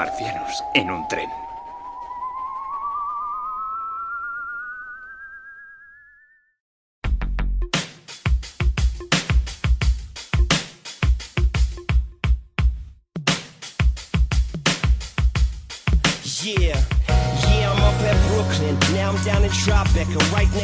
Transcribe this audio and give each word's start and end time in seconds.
Marcianos 0.00 0.64
en 0.72 0.90
un 0.90 1.06
tren. 1.06 1.49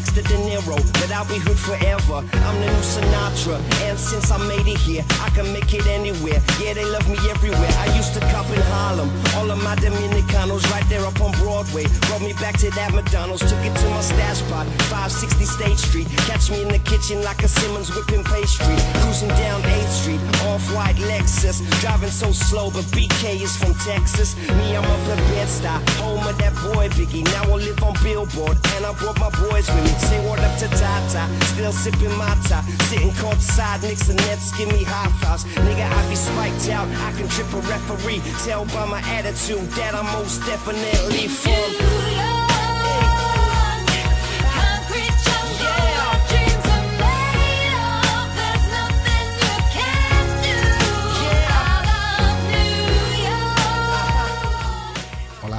Next 0.06 0.28
De 0.28 0.36
Niro, 0.36 0.76
but 0.92 1.10
I'll 1.12 1.26
be 1.26 1.38
hood 1.38 1.58
forever. 1.58 2.22
I'm 2.46 2.56
the 2.60 2.66
new 2.66 2.84
Sinatra, 2.84 3.58
and 3.88 3.98
since 3.98 4.30
I 4.30 4.38
made 4.48 4.66
it 4.66 4.78
here, 4.78 5.04
I 5.20 5.30
can 5.30 5.52
make 5.52 5.72
it 5.74 5.86
anywhere. 5.86 6.40
Yeah, 6.60 6.74
they 6.74 6.84
love 6.84 7.08
me 7.08 7.16
everywhere. 7.30 7.70
I 7.78 7.94
used 7.96 8.14
to 8.14 8.20
cop 8.32 8.48
in 8.50 8.60
Harlem, 8.72 9.10
all 9.36 9.50
of 9.50 9.62
my 9.62 9.76
Dominicanos 9.76 10.64
right 10.72 10.86
there 10.88 11.04
up 11.04 11.20
on 11.20 11.32
Broadway. 11.42 11.86
Brought 12.06 12.22
me 12.22 12.32
back 12.34 12.58
to 12.58 12.70
that 12.70 12.92
McDonald's, 12.94 13.42
took 13.42 13.62
it 13.64 13.74
to 13.74 13.86
my 13.90 14.00
stash 14.00 14.38
spot, 14.38 14.66
560 14.90 15.44
State 15.44 15.78
Street. 15.78 16.08
Catch 16.28 16.50
me 16.50 16.62
in 16.62 16.68
the 16.68 16.78
kitchen 16.80 17.22
like 17.22 17.42
a 17.42 17.48
Simmons 17.48 17.94
whipping 17.94 18.24
pastry. 18.24 18.76
Cruising 19.02 19.32
down 19.40 19.62
8th 19.62 19.92
Street, 20.02 20.20
off-white 20.50 20.96
Lexus. 20.96 21.62
Driving 21.80 22.10
so 22.10 22.32
slow, 22.32 22.70
but 22.70 22.84
BK 22.94 23.40
is 23.42 23.56
from 23.56 23.74
Texas. 23.86 24.36
Me, 24.36 24.76
I'm 24.76 24.84
up 24.84 25.04
in 25.08 25.18
Bed-Stuy, 25.32 25.78
of 26.26 26.36
that 26.38 26.54
boy 26.66 26.88
Biggie. 26.90 27.24
Now 27.24 27.44
I 27.44 27.56
live 27.56 27.82
on 27.82 27.94
Billboard, 28.02 28.58
and 28.74 28.84
I 28.84 28.92
brought 28.98 29.18
my 29.18 29.30
boys 29.30 29.66
with 29.68 29.84
me. 29.84 29.94
Say 30.10 30.18
what 30.28 30.40
up 30.40 30.58
to 30.58 30.68
Tata, 30.68 31.22
still 31.46 31.72
sipping 31.72 32.14
my 32.16 32.34
tie. 32.48 32.62
Sitting 32.88 33.10
courtside, 33.22 33.82
Knicks 33.82 34.08
and 34.08 34.18
Nets 34.26 34.56
give 34.56 34.70
me 34.72 34.82
high 34.82 35.10
fives. 35.20 35.44
Nigga, 35.66 35.86
I 35.86 36.08
be 36.08 36.16
spiked 36.16 36.68
out, 36.70 36.88
I 37.06 37.12
can 37.16 37.28
trip 37.28 37.52
a 37.52 37.60
referee. 37.68 38.20
Tell 38.44 38.64
by 38.66 38.86
my 38.86 39.00
attitude 39.00 39.68
that 39.78 39.94
I'm 39.94 40.06
most 40.18 40.44
definitely 40.46 41.28
from. 41.28 42.05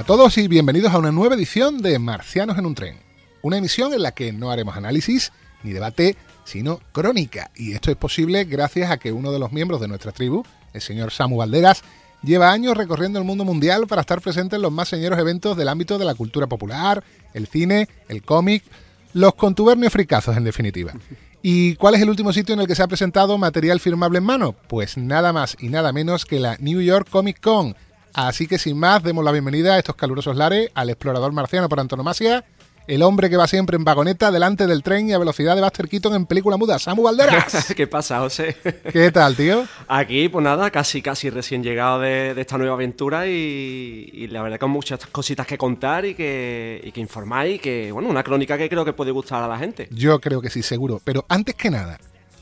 Todos 0.07 0.37
y 0.37 0.47
bienvenidos 0.47 0.93
a 0.93 0.99
una 0.99 1.11
nueva 1.11 1.35
edición 1.35 1.81
de 1.81 1.99
Marcianos 1.99 2.57
en 2.57 2.65
un 2.65 2.75
tren. 2.75 2.95
Una 3.41 3.57
emisión 3.57 3.93
en 3.93 4.01
la 4.01 4.13
que 4.13 4.31
no 4.31 4.51
haremos 4.51 4.77
análisis 4.77 5.33
ni 5.63 5.73
debate, 5.73 6.15
sino 6.45 6.79
crónica. 6.93 7.51
Y 7.57 7.73
esto 7.73 7.91
es 7.91 7.97
posible 7.97 8.45
gracias 8.45 8.89
a 8.89 8.99
que 8.99 9.11
uno 9.11 9.33
de 9.33 9.39
los 9.39 9.51
miembros 9.51 9.81
de 9.81 9.89
nuestra 9.89 10.13
tribu, 10.13 10.45
el 10.73 10.79
señor 10.79 11.11
Samu 11.11 11.35
Valderas, 11.35 11.83
lleva 12.23 12.53
años 12.53 12.77
recorriendo 12.77 13.19
el 13.19 13.25
mundo 13.25 13.43
mundial 13.43 13.85
para 13.85 13.99
estar 13.99 14.21
presente 14.21 14.55
en 14.55 14.61
los 14.61 14.71
más 14.71 14.87
señeros 14.87 15.19
eventos 15.19 15.57
del 15.57 15.67
ámbito 15.67 15.97
de 15.97 16.05
la 16.05 16.15
cultura 16.15 16.47
popular, 16.47 17.03
el 17.33 17.47
cine, 17.47 17.89
el 18.07 18.23
cómic, 18.23 18.63
los 19.11 19.35
contubernios 19.35 19.91
fricazos 19.91 20.37
en 20.37 20.45
definitiva. 20.45 20.93
¿Y 21.41 21.75
cuál 21.75 21.95
es 21.95 22.01
el 22.01 22.09
último 22.09 22.31
sitio 22.31 22.53
en 22.53 22.61
el 22.61 22.67
que 22.67 22.75
se 22.75 22.83
ha 22.83 22.87
presentado 22.87 23.37
material 23.37 23.81
firmable 23.81 24.19
en 24.19 24.23
mano? 24.23 24.55
Pues 24.69 24.95
nada 24.97 25.33
más 25.33 25.57
y 25.59 25.67
nada 25.67 25.91
menos 25.91 26.25
que 26.25 26.39
la 26.39 26.55
New 26.61 26.79
York 26.79 27.09
Comic 27.09 27.41
Con. 27.41 27.75
Así 28.17 28.47
que 28.47 28.57
sin 28.57 28.79
más, 28.79 29.03
demos 29.03 29.23
la 29.23 29.31
bienvenida 29.31 29.75
a 29.75 29.77
estos 29.77 29.95
calurosos 29.95 30.35
lares 30.35 30.71
al 30.73 30.89
explorador 30.89 31.31
marciano 31.33 31.69
por 31.69 31.79
antonomasia, 31.79 32.43
el 32.87 33.03
hombre 33.03 33.29
que 33.29 33.37
va 33.37 33.45
siempre 33.45 33.77
en 33.77 33.83
vagoneta 33.83 34.31
delante 34.31 34.65
del 34.65 34.81
tren 34.81 35.07
y 35.07 35.13
a 35.13 35.19
velocidad 35.19 35.53
de 35.53 35.61
Buster 35.61 35.87
Keaton 35.87 36.15
en 36.15 36.25
película 36.25 36.57
muda, 36.57 36.79
Samu 36.79 37.03
Valderas. 37.03 37.71
¿Qué 37.77 37.85
pasa, 37.85 38.17
José? 38.21 38.57
¿Qué 38.91 39.11
tal, 39.11 39.35
tío? 39.35 39.67
Aquí, 39.87 40.29
pues 40.29 40.43
nada, 40.43 40.71
casi 40.71 41.03
casi 41.03 41.29
recién 41.29 41.61
llegado 41.61 41.99
de, 41.99 42.33
esta 42.35 42.57
nueva 42.57 42.73
aventura 42.73 43.27
y, 43.27 44.27
la 44.31 44.41
verdad 44.41 44.55
que 44.55 44.61
con 44.61 44.71
muchas 44.71 45.05
cositas 45.05 45.45
que 45.45 45.59
contar 45.59 46.03
y 46.03 46.15
que, 46.15 46.81
y 46.83 46.91
que 46.91 46.99
informar 46.99 47.45
y 47.45 47.59
que, 47.59 47.91
bueno, 47.91 48.09
una 48.09 48.23
crónica 48.23 48.57
que 48.57 48.67
creo 48.67 48.83
que 48.83 48.93
puede 48.93 49.11
gustar 49.11 49.43
a 49.43 49.47
la 49.47 49.59
gente. 49.59 49.89
Yo 49.91 50.19
creo 50.19 50.41
que 50.41 50.49
sí, 50.49 50.63
seguro. 50.63 50.99
Pero 51.03 51.23
antes 51.29 51.53
que 51.53 51.69
nada, 51.69 51.99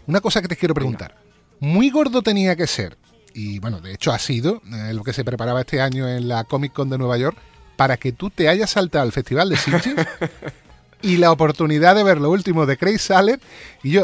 una 0.07 0.21
cosa 0.21 0.41
que 0.41 0.47
te 0.47 0.55
quiero 0.55 0.73
preguntar. 0.73 1.17
Muy 1.59 1.89
gordo 1.89 2.21
tenía 2.21 2.55
que 2.55 2.65
ser, 2.65 2.97
y 3.35 3.59
bueno, 3.59 3.81
de 3.81 3.93
hecho 3.93 4.13
ha 4.13 4.19
sido 4.19 4.61
eh, 4.73 4.93
lo 4.93 5.03
que 5.03 5.11
se 5.11 5.25
preparaba 5.25 5.59
este 5.61 5.81
año 5.81 6.07
en 6.07 6.29
la 6.29 6.45
Comic 6.45 6.71
Con 6.71 6.89
de 6.89 6.97
Nueva 6.97 7.17
York, 7.17 7.37
para 7.75 7.97
que 7.97 8.13
tú 8.13 8.29
te 8.29 8.47
hayas 8.47 8.69
saltado 8.71 9.03
al 9.03 9.11
Festival 9.11 9.49
de 9.49 9.57
Sitges 9.57 9.93
y 11.01 11.17
la 11.17 11.33
oportunidad 11.33 11.95
de 11.95 12.03
ver 12.05 12.21
lo 12.21 12.31
último 12.31 12.65
de 12.65 12.77
Craig 12.77 12.97
Salem. 12.97 13.37
Y 13.83 13.91
yo, 13.91 14.03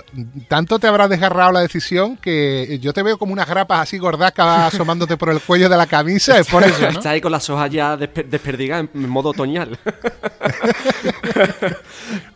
tanto 0.50 0.80
te 0.80 0.88
habrá 0.88 1.08
desgarrado 1.08 1.54
la 1.54 1.62
decisión 1.62 2.18
que 2.18 2.78
yo 2.82 2.92
te 2.92 3.04
veo 3.04 3.18
como 3.18 3.32
unas 3.32 3.48
grapas 3.48 3.80
así 3.84 3.98
gordacas 3.98 4.74
asomándote 4.74 5.16
por 5.16 5.30
el 5.30 5.40
cuello 5.40 5.70
de 5.70 5.78
la 5.78 5.88
camisa. 5.88 6.38
Es 6.38 6.48
por 6.48 6.64
eso. 6.64 6.82
¿no? 6.82 6.90
Está 6.90 7.12
ahí 7.12 7.22
con 7.22 7.32
las 7.32 7.50
hojas 7.50 7.72
ya 7.72 7.96
desperdigadas 7.96 8.90
en 8.94 9.10
modo 9.10 9.30
otoñal. 9.30 9.80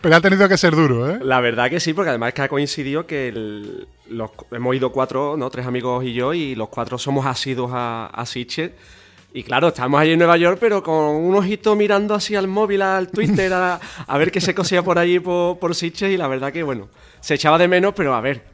Pero 0.02 0.16
ha 0.16 0.22
tenido 0.22 0.48
que 0.48 0.58
ser 0.58 0.74
duro, 0.76 1.12
¿eh? 1.12 1.20
La 1.22 1.42
verdad 1.42 1.70
que 1.70 1.82
sí, 1.82 1.94
porque 1.94 2.10
además 2.10 2.30
es 2.30 2.36
que 2.36 2.42
ha 2.42 2.48
coincidido 2.48 3.06
que 3.06 3.86
los, 4.10 4.32
hemos 4.52 4.76
ido 4.76 4.92
cuatro, 4.92 5.36
¿no? 5.38 5.50
Tres 5.50 5.66
amigos 5.66 6.04
y 6.04 6.14
yo, 6.14 6.34
y 6.34 6.56
los 6.56 6.70
cuatro 6.70 6.98
somos 6.98 7.26
asidos 7.26 7.72
a, 7.74 8.08
a 8.08 8.26
Sitges 8.26 8.72
y 9.36 9.44
claro, 9.44 9.68
estamos 9.68 10.00
allí 10.00 10.14
en 10.14 10.20
Nueva 10.20 10.38
York, 10.38 10.60
pero 10.62 10.82
con 10.82 10.96
un 10.96 11.36
ojito 11.36 11.76
mirando 11.76 12.16
así 12.16 12.38
al 12.38 12.48
móvil, 12.48 12.82
al 12.82 13.10
Twitter, 13.10 13.52
a, 13.54 13.80
ver 14.18 14.32
qué 14.32 14.40
se 14.40 14.56
cosía 14.56 14.82
por 14.82 14.98
allí 14.98 15.20
por, 15.20 15.60
por 15.60 15.74
y 15.84 16.16
la 16.16 16.30
verdad 16.30 16.54
que, 16.54 16.64
bueno, 16.64 16.88
se 17.20 17.34
echaba 17.34 17.58
de 17.58 17.68
menos, 17.68 17.94
pero 17.94 18.16
a 18.16 18.22
ver, 18.22 18.46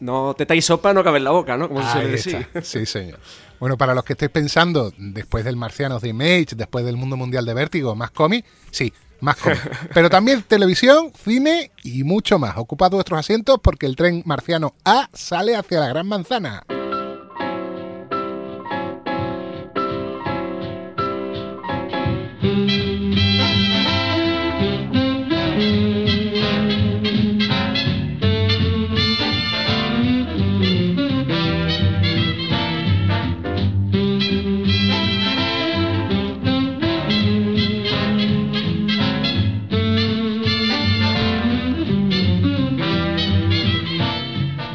no 0.00 0.32
te 0.32 0.56
y 0.56 0.62
sopa, 0.62 0.94
no 0.94 1.04
cabe 1.04 1.18
en 1.18 1.24
la 1.24 1.32
boca, 1.32 1.58
¿no? 1.58 1.68
Como 1.68 1.82
se 1.82 1.92
suele 1.92 2.08
decir. 2.08 2.48
Sí, 2.62 2.86
señor. 2.86 3.18
Bueno, 3.60 3.76
para 3.76 3.94
los 3.94 4.04
que 4.04 4.14
estéis 4.14 4.30
pensando, 4.30 4.90
después 4.96 5.44
del 5.44 5.58
Marcianos 5.58 6.00
de 6.00 6.08
Image, 6.08 6.56
después 6.56 6.82
del 6.86 6.96
Mundo 6.96 7.18
Mundial 7.18 7.44
de 7.44 7.52
Vértigo, 7.52 7.94
más 7.94 8.10
cómic, 8.10 8.46
sí, 8.70 8.90
más 9.22 9.36
cómic. 9.36 9.60
Pero 9.94 10.10
también 10.10 10.42
televisión, 10.42 11.12
cine 11.14 11.70
y 11.82 12.04
mucho 12.04 12.38
más. 12.38 12.56
Ocupad 12.56 12.90
vuestros 12.90 13.18
asientos 13.18 13.58
porque 13.62 13.86
el 13.86 13.96
tren 13.96 14.22
marciano 14.26 14.74
A 14.84 15.08
sale 15.12 15.56
hacia 15.56 15.80
la 15.80 15.88
Gran 15.88 16.06
Manzana. 16.06 16.64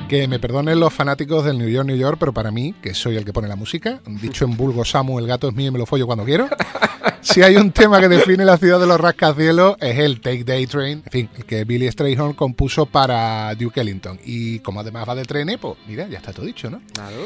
Que 0.07 0.25
me 0.29 0.39
perdonen 0.39 0.79
los 0.79 0.93
fanáticos 0.93 1.43
del 1.43 1.57
New 1.57 1.67
York, 1.67 1.85
New 1.85 1.97
York, 1.97 2.17
pero 2.17 2.33
para 2.33 2.49
mí, 2.49 2.73
que 2.81 2.93
soy 2.93 3.17
el 3.17 3.25
que 3.25 3.33
pone 3.33 3.49
la 3.49 3.57
música, 3.57 3.99
dicho 4.21 4.45
en 4.45 4.55
vulgo 4.55 4.85
Samu, 4.85 5.19
el 5.19 5.27
gato 5.27 5.49
es 5.49 5.53
mío 5.53 5.67
y 5.67 5.71
me 5.71 5.79
lo 5.79 5.85
follo 5.85 6.05
cuando 6.05 6.23
quiero. 6.23 6.47
Si 7.19 7.41
hay 7.41 7.57
un 7.57 7.71
tema 7.71 7.99
que 7.99 8.07
define 8.07 8.45
la 8.45 8.57
ciudad 8.57 8.79
de 8.79 8.87
los 8.87 9.01
rascacielos 9.01 9.75
es 9.81 9.99
el 9.99 10.21
Take 10.21 10.45
Day 10.45 10.65
Train, 10.65 11.01
en 11.03 11.11
fin, 11.11 11.29
el 11.35 11.45
que 11.45 11.65
Billy 11.65 11.91
Strayhorn 11.91 12.33
compuso 12.33 12.85
para 12.85 13.53
Duke 13.55 13.81
Ellington. 13.81 14.17
Y 14.23 14.59
como 14.59 14.79
además 14.79 15.09
va 15.09 15.15
de 15.15 15.25
trenes, 15.25 15.57
pues 15.57 15.75
mira, 15.87 16.07
ya 16.07 16.19
está 16.19 16.31
todo 16.31 16.45
dicho, 16.45 16.69
¿no? 16.69 16.81
Claro. 16.93 17.25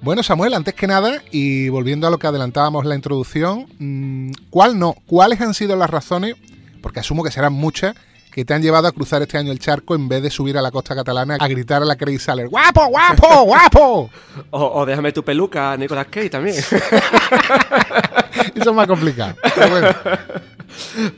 Bueno, 0.00 0.24
Samuel, 0.24 0.54
antes 0.54 0.74
que 0.74 0.88
nada, 0.88 1.22
y 1.30 1.68
volviendo 1.68 2.08
a 2.08 2.10
lo 2.10 2.18
que 2.18 2.26
adelantábamos 2.26 2.82
en 2.82 2.88
la 2.88 2.94
introducción, 2.96 3.66
mm, 3.78 4.32
¿cuál 4.50 4.76
no? 4.76 4.94
¿Cuáles 5.06 5.40
han 5.40 5.54
sido 5.54 5.76
las 5.76 5.90
razones? 5.90 6.34
Porque 6.82 6.98
asumo 6.98 7.22
que 7.22 7.30
serán 7.30 7.52
muchas 7.52 7.94
que 8.38 8.44
te 8.44 8.54
han 8.54 8.62
llevado 8.62 8.86
a 8.86 8.92
cruzar 8.92 9.20
este 9.20 9.36
año 9.36 9.50
el 9.50 9.58
charco 9.58 9.96
en 9.96 10.08
vez 10.08 10.22
de 10.22 10.30
subir 10.30 10.56
a 10.56 10.62
la 10.62 10.70
costa 10.70 10.94
catalana 10.94 11.38
a 11.40 11.48
gritar 11.48 11.82
a 11.82 11.84
la 11.84 11.96
Craig 11.96 12.20
Saller, 12.20 12.46
¡guapo, 12.46 12.86
guapo, 12.86 13.42
guapo! 13.46 14.10
o, 14.50 14.86
déjame 14.86 15.10
tu 15.10 15.24
peluca, 15.24 15.76
Nicolas 15.76 16.06
Cage 16.06 16.30
también. 16.30 16.54
Eso 18.54 18.70
es 18.70 18.72
más 18.72 18.86
complicado. 18.86 19.34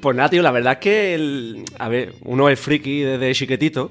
Pues 0.00 0.16
nada, 0.16 0.30
tío, 0.30 0.40
la 0.40 0.50
verdad 0.50 0.72
es 0.72 0.78
que, 0.78 1.62
a 1.78 1.90
ver, 1.90 2.14
uno 2.24 2.48
es 2.48 2.58
friki 2.58 3.00
desde 3.00 3.34
chiquitito 3.34 3.90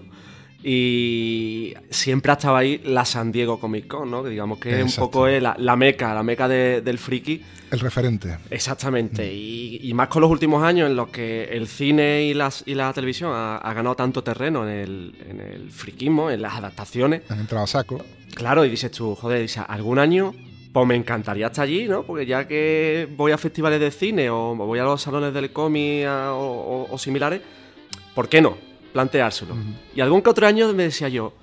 y 0.61 1.73
siempre 1.89 2.31
ha 2.31 2.35
estado 2.35 2.57
ahí 2.57 2.81
la 2.83 3.06
San 3.06 3.31
Diego 3.31 3.59
Comic 3.59 3.88
Con, 3.88 4.11
¿no? 4.11 4.23
Que 4.23 4.29
digamos 4.29 4.59
que 4.59 4.81
es 4.81 4.97
un 4.97 5.03
poco 5.06 5.27
la, 5.27 5.75
meca, 5.77 6.13
la 6.13 6.23
meca 6.23 6.47
del 6.47 6.97
friki. 6.97 7.41
El 7.71 7.79
referente. 7.79 8.38
Exactamente. 8.50 9.31
Y, 9.33 9.91
más 9.94 10.09
con 10.09 10.21
los 10.21 10.31
últimos 10.31 10.63
años 10.63 10.89
en 10.89 10.95
los 10.95 11.09
que 11.09 11.45
el 11.45 11.67
cine 11.67 12.23
y, 12.23 12.33
las, 12.33 12.63
y 12.65 12.75
la 12.75 12.91
televisión 12.91 13.31
ha, 13.33 13.73
ganado 13.73 13.95
tanto 13.95 14.21
terreno 14.21 14.67
en 14.67 14.75
el, 14.75 15.15
en 15.29 15.39
el 15.39 15.71
friquismo, 15.71 16.29
en 16.29 16.41
las 16.41 16.56
adaptaciones. 16.56 17.21
Han 17.29 17.39
entrado 17.39 17.63
a 17.63 17.67
saco. 17.67 18.03
Claro, 18.33 18.65
y 18.65 18.69
dices 18.69 18.91
tú, 18.91 19.15
joder, 19.15 19.41
dices, 19.41 19.63
algún 19.67 20.00
año 20.00 20.33
pues 20.73 20.85
me 20.85 20.95
encantaría 20.95 21.47
estar 21.47 21.63
allí, 21.63 21.88
¿no? 21.88 22.03
Porque 22.03 22.25
ya 22.25 22.47
que 22.47 23.07
voy 23.17 23.31
a 23.31 23.38
festivales 23.38 23.79
de 23.79 23.89
cine 23.89 24.29
o 24.29 24.55
voy 24.55 24.77
a 24.77 24.83
los 24.83 25.01
salones 25.01 25.33
del 25.33 25.51
cómic 25.51 26.05
o 26.07 26.95
similares, 27.00 27.41
¿por 28.13 28.29
qué 28.29 28.39
no? 28.39 28.69
Planteárselo. 29.00 29.56
Y 29.96 30.01
algún 30.01 30.22
que 30.22 30.30
otro 30.30 30.46
año 30.46 30.74
me 30.74 30.84
decía 30.84 31.07
yo, 31.07 31.34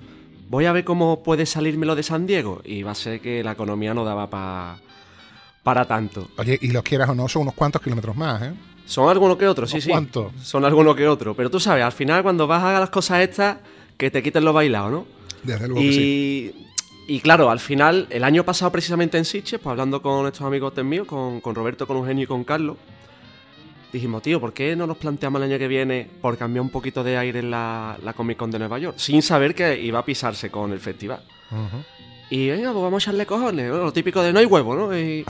voy 0.47 0.65
a 0.65 0.71
ver 0.71 0.83
cómo 0.83 1.23
puede 1.23 1.45
salirme 1.47 1.87
lo 1.87 1.95
de 1.95 2.03
San 2.03 2.27
Diego. 2.27 2.61
Y 2.63 2.83
va 2.83 2.91
a 2.91 2.95
ser 2.95 3.19
que 3.19 3.43
la 3.43 3.53
economía 3.53 3.93
no 3.93 4.05
daba 4.05 4.29
para 4.29 4.77
para 5.63 5.85
tanto. 5.85 6.29
Oye, 6.37 6.57
y 6.61 6.69
los 6.69 6.83
quieras 6.83 7.09
o 7.09 7.15
no, 7.15 7.27
son 7.27 7.41
unos 7.41 7.53
cuantos 7.53 7.81
kilómetros 7.81 8.15
más, 8.15 8.41
¿eh? 8.41 8.53
Son 8.85 9.09
algunos 9.09 9.35
que 9.35 9.45
otros, 9.47 9.69
sí, 9.69 9.75
¿Unos 9.77 9.83
sí. 9.83 9.89
cuántos? 9.89 10.31
Son 10.41 10.63
algunos 10.63 10.95
que 10.95 11.05
otros. 11.07 11.35
Pero 11.35 11.49
tú 11.49 11.59
sabes, 11.59 11.83
al 11.83 11.91
final 11.91 12.23
cuando 12.23 12.47
vas 12.47 12.63
a 12.63 12.79
las 12.79 12.89
cosas 12.89 13.19
estas, 13.19 13.57
que 13.97 14.09
te 14.09 14.23
quiten 14.23 14.45
lo 14.45 14.53
bailado, 14.53 14.89
¿no? 14.89 15.05
Desde 15.43 15.67
luego 15.67 15.81
que 15.81 15.91
sí. 15.91 16.53
Y, 17.07 17.15
y 17.15 17.19
claro, 17.19 17.49
al 17.49 17.59
final, 17.59 18.07
el 18.11 18.23
año 18.23 18.45
pasado 18.45 18.71
precisamente 18.71 19.17
en 19.17 19.25
Sitges, 19.25 19.59
pues 19.59 19.71
hablando 19.71 20.01
con 20.01 20.25
estos 20.27 20.43
amigos 20.43 20.73
míos, 20.85 21.05
con, 21.05 21.41
con 21.41 21.53
Roberto, 21.53 21.85
con 21.85 21.97
Eugenio 21.97 22.23
y 22.23 22.27
con 22.27 22.45
Carlos, 22.45 22.77
dijimos, 23.91 24.21
tío, 24.21 24.39
¿por 24.39 24.53
qué 24.53 24.75
no 24.75 24.85
nos 24.87 24.97
planteamos 24.97 25.41
el 25.41 25.49
año 25.49 25.57
que 25.59 25.67
viene 25.67 26.07
por 26.21 26.37
cambiar 26.37 26.61
un 26.61 26.69
poquito 26.69 27.03
de 27.03 27.17
aire 27.17 27.39
en 27.39 27.51
la, 27.51 27.97
la 28.03 28.13
Comic 28.13 28.37
Con 28.37 28.51
de 28.51 28.59
Nueva 28.59 28.79
York? 28.79 28.95
Sin 28.97 29.21
saber 29.21 29.55
que 29.55 29.79
iba 29.81 29.99
a 29.99 30.05
pisarse 30.05 30.49
con 30.49 30.71
el 30.71 30.79
festival. 30.79 31.21
Y 32.29 32.49
venga, 32.49 32.71
pues 32.73 32.83
vamos 32.83 33.01
a 33.01 33.05
echarle 33.05 33.25
cojones, 33.25 33.69
¿no? 33.71 33.77
lo 33.77 33.93
típico 33.93 34.21
de 34.21 34.33
no 34.33 34.39
hay 34.39 34.45
huevo, 34.45 34.75
¿no? 34.75 34.97
Y, 34.97 35.23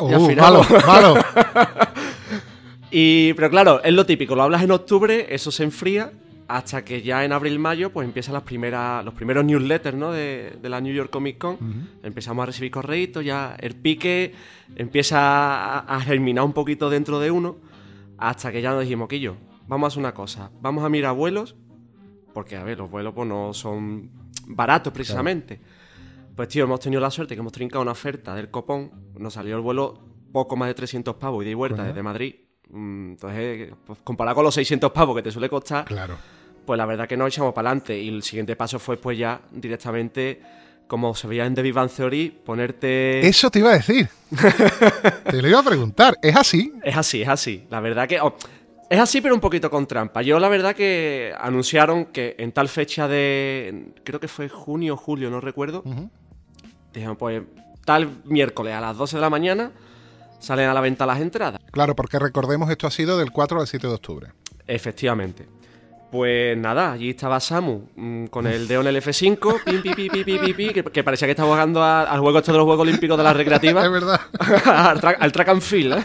Uh, 0.00 0.08
Y 0.10 0.14
al 0.14 0.20
final- 0.26 0.36
malo, 0.36 0.62
malo. 0.86 1.14
y- 2.90 3.32
pero 3.34 3.50
claro, 3.50 3.82
es 3.82 3.92
lo 3.92 4.06
típico, 4.06 4.34
lo 4.34 4.42
hablas 4.42 4.62
en 4.62 4.70
octubre, 4.70 5.26
eso 5.30 5.50
se 5.50 5.64
enfría, 5.64 6.12
hasta 6.48 6.84
que 6.84 7.02
ya 7.02 7.24
en 7.24 7.32
abril-mayo 7.32 7.90
pues 7.90 8.06
empiezan 8.06 8.34
las 8.34 8.42
primeras, 8.42 9.04
los 9.04 9.12
primeros 9.14 9.44
newsletters 9.44 9.96
¿no? 9.96 10.12
de, 10.12 10.54
de 10.62 10.68
la 10.68 10.80
New 10.80 10.94
York 10.94 11.10
Comic 11.10 11.36
Con. 11.38 11.58
Empezamos 12.02 12.42
a 12.42 12.46
recibir 12.46 12.70
correitos, 12.70 13.24
ya 13.24 13.54
el 13.60 13.74
pique 13.76 14.32
empieza 14.74 15.18
a, 15.20 15.78
a 15.80 16.00
germinar 16.00 16.44
un 16.44 16.52
poquito 16.54 16.88
dentro 16.88 17.20
de 17.20 17.30
uno, 17.30 17.56
hasta 18.18 18.52
que 18.52 18.60
ya 18.60 18.70
nos 18.72 18.82
dijimos, 18.82 19.08
Quillo, 19.08 19.36
vamos 19.66 19.86
a 19.86 19.88
hacer 19.88 20.00
una 20.00 20.12
cosa, 20.14 20.50
vamos 20.60 20.84
a 20.84 20.88
mirar 20.88 21.14
vuelos, 21.14 21.54
porque 22.34 22.56
a 22.56 22.64
ver, 22.64 22.78
los 22.78 22.90
vuelos 22.90 23.14
pues 23.14 23.28
no 23.28 23.52
son 23.54 24.10
baratos 24.46 24.92
precisamente. 24.92 25.60
Pues 26.36 26.48
tío, 26.48 26.64
hemos 26.64 26.80
tenido 26.80 27.00
la 27.00 27.10
suerte 27.10 27.34
que 27.34 27.40
hemos 27.40 27.52
trincado 27.52 27.82
una 27.82 27.92
oferta 27.92 28.34
del 28.34 28.50
copón, 28.50 28.90
nos 29.18 29.34
salió 29.34 29.56
el 29.56 29.62
vuelo 29.62 29.98
poco 30.32 30.56
más 30.56 30.68
de 30.68 30.74
300 30.74 31.14
pavos 31.16 31.42
ida 31.42 31.50
y 31.50 31.54
vuelta 31.54 31.82
desde 31.84 32.02
Madrid. 32.02 32.34
Mm, 32.70 33.10
Entonces, 33.12 33.72
pues, 33.86 33.98
comparado 34.04 34.36
con 34.36 34.44
los 34.44 34.54
600 34.54 34.92
pavos 34.92 35.16
que 35.16 35.22
te 35.22 35.30
suele 35.32 35.48
costar, 35.48 35.84
Claro. 35.86 36.16
pues 36.66 36.76
la 36.78 36.86
verdad 36.86 37.08
que 37.08 37.16
nos 37.16 37.28
echamos 37.28 37.52
para 37.54 37.70
adelante. 37.70 37.98
Y 37.98 38.08
el 38.08 38.22
siguiente 38.22 38.54
paso 38.54 38.78
fue 38.78 38.98
pues 38.98 39.18
ya 39.18 39.40
directamente, 39.50 40.40
como 40.88 41.14
se 41.14 41.28
veía 41.28 41.46
en 41.46 41.54
The 41.54 41.62
Big 41.62 41.74
Theory, 41.74 42.30
ponerte... 42.44 43.26
Eso 43.26 43.50
te 43.50 43.60
iba 43.60 43.70
a 43.70 43.74
decir. 43.74 44.08
te 45.30 45.40
lo 45.40 45.48
iba 45.48 45.60
a 45.60 45.62
preguntar. 45.62 46.18
¿Es 46.22 46.34
así? 46.34 46.72
Es 46.82 46.96
así, 46.96 47.22
es 47.22 47.28
así. 47.28 47.66
La 47.70 47.80
verdad 47.80 48.08
que... 48.08 48.20
oh, 48.20 48.34
es 48.90 48.98
así, 48.98 49.20
pero 49.20 49.34
un 49.34 49.40
poquito 49.40 49.70
con 49.70 49.86
trampa. 49.86 50.22
Yo 50.22 50.40
la 50.40 50.48
verdad 50.48 50.74
que 50.74 51.34
anunciaron 51.38 52.06
que 52.06 52.34
en 52.38 52.52
tal 52.52 52.68
fecha 52.68 53.06
de... 53.06 53.92
Creo 54.02 54.18
que 54.18 54.28
fue 54.28 54.48
junio 54.48 54.94
o 54.94 54.96
julio, 54.96 55.30
no 55.30 55.40
recuerdo. 55.42 55.82
Ujú. 55.84 56.10
Dijeron, 56.94 57.16
pues 57.16 57.42
tal 57.84 58.22
miércoles 58.24 58.74
a 58.74 58.80
las 58.80 58.96
12 58.96 59.16
de 59.16 59.20
la 59.20 59.30
mañana 59.30 59.72
salen 60.38 60.70
a 60.70 60.74
la 60.74 60.80
venta 60.80 61.04
las 61.04 61.20
entradas. 61.20 61.60
Claro, 61.70 61.94
porque 61.94 62.18
recordemos, 62.18 62.70
esto 62.70 62.86
ha 62.86 62.90
sido 62.90 63.18
del 63.18 63.30
4 63.30 63.60
al 63.60 63.66
7 63.66 63.86
de 63.86 63.92
octubre. 63.92 64.28
Efectivamente. 64.66 65.57
Pues 66.10 66.56
nada, 66.56 66.92
allí 66.92 67.10
estaba 67.10 67.38
Samu 67.38 67.82
mm, 67.94 68.26
con 68.26 68.46
el 68.46 68.66
dedo 68.66 68.80
en 68.80 68.86
el 68.86 68.96
F5, 68.96 69.62
pim, 69.82 69.82
pi, 69.82 70.52
pi, 70.54 70.68
que, 70.72 71.04
parecía 71.04 71.26
que 71.28 71.32
estaba 71.32 71.50
jugando 71.50 71.84
al 71.84 72.18
juego 72.20 72.38
este 72.38 72.50
de 72.52 72.58
los 72.58 72.64
Juegos 72.64 72.82
Olímpicos 72.88 73.16
de 73.18 73.24
la 73.24 73.30
Es 73.32 73.36
recreativa, 73.36 73.86
verdad. 73.88 74.20
al, 74.64 75.00
tra- 75.00 75.16
al 75.20 75.32
track 75.32 75.48
and 75.50 75.60
field. 75.60 75.98
¿eh? 75.98 76.04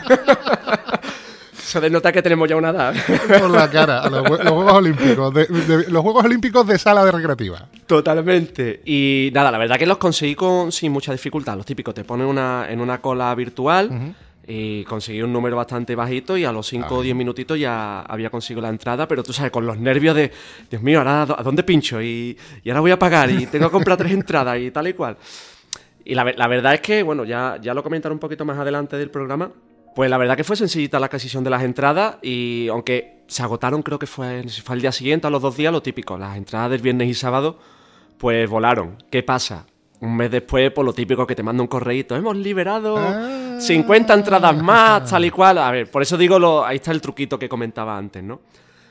Se 1.55 1.79
denota 1.79 2.11
que 2.11 2.21
tenemos 2.21 2.47
ya 2.47 2.55
una 2.55 2.69
edad. 2.69 2.93
Por 3.39 3.49
la 3.49 3.69
cara. 3.71 4.01
A 4.03 4.09
los, 4.09 4.23
jue- 4.25 4.43
los 4.43 4.51
Juegos 4.53 4.73
Olímpicos. 4.73 5.33
los 5.89 6.01
Juegos 6.03 6.25
Olímpicos 6.25 6.67
de 6.67 6.77
sala 6.77 7.03
de 7.05 7.11
recreativa. 7.11 7.65
Totalmente. 7.87 8.81
Y 8.85 9.31
nada, 9.33 9.49
la 9.51 9.57
verdad 9.57 9.77
que 9.79 9.85
los 9.87 9.97
conseguí 9.97 10.35
con, 10.35 10.71
sin 10.71 10.91
mucha 10.91 11.11
dificultad. 11.13 11.55
Los 11.57 11.65
típicos, 11.65 11.93
te 11.95 12.03
ponen 12.03 12.27
una, 12.27 12.67
en 12.69 12.79
una 12.81 12.99
cola 12.99 13.33
virtual 13.33 14.13
y 14.47 14.83
conseguí 14.83 15.21
un 15.21 15.31
número 15.31 15.55
bastante 15.55 15.95
bajito 15.95 16.35
y 16.37 16.43
a 16.45 16.51
los 16.51 16.67
5 16.67 16.95
o 16.95 17.01
10 17.01 17.15
minutitos 17.15 17.57
ya 17.59 18.01
había 18.01 18.29
conseguido 18.29 18.61
la 18.61 18.69
entrada, 18.69 19.07
pero 19.07 19.23
tú 19.23 19.31
sabes, 19.33 19.51
con 19.51 19.65
los 19.65 19.77
nervios 19.77 20.15
de, 20.15 20.31
Dios 20.69 20.81
mío, 20.81 20.99
ahora 20.99 21.21
¿a 21.21 21.25
dó- 21.27 21.39
a 21.39 21.43
dónde 21.43 21.63
pincho? 21.63 22.01
Y, 22.01 22.37
y 22.63 22.69
ahora 22.69 22.81
voy 22.81 22.91
a 22.91 22.99
pagar 22.99 23.29
y 23.31 23.45
tengo 23.47 23.67
que 23.67 23.71
comprar 23.71 23.97
tres 23.97 24.11
entradas 24.11 24.59
y 24.59 24.69
tal 24.71 24.87
y 24.87 24.93
cual. 24.93 25.17
Y 26.05 26.15
la, 26.15 26.25
la 26.35 26.47
verdad 26.47 26.73
es 26.73 26.81
que, 26.81 27.01
bueno, 27.03 27.23
ya, 27.23 27.57
ya 27.61 27.73
lo 27.73 27.81
comentaré 27.83 28.11
un 28.11 28.19
poquito 28.19 28.43
más 28.43 28.57
adelante 28.57 28.97
del 28.97 29.09
programa. 29.09 29.51
Pues 29.95 30.09
la 30.09 30.17
verdad 30.17 30.35
que 30.35 30.43
fue 30.43 30.55
sencillita 30.55 30.99
la 30.99 31.05
adquisición 31.05 31.43
de 31.43 31.49
las 31.51 31.63
entradas 31.63 32.17
y 32.21 32.67
aunque 32.69 33.21
se 33.27 33.43
agotaron, 33.43 33.81
creo 33.83 33.99
que 33.99 34.07
fue, 34.07 34.43
fue 34.63 34.75
el 34.75 34.81
día 34.81 34.91
siguiente, 34.91 35.27
a 35.27 35.29
los 35.29 35.41
dos 35.41 35.55
días, 35.55 35.71
lo 35.71 35.81
típico, 35.81 36.17
las 36.17 36.35
entradas 36.35 36.71
del 36.71 36.81
viernes 36.81 37.07
y 37.07 37.13
sábado, 37.13 37.59
pues 38.17 38.49
volaron. 38.49 38.97
¿Qué 39.11 39.21
pasa? 39.23 39.67
Un 40.03 40.15
mes 40.17 40.29
después, 40.29 40.71
por 40.71 40.83
lo 40.85 40.91
típico 40.93 41.25
que 41.25 41.35
te 41.35 41.43
manda 41.43 41.61
un 41.61 41.67
correíto, 41.67 42.15
hemos 42.15 42.35
liberado 42.35 42.95
Ah. 42.97 43.57
50 43.59 44.13
entradas 44.13 44.61
más, 44.61 45.09
tal 45.09 45.23
y 45.25 45.29
cual. 45.29 45.57
A 45.59 45.71
ver, 45.71 45.89
por 45.89 46.01
eso 46.01 46.17
digo, 46.17 46.37
lo, 46.39 46.65
ahí 46.65 46.75
está 46.77 46.91
el 46.91 46.99
truquito 47.01 47.39
que 47.39 47.47
comentaba 47.47 47.97
antes, 47.97 48.21
¿no? 48.23 48.41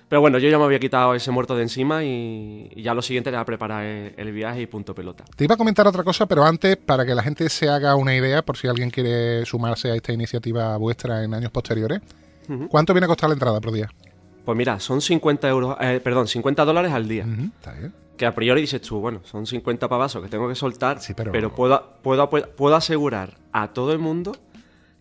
Pero 0.09 0.21
bueno, 0.21 0.39
yo 0.39 0.49
ya 0.49 0.59
me 0.59 0.65
había 0.65 0.79
quitado 0.79 1.15
ese 1.15 1.31
muerto 1.31 1.57
de 1.57 1.63
encima 1.63 2.05
y, 2.05 2.71
y 2.75 2.83
ya 2.83 2.93
lo 2.95 3.01
siguiente 3.03 3.31
era 3.31 3.45
preparar 3.45 3.85
el, 3.85 4.15
el 4.17 4.33
viaje 4.33 4.61
y 4.63 4.67
punto 4.67 4.95
pelota. 4.95 5.25
Te 5.37 5.45
iba 5.45 5.55
a 5.55 5.59
comentar 5.59 5.87
otra 5.87 6.05
cosa, 6.05 6.27
pero 6.27 6.45
antes, 6.45 6.77
para 6.77 7.05
que 7.07 7.15
la 7.15 7.23
gente 7.23 7.49
se 7.49 7.69
haga 7.69 7.95
una 7.97 8.15
idea, 8.15 8.43
por 8.43 8.57
si 8.59 8.69
alguien 8.69 8.91
quiere 8.91 9.45
sumarse 9.47 9.91
a 9.91 9.95
esta 9.95 10.13
iniciativa 10.13 10.77
vuestra 10.77 11.25
en 11.25 11.33
años 11.35 11.51
posteriores, 11.51 12.01
¿cuánto 12.69 12.93
viene 12.93 13.07
a 13.07 13.09
costar 13.09 13.31
la 13.31 13.35
entrada 13.35 13.61
por 13.61 13.73
día? 13.73 13.89
Pues 14.45 14.57
mira, 14.59 14.81
son 14.81 15.01
50 15.01 15.49
euros, 15.49 15.77
eh, 15.81 16.01
perdón, 16.03 16.27
50 16.29 16.65
dólares 16.65 16.93
al 16.93 17.09
día. 17.09 17.25
Está 17.59 17.73
bien. 17.73 17.95
Que 18.23 18.27
a 18.27 18.33
priori 18.37 18.61
dices 18.61 18.81
tú, 18.81 19.01
bueno, 19.01 19.21
son 19.25 19.47
50 19.49 19.89
pavazos 19.89 20.23
que 20.23 20.29
tengo 20.29 20.49
que 20.49 20.55
soltar, 20.55 21.01
Sí, 21.01 21.13
pero- 21.13 21.53
puedo, 21.53 21.97
puedo, 22.03 22.31
puedo 22.31 22.77
asegurar 22.77 23.37
a 23.51 23.73
todo 23.73 23.91
el 23.93 23.99
mundo 23.99 24.37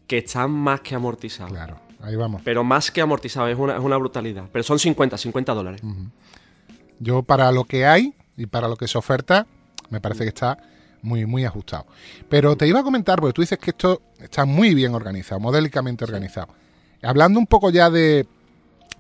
que 0.08 0.18
están 0.18 0.50
más 0.50 0.82
que 0.82 0.96
amortizados. 0.96 1.52
Claro, 1.52 1.78
ahí 2.02 2.16
vamos. 2.16 2.42
Pero 2.44 2.64
más 2.64 2.90
que 2.90 3.00
amortizados, 3.00 3.52
es 3.52 3.60
una, 3.60 3.76
es 3.76 3.80
una 3.80 3.98
brutalidad. 3.98 4.46
Pero 4.52 4.64
son 4.64 4.80
50, 4.80 5.20
50 5.20 5.54
dólares. 5.54 5.82
Yo 7.00 7.22
para 7.22 7.52
lo 7.52 7.64
que 7.66 7.86
hay 7.86 8.16
y 8.38 8.48
para 8.48 8.68
lo 8.68 8.76
que 8.76 8.88
se 8.88 8.98
oferta, 8.98 9.46
me 9.92 10.02
parece 10.02 10.24
que 10.24 10.30
está 10.30 10.58
muy, 11.04 11.28
muy 11.28 11.46
ajustado. 11.46 11.86
Pero 12.28 12.56
te 12.56 12.66
iba 12.68 12.80
a 12.80 12.84
comentar, 12.84 13.20
porque 13.20 13.34
tú 13.34 13.42
dices 13.44 13.60
que 13.60 13.70
esto 13.70 14.02
está 14.20 14.46
muy 14.46 14.74
bien 14.74 14.96
organizado, 14.96 15.40
modélicamente 15.40 16.04
organizado. 16.06 16.48
Hablando 17.04 17.38
un 17.38 17.46
poco 17.46 17.70
ya 17.70 17.92
de, 17.92 18.26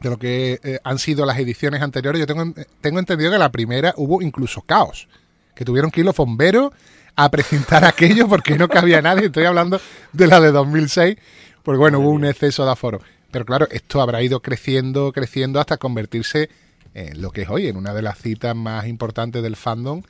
de 0.01 0.09
lo 0.09 0.17
que 0.17 0.59
eh, 0.63 0.79
han 0.83 0.99
sido 0.99 1.25
las 1.25 1.37
ediciones 1.37 1.81
anteriores, 1.81 2.19
yo 2.19 2.25
tengo, 2.25 2.53
tengo 2.81 2.99
entendido 2.99 3.31
que 3.31 3.37
la 3.37 3.51
primera 3.51 3.93
hubo 3.97 4.21
incluso 4.21 4.61
caos, 4.61 5.07
que 5.55 5.63
tuvieron 5.63 5.91
que 5.91 6.01
ir 6.01 6.05
los 6.05 6.15
bomberos 6.15 6.71
a 7.15 7.29
presentar 7.29 7.85
aquello 7.85 8.27
porque 8.27 8.57
no 8.57 8.67
cabía 8.67 9.01
nadie. 9.01 9.27
Estoy 9.27 9.45
hablando 9.45 9.79
de 10.11 10.27
la 10.27 10.39
de 10.39 10.51
2006, 10.51 11.17
porque 11.63 11.77
bueno, 11.77 11.99
hubo 11.99 12.09
un 12.09 12.25
exceso 12.25 12.65
de 12.65 12.71
aforo. 12.71 13.01
Pero 13.29 13.45
claro, 13.45 13.67
esto 13.71 14.01
habrá 14.01 14.21
ido 14.23 14.41
creciendo, 14.41 15.11
creciendo 15.13 15.59
hasta 15.59 15.77
convertirse 15.77 16.49
en 16.93 17.21
lo 17.21 17.31
que 17.31 17.43
es 17.43 17.49
hoy, 17.49 17.67
en 17.67 17.77
una 17.77 17.93
de 17.93 18.01
las 18.01 18.17
citas 18.17 18.55
más 18.55 18.87
importantes 18.87 19.41
del 19.43 19.55
fandom 19.55 20.01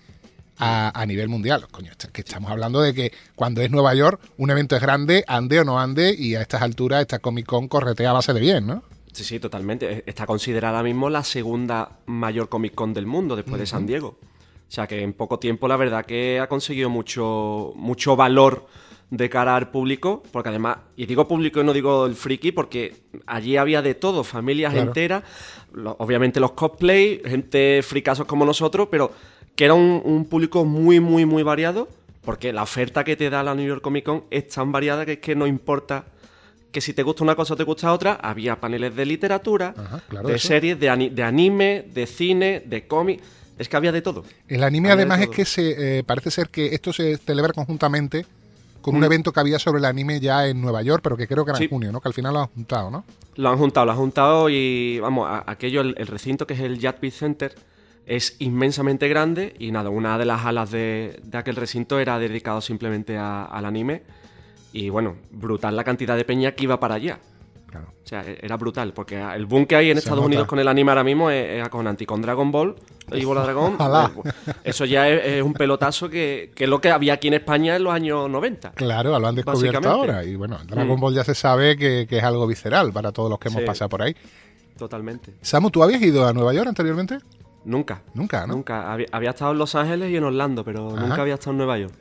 a, 0.57 0.99
a 0.99 1.05
nivel 1.05 1.27
mundial. 1.27 1.67
Coño, 1.69 1.91
que 2.13 2.21
estamos 2.21 2.49
hablando 2.49 2.81
de 2.81 2.93
que 2.93 3.11
cuando 3.35 3.61
es 3.61 3.69
Nueva 3.69 3.93
York, 3.93 4.21
un 4.37 4.49
evento 4.49 4.75
es 4.75 4.81
grande, 4.81 5.25
ande 5.27 5.59
o 5.59 5.65
no 5.65 5.79
ande, 5.79 6.15
y 6.17 6.35
a 6.35 6.41
estas 6.41 6.61
alturas 6.61 7.01
esta 7.01 7.19
Comic 7.19 7.45
Con 7.45 7.67
corretea 7.67 8.09
a 8.09 8.13
base 8.13 8.33
de 8.33 8.39
bien, 8.39 8.65
¿no? 8.65 8.83
Sí, 9.11 9.23
sí, 9.23 9.39
totalmente. 9.39 10.03
Está 10.05 10.25
considerada 10.25 10.77
ahora 10.77 10.87
mismo 10.87 11.09
la 11.09 11.23
segunda 11.23 11.99
mayor 12.05 12.47
Comic 12.49 12.73
Con 12.75 12.93
del 12.93 13.05
mundo 13.05 13.35
después 13.35 13.59
de 13.59 13.65
San 13.65 13.85
Diego. 13.85 14.17
O 14.19 14.73
sea 14.73 14.87
que 14.87 15.01
en 15.01 15.11
poco 15.13 15.37
tiempo 15.37 15.67
la 15.67 15.75
verdad 15.75 16.05
que 16.05 16.39
ha 16.39 16.47
conseguido 16.47 16.89
mucho, 16.89 17.73
mucho 17.75 18.15
valor 18.15 18.67
de 19.09 19.29
cara 19.29 19.57
al 19.57 19.69
público, 19.69 20.23
porque 20.31 20.47
además, 20.47 20.77
y 20.95 21.05
digo 21.05 21.27
público 21.27 21.59
y 21.59 21.65
no 21.65 21.73
digo 21.73 22.05
el 22.05 22.15
friki, 22.15 22.53
porque 22.53 22.95
allí 23.25 23.57
había 23.57 23.81
de 23.81 23.93
todo, 23.95 24.23
familias 24.23 24.71
Claro. 24.71 24.87
enteras, 24.87 25.23
lo- 25.73 25.97
obviamente 25.99 26.39
los 26.39 26.51
cosplay, 26.53 27.21
gente 27.25 27.81
fricasos 27.83 28.25
como 28.25 28.45
nosotros, 28.45 28.87
pero 28.89 29.11
que 29.57 29.65
era 29.65 29.73
un, 29.73 30.01
un 30.05 30.23
público 30.23 30.63
muy, 30.63 31.01
muy, 31.01 31.25
muy 31.25 31.43
variado, 31.43 31.89
porque 32.23 32.53
la 32.53 32.63
oferta 32.63 33.03
que 33.03 33.17
te 33.17 33.29
da 33.29 33.43
la 33.43 33.53
New 33.53 33.67
York 33.67 33.81
Comic 33.81 34.05
Con 34.05 34.23
es 34.31 34.47
tan 34.47 34.71
variada 34.71 35.05
que 35.05 35.13
es 35.13 35.19
que 35.19 35.35
no 35.35 35.45
importa 35.45 36.05
que 36.71 36.81
si 36.81 36.93
te 36.93 37.03
gusta 37.03 37.23
una 37.23 37.35
cosa 37.35 37.53
o 37.53 37.57
te 37.57 37.63
gusta 37.63 37.91
otra, 37.91 38.13
había 38.21 38.59
paneles 38.59 38.95
de 38.95 39.05
literatura, 39.05 39.73
Ajá, 39.77 40.01
claro, 40.07 40.27
de 40.29 40.35
eso. 40.35 40.47
series, 40.47 40.79
de, 40.79 40.89
ani- 40.89 41.09
de 41.09 41.23
anime, 41.23 41.85
de 41.93 42.07
cine, 42.07 42.63
de 42.65 42.87
cómic, 42.87 43.19
es 43.57 43.67
que 43.69 43.77
había 43.77 43.91
de 43.91 44.01
todo. 44.01 44.23
El 44.47 44.63
anime 44.63 44.89
Había 44.91 45.03
además 45.03 45.21
es 45.21 45.29
que 45.29 45.45
se 45.45 45.99
eh, 45.99 46.03
parece 46.03 46.31
ser 46.31 46.49
que 46.49 46.67
esto 46.73 46.93
se 46.93 47.17
celebra 47.17 47.53
conjuntamente 47.53 48.25
con 48.81 48.95
un 48.95 49.03
evento 49.03 49.31
que 49.31 49.39
había 49.39 49.59
sobre 49.59 49.77
el 49.77 49.85
anime 49.85 50.19
ya 50.19 50.47
en 50.47 50.59
Nueva 50.59 50.81
York, 50.81 51.01
pero 51.03 51.15
que 51.15 51.27
creo 51.27 51.45
que 51.45 51.51
era 51.51 51.59
en 51.59 51.69
junio, 51.69 51.91
¿no? 51.91 52.01
Que 52.01 52.07
al 52.09 52.13
final 52.15 52.33
lo 52.33 52.39
han 52.39 52.47
juntado, 52.47 52.89
¿no? 52.89 53.05
Lo 53.35 53.49
han 53.49 53.57
juntado, 53.59 53.85
lo 53.85 53.91
han 53.91 53.97
juntado 53.99 54.49
y 54.49 54.99
vamos, 54.99 55.27
a- 55.29 55.43
aquello, 55.45 55.81
el, 55.81 55.93
el 55.99 56.07
recinto 56.07 56.47
que 56.47 56.55
es 56.55 56.59
el 56.61 56.79
Yadpid 56.79 57.11
Center, 57.11 57.53
es 58.07 58.37
inmensamente 58.39 59.07
grande 59.07 59.53
y 59.59 59.71
nada, 59.71 59.89
una 59.91 60.17
de 60.17 60.25
las 60.25 60.43
alas 60.45 60.71
de, 60.71 61.19
de 61.23 61.37
aquel 61.37 61.55
recinto 61.55 61.99
era 61.99 62.17
dedicado 62.17 62.59
simplemente 62.61 63.17
a- 63.17 63.43
al 63.43 63.65
anime 63.65 64.01
y 64.73 64.89
bueno, 64.89 65.15
brutal 65.31 65.75
la 65.75 65.83
cantidad 65.83 66.15
de 66.15 66.25
peña 66.25 66.51
que 66.53 66.63
iba 66.65 66.79
para 66.79 66.95
allá. 66.95 67.19
Claro. 67.69 67.87
O 68.03 68.07
sea, 68.07 68.21
e- 68.27 68.37
era 68.41 68.57
brutal, 68.57 68.91
porque 68.93 69.17
el 69.21 69.45
boom 69.45 69.65
que 69.65 69.77
hay 69.77 69.89
en 69.91 69.95
Se 69.95 69.99
Estados 69.99 70.17
nota. 70.19 70.27
Unidos 70.27 70.47
con 70.47 70.59
el 70.59 70.67
anime 70.67 70.91
ahora 70.91 71.05
mismo 71.05 71.29
es, 71.31 71.59
es 71.59 71.63
acojonante. 71.65 72.03
Y 72.03 72.07
con 72.07 72.21
Dragon 72.21 72.51
Ball, 72.51 72.75
y 73.13 73.23
Bola 73.23 73.43
Dragón, 73.43 73.77
pues, 74.13 74.35
eso 74.65 74.83
ya 74.83 75.07
es, 75.07 75.25
es 75.37 75.41
un 75.43 75.53
pelotazo 75.53 76.09
que, 76.09 76.51
que 76.53 76.65
es 76.65 76.69
lo 76.69 76.81
que 76.81 76.89
había 76.91 77.13
aquí 77.13 77.29
en 77.29 77.35
España 77.35 77.77
en 77.77 77.83
los 77.85 77.93
años 77.93 78.29
90. 78.29 78.71
Claro, 78.71 79.17
lo 79.17 79.25
han 79.27 79.35
descubierto 79.35 79.89
ahora. 79.89 80.23
Y 80.25 80.35
bueno, 80.35 80.57
Dragon 80.65 80.97
Mm. 80.97 80.99
Ball 81.01 81.13
ya 81.13 81.23
se 81.23 81.33
sabe 81.33 81.77
que, 81.77 82.05
que 82.09 82.17
es 82.17 82.23
algo 82.23 82.45
visceral 82.45 82.91
para 82.91 83.13
todos 83.13 83.29
los 83.29 83.39
que 83.39 83.47
hemos 83.47 83.61
Sí. 83.61 83.65
pasado 83.67 83.87
por 83.87 84.01
ahí. 84.01 84.15
Totalmente. 84.77 85.33
Samu, 85.41 85.69
¿tú 85.69 85.83
habías 85.83 86.01
ido 86.01 86.27
a 86.27 86.33
Nueva 86.33 86.53
York 86.53 86.67
anteriormente? 86.67 87.19
Nunca. 87.63 88.01
Nunca, 88.15 88.47
¿no? 88.47 88.55
Nunca. 88.55 88.91
Había, 88.91 89.07
había 89.11 89.29
estado 89.29 89.51
en 89.51 89.59
Los 89.59 89.75
Ángeles 89.75 90.09
y 90.11 90.17
en 90.17 90.23
Orlando, 90.23 90.63
pero 90.65 90.89
Ajá. 90.95 91.05
nunca 91.07 91.21
había 91.21 91.35
estado 91.35 91.51
en 91.51 91.57
Nueva 91.57 91.77
York. 91.77 91.93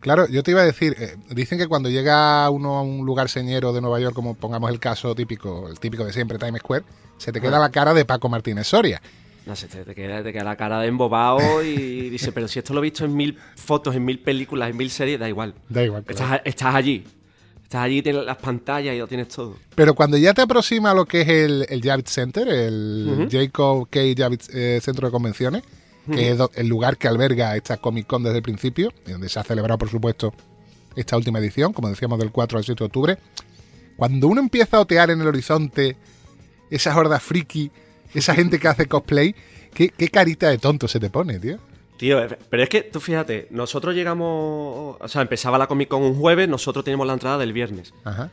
Claro, 0.00 0.26
yo 0.28 0.42
te 0.42 0.50
iba 0.52 0.62
a 0.62 0.64
decir, 0.64 0.96
eh, 0.98 1.16
dicen 1.30 1.58
que 1.58 1.66
cuando 1.68 1.88
llega 1.90 2.48
uno 2.50 2.76
a 2.78 2.82
un 2.82 3.04
lugar 3.04 3.28
señero 3.28 3.72
de 3.72 3.80
Nueva 3.80 4.00
York, 4.00 4.14
como 4.14 4.34
pongamos 4.34 4.70
el 4.70 4.80
caso 4.80 5.14
típico, 5.14 5.68
el 5.68 5.78
típico 5.78 6.04
de 6.04 6.12
siempre, 6.12 6.38
Times 6.38 6.60
Square, 6.60 6.84
se 7.18 7.32
te 7.32 7.40
queda 7.40 7.58
Ah. 7.58 7.60
la 7.60 7.70
cara 7.70 7.92
de 7.94 8.04
Paco 8.04 8.28
Martínez 8.28 8.66
Soria. 8.66 9.00
No 9.46 9.56
sé, 9.56 9.68
te, 9.68 9.84
te 9.84 9.94
queda, 9.94 10.22
te 10.22 10.32
queda 10.32 10.44
la 10.44 10.56
cara 10.56 10.80
de 10.80 10.86
embobado 10.88 11.62
y 11.62 12.08
dice, 12.10 12.32
pero 12.32 12.46
si 12.48 12.58
esto 12.58 12.72
lo 12.72 12.80
he 12.80 12.82
visto 12.84 13.04
en 13.04 13.14
mil 13.14 13.36
fotos, 13.56 13.94
en 13.94 14.04
mil 14.04 14.18
películas, 14.20 14.70
en 14.70 14.76
mil 14.76 14.90
series, 14.90 15.18
da 15.20 15.28
igual. 15.28 15.54
Da 15.68 15.82
igual. 15.82 16.04
claro. 16.04 16.24
Estás, 16.24 16.40
estás 16.44 16.74
allí. 16.74 17.04
Estás 17.62 17.82
allí, 17.82 18.02
tienes 18.02 18.24
las 18.24 18.36
pantallas 18.36 18.94
y 18.94 18.98
lo 18.98 19.06
tienes 19.06 19.28
todo. 19.28 19.56
Pero 19.74 19.94
cuando 19.94 20.16
ya 20.16 20.34
te 20.34 20.42
aproxima 20.42 20.90
a 20.90 20.94
lo 20.94 21.04
que 21.06 21.20
es 21.22 21.28
el, 21.28 21.66
el 21.68 21.82
Javits 21.82 22.10
Center, 22.12 22.48
el. 22.48 23.28
Jacob 23.30 23.86
K. 23.88 24.00
Javits 24.16 24.48
eh, 24.52 24.80
Centro 24.82 25.06
de 25.08 25.12
Convenciones, 25.12 25.62
que 26.10 26.30
es 26.30 26.38
el 26.54 26.66
lugar 26.68 26.96
que 26.96 27.08
alberga 27.08 27.56
esta 27.56 27.76
Comic 27.76 28.06
Con 28.06 28.22
desde 28.22 28.38
el 28.38 28.42
principio, 28.42 28.92
y 29.06 29.12
donde 29.12 29.28
se 29.28 29.38
ha 29.38 29.44
celebrado, 29.44 29.78
por 29.78 29.88
supuesto, 29.88 30.32
esta 30.96 31.16
última 31.16 31.38
edición, 31.38 31.72
como 31.72 31.88
decíamos, 31.88 32.18
del 32.18 32.30
4 32.32 32.58
al 32.58 32.64
7 32.64 32.78
de 32.78 32.84
octubre. 32.86 33.18
Cuando 33.96 34.28
uno 34.28 34.40
empieza 34.40 34.76
a 34.78 34.80
otear 34.80 35.10
en 35.10 35.20
el 35.20 35.26
horizonte 35.26 35.96
esa 36.70 36.96
horda 36.96 37.20
friki, 37.20 37.70
esa 38.14 38.34
gente 38.34 38.58
que 38.58 38.68
hace 38.68 38.86
cosplay, 38.86 39.34
¿qué, 39.74 39.90
qué 39.90 40.08
carita 40.08 40.48
de 40.48 40.58
tonto 40.58 40.88
se 40.88 40.98
te 40.98 41.10
pone, 41.10 41.38
tío? 41.38 41.58
Tío, 41.96 42.24
eh, 42.24 42.38
pero 42.48 42.62
es 42.62 42.68
que 42.70 42.82
tú 42.82 42.98
fíjate, 42.98 43.46
nosotros 43.50 43.94
llegamos. 43.94 44.96
O 44.98 45.08
sea, 45.08 45.20
empezaba 45.22 45.58
la 45.58 45.66
Comic 45.66 45.88
Con 45.88 46.02
un 46.02 46.18
jueves, 46.18 46.48
nosotros 46.48 46.84
teníamos 46.84 47.06
la 47.06 47.12
entrada 47.12 47.36
del 47.38 47.52
viernes. 47.52 47.92
Ajá. 48.04 48.30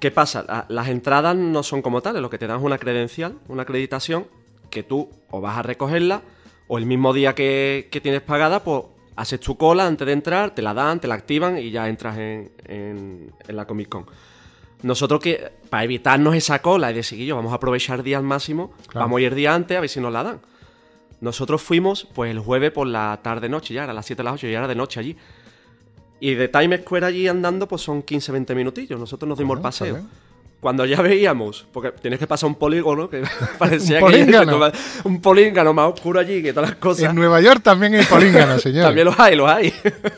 ¿Qué 0.00 0.10
pasa? 0.10 0.44
La- 0.46 0.66
Las 0.68 0.88
entradas 0.88 1.36
no 1.36 1.62
son 1.62 1.82
como 1.82 2.02
tales, 2.02 2.20
lo 2.20 2.28
que 2.30 2.38
te 2.38 2.46
dan 2.48 2.58
es 2.58 2.64
una 2.64 2.78
credencial, 2.78 3.34
una 3.48 3.62
acreditación, 3.62 4.26
que 4.70 4.82
tú 4.82 5.08
o 5.30 5.40
vas 5.40 5.56
a 5.56 5.62
recogerla, 5.62 6.22
o 6.68 6.78
el 6.78 6.86
mismo 6.86 7.12
día 7.12 7.34
que, 7.34 7.88
que 7.90 8.00
tienes 8.00 8.22
pagada, 8.22 8.62
pues 8.64 8.82
haces 9.16 9.40
tu 9.40 9.56
cola 9.56 9.86
antes 9.86 10.06
de 10.06 10.12
entrar, 10.12 10.54
te 10.54 10.62
la 10.62 10.74
dan, 10.74 11.00
te 11.00 11.08
la 11.08 11.14
activan 11.14 11.58
y 11.58 11.70
ya 11.70 11.88
entras 11.88 12.18
en, 12.18 12.50
en- 12.66 13.32
en 13.46 13.56
la 13.56 13.66
Comic 13.66 13.88
Con. 13.88 14.06
Nosotros 14.82 15.20
que, 15.20 15.52
para 15.70 15.84
evitarnos 15.84 16.34
esa 16.34 16.60
cola 16.60 16.90
y 16.90 16.94
decir, 16.94 17.24
yo 17.26 17.34
vamos 17.36 17.52
a 17.52 17.56
aprovechar 17.56 18.00
el 18.00 18.04
día 18.04 18.18
al 18.18 18.24
máximo, 18.24 18.72
Claro. 18.88 19.06
vamos 19.06 19.18
a 19.18 19.20
ir 19.22 19.28
el 19.28 19.34
día 19.34 19.54
antes 19.54 19.76
a 19.76 19.80
ver 19.80 19.88
si 19.88 20.00
nos 20.00 20.12
la 20.12 20.22
dan. 20.22 20.40
Nosotros 21.20 21.62
fuimos 21.62 22.06
pues 22.14 22.30
el 22.30 22.38
jueves 22.40 22.72
por 22.72 22.86
la 22.86 23.18
tarde-noche, 23.22 23.72
ya 23.72 23.84
era 23.84 23.94
las 23.94 24.04
7 24.04 24.20
de 24.20 24.24
las 24.24 24.34
8, 24.34 24.48
ya 24.48 24.58
era 24.58 24.68
de 24.68 24.74
noche 24.74 25.00
allí. 25.00 25.16
Y 26.20 26.34
de 26.34 26.48
Times 26.48 26.80
Square 26.82 27.06
allí 27.06 27.26
andando 27.26 27.66
pues 27.66 27.80
son 27.82 28.02
15-20 28.04 28.54
minutillos, 28.54 29.00
nosotros 29.00 29.26
nos 29.28 29.38
dimos 29.38 29.56
el 29.56 29.60
Bueno, 29.60 29.62
paseo. 29.62 30.00
Cuando 30.60 30.84
ya 30.86 31.00
veíamos, 31.02 31.66
porque 31.70 31.92
tienes 31.92 32.18
que 32.18 32.26
pasar 32.26 32.48
un 32.48 32.54
polígono 32.56 33.08
que 33.10 33.22
parecía 33.58 34.02
Un 34.02 34.10
que 34.10 34.18
políngano. 34.18 34.72
un 35.04 35.20
políngano 35.20 35.74
más 35.74 35.92
oscuro 35.92 36.18
allí 36.18 36.42
que 36.42 36.52
todas 36.52 36.70
las 36.70 36.78
cosas. 36.78 37.10
En 37.10 37.14
Nueva 37.14 37.40
York 37.40 37.62
también 37.62 37.94
hay 37.94 38.04
políngano, 38.04 38.58
señor. 38.60 38.84
También 38.84 39.04
los 39.06 39.20
hay, 39.20 39.36
los 39.36 39.48
hay. 39.48 39.72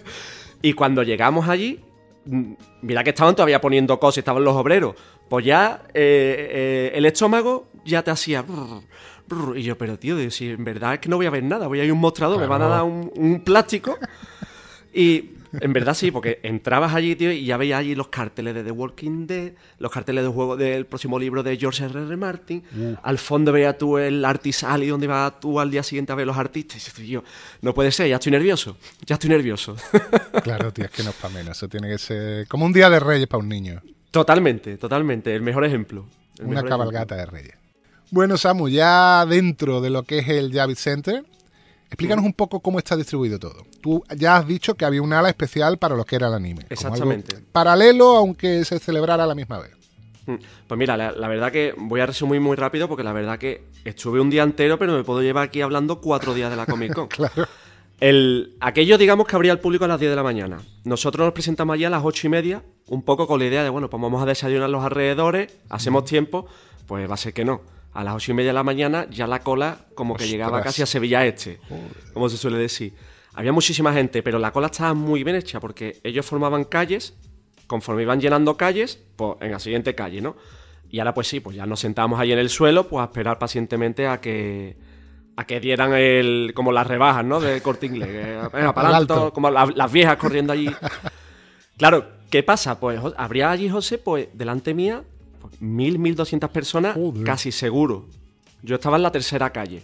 y 0.62 0.72
cuando 0.74 1.02
llegamos 1.02 1.48
allí, 1.48 1.80
mm, 2.24 2.52
mira 2.82 3.02
que 3.04 3.10
estaban 3.10 3.34
todavía 3.34 3.60
poniendo 3.60 3.98
cosas, 3.98 4.18
estaban 4.18 4.44
los 4.44 4.54
obreros. 4.54 4.94
Pues 5.28 5.44
ya 5.44 5.82
eh, 5.92 6.50
eh, 6.50 6.92
el 6.94 7.04
estómago 7.04 7.66
ya 7.84 8.02
te 8.02 8.10
hacía. 8.12 8.42
brr, 8.42 8.82
brr. 9.26 9.58
y 9.58 9.62
yo, 9.64 9.76
pero 9.76 9.98
tío, 9.98 10.30
si 10.30 10.50
en 10.50 10.64
verdad 10.64 10.94
es 10.94 11.00
que 11.00 11.08
no 11.08 11.16
voy 11.16 11.26
a 11.26 11.30
ver 11.30 11.42
nada, 11.42 11.66
voy 11.66 11.80
a 11.80 11.84
ir 11.84 11.90
a 11.90 11.92
un 11.94 12.00
mostrador, 12.00 12.38
me 12.38 12.46
van 12.46 12.62
a 12.62 12.68
dar 12.68 12.84
un, 12.84 13.10
un 13.14 13.40
plástico. 13.40 13.98
Y 14.94 15.32
en 15.52 15.72
verdad 15.72 15.94
sí, 15.94 16.10
porque 16.10 16.40
entrabas 16.42 16.94
allí, 16.94 17.16
tío, 17.16 17.32
y 17.32 17.44
ya 17.44 17.56
veías 17.56 17.80
allí 17.80 17.94
los 17.94 18.08
carteles 18.08 18.54
de 18.54 18.64
The 18.64 18.70
Walking 18.70 19.26
Dead, 19.26 19.52
los 19.78 19.90
carteles 19.90 20.24
del 20.24 20.32
juego 20.32 20.56
del 20.56 20.86
próximo 20.86 21.18
libro 21.18 21.42
de 21.42 21.56
George 21.56 21.84
R. 21.84 22.00
R. 22.00 22.16
Martin. 22.16 22.62
Al 23.02 23.18
fondo 23.18 23.52
veías 23.52 23.78
tú 23.78 23.98
el 23.98 24.24
Artist 24.24 24.64
Alley, 24.64 24.88
donde 24.88 25.06
vas 25.06 25.40
tú 25.40 25.60
al 25.60 25.70
día 25.70 25.82
siguiente 25.82 26.12
a 26.12 26.14
ver 26.14 26.26
los 26.26 26.36
artistas. 26.36 26.76
Y 26.76 26.90
dices, 26.90 27.06
yo, 27.06 27.24
no 27.62 27.74
puede 27.74 27.90
ser, 27.92 28.08
ya 28.08 28.16
estoy 28.16 28.32
nervioso, 28.32 28.76
ya 29.06 29.14
estoy 29.14 29.30
nervioso. 29.30 29.76
Claro, 30.42 30.72
tío, 30.72 30.84
es 30.84 30.90
que 30.90 31.02
no 31.02 31.10
es 31.10 31.16
para 31.16 31.34
menos. 31.34 31.56
Eso 31.56 31.68
tiene 31.68 31.88
que 31.88 31.98
ser 31.98 32.46
como 32.48 32.64
un 32.64 32.72
día 32.72 32.88
de 32.88 33.00
reyes 33.00 33.26
para 33.26 33.42
un 33.42 33.48
niño. 33.48 33.82
totalmente, 34.10 34.78
totalmente, 34.78 35.34
el 35.34 35.42
mejor 35.42 35.64
ejemplo. 35.64 36.06
El 36.38 36.46
Una 36.46 36.62
mejor 36.62 36.68
cabalgata 36.68 37.16
de 37.16 37.26
reyes. 37.26 37.54
Bueno, 38.10 38.38
Samu, 38.38 38.68
ya 38.68 39.26
dentro 39.26 39.80
de 39.80 39.90
lo 39.90 40.04
que 40.04 40.20
es 40.20 40.28
el 40.28 40.52
Javits 40.52 40.80
Center, 40.80 41.24
explícanos 41.88 42.24
un 42.24 42.32
poco 42.32 42.60
cómo 42.60 42.78
está 42.78 42.96
distribuido 42.96 43.38
todo. 43.38 43.66
Tú 43.80 44.02
ya 44.16 44.36
has 44.36 44.46
dicho 44.46 44.74
que 44.74 44.84
había 44.84 45.02
un 45.02 45.12
ala 45.12 45.28
especial 45.28 45.78
para 45.78 45.96
lo 45.96 46.04
que 46.04 46.16
era 46.16 46.28
el 46.28 46.34
anime. 46.34 46.62
como 46.62 46.70
algo 46.70 46.74
Exactamente. 46.74 47.36
Paralelo, 47.52 48.16
aunque 48.16 48.64
se 48.64 48.78
celebrara 48.78 49.24
a 49.24 49.26
la 49.26 49.34
misma 49.34 49.58
vez. 49.58 49.72
Mm, 50.26 50.34
Pues 50.66 50.78
mira, 50.78 50.96
la, 50.96 51.12
la 51.12 51.28
verdad 51.28 51.50
que 51.50 51.74
voy 51.76 52.00
a 52.00 52.06
resumir 52.06 52.40
muy 52.40 52.56
rápido 52.56 52.88
porque 52.88 53.02
la 53.02 53.12
verdad 53.12 53.38
que 53.38 53.64
estuve 53.84 54.20
un 54.20 54.30
día 54.30 54.42
entero, 54.42 54.78
pero 54.78 54.92
me 54.94 55.04
puedo 55.04 55.22
llevar 55.22 55.44
aquí 55.44 55.60
hablando 55.62 56.00
cuatro 56.00 56.34
días 56.34 56.50
de 56.50 56.56
la 56.56 56.66
Comic 56.66 56.94
Con. 56.94 57.06
Claro. 57.08 57.46
El, 58.00 58.56
aquello, 58.60 58.96
digamos, 58.96 59.26
que 59.26 59.34
abría 59.34 59.50
al 59.50 59.58
público 59.58 59.84
a 59.84 59.88
las 59.88 59.98
10 59.98 60.10
de 60.12 60.16
la 60.16 60.22
mañana. 60.22 60.58
Nosotros 60.84 61.24
nos 61.24 61.34
presentamos 61.34 61.74
allí 61.74 61.84
a 61.84 61.90
las 61.90 62.04
8 62.04 62.28
y 62.28 62.30
media, 62.30 62.62
un 62.86 63.02
poco 63.02 63.26
con 63.26 63.40
la 63.40 63.46
idea 63.46 63.64
de, 63.64 63.70
bueno, 63.70 63.90
pues 63.90 64.00
vamos 64.00 64.22
a 64.22 64.26
desayunar 64.26 64.70
los 64.70 64.84
alrededores, 64.84 65.52
hacemos 65.68 66.04
tiempo, 66.04 66.46
pues 66.86 67.10
va 67.10 67.14
a 67.14 67.16
ser 67.16 67.32
que 67.32 67.44
no. 67.44 67.60
A 67.94 68.04
las 68.04 68.14
8 68.14 68.30
y 68.32 68.34
media 68.34 68.50
de 68.50 68.54
la 68.54 68.62
mañana 68.62 69.06
ya 69.10 69.26
la 69.26 69.40
cola 69.40 69.78
como 69.94 70.14
que 70.14 70.24
Ostras. 70.24 70.30
llegaba 70.30 70.62
casi 70.62 70.82
a 70.82 70.86
Sevilla 70.86 71.24
Este, 71.26 71.58
como 72.12 72.28
se 72.28 72.36
suele 72.36 72.58
decir. 72.58 72.94
Había 73.34 73.52
muchísima 73.52 73.92
gente, 73.92 74.22
pero 74.22 74.38
la 74.38 74.52
cola 74.52 74.66
estaba 74.66 74.94
muy 74.94 75.24
bien 75.24 75.36
hecha 75.36 75.58
porque 75.60 75.98
ellos 76.04 76.26
formaban 76.26 76.64
calles, 76.64 77.14
conforme 77.66 78.02
iban 78.02 78.20
llenando 78.20 78.56
calles, 78.56 79.00
pues 79.16 79.36
en 79.40 79.52
la 79.52 79.58
siguiente 79.58 79.94
calle, 79.94 80.20
¿no? 80.20 80.36
Y 80.90 80.98
ahora 81.00 81.12
pues 81.14 81.28
sí, 81.28 81.40
pues 81.40 81.56
ya 81.56 81.66
nos 81.66 81.80
sentábamos 81.80 82.18
ahí 82.20 82.32
en 82.32 82.38
el 82.38 82.48
suelo, 82.50 82.88
pues 82.88 83.00
a 83.02 83.04
esperar 83.04 83.38
pacientemente 83.38 84.06
a 84.06 84.20
que 84.20 84.76
a 85.36 85.44
que 85.46 85.60
dieran 85.60 85.92
el 85.94 86.52
como 86.54 86.72
las 86.72 86.86
rebajas, 86.86 87.24
¿no? 87.24 87.38
De 87.40 87.60
corte 87.62 87.86
inglés. 87.86 88.08
adelante, 88.52 88.80
alto. 89.12 89.32
como 89.32 89.50
la- 89.50 89.66
las 89.74 89.92
viejas 89.92 90.16
corriendo 90.16 90.52
allí. 90.52 90.68
Claro, 91.76 92.08
¿qué 92.30 92.42
pasa? 92.42 92.80
Pues 92.80 93.00
habría 93.16 93.50
allí, 93.50 93.68
José, 93.68 93.98
pues 93.98 94.28
delante 94.34 94.74
mía, 94.74 95.04
pues, 95.48 95.60
mil, 95.62 95.98
mil 95.98 96.14
doscientas 96.14 96.50
personas, 96.50 96.94
Joder. 96.94 97.24
casi 97.24 97.52
seguro. 97.52 98.06
Yo 98.62 98.74
estaba 98.76 98.96
en 98.96 99.02
la 99.02 99.12
tercera 99.12 99.50
calle. 99.50 99.82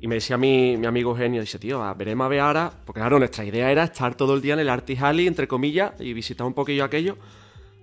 Y 0.00 0.06
me 0.08 0.16
decía 0.16 0.36
mi, 0.36 0.76
mi 0.76 0.86
amigo 0.86 1.12
Eugenio, 1.12 1.40
dice, 1.40 1.58
tío, 1.58 1.82
a- 1.82 1.94
veremos 1.94 2.24
a 2.26 2.28
ver 2.28 2.40
ahora, 2.40 2.70
porque 2.84 3.00
claro, 3.00 3.18
nuestra 3.18 3.44
idea 3.44 3.70
era 3.70 3.84
estar 3.84 4.14
todo 4.14 4.34
el 4.34 4.42
día 4.42 4.54
en 4.54 4.60
el 4.60 4.68
Artist 4.68 5.02
Alley, 5.02 5.26
entre 5.26 5.48
comillas, 5.48 5.92
y 6.00 6.12
visitar 6.12 6.46
un 6.46 6.52
poquillo 6.52 6.84
aquello. 6.84 7.16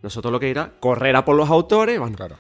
Nosotros 0.03 0.31
lo 0.31 0.39
que 0.39 0.50
era 0.51 0.74
correr 0.79 1.15
a 1.15 1.25
por 1.25 1.36
los 1.36 1.50
autores, 1.50 1.98
bueno, 2.00 2.15
Claro. 2.15 2.36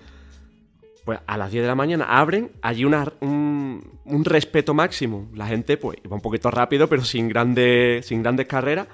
pues 1.05 1.19
a 1.25 1.37
las 1.37 1.51
10 1.51 1.63
de 1.63 1.67
la 1.67 1.75
mañana 1.75 2.05
abren, 2.05 2.51
allí 2.61 2.85
una- 2.85 3.11
un, 3.21 3.83
un 4.05 4.25
respeto 4.25 4.73
máximo. 4.75 5.29
La 5.33 5.47
gente 5.47 5.77
pues 5.77 5.97
iba 6.03 6.15
un 6.15 6.21
poquito 6.21 6.51
rápido, 6.51 6.87
pero 6.87 7.03
sin, 7.03 7.27
grande, 7.27 8.01
sin 8.03 8.21
grandes 8.21 8.45
carreras. 8.47 8.87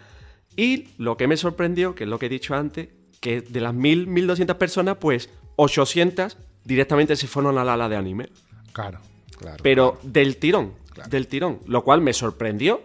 Y 0.55 0.89
lo 0.97 1.17
que 1.17 1.27
me 1.27 1.35
sorprendió, 1.37 1.95
que 1.95 2.05
es 2.05 2.09
lo 2.09 2.17
que 2.17 2.27
he 2.27 2.29
dicho 2.29 2.55
antes, 2.55 2.89
que 3.19 3.41
de 3.41 3.59
las 3.61 3.73
1000, 3.73 4.07
1200 4.07 4.55
personas, 4.57 4.97
pues 4.99 5.29
800 5.57 6.37
directamente 6.63 7.15
se 7.17 7.27
fueron 7.27 7.57
al 7.57 7.67
ala 7.69 7.87
de 7.89 7.95
anime. 7.97 8.29
Claro. 8.71 8.99
Claro. 9.37 9.57
Pero 9.61 9.99
del 10.03 10.37
tirón, 10.37 10.73
Claro. 10.93 11.09
del 11.09 11.27
tirón. 11.27 11.59
Lo 11.67 11.83
cual 11.83 12.01
me 12.01 12.13
sorprendió, 12.13 12.81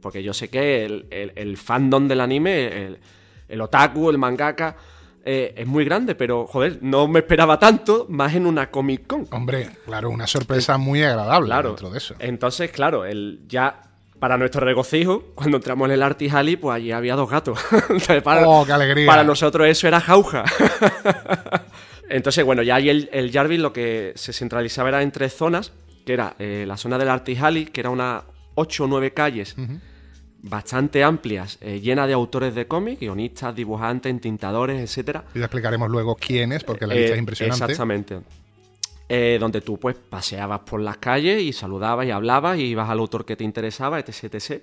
porque 0.00 0.22
yo 0.22 0.32
sé 0.34 0.48
que 0.48 0.84
el, 0.84 1.06
el- 1.10 1.32
el 1.34 1.56
fandom 1.56 2.06
del 2.06 2.20
anime, 2.20 2.66
el, 2.86 2.98
el 3.48 3.60
otaku, 3.60 4.08
el 4.10 4.18
mangaka, 4.18 4.76
eh, 5.24 5.52
es 5.56 5.66
muy 5.66 5.84
grande, 5.84 6.14
pero 6.14 6.46
joder, 6.46 6.78
no 6.80 7.06
me 7.08 7.18
esperaba 7.20 7.58
tanto, 7.58 8.06
más 8.08 8.34
en 8.34 8.46
una 8.46 8.70
Comic 8.70 9.06
Con. 9.06 9.26
Hombre, 9.32 9.68
claro, 9.84 10.08
una 10.10 10.26
sorpresa 10.26 10.78
muy 10.78 11.02
agradable 11.02 11.46
Claro. 11.48 11.68
dentro 11.70 11.90
de 11.90 11.98
eso. 11.98 12.14
Entonces, 12.20 12.70
claro, 12.70 13.04
el, 13.04 13.40
ya 13.46 13.82
para 14.18 14.36
nuestro 14.38 14.60
regocijo, 14.64 15.24
cuando 15.34 15.56
entramos 15.58 15.86
en 15.88 15.92
el 15.94 16.02
Artist 16.02 16.34
Alley, 16.34 16.56
pues 16.56 16.76
allí 16.76 16.92
había 16.92 17.16
dos 17.16 17.28
gatos. 17.28 17.58
Entonces, 17.90 18.22
para, 18.22 18.46
¡Oh, 18.48 18.64
qué 18.64 18.72
alegría! 18.72 19.06
para 19.06 19.24
nosotros 19.24 19.66
eso 19.66 19.88
era 19.88 20.00
jauja. 20.00 20.44
Entonces, 22.10 22.44
bueno, 22.44 22.62
ya 22.62 22.74
ahí 22.74 22.88
el, 22.90 23.08
el 23.12 23.30
Jarvis 23.32 23.60
lo 23.60 23.72
que 23.72 24.12
se 24.16 24.32
centralizaba 24.32 24.88
era 24.90 25.02
en 25.02 25.12
tres 25.12 25.32
zonas, 25.32 25.72
que 26.04 26.12
era 26.12 26.34
eh, 26.38 26.64
la 26.66 26.76
zona 26.76 26.98
del 26.98 27.08
Artist 27.08 27.42
Alley, 27.42 27.66
que 27.66 27.80
era 27.80 27.90
una 27.90 28.24
ocho 28.54 28.84
o 28.84 28.86
nueve 28.86 29.12
calles 29.12 29.56
bastante 30.42 31.04
amplias, 31.04 31.58
eh, 31.60 31.80
llena 31.80 32.06
de 32.06 32.14
autores 32.14 32.54
de 32.54 32.66
cómics, 32.66 33.00
guionistas, 33.00 33.54
dibujantes, 33.54 34.10
entintadores, 34.10 34.80
etcétera. 34.80 35.24
Y 35.34 35.38
ya 35.38 35.44
explicaremos 35.44 35.90
luego 35.90 36.16
quién 36.16 36.52
es, 36.52 36.64
porque 36.64 36.86
la 36.86 36.94
Eh, 36.94 37.00
lista 37.00 37.12
es 37.14 37.18
impresionante. 37.18 37.64
Exactamente. 37.64 38.20
Eh, 39.08 39.38
donde 39.40 39.60
tú 39.60 39.78
pues 39.78 39.96
paseabas 39.96 40.60
por 40.60 40.80
las 40.80 40.96
calles 40.98 41.42
y 41.42 41.52
saludabas 41.52 42.06
y 42.06 42.10
hablabas 42.10 42.58
y 42.58 42.62
ibas 42.66 42.88
al 42.88 43.00
autor 43.00 43.24
que 43.26 43.36
te 43.36 43.44
interesaba, 43.44 43.98
etc, 43.98 44.34
etc. 44.34 44.62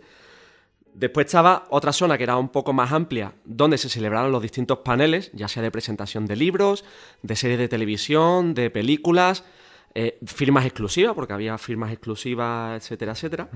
Después 0.97 1.27
estaba 1.27 1.65
otra 1.69 1.93
zona 1.93 2.17
que 2.17 2.23
era 2.23 2.37
un 2.37 2.49
poco 2.49 2.73
más 2.73 2.91
amplia, 2.91 3.35
donde 3.45 3.77
se 3.77 3.87
celebraban 3.87 4.31
los 4.31 4.41
distintos 4.41 4.79
paneles, 4.79 5.29
ya 5.31 5.47
sea 5.47 5.61
de 5.61 5.69
presentación 5.69 6.25
de 6.25 6.35
libros, 6.35 6.85
de 7.21 7.35
series 7.35 7.59
de 7.59 7.67
televisión, 7.67 8.55
de 8.55 8.71
películas, 8.71 9.43
eh, 9.93 10.17
firmas 10.25 10.65
exclusivas, 10.65 11.13
porque 11.13 11.33
había 11.33 11.55
firmas 11.59 11.91
exclusivas, 11.91 12.81
etcétera, 12.81 13.11
etcétera. 13.11 13.47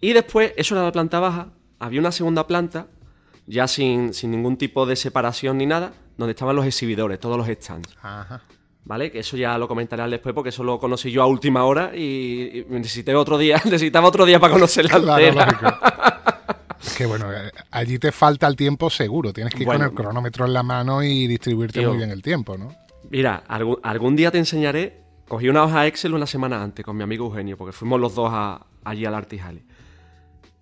Y 0.00 0.14
después, 0.14 0.52
eso 0.56 0.74
era 0.74 0.82
la 0.82 0.90
planta 0.90 1.20
baja, 1.20 1.52
había 1.78 2.00
una 2.00 2.10
segunda 2.10 2.44
planta, 2.48 2.88
ya 3.46 3.68
sin, 3.68 4.12
sin 4.12 4.32
ningún 4.32 4.56
tipo 4.56 4.84
de 4.84 4.96
separación 4.96 5.58
ni 5.58 5.66
nada, 5.66 5.92
donde 6.16 6.32
estaban 6.32 6.56
los 6.56 6.66
exhibidores, 6.66 7.20
todos 7.20 7.36
los 7.36 7.46
stands. 7.46 7.96
Ajá. 8.02 8.42
¿Vale? 8.84 9.12
Que 9.12 9.20
eso 9.20 9.36
ya 9.36 9.56
lo 9.58 9.68
comentaré 9.68 10.10
después 10.10 10.34
porque 10.34 10.48
eso 10.48 10.64
lo 10.64 10.80
conocí 10.80 11.12
yo 11.12 11.22
a 11.22 11.26
última 11.26 11.64
hora 11.64 11.92
y, 11.94 12.58
y 12.58 12.66
necesité 12.68 13.14
otro 13.14 13.38
día, 13.38 13.56
necesitaba 13.64 14.08
otro 14.08 14.26
día 14.26 14.40
para 14.40 14.54
conocer 14.54 14.92
la 14.92 15.16
Claro. 15.16 15.78
Es 16.82 16.94
que 16.96 17.06
bueno, 17.06 17.32
eh, 17.32 17.50
allí 17.70 17.98
te 17.98 18.12
falta 18.12 18.46
el 18.46 18.56
tiempo 18.56 18.90
seguro. 18.90 19.32
Tienes 19.32 19.52
que 19.54 19.60
ir 19.60 19.66
Bueno. 19.66 19.84
con 19.86 19.88
el 19.88 19.94
cronómetro 19.94 20.46
en 20.46 20.52
la 20.52 20.62
mano 20.62 21.02
y 21.02 21.26
distribuirte 21.26 21.80
Tío. 21.80 21.88
muy 21.90 21.98
bien 21.98 22.10
el 22.10 22.22
tiempo, 22.22 22.56
¿no? 22.58 22.74
Mira, 23.10 23.44
algún, 23.48 23.78
algún 23.82 24.16
día 24.16 24.30
te 24.30 24.38
enseñaré. 24.38 25.02
Cogí 25.28 25.48
una 25.48 25.64
hoja 25.64 25.86
Excel 25.86 26.12
una 26.14 26.26
semana 26.26 26.62
antes 26.62 26.84
con 26.84 26.96
mi 26.96 27.02
amigo 27.02 27.26
Eugenio, 27.26 27.56
porque 27.56 27.72
fuimos 27.72 27.98
los 28.00 28.14
dos 28.14 28.28
a- 28.32 28.66
allí 28.84 29.04
al 29.06 29.14
Artijali. 29.14 29.64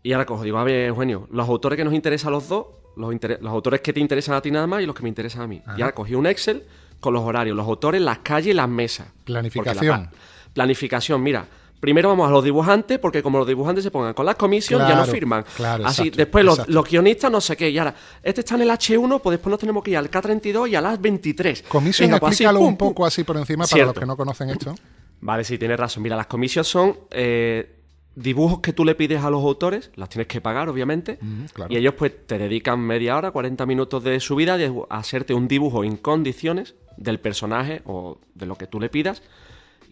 Y 0.04 0.12
ahora 0.12 0.26
cojo, 0.26 0.42
digo, 0.44 0.58
a 0.58 0.64
ver, 0.64 0.86
Eugenio, 0.88 1.28
los 1.30 1.48
autores 1.48 1.76
que 1.76 1.84
nos 1.84 1.94
interesan 1.94 2.28
a 2.28 2.30
los 2.32 2.48
dos, 2.48 2.66
los, 2.96 3.14
autores 3.46 3.80
que 3.80 3.92
te 3.92 4.00
interesan 4.00 4.34
a 4.34 4.40
ti 4.40 4.50
nada 4.50 4.66
más 4.66 4.82
y 4.82 4.86
los 4.86 4.94
que 4.94 5.02
me 5.02 5.08
interesan 5.08 5.42
a 5.42 5.46
mí. 5.46 5.62
Y 5.76 5.82
ahora 5.82 5.92
cogí 5.94 6.14
un 6.14 6.26
Excel 6.26 6.64
con 7.00 7.14
los 7.14 7.22
horarios, 7.22 7.56
los 7.56 7.66
autores, 7.66 8.00
las 8.00 8.18
calles 8.18 8.52
y 8.52 8.54
las 8.54 8.68
mesas. 8.68 9.06
La 9.08 9.24
Planificación. 9.24 10.10
planificación, 10.52 11.22
mira. 11.22 11.46
Primero 11.82 12.10
vamos 12.10 12.28
a 12.28 12.30
los 12.30 12.44
dibujantes, 12.44 13.00
porque 13.00 13.24
como 13.24 13.38
los 13.38 13.46
dibujantes 13.48 13.82
se 13.82 13.90
pongan 13.90 14.14
con 14.14 14.24
las 14.24 14.36
comisiones, 14.36 14.86
ya 14.86 14.94
no 14.94 15.04
firman. 15.04 15.44
claro, 15.56 15.84
Así, 15.84 16.02
exacto, 16.02 16.16
después 16.16 16.44
los, 16.68 16.88
guionistas, 16.88 17.28
no 17.28 17.40
sé 17.40 17.56
qué. 17.56 17.70
Y 17.70 17.76
ahora, 17.76 17.92
este 18.22 18.42
está 18.42 18.54
en 18.54 18.62
el 18.62 18.70
H1, 18.70 19.20
pues 19.20 19.34
después 19.34 19.50
nos 19.50 19.58
tenemos 19.58 19.82
que 19.82 19.90
ir 19.90 19.96
al 19.96 20.08
K32 20.08 20.70
y 20.70 20.76
a 20.76 20.80
las 20.80 21.00
23. 21.00 21.62
Comisión, 21.62 22.10
pues 22.10 22.22
explícalo 22.22 22.60
pum, 22.60 22.68
un 22.68 22.76
pum. 22.76 22.88
poco 22.90 23.04
así 23.04 23.24
por 23.24 23.36
encima 23.36 23.66
para 23.66 23.86
los 23.86 23.94
que 23.94 24.06
no 24.06 24.16
conocen 24.16 24.50
esto. 24.50 24.76
Vale, 25.22 25.42
sí, 25.42 25.58
tienes 25.58 25.76
razón. 25.76 26.04
Mira, 26.04 26.14
las 26.14 26.28
comicios 26.28 26.68
son 26.68 26.96
eh, 27.10 27.80
dibujos 28.14 28.60
que 28.60 28.72
tú 28.72 28.84
le 28.84 28.94
pides 28.94 29.24
a 29.24 29.30
los 29.30 29.42
autores, 29.42 29.90
las 29.96 30.08
tienes 30.08 30.28
que 30.28 30.40
pagar, 30.40 30.68
obviamente, 30.68 31.18
claro. 31.52 31.74
y 31.74 31.78
ellos 31.78 31.94
pues 31.98 32.12
te 32.28 32.38
dedican 32.38 32.78
media 32.78 33.16
hora, 33.16 33.32
40 33.32 33.66
minutos 33.66 34.04
de 34.04 34.20
su 34.20 34.36
vida 34.36 34.56
a 34.88 34.98
hacerte 34.98 35.34
un 35.34 35.48
dibujo 35.48 35.82
en 35.82 35.96
condiciones 35.96 36.76
del 36.96 37.18
personaje 37.18 37.82
o 37.86 38.20
de 38.36 38.46
lo 38.46 38.54
que 38.54 38.68
tú 38.68 38.78
le 38.78 38.88
pidas, 38.88 39.20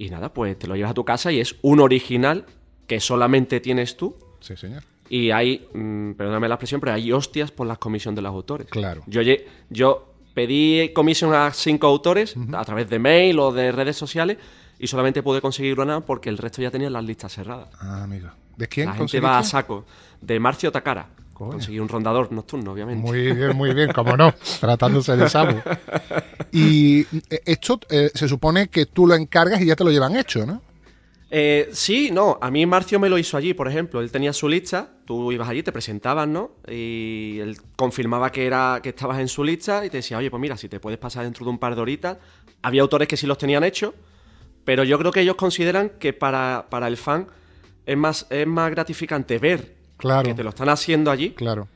y 0.01 0.09
nada, 0.09 0.33
pues 0.33 0.59
te 0.59 0.67
lo 0.67 0.77
llevas 0.77 0.93
a 0.93 0.95
tu 0.95 1.05
casa 1.05 1.31
y 1.31 1.41
es 1.41 1.57
un 1.61 1.79
original 1.79 2.47
que 2.87 3.01
solamente 3.01 3.61
tienes 3.61 3.99
tú. 3.99 4.17
Sí, 4.41 4.57
señor. 4.57 4.83
Y 5.11 5.31
hay, 5.31 5.69
mm, 5.75 6.13
perdóname 6.13 6.49
la 6.49 6.55
expresión, 6.55 6.81
pero 6.81 6.95
hay 6.95 7.13
hostias 7.13 7.51
por 7.51 7.67
las 7.67 7.77
comisiones 7.77 8.17
de 8.17 8.23
los 8.23 8.31
autores. 8.31 8.67
Claro. 8.71 9.03
Yo, 9.07 9.21
yo 9.69 10.15
pedí 10.33 10.95
comisión 10.95 11.35
a 11.35 11.53
cinco 11.53 11.87
autores 11.87 12.35
a 12.55 12.65
través 12.65 12.89
de 12.89 12.99
mail 12.99 13.39
o 13.41 13.53
de 13.53 13.73
redes 13.73 13.97
sociales 13.97 14.39
y 14.79 14.87
solamente 14.87 15.23
pude 15.23 15.43
conseguir 15.43 15.79
una 15.79 16.01
porque 16.01 16.31
el 16.31 16.39
resto 16.39 16.63
ya 16.63 16.71
tenía 16.71 16.89
las 16.89 17.05
listas 17.05 17.35
cerradas. 17.35 17.69
Ah, 17.79 18.05
amigo. 18.05 18.31
¿De 18.57 18.69
quién 18.69 18.87
La 18.87 18.95
gente 18.95 19.21
va 19.21 19.39
a 19.39 19.45
saco. 19.45 19.85
De 20.23 20.41
Marcio 20.41 20.73
Takara. 20.73 21.11
Coño. 21.41 21.53
Conseguí 21.53 21.79
un 21.79 21.89
rondador 21.89 22.31
nocturno, 22.33 22.73
obviamente. 22.73 23.01
Muy 23.01 23.33
bien, 23.33 23.57
muy 23.57 23.73
bien, 23.73 23.91
como 23.95 24.15
no, 24.15 24.35
tratándose 24.61 25.17
de 25.17 25.27
Samu. 25.27 25.59
Y 26.53 27.01
eh, 27.01 27.41
esto 27.47 27.81
eh, 27.89 28.11
se 28.13 28.29
supone 28.29 28.69
que 28.69 28.85
tú 28.85 29.07
lo 29.07 29.15
encargas 29.15 29.63
y 29.63 29.65
ya 29.65 29.75
te 29.75 29.83
lo 29.83 29.91
llevan 29.91 30.17
hecho, 30.17 30.45
¿no? 30.45 30.61
Eh, 31.31 31.71
sí, 31.73 32.11
no, 32.11 32.39
a 32.43 32.51
mí 32.51 32.67
Marcio 32.67 33.01
me 33.01 33.09
lo 33.09 33.17
hizo 33.17 33.39
allí, 33.39 33.55
por 33.55 33.69
ejemplo. 33.69 34.03
Él 34.03 34.11
tenía 34.11 34.35
su 34.35 34.51
lista, 34.51 34.91
tú 35.07 35.33
ibas 35.33 35.49
allí, 35.49 35.63
te 35.63 35.73
presentabas, 35.73 36.29
¿no? 36.29 36.57
Y 36.69 37.39
él 37.41 37.57
confirmaba 37.75 38.31
que, 38.31 38.45
era, 38.45 38.81
que 38.83 38.91
estabas 38.91 39.19
en 39.19 39.29
su 39.29 39.43
lista 39.43 39.87
y 39.87 39.89
te 39.89 39.97
decía, 39.97 40.19
oye, 40.19 40.31
pues 40.31 40.43
mira, 40.43 40.59
si 40.59 40.69
te 40.69 40.79
puedes 40.79 40.99
pasar 40.99 41.25
dentro 41.25 41.47
de 41.47 41.53
un 41.53 41.59
par 41.59 41.75
de 41.75 41.81
horitas. 41.81 42.19
Había 42.61 42.83
autores 42.83 43.09
que 43.09 43.17
sí 43.17 43.27
los 43.27 43.39
tenían 43.39 43.65
hechos, 43.65 43.95
pero 44.67 44.85
yo 44.85 44.99
creo 44.99 45.11
que 45.11 45.23
ellos 45.23 45.37
consideran 45.37 45.93
que 45.99 46.13
para, 46.13 46.67
para 46.69 46.87
el 46.87 46.99
fan 46.99 47.29
es 47.87 47.97
más, 47.97 48.27
es 48.29 48.47
más 48.47 48.71
gratificante 48.71 49.39
ver 49.39 49.80
Claro. 50.01 50.29
que 50.29 50.35
te 50.35 50.43
lo 50.43 50.51
están 50.51 50.69
haciendo 50.69 51.11
allí, 51.11 51.31
Claro. 51.31 51.69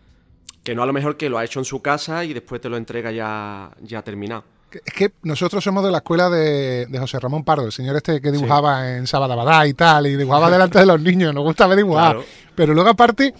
que 0.62 0.74
no 0.74 0.82
a 0.82 0.87
lo 0.87 0.92
mejor 0.92 1.16
que 1.16 1.28
lo 1.28 1.38
ha 1.38 1.44
hecho 1.44 1.58
en 1.60 1.64
su 1.64 1.80
casa 1.82 2.24
y 2.24 2.32
después 2.34 2.60
te 2.60 2.68
lo 2.68 2.76
entrega 2.76 3.12
ya, 3.12 3.70
ya 3.82 4.02
terminado. 4.02 4.44
Es 4.84 4.92
que 4.92 5.12
nosotros 5.22 5.62
somos 5.62 5.84
de 5.84 5.92
la 5.92 5.98
escuela 5.98 6.28
de, 6.28 6.87
de 6.87 6.98
José 6.98 7.20
Ramón 7.20 7.44
Pardo, 7.44 7.64
el 7.66 7.70
señor 7.72 7.94
este 7.96 8.20
que 8.20 8.32
dibujaba 8.32 8.96
en 8.96 9.06
Sabadabadá 9.06 9.66
y 9.68 9.74
tal, 9.74 10.06
y 10.08 10.16
dibujaba 10.16 10.50
delante 10.50 10.80
de 10.80 10.87
los 10.87 11.00
niños, 11.00 11.32
nos 11.32 11.44
gusta 11.44 11.66
ver 11.68 11.76
dibujar. 11.76 12.14
Claro. 12.16 12.26
Pero 12.56 12.74
luego 12.74 12.90
aparte, 12.90 13.32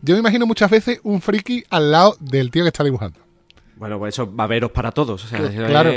yo 0.00 0.14
me 0.14 0.20
imagino 0.20 0.46
muchas 0.46 0.70
veces 0.70 0.98
un 1.02 1.20
friki 1.20 1.62
al 1.68 1.90
lado 1.90 2.16
del 2.20 2.50
tío 2.50 2.62
que 2.64 2.68
está 2.68 2.84
dibujando. 2.84 3.18
Bueno, 3.76 3.98
pues 3.98 4.14
eso 4.14 4.26
baberos 4.26 4.70
para 4.70 4.90
todos. 4.90 5.24
O 5.24 5.28
sea, 5.28 5.38
es- 5.40 5.50
claro. 5.54 5.92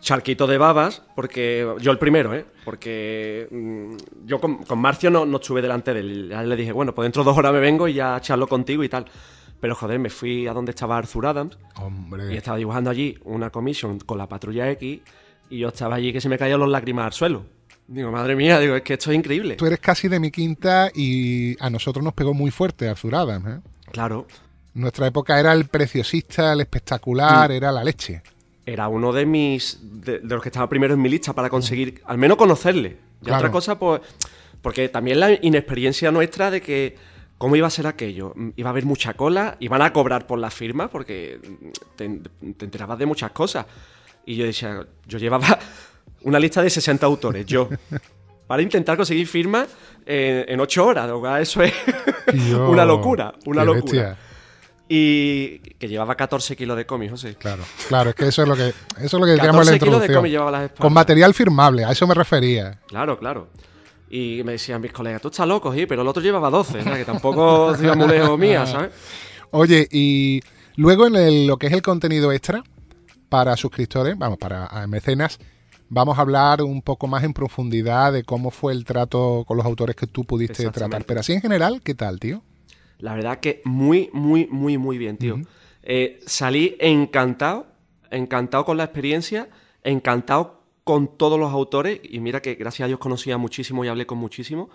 Charquito 0.00 0.46
de 0.46 0.58
babas, 0.58 1.02
porque 1.16 1.66
yo 1.80 1.90
el 1.90 1.98
primero, 1.98 2.34
¿eh? 2.34 2.46
Porque 2.64 3.48
mm, 3.50 4.26
yo 4.26 4.40
con, 4.40 4.64
con 4.64 4.78
Marcio 4.78 5.10
no, 5.10 5.26
no 5.26 5.38
estuve 5.38 5.60
delante 5.62 5.92
de 5.94 6.00
él. 6.00 6.28
Ya 6.30 6.42
le 6.42 6.56
dije, 6.56 6.72
bueno, 6.72 6.94
pues 6.94 7.04
dentro 7.06 7.22
de 7.22 7.30
dos 7.30 7.38
horas 7.38 7.52
me 7.52 7.60
vengo 7.60 7.88
y 7.88 7.94
ya 7.94 8.20
charlo 8.20 8.46
contigo 8.46 8.84
y 8.84 8.88
tal. 8.88 9.06
Pero 9.60 9.74
joder, 9.74 9.98
me 9.98 10.08
fui 10.10 10.46
a 10.46 10.52
donde 10.52 10.70
estaba 10.70 10.96
Arthur 10.98 11.26
Adams 11.26 11.58
y 11.76 11.80
Hombre. 11.82 12.36
estaba 12.36 12.56
dibujando 12.58 12.90
allí 12.90 13.18
una 13.24 13.50
commission 13.50 13.98
con 13.98 14.16
la 14.18 14.28
patrulla 14.28 14.70
X 14.70 15.00
y 15.50 15.58
yo 15.58 15.68
estaba 15.68 15.96
allí 15.96 16.12
que 16.12 16.20
se 16.20 16.28
me 16.28 16.38
caían 16.38 16.60
los 16.60 16.68
lágrimas 16.68 17.06
al 17.06 17.12
suelo. 17.12 17.44
Digo, 17.88 18.12
madre 18.12 18.36
mía, 18.36 18.60
digo, 18.60 18.76
es 18.76 18.82
que 18.82 18.92
esto 18.94 19.10
es 19.10 19.16
increíble. 19.16 19.56
Tú 19.56 19.66
eres 19.66 19.80
casi 19.80 20.06
de 20.08 20.20
mi 20.20 20.30
quinta 20.30 20.90
y 20.94 21.56
a 21.60 21.70
nosotros 21.70 22.04
nos 22.04 22.12
pegó 22.14 22.34
muy 22.34 22.50
fuerte 22.50 22.88
Arthur 22.88 23.14
Adams, 23.14 23.46
¿eh? 23.48 23.60
Claro, 23.90 24.26
Nuestra 24.74 25.06
época 25.08 25.40
era 25.40 25.52
el 25.54 25.64
preciosista, 25.66 26.52
el 26.52 26.58
Mm. 26.58 26.60
espectacular, 26.60 27.50
era 27.50 27.72
la 27.72 27.82
leche. 27.82 28.22
Era 28.72 28.88
uno 28.88 29.12
de 29.12 29.26
mis. 29.26 29.78
de, 29.82 30.18
de 30.20 30.34
los 30.34 30.42
que 30.42 30.48
estaba 30.48 30.68
primero 30.68 30.94
en 30.94 31.00
mi 31.00 31.08
lista 31.08 31.32
para 31.32 31.48
conseguir, 31.50 32.02
al 32.06 32.18
menos 32.18 32.36
conocerle. 32.36 32.96
Y 33.20 33.24
Claro. 33.24 33.38
otra 33.38 33.50
cosa, 33.50 33.78
pues. 33.78 34.00
Porque 34.62 34.88
también 34.88 35.20
la 35.20 35.32
inexperiencia 35.32 36.10
nuestra 36.10 36.50
de 36.50 36.60
que. 36.60 36.96
¿Cómo 37.38 37.54
iba 37.54 37.68
a 37.68 37.70
ser 37.70 37.86
aquello? 37.86 38.34
Iba 38.56 38.70
a 38.70 38.72
haber 38.72 38.84
mucha 38.84 39.14
cola, 39.14 39.56
iban 39.60 39.80
a 39.80 39.92
cobrar 39.92 40.26
por 40.26 40.40
la 40.40 40.50
firma, 40.50 40.88
porque 40.90 41.38
te, 41.94 42.20
te 42.56 42.64
enterabas 42.64 42.98
de 42.98 43.06
muchas 43.06 43.30
cosas. 43.30 43.64
Y 44.26 44.34
yo 44.34 44.44
decía, 44.44 44.84
yo 45.06 45.18
llevaba 45.18 45.56
una 46.22 46.40
lista 46.40 46.62
de 46.62 46.68
60 46.68 47.06
autores, 47.06 47.46
yo, 47.46 47.68
para 48.48 48.60
intentar 48.60 48.96
conseguir 48.96 49.28
firmas 49.28 49.68
en, 50.04 50.46
en 50.48 50.58
8 50.58 50.84
horas. 50.84 51.08
Eso 51.40 51.62
es 51.62 51.72
una 52.68 52.84
locura, 52.84 53.32
una 53.46 53.64
locura. 53.64 53.82
bestia. 53.84 54.18
Y 54.88 55.58
que 55.78 55.86
llevaba 55.88 56.14
14 56.14 56.56
kilos 56.56 56.76
de 56.76 56.86
cómics, 56.86 57.10
José. 57.12 57.34
Claro, 57.34 57.62
claro, 57.88 58.10
es 58.10 58.16
que 58.16 58.26
eso 58.28 58.42
es 58.42 58.48
lo 58.48 58.56
que, 58.56 58.68
eso 58.68 58.74
es 58.98 59.12
lo 59.12 59.24
que 59.26 59.32
decíamos 59.32 59.66
en 59.68 59.72
la 59.74 59.78
14 59.78 59.78
kilos 59.78 60.00
de 60.00 60.06
introducción. 60.06 60.14
cómics 60.20 60.32
llevaba 60.32 60.50
las 60.50 60.62
espaldas. 60.62 60.80
Con 60.82 60.92
material 60.94 61.34
firmable, 61.34 61.84
a 61.84 61.90
eso 61.92 62.06
me 62.06 62.14
refería. 62.14 62.80
Claro, 62.86 63.18
claro. 63.18 63.48
Y 64.10 64.40
me 64.44 64.52
decían 64.52 64.80
mis 64.80 64.92
colegas, 64.92 65.20
tú 65.20 65.28
estás 65.28 65.46
loco, 65.46 65.74
sí, 65.74 65.84
pero 65.84 66.00
el 66.00 66.08
otro 66.08 66.22
llevaba 66.22 66.48
12, 66.48 66.82
¿sabes? 66.82 66.98
que 66.98 67.04
tampoco 67.04 67.74
iba 67.82 67.94
muy 67.94 68.08
lejos 68.08 68.38
mía, 68.38 68.64
¿sabes? 68.64 68.90
Oye, 69.50 69.86
y 69.90 70.40
luego 70.76 71.06
en 71.06 71.16
el- 71.16 71.46
lo 71.46 71.58
que 71.58 71.66
es 71.66 71.72
el 71.74 71.82
contenido 71.82 72.32
extra 72.32 72.62
para 73.28 73.54
suscriptores, 73.58 74.16
vamos, 74.16 74.38
para 74.38 74.64
ah, 74.66 74.86
mecenas, 74.86 75.38
vamos 75.90 76.16
a 76.16 76.22
hablar 76.22 76.62
un 76.62 76.80
poco 76.80 77.06
más 77.06 77.24
en 77.24 77.34
profundidad 77.34 78.14
de 78.14 78.24
cómo 78.24 78.50
fue 78.50 78.72
el 78.72 78.86
trato 78.86 79.44
con 79.46 79.58
los 79.58 79.66
autores 79.66 79.94
que 79.96 80.06
tú 80.06 80.24
pudiste 80.24 80.70
tratar. 80.70 81.04
Pero 81.04 81.20
así 81.20 81.34
en 81.34 81.42
general, 81.42 81.82
¿qué 81.84 81.94
tal, 81.94 82.18
tío? 82.18 82.42
La 82.98 83.14
verdad 83.14 83.40
que 83.40 83.62
muy, 83.64 84.10
muy, 84.12 84.46
muy, 84.46 84.76
muy 84.78 84.98
bien, 84.98 85.16
tío. 85.16 85.40
Eh, 85.82 86.20
salí 86.26 86.76
encantado, 86.80 87.66
encantado 88.10 88.64
con 88.64 88.76
la 88.76 88.84
experiencia, 88.84 89.48
encantado 89.82 90.62
con 90.84 91.16
todos 91.16 91.38
los 91.38 91.52
autores, 91.52 92.00
y 92.02 92.20
mira 92.20 92.40
que 92.40 92.54
gracias 92.54 92.84
a 92.84 92.88
Dios 92.88 92.98
conocía 92.98 93.38
muchísimo 93.38 93.84
y 93.84 93.88
hablé 93.88 94.06
con 94.06 94.18
muchísimo, 94.18 94.70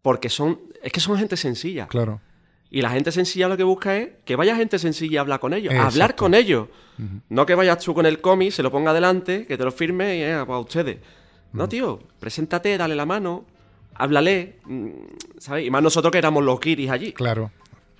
porque 0.00 0.28
son, 0.28 0.60
es 0.82 0.92
que 0.92 1.00
son 1.00 1.18
gente 1.18 1.36
sencilla. 1.36 1.86
Claro. 1.86 2.20
Y 2.70 2.82
la 2.82 2.90
gente 2.90 3.12
sencilla 3.12 3.48
lo 3.48 3.56
que 3.56 3.62
busca 3.62 3.96
es 3.96 4.10
que 4.24 4.36
vaya 4.36 4.56
gente 4.56 4.78
sencilla 4.78 5.20
a 5.20 5.22
hablar 5.22 5.38
con 5.38 5.54
ellos, 5.54 5.72
a 5.74 5.86
hablar 5.86 6.16
con 6.16 6.34
ellos. 6.34 6.68
No 7.28 7.46
que 7.46 7.54
vayas 7.54 7.78
tú 7.78 7.94
con 7.94 8.04
el 8.06 8.20
cómic, 8.20 8.50
se 8.50 8.62
lo 8.62 8.72
ponga 8.72 8.90
adelante, 8.90 9.46
que 9.46 9.56
te 9.56 9.64
lo 9.64 9.70
firme 9.70 10.16
y 10.16 10.22
eh, 10.22 10.42
para 10.46 10.58
ustedes. 10.58 10.98
No, 11.52 11.68
tío, 11.68 12.00
preséntate, 12.18 12.76
dale 12.76 12.96
la 12.96 13.06
mano, 13.06 13.44
háblale, 13.94 14.56
mm, 14.64 14.88
¿sabes? 15.38 15.66
Y 15.66 15.70
más 15.70 15.82
nosotros 15.82 16.10
que 16.12 16.18
éramos 16.18 16.42
los 16.44 16.58
guiris 16.60 16.90
allí. 16.90 17.12
Claro. 17.12 17.50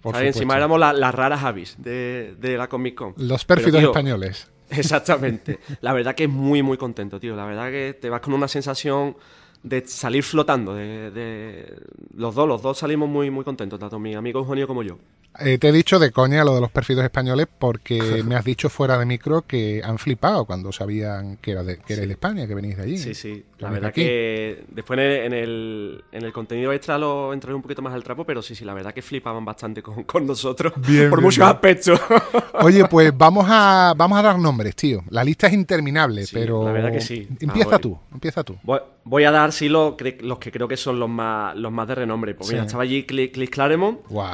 Por. 0.02 0.16
Encima 0.22 0.56
éramos 0.56 0.78
la- 0.78 0.92
las 0.92 1.14
raras 1.14 1.42
avis 1.44 1.76
de, 1.78 2.34
de 2.38 2.56
la 2.58 2.68
Comic 2.68 2.94
Con. 2.94 3.14
Los 3.16 3.44
Pero, 3.44 3.58
pérfidos 3.58 3.80
tío, 3.80 3.90
españoles. 3.90 4.50
Exactamente. 4.70 5.58
La 5.80 5.92
verdad 5.92 6.14
que 6.14 6.24
es 6.24 6.30
muy, 6.30 6.62
muy 6.62 6.76
contento, 6.76 7.18
tío. 7.18 7.34
La 7.36 7.46
verdad 7.46 7.70
que 7.70 7.96
te 8.00 8.10
vas 8.10 8.20
con 8.20 8.34
una 8.34 8.48
sensación 8.48 9.16
de 9.62 9.86
salir 9.86 10.22
flotando. 10.22 10.74
De, 10.74 11.10
de- 11.10 11.74
Los 12.16 12.34
dos, 12.34 12.46
los 12.46 12.60
dos 12.60 12.76
salimos 12.78 13.08
muy, 13.08 13.30
muy 13.30 13.44
contentos, 13.44 13.78
tanto 13.80 13.98
mi 13.98 14.14
amigo 14.14 14.40
Eugenio 14.40 14.66
como 14.66 14.82
yo. 14.82 14.98
Eh, 15.40 15.58
te 15.58 15.68
he 15.68 15.72
dicho 15.72 15.98
de 15.98 16.12
coña 16.12 16.44
lo 16.44 16.54
de 16.54 16.60
los 16.60 16.70
perfiles 16.70 17.04
españoles 17.04 17.46
porque 17.58 18.22
me 18.24 18.36
has 18.36 18.44
dicho 18.44 18.68
fuera 18.68 18.96
de 18.98 19.04
micro 19.06 19.42
que 19.42 19.82
han 19.84 19.98
flipado 19.98 20.44
cuando 20.44 20.70
sabían 20.72 21.38
que, 21.38 21.50
era 21.52 21.62
de, 21.64 21.78
que 21.78 21.94
erais 21.94 22.08
de 22.08 22.14
España, 22.14 22.46
que 22.46 22.54
venís 22.54 22.76
de 22.76 22.82
allí. 22.84 22.98
Sí, 22.98 23.14
sí. 23.14 23.44
La 23.58 23.70
verdad 23.70 23.88
aquí. 23.90 24.02
que 24.02 24.64
después 24.68 24.98
en 24.98 25.04
el, 25.04 25.20
en, 25.24 25.32
el, 25.32 26.04
en 26.12 26.24
el 26.24 26.32
contenido 26.32 26.72
extra 26.72 26.98
lo 26.98 27.32
entraré 27.32 27.54
un 27.54 27.62
poquito 27.62 27.82
más 27.82 27.94
al 27.94 28.04
trapo, 28.04 28.24
pero 28.24 28.42
sí, 28.42 28.54
sí, 28.54 28.64
la 28.64 28.74
verdad 28.74 28.92
que 28.94 29.02
flipaban 29.02 29.44
bastante 29.44 29.82
con, 29.82 30.02
con 30.04 30.26
nosotros 30.26 30.72
Bien, 30.76 31.10
por 31.10 31.18
bien, 31.18 31.24
muchos 31.26 31.38
bien. 31.38 31.48
aspectos. 31.50 32.00
Oye, 32.62 32.84
pues 32.86 33.16
vamos 33.16 33.46
a, 33.48 33.94
vamos 33.96 34.18
a 34.18 34.22
dar 34.22 34.38
nombres, 34.38 34.76
tío. 34.76 35.02
La 35.10 35.24
lista 35.24 35.46
es 35.48 35.52
interminable, 35.54 36.26
Sí, 36.26 36.34
pero... 36.34 36.64
la 36.64 36.72
verdad 36.72 36.92
que 36.92 37.00
sí. 37.00 37.26
Empieza 37.40 37.76
Ah, 37.76 37.78
tú, 37.78 37.98
empieza 38.12 38.44
tú. 38.44 38.56
Voy, 38.62 38.78
voy 39.04 39.24
a 39.24 39.30
dar, 39.30 39.50
sí, 39.52 39.68
lo 39.68 39.96
los 40.20 40.38
que 40.38 40.52
creo 40.52 40.68
que 40.68 40.76
son 40.76 41.00
los 41.00 41.08
más, 41.08 41.56
los 41.56 41.72
más 41.72 41.88
de 41.88 41.94
renombre. 41.96 42.34
Pues 42.34 42.50
mira, 42.50 42.62
Sí. 42.62 42.66
estaba 42.66 42.82
allí 42.84 43.04
Cliff 43.04 43.50
Claremont, 43.50 44.00
Guau. 44.08 44.32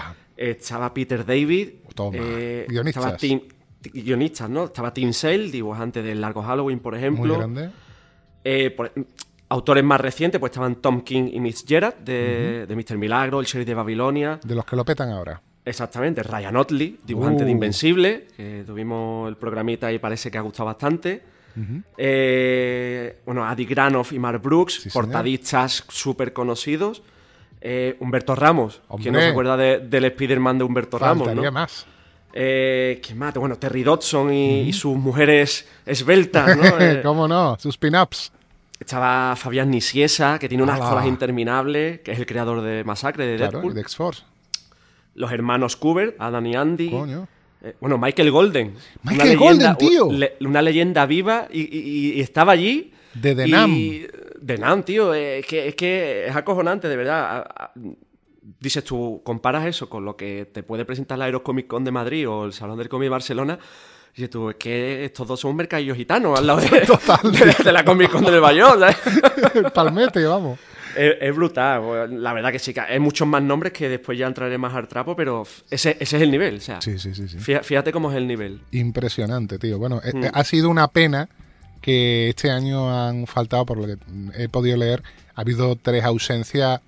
Estaba 0.49 0.93
Peter 0.95 1.25
David, 1.27 1.69
Toma, 1.95 2.17
eh, 2.19 2.67
guionistas. 2.69 3.03
estaba 3.05 3.17
Tim, 3.19 3.41
guionistas, 3.93 4.49
¿no? 4.49 4.65
Estaba 4.65 4.93
Tim 4.95 5.13
Sale, 5.13 5.51
dibujante 5.51 6.03
del 6.03 6.21
Largo 6.21 6.43
Halloween, 6.43 6.81
por 6.81 6.95
Muy 6.95 6.99
ejemplo. 7.01 7.37
grande. 7.39 7.71
Eh, 8.43 8.71
por- 8.71 8.93
autores 9.51 9.85
más 9.85 10.01
recientes, 10.01 10.39
pues 10.41 10.51
estaban 10.51 10.77
Tom 10.77 11.03
King 11.03 11.29
y 11.33 11.41
Mitch 11.41 11.67
Gerard, 11.67 11.97
de, 11.97 12.67
de 12.67 12.77
Mr. 12.77 12.97
Milagro, 12.97 13.41
El 13.41 13.47
Sheriff 13.47 13.67
de 13.67 13.75
Babilonia. 13.75 14.41
De 14.43 14.55
los 14.55 14.65
que 14.65 14.77
lo 14.77 14.85
petan 14.85 15.11
ahora. 15.11 15.43
Exactamente, 15.65 16.23
Ryan 16.23 16.57
Otley, 16.57 16.99
dibujante 17.05 17.43
Uh. 17.43 17.47
de 17.47 17.53
Invencible, 17.53 18.27
que 18.37 18.65
tuvimos 18.67 19.29
el 19.29 19.37
programita 19.37 19.93
y 19.93 19.99
parece 19.99 20.31
que 20.31 20.39
ha 20.39 20.41
gustado 20.41 20.67
bastante. 20.67 21.23
Eh, 21.99 23.19
bueno, 23.27 23.45
Adi 23.45 23.65
Granoff 23.67 24.13
y 24.13 24.19
Mark 24.19 24.41
Brooks, 24.41 24.81
Sí, 24.83 24.91
portadistas 24.91 25.85
súper 25.89 26.33
conocidos. 26.33 27.03
Eh, 27.61 27.97
Humberto 28.01 28.35
Ramos, 28.35 28.81
¿quién 29.01 29.13
no 29.15 29.21
se 29.21 29.29
acuerda 29.29 29.57
de- 29.57 29.79
del 29.81 30.05
Spider-Man 30.07 30.59
de 30.59 30.65
Humberto 30.65 30.99
Ramos? 30.99 31.35
¿no? 31.35 31.53
más. 31.53 31.87
Eh, 32.33 33.01
¿Quién 33.05 33.19
más? 33.19 33.35
Bueno, 33.35 33.57
Terry 33.57 33.83
Dodson 33.83 34.33
y, 34.33 34.61
y 34.61 34.73
sus 34.73 34.97
mujeres 34.97 35.69
esbeltas, 35.85 36.57
¿no? 36.57 36.63
Eh, 36.81 37.01
¿Cómo 37.03 37.27
no? 37.29 37.57
Sus 37.59 37.77
pin-ups. 37.77 38.33
estaba 38.79 39.35
Fabián 39.37 39.71
Nisiesa, 39.71 40.39
que 40.39 40.49
tiene 40.49 40.63
unas 40.63 40.77
¡Hala! 40.81 40.89
colas 40.91 41.07
interminables, 41.07 42.01
que 42.01 42.13
es 42.13 42.19
el 42.19 42.27
creador 42.27 42.63
de 42.63 42.83
Masacre, 42.85 43.27
de 43.27 43.37
Claro, 43.37 43.53
Deadpool. 43.59 43.75
de 43.75 43.81
X-Force. 43.83 44.23
Los 45.17 45.33
hermanos 45.33 45.77
Kubert, 45.77 46.15
Adam 46.21 46.47
y 46.47 46.55
Andy. 46.57 46.91
Coño. 46.91 47.29
Eh, 47.63 47.75
bueno, 47.81 47.99
Michael 47.99 48.31
Golden. 48.31 48.75
Michael 49.03 49.37
Golden, 49.37 49.77
tío. 49.77 50.11
le- 50.11 50.37
Una 50.41 50.63
leyenda 50.63 51.05
viva 51.05 51.47
y, 51.53 51.61
y- 51.61 52.13
y 52.15 52.21
estaba 52.23 52.53
allí. 52.53 52.93
De 53.13 53.35
The 53.35 53.49
Nam. 53.49 53.77
De 54.41 54.59
Nam, 54.59 54.83
tío. 54.83 55.13
Es 55.15 55.47
que, 55.47 55.69
es 55.69 55.75
que 55.75 56.27
es 56.29 56.35
acojonante, 56.37 56.89
de 56.89 56.97
verdad. 56.97 57.47
Dices 58.59 58.83
tú, 58.85 59.21
comparas 59.25 59.67
eso 59.67 59.89
con 59.89 60.05
lo 60.05 60.17
que 60.17 60.49
te 60.53 60.63
puede 60.63 60.85
presentar 60.85 61.19
la 61.19 61.27
Aerocomic 61.27 61.67
Con 61.67 61.85
de 61.85 61.91
Madrid 61.93 62.29
o 62.29 62.45
el 62.47 62.53
Salón 62.53 62.79
del 62.79 62.89
Cómic 62.89 63.07
de 63.07 63.11
Barcelona. 63.11 63.59
Y 64.13 64.17
dices 64.17 64.31
tú, 64.31 64.51
es 64.51 64.57
que 64.57 65.05
estos 65.05 65.29
dos 65.29 65.39
son 65.39 65.55
mercadillos 65.55 65.97
gitanos 65.97 66.39
al 66.39 66.47
lado 66.47 66.61
de, 66.63 66.69
de- 66.71 67.65
de 67.65 67.73
la 67.73 67.85
Comic 67.85 68.11
Con 68.11 68.25
de 68.25 68.31
Nueva 68.31 68.53
York. 68.53 69.73
palmete, 69.75 70.25
vamos. 70.25 70.59
Es, 70.97 71.15
es 71.21 71.37
brutal, 71.37 72.21
la 72.21 72.33
verdad 72.33 72.51
que 72.51 72.59
sí, 72.59 72.75
hay 72.77 72.99
muchos 72.99 73.29
más 73.29 73.41
nombres 73.41 73.73
que 73.73 73.89
después 73.89 74.19
ya 74.19 74.27
entraré 74.27 74.59
más 74.59 74.75
al 74.75 74.89
trapo, 74.89 75.15
pero 75.15 75.45
ese, 75.71 75.97
ese 76.01 76.17
es 76.17 76.23
el 76.23 76.33
nivel, 76.33 76.57
o 76.57 76.61
sea, 76.61 76.81
Sí, 76.81 76.99
sí, 76.99 77.15
sí, 77.15 77.29
sí. 77.29 77.39
fíjate 77.39 77.93
cómo 77.93 78.11
es 78.11 78.17
el 78.17 78.27
nivel. 78.27 78.61
Impresionante, 78.73 79.59
tío. 79.61 79.79
Bueno, 79.79 80.01
eh, 80.03 80.11
Mm. 80.13 80.25
ha 80.33 80.43
sido 80.43 80.69
una 80.69 80.89
pena 80.89 81.29
que 81.81 82.29
este 82.31 82.51
año 82.51 82.91
han 82.95 83.27
faltado, 83.27 83.65
por 83.67 83.79
lo 83.79 83.87
que 83.87 83.97
he 84.35 84.49
podido 84.49 84.77
leer, 84.77 85.03
ha 85.35 85.41
habido 85.41 85.77
tres 85.77 86.05
ausencias 86.05 86.81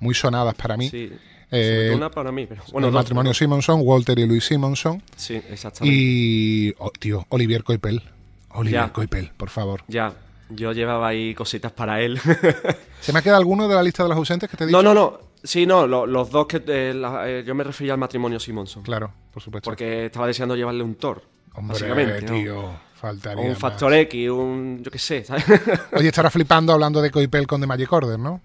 muy 0.00 0.14
sonadas 0.14 0.54
para 0.54 0.76
mí. 0.76 0.88
Sí. 0.90 1.12
Eh, 1.50 1.92
una 1.94 2.10
para 2.10 2.32
mí, 2.32 2.46
pero 2.46 2.62
bueno, 2.72 2.88
el 2.88 2.92
dos, 2.92 3.00
matrimonio 3.00 3.32
Simonson, 3.32 3.80
Walter 3.84 4.18
y 4.18 4.26
Louis 4.26 4.44
Simonson. 4.44 5.00
Sí, 5.16 5.34
exactamente. 5.50 5.96
Y, 5.96 6.74
oh, 6.78 6.90
tío, 6.98 7.24
Olivier 7.28 7.62
Coipel. 7.62 8.02
Olivier 8.50 8.82
Ya. 8.86 8.92
Coipel, 8.92 9.30
por 9.36 9.50
favor. 9.50 9.82
Ya, 9.86 10.12
yo 10.50 10.72
llevaba 10.72 11.08
ahí 11.08 11.32
cositas 11.34 11.70
para 11.72 12.00
él. 12.00 12.18
¿Se 13.00 13.12
me 13.12 13.20
ha 13.20 13.22
quedado 13.22 13.38
alguno 13.38 13.68
de 13.68 13.74
la 13.74 13.82
lista 13.82 14.02
de 14.02 14.08
los 14.08 14.18
ausentes 14.18 14.50
que 14.50 14.56
te 14.56 14.64
he 14.64 14.66
dicho? 14.68 14.82
no, 14.82 14.94
no, 14.94 15.00
no. 15.00 15.18
Sí, 15.44 15.66
no, 15.66 15.86
lo- 15.86 16.06
los 16.06 16.30
dos 16.30 16.46
que 16.46 16.62
eh, 16.66 16.94
la- 16.94 17.28
eh, 17.28 17.44
yo 17.46 17.54
me 17.54 17.62
refería 17.64 17.92
al 17.92 17.98
matrimonio 17.98 18.40
Simonson. 18.40 18.82
Claro, 18.82 19.12
por 19.30 19.42
supuesto. 19.42 19.68
Porque 19.70 20.06
estaba 20.06 20.26
deseando 20.26 20.56
llevarle 20.56 20.82
un 20.82 20.94
Thor. 20.94 21.22
Hombre, 21.52 21.74
básicamente, 21.74 22.22
¿no? 22.48 22.80
O 23.04 23.40
un 23.42 23.48
más. 23.50 23.58
Factor 23.58 23.92
X, 23.94 24.30
un. 24.30 24.80
yo 24.82 24.90
qué 24.90 24.98
sé, 24.98 25.24
¿sabes? 25.24 25.44
Oye, 25.92 26.08
estará 26.08 26.30
flipando 26.30 26.72
hablando 26.72 27.00
de 27.02 27.10
Coipel 27.10 27.46
con 27.46 27.60
The 27.60 27.66
Magic 27.66 27.92
Order, 27.92 28.18
¿no? 28.18 28.40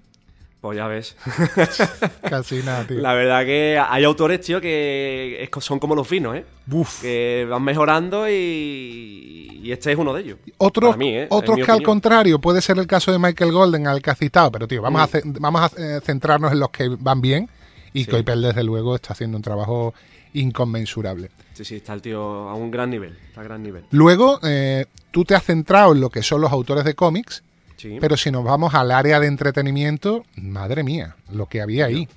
pues 0.62 0.76
ya 0.76 0.88
ves. 0.88 1.16
Casi 2.30 2.58
nada, 2.64 2.86
tío. 2.86 3.00
La 3.00 3.14
verdad 3.14 3.46
que 3.46 3.82
hay 3.82 4.04
autores, 4.04 4.42
tío, 4.42 4.60
que 4.60 5.50
son 5.62 5.80
como 5.80 5.96
los 5.96 6.10
vinos, 6.10 6.36
¿eh? 6.36 6.44
Buf. 6.66 7.02
que 7.02 7.48
van 7.50 7.64
mejorando 7.64 8.28
y, 8.30 9.60
y 9.64 9.72
este 9.72 9.92
es 9.94 9.98
uno 9.98 10.14
de 10.14 10.22
ellos. 10.22 10.38
Otros, 10.58 10.98
mí, 10.98 11.16
¿eh? 11.16 11.28
otros 11.30 11.58
que 11.66 11.72
al 11.72 11.82
contrario, 11.82 12.40
puede 12.40 12.62
ser 12.62 12.78
el 12.78 12.88
caso 12.88 13.12
de 13.12 13.20
Michael 13.20 13.52
Golden, 13.54 13.88
al 13.88 14.02
que 14.02 14.10
has 14.12 14.18
citado, 14.18 14.52
pero 14.52 14.68
tío, 14.68 14.82
vamos, 14.82 15.00
Mm. 15.00 15.04
a, 15.04 15.08
ce- 15.08 15.22
vamos 15.26 15.62
a 15.62 15.72
eh, 15.78 16.02
centrarnos 16.04 16.52
en 16.52 16.60
los 16.60 16.70
que 16.72 16.90
van 16.90 17.22
bien. 17.22 17.50
Y 17.94 18.04
Sí. 18.04 18.12
Coipel, 18.12 18.42
desde 18.42 18.64
luego, 18.64 18.96
está 18.96 19.14
haciendo 19.14 19.38
un 19.38 19.42
trabajo 19.44 19.94
inconmensurable. 20.34 21.30
Sí, 21.54 21.66
sí, 21.66 21.76
está 21.78 21.94
el 21.94 22.02
tío 22.02 22.22
a 22.50 22.56
un 22.56 22.72
gran 22.72 22.90
nivel. 22.90 23.18
Está 23.28 23.42
a 23.42 23.44
gran 23.44 23.62
nivel. 23.64 23.84
Luego, 23.92 24.40
eh, 24.44 24.86
tú 25.12 25.26
te 25.26 25.36
has 25.36 25.44
centrado 25.44 25.94
en 25.94 26.02
lo 26.02 26.10
que 26.10 26.24
son 26.24 26.42
los 26.42 26.52
autores 26.52 26.84
de 26.86 26.94
cómics, 26.96 27.44
Sí, 27.78 27.98
pero 28.02 28.18
si 28.18 28.30
nos 28.30 28.44
vamos 28.44 28.74
al 28.76 28.92
área 28.92 29.20
de 29.22 29.28
entretenimiento, 29.28 30.26
madre 30.36 30.84
mía, 30.84 31.16
lo 31.32 31.46
que 31.46 31.62
había 31.62 31.86
ahí. 31.86 32.08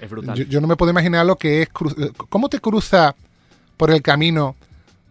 es 0.00 0.08
brutal. 0.10 0.36
Yo, 0.38 0.44
yo 0.44 0.60
no 0.62 0.66
me 0.66 0.76
puedo 0.76 0.90
imaginar 0.90 1.26
lo 1.26 1.36
que 1.36 1.62
es. 1.62 1.68
eh, 1.98 2.10
¿Cómo 2.30 2.48
te 2.48 2.60
cruza 2.60 3.14
por 3.76 3.90
el 3.90 4.00
camino 4.00 4.56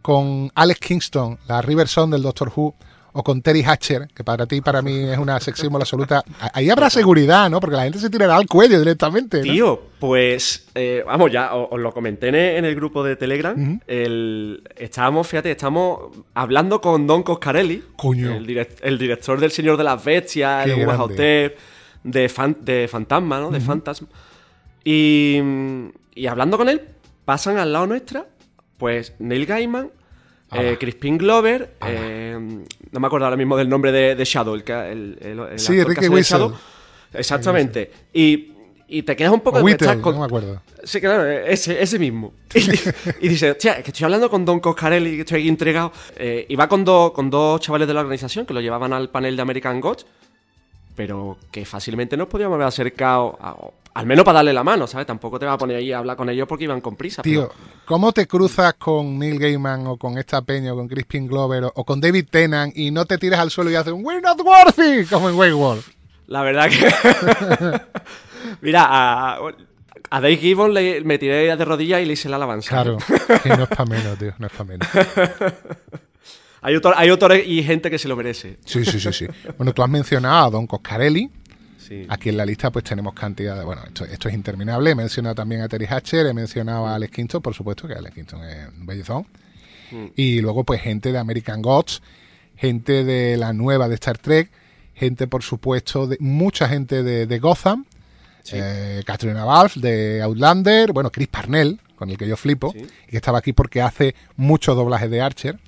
con 0.01 0.51
Alex 0.55 0.79
Kingston, 0.79 1.37
la 1.47 1.61
River 1.61 1.87
Song 1.87 2.09
del 2.11 2.23
Doctor 2.23 2.51
Who, 2.55 2.73
o 3.13 3.23
con 3.23 3.41
Terry 3.41 3.63
Hatcher, 3.63 4.07
que 4.15 4.23
para 4.23 4.45
ti 4.45 4.57
y 4.57 4.61
para 4.61 4.81
mí 4.81 4.97
es 5.09 5.17
una 5.17 5.39
sex 5.39 5.59
symbol 5.59 5.81
absoluta? 5.81 6.23
Ahí 6.53 6.69
habrá 6.69 6.89
seguridad, 6.89 7.49
¿no? 7.49 7.59
Porque 7.59 7.75
la 7.75 7.83
gente 7.83 7.99
se 7.99 8.09
tirará 8.09 8.35
al 8.35 8.47
cuello 8.47 8.79
directamente. 8.79 9.37
¿no? 9.37 9.43
Tío, 9.43 9.81
pues 9.99 10.67
eh, 10.75 11.03
vamos, 11.05 11.31
ya 11.31 11.53
os, 11.53 11.79
lo 11.79 11.91
comenté 11.91 12.29
en 12.29 12.65
el, 12.65 12.75
grupo 12.75 13.03
de 13.03 13.15
Telegram. 13.15 13.79
el, 13.87 14.63
estábamos, 14.77 15.27
fíjate, 15.27 15.51
estamos 15.51 16.15
hablando 16.33 16.79
con 16.81 17.05
Don 17.07 17.23
Coscarelli, 17.23 17.83
Coño. 17.97 18.33
El, 18.35 18.47
direct- 18.47 18.79
el 18.81 18.97
director 18.97 19.39
del 19.39 19.51
Señor 19.51 19.77
de 19.77 19.83
las 19.83 20.03
Bestias, 20.03 20.65
Qué 20.65 20.71
de, 22.03 22.29
fan- 22.29 22.57
de 22.61 22.87
Fantasma, 22.87 23.39
¿no? 23.39 23.51
De 23.51 23.59
Phantasm. 23.59 24.05
Y, 24.83 25.39
y 26.15 26.27
hablando 26.27 26.57
con 26.57 26.69
él, 26.69 26.81
pasan 27.25 27.57
al 27.57 27.71
lado 27.73 27.87
nuestra, 27.87 28.25
pues 28.77 29.13
Neil 29.19 29.45
Gaiman, 29.45 29.91
eh, 30.53 30.77
Crispin 30.79 31.17
Glover, 31.17 31.75
eh, 31.85 32.37
no 32.91 32.99
me 32.99 33.07
acuerdo 33.07 33.25
ahora 33.25 33.37
mismo 33.37 33.55
del 33.57 33.69
nombre 33.69 33.91
de, 33.91 34.15
de 34.15 34.25
Shadow, 34.25 34.55
el, 34.55 34.63
que- 34.63 34.73
el, 34.91 35.17
el- 35.21 35.39
el 35.39 35.59
Sí, 35.59 35.73
actor 35.79 35.85
que 35.85 35.89
Ricky 35.89 35.99
hace 35.99 36.09
de 36.09 36.15
Whistle. 36.15 36.37
Shadow. 36.39 36.55
Exactamente. 37.13 37.91
Y, 38.13 38.51
y 38.87 39.03
te 39.03 39.15
quedas 39.15 39.31
un 39.31 39.39
poco... 39.41 39.59
O 39.59 39.67
estás 39.67 39.87
Whittle, 39.89 40.01
con- 40.01 40.13
no 40.15 40.19
me 40.21 40.25
acuerdo. 40.25 40.61
Sí, 40.83 40.99
claro, 40.99 41.25
ese, 41.29 41.81
ese 41.81 41.99
mismo. 41.99 42.33
Y, 43.21 43.25
y 43.25 43.29
dice, 43.29 43.51
hostia, 43.51 43.73
es 43.73 43.83
que 43.83 43.91
estoy 43.91 44.03
hablando 44.05 44.29
con 44.29 44.43
Don 44.43 44.59
Coscarelli, 44.59 45.15
que 45.15 45.21
estoy 45.21 45.39
aquí 45.41 45.49
entregado. 45.49 45.91
Eh, 46.17 46.45
y 46.49 46.55
va 46.55 46.67
con, 46.67 46.83
dos 46.83 47.11
con 47.11 47.29
dos 47.29 47.61
chavales 47.61 47.87
de 47.87 47.93
la 47.93 48.01
organización 48.01 48.45
que 48.45 48.53
lo 48.53 48.59
llevaban 48.61 48.91
al 48.93 49.09
panel 49.09 49.35
de 49.35 49.41
American 49.41 49.79
Gods, 49.79 50.05
pero 50.95 51.37
que 51.51 51.65
fácilmente 51.65 52.17
nos 52.17 52.27
podíamos 52.27 52.55
haber 52.55 52.67
acercado, 52.67 53.37
a- 53.39 53.55
al 53.93 54.05
menos 54.05 54.23
para 54.23 54.37
darle 54.37 54.53
la 54.53 54.63
mano, 54.63 54.87
¿sabes? 54.87 55.05
Tampoco 55.07 55.37
te 55.37 55.45
vas 55.45 55.55
a 55.55 55.57
poner 55.57 55.77
ahí 55.77 55.91
a 55.91 55.97
hablar 55.99 56.15
con 56.17 56.29
ellos 56.29 56.47
porque 56.47 56.63
iban 56.63 56.79
con 56.81 56.95
prisa. 56.95 57.21
Tío, 57.21 57.49
pero- 57.49 57.59
¿cómo 57.85 58.11
te 58.13 58.25
cruzas 58.27 58.73
con 58.75 59.19
Neil 59.19 59.37
Gaiman 59.39 59.85
o 59.87 59.97
con 59.97 60.17
esta 60.17 60.41
peña 60.41 60.73
o 60.73 60.77
con 60.77 60.87
Crispin 60.87 61.27
Glover 61.27 61.65
o, 61.65 61.71
o 61.75 61.83
con 61.85 61.99
David 61.99 62.25
Tennant 62.29 62.75
y 62.77 62.91
no 62.91 63.05
te 63.05 63.17
tiras 63.17 63.39
al 63.39 63.51
suelo 63.51 63.69
y 63.71 63.75
haces 63.75 63.93
un 63.93 64.05
We're 64.05 64.21
not 64.21 64.39
worthy 64.41 65.05
como 65.05 65.29
en 65.29 65.35
Waywolf? 65.35 65.89
La 66.27 66.41
verdad 66.43 66.69
que. 66.69 67.81
Mira, 68.61 68.85
a, 68.89 69.37
a 70.09 70.21
Dave 70.21 70.37
Gibbon 70.37 70.73
le, 70.73 71.01
me 71.01 71.17
tiré 71.17 71.55
de 71.55 71.65
rodillas 71.65 72.01
y 72.01 72.05
le 72.05 72.13
hice 72.13 72.29
la 72.29 72.37
alabanza. 72.37 72.69
Claro, 72.69 72.97
que 73.43 73.49
no 73.49 73.63
es 73.63 73.69
para 73.69 73.85
menos, 73.85 74.17
tío, 74.17 74.33
no 74.39 74.47
es 74.47 74.53
para 74.53 74.63
menos. 74.65 74.87
Hay, 76.61 76.75
autor- 76.75 76.93
hay 76.95 77.09
autores 77.09 77.47
y 77.47 77.63
gente 77.63 77.89
que 77.89 77.97
se 77.97 78.07
lo 78.07 78.15
merece. 78.15 78.57
Sí, 78.65 78.85
sí, 78.85 78.99
sí, 78.99 79.11
sí. 79.11 79.25
Bueno, 79.57 79.73
tú 79.73 79.81
has 79.83 79.89
mencionado 79.89 80.45
a 80.45 80.49
Don 80.51 80.67
Coscarelli. 80.67 81.29
Sí. 81.91 82.05
Aquí 82.07 82.29
en 82.29 82.37
la 82.37 82.45
lista 82.45 82.71
pues 82.71 82.85
tenemos 82.85 83.13
cantidad 83.13 83.57
de... 83.57 83.65
Bueno, 83.65 83.81
esto, 83.85 84.05
esto 84.05 84.29
es 84.29 84.33
interminable. 84.33 84.91
He 84.91 84.95
mencionado 84.95 85.35
también 85.35 85.59
a 85.61 85.67
Terry 85.67 85.87
Hatcher, 85.89 86.25
he 86.25 86.33
mencionado 86.33 86.87
a 86.87 86.95
Alex 86.95 87.11
Kingston, 87.13 87.41
por 87.41 87.53
supuesto, 87.53 87.85
que 87.85 87.95
Alex 87.95 88.15
Kingston 88.15 88.41
es 88.45 88.67
un 88.69 88.85
bellezón. 88.85 89.27
Mm. 89.91 90.05
Y 90.15 90.39
luego 90.39 90.63
pues 90.63 90.79
gente 90.81 91.11
de 91.11 91.17
American 91.17 91.61
Gods, 91.61 92.01
gente 92.55 93.03
de 93.03 93.35
la 93.35 93.51
nueva 93.51 93.89
de 93.89 93.95
Star 93.95 94.17
Trek, 94.17 94.49
gente 94.95 95.27
por 95.27 95.43
supuesto, 95.43 96.07
de 96.07 96.15
mucha 96.21 96.69
gente 96.69 97.03
de, 97.03 97.25
de 97.27 97.39
Gotham, 97.39 97.85
Sí. 98.43 98.55
eh, 98.57 99.03
Katrina 99.05 99.43
Balfe 99.43 99.79
de 99.81 100.21
Outlander, 100.23 100.93
bueno, 100.93 101.11
Chris 101.11 101.27
Parnell, 101.27 101.77
con 101.97 102.09
el 102.09 102.17
que 102.17 102.25
yo 102.25 102.37
flipo, 102.37 102.71
Sí. 102.71 102.87
y 103.07 103.11
que 103.11 103.17
estaba 103.17 103.37
aquí 103.39 103.51
porque 103.51 103.81
hace 103.81 104.15
muchos 104.37 104.77
doblajes 104.77 105.11
de 105.11 105.21
Archer. 105.21 105.59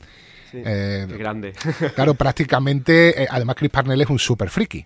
Sí. 0.51 0.61
Eh, 0.65 1.05
Qué 1.09 1.17
grande. 1.17 1.53
Claro, 1.95 2.13
prácticamente, 2.15 3.23
eh, 3.23 3.27
además 3.29 3.57
Chris 3.57 3.69
Parnell 3.71 3.99
es 4.01 4.09
un 4.09 4.19
super 4.19 4.49
friki. 4.49 4.85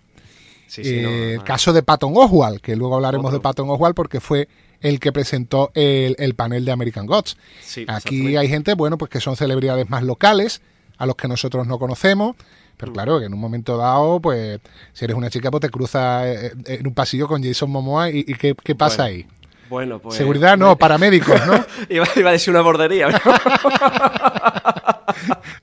Sí, 0.68 0.84
sí, 0.84 1.00
Eh, 1.00 1.02
no, 1.02 1.08
el 1.10 1.36
no. 1.38 1.44
caso 1.44 1.72
de 1.72 1.82
Patton 1.82 2.12
Oswalt, 2.16 2.60
que 2.60 2.76
luego 2.76 2.94
hablaremos 2.94 3.26
Otro. 3.26 3.38
de 3.38 3.42
Patton 3.42 3.68
Oswalt 3.70 3.96
porque 3.96 4.20
fue 4.20 4.48
el 4.80 5.00
que 5.00 5.10
presentó 5.12 5.72
el, 5.74 6.14
el 6.20 6.34
panel 6.34 6.64
de 6.64 6.70
American 6.70 7.06
Gods. 7.06 7.36
Sí, 7.60 7.84
Aquí 7.88 8.36
hay 8.36 8.48
gente, 8.48 8.74
bueno, 8.74 8.96
pues 8.98 9.10
que 9.10 9.18
son 9.20 9.34
celebridades 9.36 9.90
más 9.90 10.04
locales, 10.04 10.60
a 10.98 11.06
los 11.06 11.16
que 11.16 11.26
nosotros 11.26 11.66
no 11.66 11.78
conocemos. 11.80 12.36
Mm. 12.36 12.40
Pero 12.76 12.92
claro, 12.92 13.18
que 13.18 13.24
en 13.26 13.34
un 13.34 13.40
momento 13.40 13.76
dado, 13.76 14.20
pues, 14.20 14.60
si 14.92 15.04
eres 15.04 15.16
una 15.16 15.30
chica, 15.30 15.50
pues 15.50 15.62
te 15.62 15.68
cruzas 15.68 16.26
eh, 16.26 16.52
en 16.66 16.86
un 16.86 16.94
pasillo 16.94 17.26
con 17.26 17.42
Jason 17.42 17.68
Momoa 17.70 18.08
y, 18.10 18.20
y 18.20 18.34
¿qué, 18.34 18.54
qué 18.62 18.76
pasa 18.76 19.02
Bueno, 19.04 19.16
ahí? 19.16 19.26
Bueno, 19.68 19.98
pues. 19.98 20.14
Seguridad 20.16 20.56
no, 20.56 20.76
paramédicos, 20.78 21.44
¿no? 21.46 21.64
iba, 21.88 22.06
iba 22.14 22.28
a 22.28 22.32
decir 22.32 22.52
una 22.52 22.60
bordería, 22.62 23.08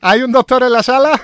Hay 0.01 0.21
un 0.21 0.31
doctor 0.31 0.63
en 0.63 0.71
la 0.73 0.83
sala 0.83 1.19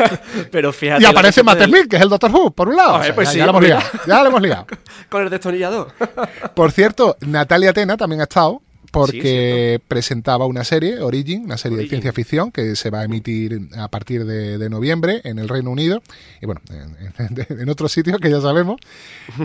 pero 0.50 0.72
fíjate. 0.72 1.02
y 1.02 1.06
aparece 1.06 1.42
Matt 1.42 1.58
del- 1.58 1.70
Smith, 1.70 1.88
que 1.88 1.96
es 1.96 2.02
el 2.02 2.08
Doctor 2.08 2.30
Who, 2.30 2.50
por 2.52 2.68
un 2.68 2.76
lado. 2.76 2.90
Joder, 2.94 3.02
O 3.02 3.04
sea, 3.06 3.14
pues 3.14 3.28
ya, 3.28 3.32
sí, 3.32 3.38
ya 3.38 3.44
lo 3.46 3.50
hemos 3.50 3.62
liado, 3.62 3.82
ya 4.06 4.22
lo 4.22 4.28
hemos 4.28 4.42
liado. 4.42 4.66
Con 5.08 5.22
el 5.22 5.30
destornillador. 5.30 5.92
Por 6.54 6.72
cierto, 6.72 7.16
Natalia 7.20 7.72
Tena 7.72 7.96
también 7.96 8.20
ha 8.20 8.24
estado 8.24 8.60
porque 8.92 9.76
Sí, 9.78 9.84
presentaba 9.88 10.46
una 10.46 10.64
serie, 10.64 11.00
Origin, 11.00 11.44
una 11.44 11.58
serie 11.58 11.76
de 11.78 11.88
ciencia 11.88 12.12
ficción 12.14 12.50
que 12.50 12.76
se 12.76 12.88
va 12.90 13.00
a 13.00 13.04
emitir 13.04 13.68
a 13.76 13.88
partir 13.88 14.24
de, 14.24 14.56
de 14.58 14.70
noviembre 14.70 15.20
en 15.24 15.38
el 15.38 15.48
Reino 15.48 15.70
Unido 15.70 16.02
y 16.40 16.46
bueno, 16.46 16.62
en, 16.70 17.46
en- 17.60 17.68
otros 17.68 17.92
sitios 17.92 18.18
que 18.20 18.30
ya 18.30 18.40
sabemos. 18.40 18.80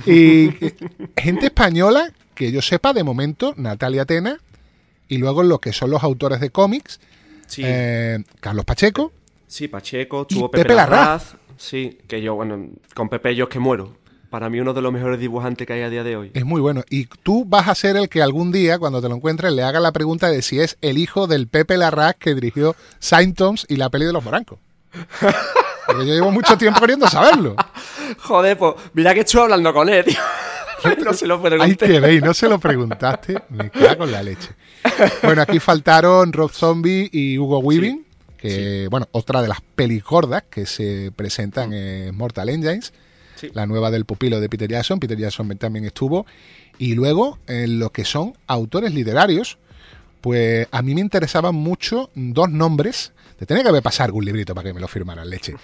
Y 0.06 0.52
gente 1.18 1.48
española 1.48 2.12
que 2.34 2.52
yo 2.52 2.62
sepa 2.62 2.94
de 2.94 3.04
momento, 3.04 3.54
Natalia 3.58 4.06
Tena 4.06 4.38
y 5.10 5.18
luego 5.18 5.44
lo 5.44 5.60
que 5.60 5.74
son 5.74 5.90
los 5.90 6.02
autores 6.04 6.40
de 6.40 6.50
cómics, 6.50 7.00
Sí, 7.52 7.64
eh, 7.66 8.24
Carlos 8.40 8.64
Pacheco, 8.64 9.12
sí, 9.46 9.68
Pacheco, 9.68 10.26
tuvo 10.26 10.50
Pepe 10.50 10.64
Pepe, 10.64 10.76
Larraz. 10.76 11.00
Larraz. 11.00 11.36
Sí, 11.58 11.98
que 12.08 12.22
yo, 12.22 12.36
bueno, 12.36 12.70
con 12.96 13.10
Pepe 13.10 13.36
yo 13.36 13.44
es 13.44 13.50
que 13.50 13.60
muero. 13.60 13.98
Para 14.30 14.50
mí 14.50 14.62
uno 14.62 14.74
de 14.74 14.82
los 14.82 14.94
mejores 14.94 15.20
dibujantes 15.20 15.68
que 15.68 15.74
hay 15.74 15.82
a 15.82 15.90
día 15.90 16.06
de 16.06 16.16
hoy. 16.16 16.32
es 16.34 16.46
muy 16.46 16.62
bueno. 16.62 16.84
Y 16.90 17.08
tú 17.08 17.44
vas 17.44 17.68
a 17.68 17.76
ser 17.76 17.98
el 17.98 18.08
que 18.08 18.22
algún 18.22 18.54
día, 18.54 18.80
cuando 18.80 19.02
te 19.02 19.10
lo 19.10 19.16
encuentres, 19.16 19.52
le 19.52 19.64
haga 19.64 19.82
la 19.82 19.92
pregunta 19.92 20.30
de 20.30 20.42
si 20.42 20.62
es 20.62 20.78
el 20.80 20.98
hijo 20.98 21.28
del 21.28 21.50
Pepe 21.50 21.76
Larraz 21.76 22.16
que 22.16 22.34
dirigió 22.34 22.74
Saint 23.00 23.38
Toms 23.38 23.66
y 23.68 23.76
la 23.76 23.90
peli 23.90 24.06
de 24.06 24.14
los 24.14 24.24
morancos. 24.24 24.58
Porque 25.86 26.08
yo 26.08 26.14
llevo 26.14 26.32
mucho 26.32 26.58
tiempo 26.58 26.80
queriendo 26.80 27.10
saberlo. 27.10 27.58
Joder, 28.20 28.58
pues 28.58 28.76
mira 28.94 29.14
que 29.14 29.20
estuve 29.20 29.42
hablando 29.42 29.74
con 29.74 29.90
él, 29.90 30.06
tío. 30.06 30.20
no 31.06 31.14
se 31.14 31.28
lo 31.28 31.42
pregunté. 31.42 31.88
que 31.88 32.00
veis, 32.00 32.22
no 32.22 32.34
se 32.34 32.48
lo 32.50 32.60
preguntaste, 32.60 33.42
me 33.50 33.70
cago 33.70 34.06
en 34.06 34.12
la 34.12 34.24
leche. 34.24 34.50
Bueno, 35.24 35.42
aquí 35.42 35.60
faltaron 35.60 36.34
Rob 36.34 36.52
Zombie 36.52 37.10
y 37.12 37.38
Hugo 37.38 37.60
Weaving, 37.60 38.06
que, 38.38 38.88
bueno, 38.90 39.08
otra 39.12 39.42
de 39.42 39.48
las 39.48 39.62
pelicordas 39.62 40.44
que 40.50 40.66
se 40.66 41.12
presentan 41.16 41.74
en 41.74 42.16
Mortal 42.16 42.50
Engines, 42.50 42.94
Sí. 43.36 43.50
la 43.54 43.66
nueva 43.66 43.90
del 43.90 44.06
pupilo 44.06 44.40
de 44.40 44.50
Peter 44.50 44.70
Jackson. 44.70 45.00
Peter 45.00 45.18
Jackson 45.18 45.58
también 45.58 45.86
estuvo. 45.86 46.28
Y 46.78 46.94
luego, 46.94 47.40
en 47.48 47.80
lo 47.80 47.90
que 47.92 48.06
son 48.06 48.34
autores 48.46 48.94
literarios, 48.94 49.58
pues 50.22 50.68
a 50.70 50.84
mí 50.84 50.94
me 50.94 51.02
interesaban 51.02 51.56
mucho 51.56 52.12
dos 52.14 52.52
nombres. 52.52 53.14
Te 53.42 53.48
tenía 53.48 53.64
que 53.64 53.70
haber 53.70 53.82
pasado 53.82 54.06
algún 54.06 54.24
librito 54.24 54.54
para 54.54 54.68
que 54.70 54.74
me 54.76 54.80
lo 54.80 54.88
firmaran, 54.88 55.28
leche. 55.28 55.56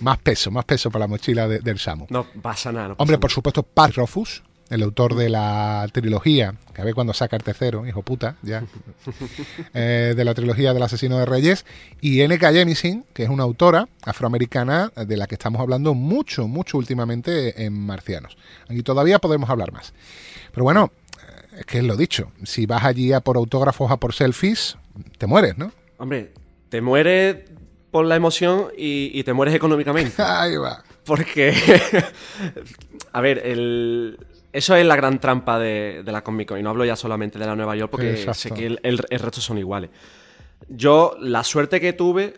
Más 0.00 0.18
peso, 0.18 0.50
más 0.50 0.64
peso 0.64 0.90
para 0.90 1.04
la 1.04 1.06
mochila 1.06 1.46
de- 1.46 1.60
del 1.60 1.78
Samu. 1.78 2.06
No 2.10 2.26
pasa 2.42 2.72
nada. 2.72 2.88
no 2.88 2.94
pasa 2.94 3.02
Hombre, 3.04 3.12
nada. 3.14 3.20
por 3.20 3.30
supuesto, 3.30 3.62
Pat 3.62 3.92
Rofus, 3.94 4.42
el 4.68 4.82
autor 4.82 5.14
de 5.14 5.28
la 5.28 5.86
trilogía, 5.92 6.56
que 6.74 6.82
a 6.82 6.84
ver 6.84 6.92
cuando 6.92 7.14
saca 7.14 7.36
el 7.36 7.44
tercero, 7.44 7.86
hijo 7.86 8.02
puta, 8.02 8.34
ya, 8.42 8.64
eh, 9.74 10.14
de 10.16 10.24
la 10.24 10.34
trilogía 10.34 10.74
del 10.74 10.82
asesino 10.82 11.16
de 11.18 11.24
Reyes, 11.26 11.64
y 12.00 12.20
N.K. 12.22 12.52
Jemisin, 12.52 13.04
que 13.12 13.22
es 13.22 13.28
una 13.28 13.44
autora 13.44 13.88
afroamericana 14.02 14.90
de 14.96 15.16
la 15.16 15.28
que 15.28 15.36
estamos 15.36 15.60
hablando 15.60 15.94
mucho, 15.94 16.48
mucho 16.48 16.78
últimamente 16.78 17.64
en 17.64 17.78
Marcianos. 17.78 18.36
Y 18.68 18.82
todavía 18.82 19.20
podemos 19.20 19.48
hablar 19.50 19.70
más. 19.72 19.92
Pero 20.50 20.64
bueno, 20.64 20.90
eh, 21.52 21.58
es 21.60 21.66
que 21.66 21.78
es 21.78 21.84
lo 21.84 21.96
dicho, 21.96 22.32
si 22.42 22.66
vas 22.66 22.82
allí 22.82 23.12
a 23.12 23.20
por 23.20 23.36
autógrafos, 23.36 23.92
a 23.92 23.98
por 23.98 24.14
selfies, 24.14 24.76
te 25.16 25.28
mueres, 25.28 25.56
¿no? 25.58 25.70
Hombre, 25.98 26.32
te 26.74 26.80
mueres 26.80 27.36
por 27.92 28.04
la 28.04 28.16
emoción 28.16 28.66
y, 28.76 29.08
y 29.14 29.22
te 29.22 29.32
mueres 29.32 29.54
económicamente. 29.54 30.20
Ahí 30.24 30.56
va. 30.56 30.82
Porque, 31.04 31.54
a 33.12 33.20
ver, 33.20 33.38
el- 33.46 34.18
eso 34.52 34.74
es 34.74 34.84
la 34.84 34.96
gran 34.96 35.20
trampa 35.20 35.60
de, 35.60 36.02
de 36.04 36.10
la 36.10 36.24
Comic 36.24 36.48
Con. 36.48 36.58
Y 36.58 36.64
no 36.64 36.70
hablo 36.70 36.84
ya 36.84 36.96
solamente 36.96 37.38
de 37.38 37.46
la 37.46 37.54
Nueva 37.54 37.76
York 37.76 37.92
porque 37.92 38.10
Exacto. 38.10 38.40
sé 38.40 38.50
que 38.50 38.66
el, 38.66 38.80
el- 38.82 39.00
el 39.08 39.18
resto 39.20 39.40
son 39.40 39.58
iguales. 39.58 39.90
Yo, 40.68 41.14
la 41.20 41.44
suerte 41.44 41.80
que 41.80 41.92
tuve 41.92 42.34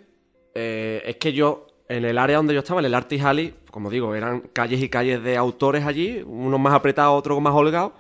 eh, 0.55 1.03
es 1.07 1.17
que 1.17 1.33
yo, 1.33 1.67
en 1.89 2.05
el 2.05 2.19
área 2.19 2.37
donde 2.37 2.53
yo 2.53 2.61
estaba, 2.61 2.81
en 2.81 2.87
el 2.87 2.95
Artist 2.95 3.25
Alley, 3.25 3.55
como 3.71 3.89
digo, 3.89 4.15
eran 4.15 4.41
calles 4.53 4.83
y 4.83 4.91
calles 4.91 5.23
de 5.23 5.39
autores 5.39 5.83
allí, 5.87 6.23
unos 6.27 6.61
más 6.61 6.75
apretados, 6.75 7.19
otros 7.19 7.41
más 7.41 7.55
holgados. 7.55 7.93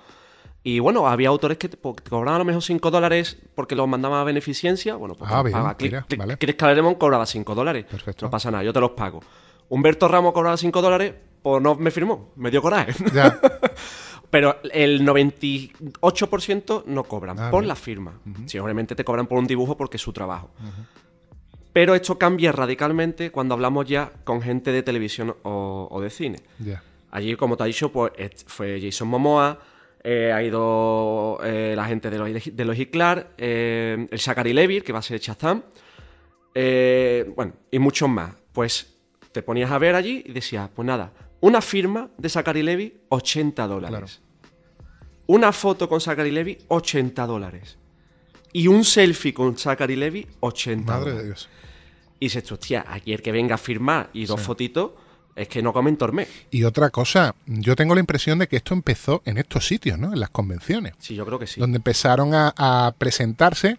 Y 0.69 0.81
bueno, 0.81 1.07
había 1.07 1.29
autores 1.29 1.59
que 1.59 1.69
te, 1.69 1.77
cobraban 1.77 2.35
a 2.35 2.39
lo 2.39 2.45
mejor 2.45 2.61
5 2.61 2.91
dólares 2.91 3.39
porque 3.55 3.77
los 3.77 3.87
mandaban 3.87 4.19
a 4.21 4.25
beneficencia. 4.25 4.97
Bueno, 4.97 5.15
pues 5.15 5.31
Ah, 5.33 5.41
bien, 5.45 5.53
paga. 5.53 5.77
Mira, 5.81 6.05
vale. 6.19 6.37
Chris 6.39 6.57
Claremont 6.57 6.99
cobraba 6.99 7.25
5 7.25 7.55
dólares. 7.55 7.85
Perfecto. 7.89 8.27
No 8.27 8.31
pasa 8.31 8.51
nada, 8.51 8.65
yo 8.65 8.73
te 8.73 8.81
los 8.81 8.91
pago. 8.91 9.21
Humberto 9.69 10.09
Ramos 10.09 10.33
cobraba 10.33 10.57
5 10.57 10.83
dólares, 10.83 11.15
pues 11.41 11.63
no 11.63 11.77
me 11.77 11.93
firmó, 11.93 12.31
me 12.35 12.51
dio 12.51 12.61
coraje. 12.63 12.93
Ya. 13.15 13.39
Pero 14.31 14.57
el 14.73 15.07
98% 15.07 16.83
no 16.87 17.05
cobran 17.05 17.39
Ah, 17.39 17.51
por 17.51 17.61
bien. 17.61 17.69
la 17.69 17.77
firma. 17.77 18.19
Sí, 18.47 18.59
obviamente 18.59 18.97
te 18.97 19.05
cobran 19.05 19.29
por 19.29 19.39
un 19.39 19.47
dibujo 19.47 19.77
porque 19.77 19.99
es 19.99 20.03
su 20.03 20.13
trabajo. 20.13 20.51
Pero 21.73 21.95
esto 21.95 22.19
cambia 22.19 22.51
radicalmente 22.51 23.31
cuando 23.31 23.55
hablamos 23.55 23.87
ya 23.87 24.11
con 24.25 24.43
gente 24.43 24.73
de 24.73 24.83
televisión 24.83 25.37
o, 25.45 25.87
o 25.91 26.01
de 26.01 26.11
cine. 26.11 26.43
Ya. 26.59 26.83
Allí, 27.13 27.37
como 27.37 27.57
te 27.57 27.63
ha 27.63 27.67
dicho, 27.67 27.93
pues 27.93 28.11
fue 28.49 28.81
Jason 28.83 29.07
Momoa, 29.09 29.59
eh, 30.09 30.31
ha 30.33 30.41
ido 30.41 31.41
eh, 31.43 31.75
la 31.75 31.85
gente 31.85 32.11
de 32.11 32.19
los, 32.19 32.57
de 32.57 32.65
los 32.65 32.79
Clark, 32.93 33.31
eh, 33.37 34.07
el 34.09 34.21
Zachary 34.21 34.53
Levi, 34.53 34.81
que 34.81 34.93
va 34.93 35.01
a 35.01 35.03
ser 35.03 35.19
Shazam, 35.19 35.65
eh, 36.55 37.33
bueno, 37.35 37.55
y 37.73 37.81
muchos 37.81 38.09
más. 38.09 38.33
Pues 38.53 38.95
te 39.33 39.43
ponías 39.43 39.69
a 39.73 39.79
ver 39.79 39.97
allí 39.97 40.23
y 40.25 40.31
decías, 40.33 40.71
pues 40.73 40.87
nada, 40.87 41.13
una 41.41 41.61
firma 41.61 42.09
de 42.17 42.29
Zachary 42.29 42.63
Levi, 42.63 42.95
80 43.09 43.67
dólares. 43.67 44.23
Una 45.27 45.51
foto 45.51 45.89
con 45.89 46.01
Zachary 46.01 46.31
Levi, 46.31 46.57
80 46.69 47.27
dólares. 47.27 47.77
Y 48.53 48.69
un 48.69 48.85
selfie 48.85 49.35
con 49.35 49.59
Zachary 49.59 49.97
Levi, 49.97 50.25
80 50.39 50.87
Madre 50.87 51.01
dólares. 51.01 51.19
de 51.19 51.27
Dios. 51.27 51.49
Y 52.21 52.27
dices, 52.27 52.53
hostia, 52.53 52.85
aquí 52.89 53.13
el 53.13 53.23
que 53.23 53.33
venga 53.33 53.57
a 53.57 53.59
firmar 53.59 54.09
y 54.13 54.25
dos 54.25 54.41
fotitos, 54.41 54.93
es 55.37 55.49
que 55.49 55.63
no 55.63 55.73
comen 55.73 55.97
tormé. 55.97 56.27
Y 56.51 56.65
otra 56.65 56.91
cosa, 56.91 57.35
yo 57.47 57.77
tengo 57.77 57.95
la 57.95 58.01
impresión 58.01 58.39
de 58.39 58.49
que 58.49 58.57
esto 58.57 58.75
empezó 58.75 59.23
en 59.27 59.39
estos 59.39 59.67
sitios, 59.67 59.99
¿no? 59.99 60.13
En 60.13 60.19
las 60.21 60.31
convenciones, 60.31 60.95
Sí, 60.99 61.15
yo 61.15 61.25
creo 61.27 61.39
que 61.39 61.47
sí. 61.47 61.61
donde 61.61 61.77
empezaron 61.77 62.35
a, 62.35 62.53
a 62.57 62.93
presentarse 62.99 63.77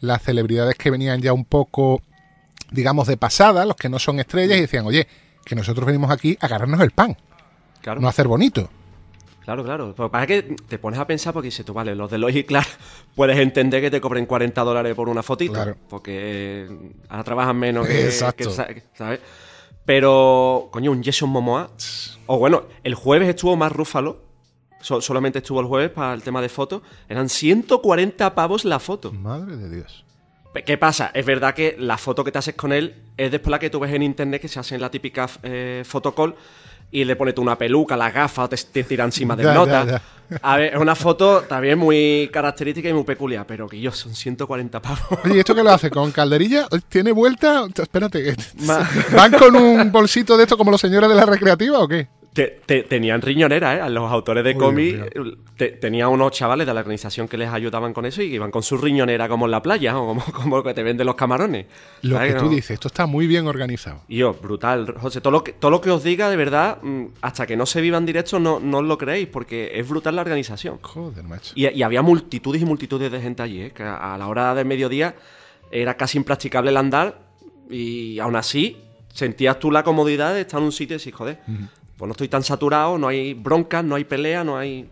las 0.00 0.22
celebridades 0.22 0.76
que 0.76 0.90
venían 0.90 1.20
ya 1.20 1.32
un 1.32 1.44
poco, 1.44 2.02
digamos, 2.70 3.06
de 3.08 3.16
pasada, 3.16 3.64
los 3.66 3.76
que 3.76 3.88
no 3.88 3.98
son 3.98 4.18
estrellas, 4.20 4.58
y 4.58 4.62
decían, 4.62 4.86
oye, 4.86 5.06
que 5.44 5.54
nosotros 5.56 5.84
venimos 5.86 6.10
aquí 6.10 6.38
a 6.40 6.46
agarrarnos 6.46 6.80
el 6.80 6.92
pan, 6.92 7.16
Claro, 7.80 8.00
no 8.00 8.06
a 8.06 8.10
hacer 8.10 8.28
bonito. 8.28 8.70
claro, 9.44 9.64
claro. 9.64 9.92
Pero 9.96 10.08
para 10.08 10.24
que 10.24 10.42
te 10.68 10.78
pones 10.78 11.00
a 11.00 11.06
pensar 11.08 11.32
porque 11.32 11.46
dices 11.48 11.66
tú, 11.66 11.72
vale, 11.74 11.96
los 11.96 12.08
de 12.10 12.18
Logic 12.18 12.46
Clark 12.46 12.68
puedes 13.16 13.36
entender 13.38 13.80
que 13.80 13.90
te 13.90 14.00
cobren 14.00 14.24
40 14.26 14.60
dólares 14.62 14.94
por 14.94 15.08
una 15.08 15.22
fotito. 15.24 15.52
Claro. 15.54 15.76
Porque 15.88 16.68
ahora 17.08 17.24
trabajan 17.24 17.56
menos 17.56 17.86
que, 17.88 18.04
Exacto. 18.04 18.44
que 18.48 18.54
sa- 18.54 18.68
¿sabes? 18.94 19.18
Pero, 19.84 20.68
coño, 20.70 20.90
un 20.92 21.02
Jason 21.02 21.28
Momoa. 21.30 21.70
O 22.26 22.38
bueno, 22.38 22.64
el 22.84 22.94
jueves 22.94 23.28
estuvo 23.28 23.56
más 23.56 23.72
Rúfalo. 23.72 24.20
So- 24.80 25.00
solamente 25.00 25.38
estuvo 25.38 25.60
el 25.60 25.66
jueves 25.66 25.90
para 25.90 26.12
el 26.14 26.22
tema 26.22 26.40
de 26.40 26.48
fotos. 26.48 26.82
Eran 27.08 27.28
140 27.28 28.34
pavos 28.34 28.64
la 28.64 28.78
foto. 28.78 29.12
Madre 29.12 29.56
de 29.56 29.70
Dios. 29.76 30.04
¿Qué 30.66 30.76
pasa? 30.76 31.10
Es 31.14 31.24
verdad 31.24 31.54
que 31.54 31.76
la 31.78 31.96
foto 31.96 32.22
que 32.24 32.30
te 32.30 32.38
haces 32.38 32.54
con 32.54 32.72
él 32.72 32.94
es 33.16 33.30
después 33.30 33.50
la 33.50 33.58
que 33.58 33.70
tú 33.70 33.80
ves 33.80 33.92
en 33.94 34.02
internet 34.02 34.40
que 34.42 34.48
se 34.48 34.60
hace 34.60 34.74
en 34.74 34.82
la 34.82 34.90
típica 34.90 35.26
eh, 35.42 35.82
fotocall 35.86 36.34
y 36.92 37.04
le 37.04 37.16
pones 37.16 37.34
tú 37.34 37.42
una 37.42 37.56
peluca, 37.58 37.96
las 37.96 38.12
gafas, 38.12 38.44
o 38.44 38.48
te, 38.48 38.56
te 38.56 38.84
tira 38.84 39.04
encima 39.04 39.36
Ya, 39.36 39.54
nota. 39.54 40.00
A 40.40 40.56
ver, 40.56 40.74
es 40.74 40.80
una 40.80 40.94
foto 40.94 41.42
también 41.42 41.78
muy 41.78 42.30
característica 42.32 42.88
y 42.88 42.92
muy 42.92 43.04
peculiar, 43.04 43.46
pero 43.46 43.68
que 43.68 43.80
yo 43.80 43.90
son 43.92 44.14
140 44.14 44.80
pavos. 44.80 45.00
Oye, 45.24 45.36
¿y 45.36 45.38
esto 45.40 45.54
qué 45.54 45.62
lo 45.62 45.70
hace? 45.70 45.90
¿Con 45.90 46.10
calderilla? 46.12 46.68
¿Tiene 46.88 47.12
vuelta? 47.12 47.66
Espérate, 47.74 48.34
¿van 49.14 49.32
con 49.32 49.56
un 49.56 49.90
bolsito 49.90 50.36
de 50.36 50.44
esto 50.44 50.56
como 50.56 50.70
los 50.70 50.80
señores 50.80 51.08
de 51.10 51.16
la 51.16 51.26
recreativa 51.26 51.78
o 51.80 51.88
qué? 51.88 52.08
Te- 52.32 52.60
te- 52.64 52.82
tenían 52.84 53.20
riñonera, 53.20 53.76
¿eh? 53.76 53.80
A 53.82 53.90
Los 53.90 54.10
autores 54.10 54.42
de 54.42 54.52
Uy, 54.52 54.56
cómic 54.58 55.12
Dios 55.12 55.34
te- 55.56 55.72
tenían 55.72 56.08
unos 56.08 56.32
chavales 56.32 56.66
de 56.66 56.72
la 56.72 56.80
organización 56.80 57.28
que 57.28 57.36
les 57.36 57.50
ayudaban 57.50 57.92
con 57.92 58.06
eso 58.06 58.22
y 58.22 58.30
que 58.30 58.36
iban 58.36 58.50
con 58.50 58.62
su 58.62 58.78
riñonera 58.78 59.28
como 59.28 59.44
en 59.44 59.50
la 59.50 59.60
playa 59.62 59.98
o 59.98 60.06
como, 60.06 60.24
como 60.32 60.62
que 60.62 60.72
te 60.72 60.82
venden 60.82 61.06
los 61.06 61.14
camarones. 61.14 61.66
Lo 62.00 62.16
¿Sabes 62.16 62.32
que 62.32 62.38
tú 62.40 62.46
no? 62.46 62.50
dices, 62.52 62.70
esto 62.70 62.88
está 62.88 63.04
muy 63.04 63.26
bien 63.26 63.46
organizado. 63.46 64.00
Yo, 64.08 64.32
brutal, 64.32 64.94
José. 64.98 65.20
Todo 65.20 65.30
lo 65.30 65.44
que, 65.44 65.52
todo 65.52 65.70
lo 65.70 65.82
que 65.82 65.90
os 65.90 66.02
diga, 66.02 66.30
de 66.30 66.36
verdad, 66.36 66.78
mm, 66.82 67.04
hasta 67.20 67.46
que 67.46 67.54
no 67.54 67.66
se 67.66 67.82
viva 67.82 67.98
en 67.98 68.06
directo, 68.06 68.40
no, 68.40 68.60
no 68.60 68.78
os 68.78 68.84
lo 68.84 68.96
creéis, 68.96 69.28
porque 69.28 69.72
es 69.74 69.86
brutal 69.86 70.16
la 70.16 70.22
organización. 70.22 70.78
Joder, 70.80 71.24
macho. 71.24 71.52
Y, 71.54 71.68
y 71.68 71.82
había 71.82 72.00
multitudes 72.00 72.62
y 72.62 72.64
multitudes 72.64 73.12
de 73.12 73.20
gente 73.20 73.42
allí, 73.42 73.60
¿eh? 73.60 73.70
que 73.72 73.82
a, 73.82 74.14
a 74.14 74.16
la 74.18 74.26
hora 74.28 74.54
del 74.54 74.64
mediodía 74.64 75.14
era 75.70 75.98
casi 75.98 76.16
impracticable 76.16 76.70
el 76.70 76.78
andar, 76.78 77.20
y 77.68 78.18
aún 78.20 78.36
así 78.36 78.78
sentías 79.12 79.58
tú 79.58 79.70
la 79.70 79.82
comodidad 79.82 80.32
de 80.34 80.40
estar 80.42 80.58
en 80.60 80.64
un 80.66 80.72
sitio 80.72 80.94
y 80.94 80.98
decir, 80.98 81.12
joder, 81.12 81.38
pues 82.02 82.08
no 82.08 82.12
estoy 82.14 82.26
tan 82.26 82.42
saturado, 82.42 82.98
no 82.98 83.06
hay 83.06 83.32
broncas, 83.32 83.84
no 83.84 83.94
hay 83.94 84.02
pelea, 84.02 84.42
no 84.42 84.58
hay... 84.58 84.90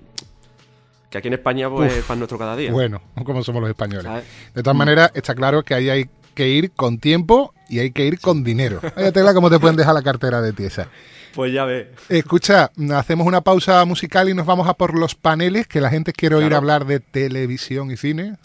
Que 1.11 1.18
aquí 1.18 1.27
en 1.27 1.35
España, 1.35 1.68
pues, 1.68 1.92
es 1.92 2.05
pan 2.05 2.20
nuestro 2.20 2.38
cada 2.38 2.55
día. 2.55 2.70
Bueno, 2.70 3.03
como 3.25 3.42
somos 3.42 3.61
los 3.61 3.68
españoles. 3.68 4.05
¿Sabes? 4.05 4.25
De 4.55 4.62
todas 4.62 4.77
maneras, 4.77 5.11
está 5.14 5.35
claro 5.35 5.64
que 5.64 5.75
ahí 5.75 5.90
hay 5.90 6.09
que 6.37 6.49
ir 6.49 6.70
con 6.70 7.01
tiempo 7.01 7.53
y 7.68 7.81
hay 7.81 7.90
que 7.90 8.07
ir 8.07 8.20
con 8.20 8.44
dinero. 8.44 8.79
Vaya 8.96 9.11
tela 9.11 9.35
cómo 9.35 9.51
te 9.51 9.59
pueden 9.59 9.75
dejar 9.75 9.92
la 9.92 10.03
cartera 10.03 10.40
de 10.40 10.53
tiesa. 10.53 10.87
Pues 11.35 11.53
ya 11.53 11.64
ves. 11.64 11.88
Escucha, 12.09 12.70
hacemos 12.94 13.27
una 13.27 13.40
pausa 13.40 13.85
musical 13.87 14.29
y 14.29 14.35
nos 14.35 14.46
vamos 14.46 14.68
a 14.68 14.75
por 14.75 14.96
los 14.96 15.16
paneles, 15.16 15.66
que 15.66 15.81
la 15.81 15.90
gente 15.90 16.12
quiere 16.12 16.37
oír 16.37 16.46
Claro. 16.46 16.59
hablar 16.59 16.87
de 16.87 17.01
televisión 17.01 17.90
y 17.90 17.96
cine. 17.96 18.37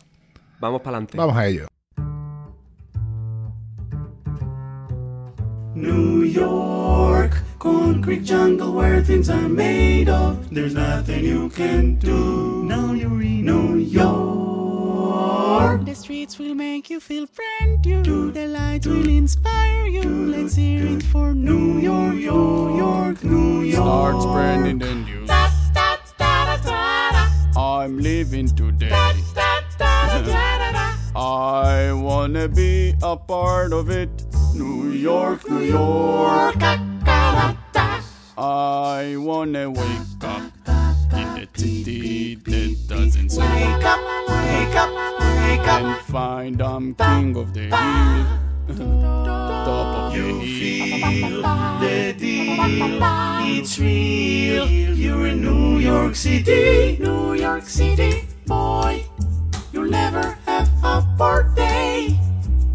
Vamos 0.60 0.82
para 0.82 0.97
adelante. 0.97 1.19
Vamos 1.19 1.38
a 1.38 1.45
ello. 1.45 1.67
New 5.75 6.23
York, 6.23 7.38
concrete 7.59 8.23
jungle 8.23 8.71
where 8.71 9.03
things 9.03 9.29
are 9.29 9.49
made 9.49 10.07
of. 10.07 10.49
There's 10.49 10.73
nothing 10.73 11.25
you 11.25 11.49
can 11.49 11.95
do. 11.95 12.63
Now 12.63 12.93
you're 12.93 13.21
in 13.21 13.43
New 13.45 13.75
York. 13.75 15.83
The 15.85 15.93
streets 15.93 16.39
will 16.39 16.55
make 16.55 16.89
you 16.89 17.01
feel 17.01 17.27
brand 17.27 17.85
new. 17.85 18.31
The 18.31 18.47
lights 18.47 18.88
will 18.88 19.09
inspire 19.09 19.85
you. 19.88 20.03
Let's 20.03 20.55
hear 20.55 20.85
it 20.85 21.03
for 21.03 21.33
New 21.33 21.79
York, 21.79 22.13
New 22.13 22.77
York, 22.77 23.21
New 23.25 23.61
York. 23.63 23.75
Starts 23.75 24.25
branding 24.27 24.79
the 24.79 24.95
news. 24.95 25.29
I'm 27.57 27.99
leaving 27.99 28.47
today. 28.47 28.91
I 31.15 31.91
wanna 31.93 32.47
be 32.47 32.95
a 33.03 33.17
part 33.17 33.73
of 33.73 33.89
it. 33.89 34.09
New 34.55 34.91
York, 34.91 35.49
New 35.49 35.59
York. 35.61 36.55
I 38.37 39.15
wanna 39.17 39.69
wake 39.69 40.23
up 40.23 40.43
in 40.67 41.27
the 41.35 41.47
city 41.55 42.35
that 42.35 42.75
doesn't 42.87 43.29
sleep 43.31 43.49
Wake 43.49 43.83
up, 43.85 43.99
wake 44.27 44.75
up, 44.75 44.91
wake 45.19 45.67
up. 45.67 45.81
and 45.81 46.01
find 46.07 46.61
I'm 46.61 46.95
king 46.95 47.35
of 47.37 47.53
the 47.53 47.61
hill. 47.61 48.25
Top 49.65 49.95
of 49.97 50.13
the 50.13 50.17
You 50.19 50.39
hill. 50.39 50.59
feel 50.59 51.41
the 51.79 52.13
deal, 52.17 52.99
it's 53.59 53.79
real. 53.79 54.67
You're 54.67 55.27
in 55.27 55.41
New 55.41 55.79
York 55.79 56.15
City, 56.15 56.97
New 56.99 57.33
York 57.35 57.65
City, 57.65 58.27
boy. 58.45 59.05
You'll 59.71 59.89
never 59.89 60.37
have 60.45 60.69
a 60.83 61.01
birthday. 61.17 62.17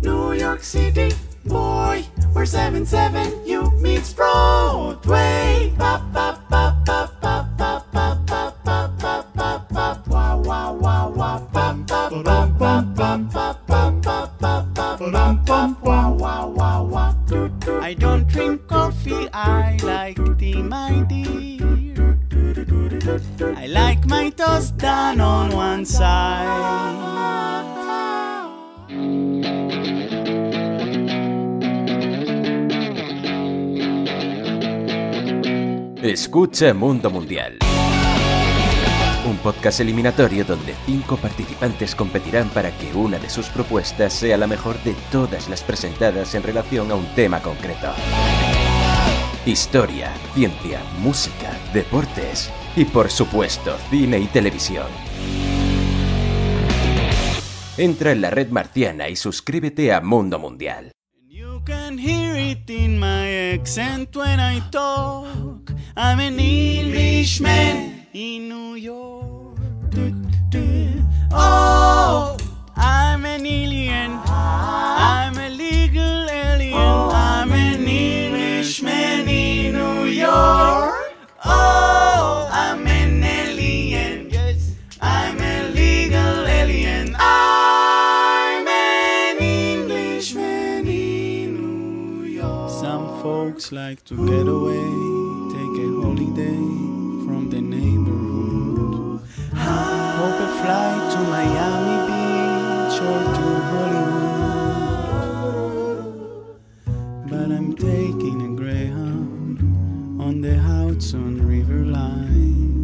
New 0.02 0.32
York 0.32 0.62
City, 0.62 1.12
boy. 1.44 2.04
We're 2.34 2.46
seven 2.46 2.86
seven. 2.86 3.46
You 3.46 3.70
meet 3.80 4.12
Broadway. 4.16 5.72
Bop 5.76 6.12
bop 6.12 6.48
bop 6.48 6.84
bop 6.84 7.20
bop 7.20 7.56
bop 7.56 7.92
bop 7.92 8.26
bop 8.26 9.34
bop 9.34 9.68
bop. 9.68 10.08
Wah 10.08 10.36
wah 10.36 10.72
wah 10.72 11.08
wah. 11.08 11.38
Bum 11.52 11.84
bum 11.84 12.22
bum 12.22 12.56
bum 12.58 12.94
bum 12.94 13.28
bum 13.28 13.60
bum 13.60 14.02
bum 15.12 15.44
bum. 15.44 15.76
Wah 15.82 16.10
wah 16.10 16.46
wah 16.46 16.82
wah. 16.82 17.14
I 17.82 17.94
don't 17.94 18.26
drink 18.28 18.66
coffee. 18.66 19.28
I 19.32 19.78
like 19.82 20.18
tea, 20.38 20.62
my 20.62 21.04
dear. 21.08 22.18
I 23.56 23.66
like 23.66 24.06
my 24.06 24.30
toast 24.30 24.76
done 24.78 25.20
on 25.20 25.50
one 25.50 25.84
side. 25.84 27.00
Escucha 36.02 36.72
Mundo 36.72 37.10
Mundial. 37.10 37.58
Un 39.28 39.36
podcast 39.36 39.80
eliminatorio 39.80 40.46
donde 40.46 40.74
cinco 40.86 41.18
participantes 41.18 41.94
competirán 41.94 42.48
para 42.48 42.70
que 42.70 42.94
una 42.94 43.18
de 43.18 43.28
sus 43.28 43.50
propuestas 43.50 44.14
sea 44.14 44.38
la 44.38 44.46
mejor 44.46 44.82
de 44.82 44.96
todas 45.12 45.50
las 45.50 45.62
presentadas 45.62 46.34
en 46.34 46.42
relación 46.42 46.90
a 46.90 46.94
un 46.94 47.04
tema 47.14 47.42
concreto. 47.42 47.92
Historia, 49.44 50.10
ciencia, 50.32 50.80
música, 51.00 51.52
deportes 51.74 52.50
y 52.76 52.86
por 52.86 53.10
supuesto 53.10 53.76
cine 53.90 54.20
y 54.20 54.26
televisión. 54.26 54.86
Entra 57.76 58.12
en 58.12 58.22
la 58.22 58.30
red 58.30 58.48
marciana 58.48 59.10
y 59.10 59.16
suscríbete 59.16 59.92
a 59.92 60.00
Mundo 60.00 60.38
Mundial. 60.38 60.92
You 61.60 61.66
can 61.66 61.98
hear 61.98 62.34
it 62.36 62.70
in 62.70 62.98
my 62.98 63.28
accent 63.52 64.16
when 64.16 64.40
I 64.40 64.60
talk. 64.70 65.70
I'm 65.94 66.18
an 66.18 66.40
Englishman 66.40 68.06
in 68.14 68.48
New 68.48 68.76
York. 68.76 69.58
Oh, 71.30 72.38
I'm 72.76 73.26
an 73.26 73.44
alien. 73.44 74.18
I'm 74.24 75.36
a 75.36 75.50
legal 75.50 76.30
alien. 76.30 76.74
I'm 76.74 77.52
an 77.52 77.86
Englishman 77.86 79.28
in 79.28 79.74
New 79.74 80.04
York. 80.06 81.12
Oh, 81.44 82.48
I'm 82.50 82.86
Like 93.72 94.02
to 94.06 94.16
get 94.26 94.48
away, 94.48 94.82
take 95.54 95.78
a 95.78 95.88
holiday 96.02 96.58
from 97.24 97.50
the 97.50 97.60
neighborhood. 97.60 99.20
Hope 99.54 100.40
a 100.40 100.48
flight 100.58 101.12
to 101.12 101.18
Miami 101.30 101.98
Beach 102.08 102.98
or 103.00 103.22
to 103.36 103.46
Hollywood. 103.70 104.50
But 107.30 107.48
I'm 107.52 107.70
taking 107.76 108.42
a 108.42 108.48
Greyhound 108.56 109.60
on 110.20 110.40
the 110.40 110.58
Hudson 110.58 111.46
River 111.46 111.84
line. 111.84 112.74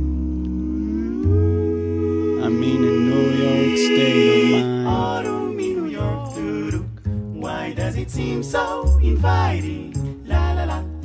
I'm 2.45 2.63
in 2.63 2.85
a 2.85 2.93
New 3.11 3.31
York 3.43 3.77
state 3.77 4.55
of 4.55 4.67
mind. 4.67 4.87
Autumn 4.87 5.59
in 5.59 5.85
New 5.85 5.87
York. 5.87 6.31
Why 7.35 7.73
does 7.73 7.97
it 7.97 8.09
seem 8.09 8.45
so 8.45 9.01
inviting? 9.03 9.86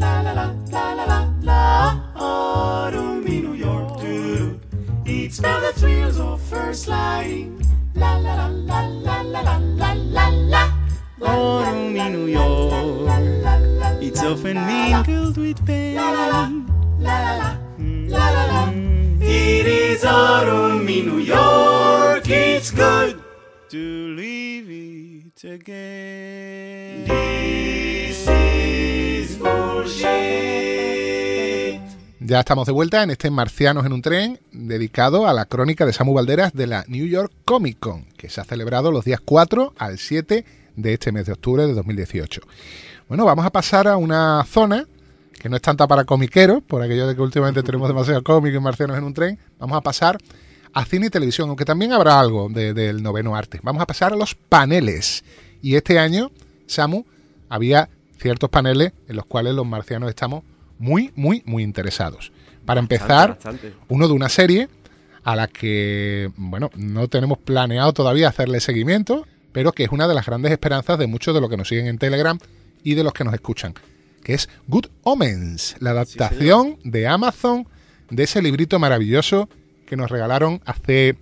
La 0.01 0.21
la 0.21 0.31
la 0.33 0.47
la 0.71 0.93
la 0.93 1.05
la 1.05 1.05
la 1.05 1.05
la 1.05 1.05
la 1.05 1.19
la. 1.43 1.61
Autumn 2.15 3.27
in 3.27 3.43
New 3.43 3.53
York, 3.53 4.01
doo-doo. 4.01 4.59
It 5.05 5.31
smells 5.31 5.61
the 5.61 5.79
thrills 5.79 6.19
of 6.19 6.41
first 6.41 6.87
lighting. 6.87 7.61
La 7.93 8.17
la 8.17 8.33
la 8.33 8.47
la 8.47 8.81
la 9.05 9.21
la 9.21 9.41
la 9.41 9.57
la 9.57 9.93
la 9.93 10.27
la. 10.53 10.63
Autumn 11.21 11.95
in 11.95 12.13
New 12.13 12.25
York. 12.25 13.11
It's 14.01 14.23
often 14.23 14.57
mingled 14.65 15.37
with 15.37 15.63
pain. 15.67 15.95
La 15.95 16.09
la 16.09 16.25
la 16.33 16.49
la 16.99 17.17
la 17.37 17.57
la 18.09 18.29
la 18.35 18.43
la. 18.53 18.71
It 19.21 19.67
is 19.67 20.03
autumn 20.03 20.89
in 20.89 21.05
New 21.05 21.19
York. 21.19 22.27
It's 22.27 22.71
good 22.71 23.21
to 23.69 24.15
leave 24.15 24.67
it 24.67 25.43
again. 25.43 27.40
Ya 32.31 32.39
estamos 32.39 32.65
de 32.65 32.71
vuelta 32.71 33.03
en 33.03 33.09
este 33.09 33.29
Marcianos 33.29 33.85
en 33.85 33.91
un 33.91 34.01
tren 34.01 34.39
dedicado 34.53 35.27
a 35.27 35.33
la 35.33 35.43
crónica 35.43 35.85
de 35.85 35.91
Samu 35.91 36.13
Valderas 36.13 36.53
de 36.53 36.65
la 36.65 36.85
New 36.87 37.05
York 37.05 37.29
Comic 37.43 37.77
Con, 37.81 38.05
que 38.15 38.29
se 38.29 38.39
ha 38.39 38.45
celebrado 38.45 38.89
los 38.89 39.03
días 39.03 39.19
4 39.19 39.73
al 39.77 39.97
7 39.97 40.45
de 40.77 40.93
este 40.93 41.11
mes 41.11 41.25
de 41.25 41.33
octubre 41.33 41.67
de 41.67 41.73
2018. 41.73 42.39
Bueno, 43.09 43.25
vamos 43.25 43.45
a 43.45 43.49
pasar 43.49 43.89
a 43.89 43.97
una 43.97 44.45
zona 44.45 44.87
que 45.41 45.49
no 45.49 45.57
es 45.57 45.61
tanta 45.61 45.85
para 45.89 46.05
comiqueros, 46.05 46.63
por 46.63 46.81
aquello 46.81 47.05
de 47.05 47.15
que 47.15 47.21
últimamente 47.21 47.63
tenemos 47.63 47.89
demasiado 47.89 48.23
cómic 48.23 48.55
y 48.55 48.59
marcianos 48.61 48.97
en 48.97 49.03
un 49.03 49.13
tren. 49.13 49.37
Vamos 49.59 49.75
a 49.75 49.81
pasar 49.81 50.17
a 50.71 50.85
cine 50.85 51.07
y 51.07 51.09
televisión, 51.09 51.49
aunque 51.49 51.65
también 51.65 51.91
habrá 51.91 52.17
algo 52.17 52.47
de- 52.47 52.73
del 52.73 53.03
noveno 53.03 53.35
arte. 53.35 53.59
Vamos 53.61 53.81
a 53.83 53.85
pasar 53.85 54.13
a 54.13 54.15
los 54.15 54.35
paneles. 54.35 55.25
Y 55.61 55.75
este 55.75 55.99
año, 55.99 56.31
Samu, 56.65 57.03
había 57.49 57.89
ciertos 58.21 58.49
paneles 58.49 58.93
en 59.09 59.17
los 59.17 59.25
cuales 59.25 59.53
los 59.53 59.67
marcianos 59.67 60.07
estamos 60.07 60.43
muy, 60.81 61.11
muy, 61.15 61.43
muy 61.45 61.63
interesados. 61.63 62.31
Para 62.65 62.79
empezar, 62.79 63.29
Bastante, 63.29 63.69
bastante. 63.69 63.85
uno 63.87 64.07
de 64.07 64.13
una 64.13 64.29
serie 64.29 64.67
a 65.23 65.35
la 65.35 65.47
que, 65.47 66.31
bueno, 66.35 66.69
no 66.75 67.07
tenemos 67.07 67.37
planeado 67.37 67.93
todavía 67.93 68.27
hacerle 68.27 68.59
seguimiento, 68.59 69.25
pero 69.51 69.71
que 69.71 69.83
es 69.83 69.91
una 69.91 70.07
de 70.07 70.15
las 70.15 70.25
grandes 70.25 70.51
esperanzas 70.51 70.97
de 70.97 71.07
muchos 71.07 71.33
de 71.33 71.41
los 71.41 71.49
que 71.49 71.57
nos 71.57 71.67
siguen 71.67 71.87
en 71.87 71.97
Telegram 71.97 72.37
y 72.83 72.95
de 72.95 73.03
los 73.03 73.13
que 73.13 73.23
nos 73.23 73.33
escuchan, 73.33 73.73
que 74.23 74.33
es 74.33 74.49
Good 74.67 74.87
Omens, 75.03 75.75
la 75.79 75.91
adaptación 75.91 76.77
de 76.83 77.07
Amazon 77.07 77.67
de 78.09 78.23
ese 78.23 78.41
librito 78.41 78.79
maravilloso 78.79 79.49
que 79.85 79.95
nos 79.95 80.09
regalaron 80.09 80.61
hace 80.65 81.15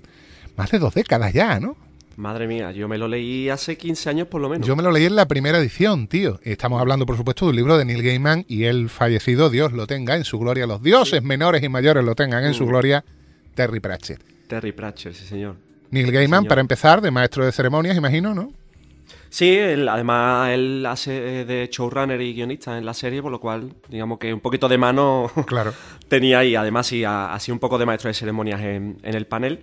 más 0.56 0.72
de 0.72 0.80
dos 0.80 0.94
décadas 0.94 1.34
ya, 1.34 1.60
¿no? 1.60 1.76
Madre 2.20 2.48
mía, 2.48 2.74
yo 2.74 2.90
me 2.90 2.98
lo 2.98 3.08
leí 3.08 3.48
hace 3.48 3.78
15 3.78 4.10
años 4.10 4.28
por 4.28 4.42
lo 4.42 4.50
menos. 4.50 4.68
Yo 4.68 4.76
me 4.76 4.84
lo 4.84 4.92
leí 4.92 5.06
en 5.06 5.16
la 5.16 5.26
primera 5.26 5.58
edición, 5.58 6.08
tío. 6.10 6.38
Estamos 6.44 6.82
hablando, 6.82 7.06
por 7.06 7.16
supuesto, 7.16 7.46
de 7.46 7.52
un 7.52 7.56
libro 7.56 7.78
de 7.78 7.86
Neil 7.86 8.04
Gaiman 8.04 8.44
y 8.50 8.66
el 8.66 8.90
fallecido, 8.90 9.50
Dios 9.50 9.72
lo 9.72 9.88
tenga 9.88 10.18
en 10.18 10.26
su 10.26 10.38
gloria, 10.38 10.68
los 10.68 10.84
dioses 10.84 11.24
menores 11.24 11.64
y 11.64 11.70
mayores 11.70 12.04
lo 12.04 12.16
tengan 12.16 12.44
en 12.44 12.54
su 12.54 12.66
gloria, 12.66 13.06
Terry 13.56 13.80
Pratchett. 13.80 14.22
Terry 14.48 14.74
Pratchett, 14.74 15.14
sí 15.14 15.26
señor. 15.26 15.56
Neil 15.92 16.12
Gaiman, 16.12 16.40
señor. 16.42 16.50
para 16.50 16.60
empezar, 16.62 17.00
de 17.00 17.10
maestro 17.10 17.46
de 17.46 17.54
ceremonias, 17.54 17.96
imagino, 17.96 18.36
¿no? 18.36 18.52
Sí, 19.30 19.56
él- 19.56 19.88
además 19.88 20.50
él 20.50 20.86
hace 20.88 21.42
eh, 21.42 21.46
de 21.46 21.70
showrunner 21.72 22.20
y 22.20 22.34
guionista 22.34 22.78
en 22.78 22.86
la 22.86 22.94
serie, 22.94 23.22
por 23.22 23.32
lo 23.32 23.40
cual, 23.40 23.72
digamos 23.88 24.20
que 24.20 24.34
un 24.34 24.42
poquito 24.42 24.68
de 24.68 24.78
mano 24.78 25.32
Claro. 25.48 25.74
tenía 26.10 26.40
ahí. 26.40 26.56
Además, 26.56 26.88
sí, 26.88 27.04
así 27.06 27.50
un 27.52 27.60
poco 27.60 27.78
de 27.78 27.86
maestro 27.86 28.10
de 28.10 28.14
ceremonias 28.14 28.60
en, 28.60 28.98
en 29.04 29.16
el 29.16 29.26
panel. 29.26 29.62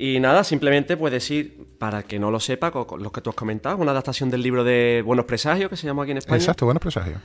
Y 0.00 0.20
nada, 0.20 0.44
simplemente 0.44 0.96
pues 0.96 1.12
decir, 1.12 1.66
para 1.78 2.04
que 2.04 2.18
no 2.20 2.30
lo 2.30 2.38
sepa, 2.38 2.70
lo 2.98 3.10
que 3.10 3.20
tú 3.20 3.30
has 3.30 3.36
comentado, 3.36 3.76
una 3.78 3.90
adaptación 3.90 4.30
del 4.30 4.42
libro 4.42 4.62
de 4.62 5.02
Buenos 5.04 5.24
Presagios, 5.26 5.68
que 5.68 5.76
se 5.76 5.86
llama 5.88 6.04
aquí 6.04 6.12
en 6.12 6.18
España. 6.18 6.36
Exacto, 6.38 6.64
buenos 6.66 6.80
presagios. 6.80 7.20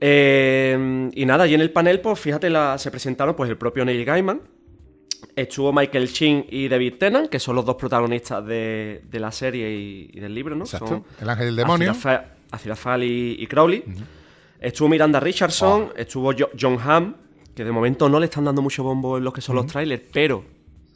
Eh, 0.00 1.10
y 1.12 1.26
nada, 1.26 1.46
y 1.46 1.54
en 1.54 1.60
el 1.60 1.70
panel, 1.70 2.00
pues 2.00 2.18
fíjate, 2.20 2.48
la- 2.50 2.78
se 2.78 2.90
presentaron 2.90 3.34
pues 3.34 3.50
el 3.50 3.56
propio 3.58 3.84
Neil 3.84 4.04
Gaiman, 4.04 4.40
estuvo 5.34 5.72
Michael 5.72 6.10
Chin 6.12 6.46
y 6.48 6.68
David 6.68 6.94
Tennant, 6.98 7.28
que 7.28 7.38
son 7.38 7.56
los 7.56 7.64
dos 7.64 7.76
protagonistas 7.76 8.44
de, 8.46 9.02
de 9.10 9.20
la 9.20 9.32
serie 9.32 9.70
y, 9.74 10.10
y 10.12 10.20
del 10.20 10.34
libro, 10.34 10.54
¿no? 10.54 10.64
Exacto. 10.64 10.86
Son 10.88 11.04
El 11.20 11.28
ángel 11.28 11.46
del 11.46 11.56
demonio. 11.56 11.92
Aziraphale- 11.92 12.24
Aziraphale 12.50 13.06
y, 13.06 13.36
y 13.40 13.46
Crowley. 13.46 13.84
Estuvo 14.60 14.88
Miranda 14.88 15.20
Richardson, 15.20 15.88
Oh. 15.90 15.96
estuvo 15.96 16.32
Jo- 16.32 16.50
John 16.58 16.78
Hamm, 16.82 17.14
que 17.54 17.64
de 17.64 17.70
momento 17.72 18.08
no 18.08 18.18
le 18.18 18.26
están 18.26 18.44
dando 18.44 18.62
mucho 18.62 18.82
bombo 18.82 19.18
en 19.18 19.24
lo 19.24 19.32
que 19.32 19.40
son 19.40 19.56
los 19.56 19.66
trailers, 19.66 20.02
pero 20.12 20.44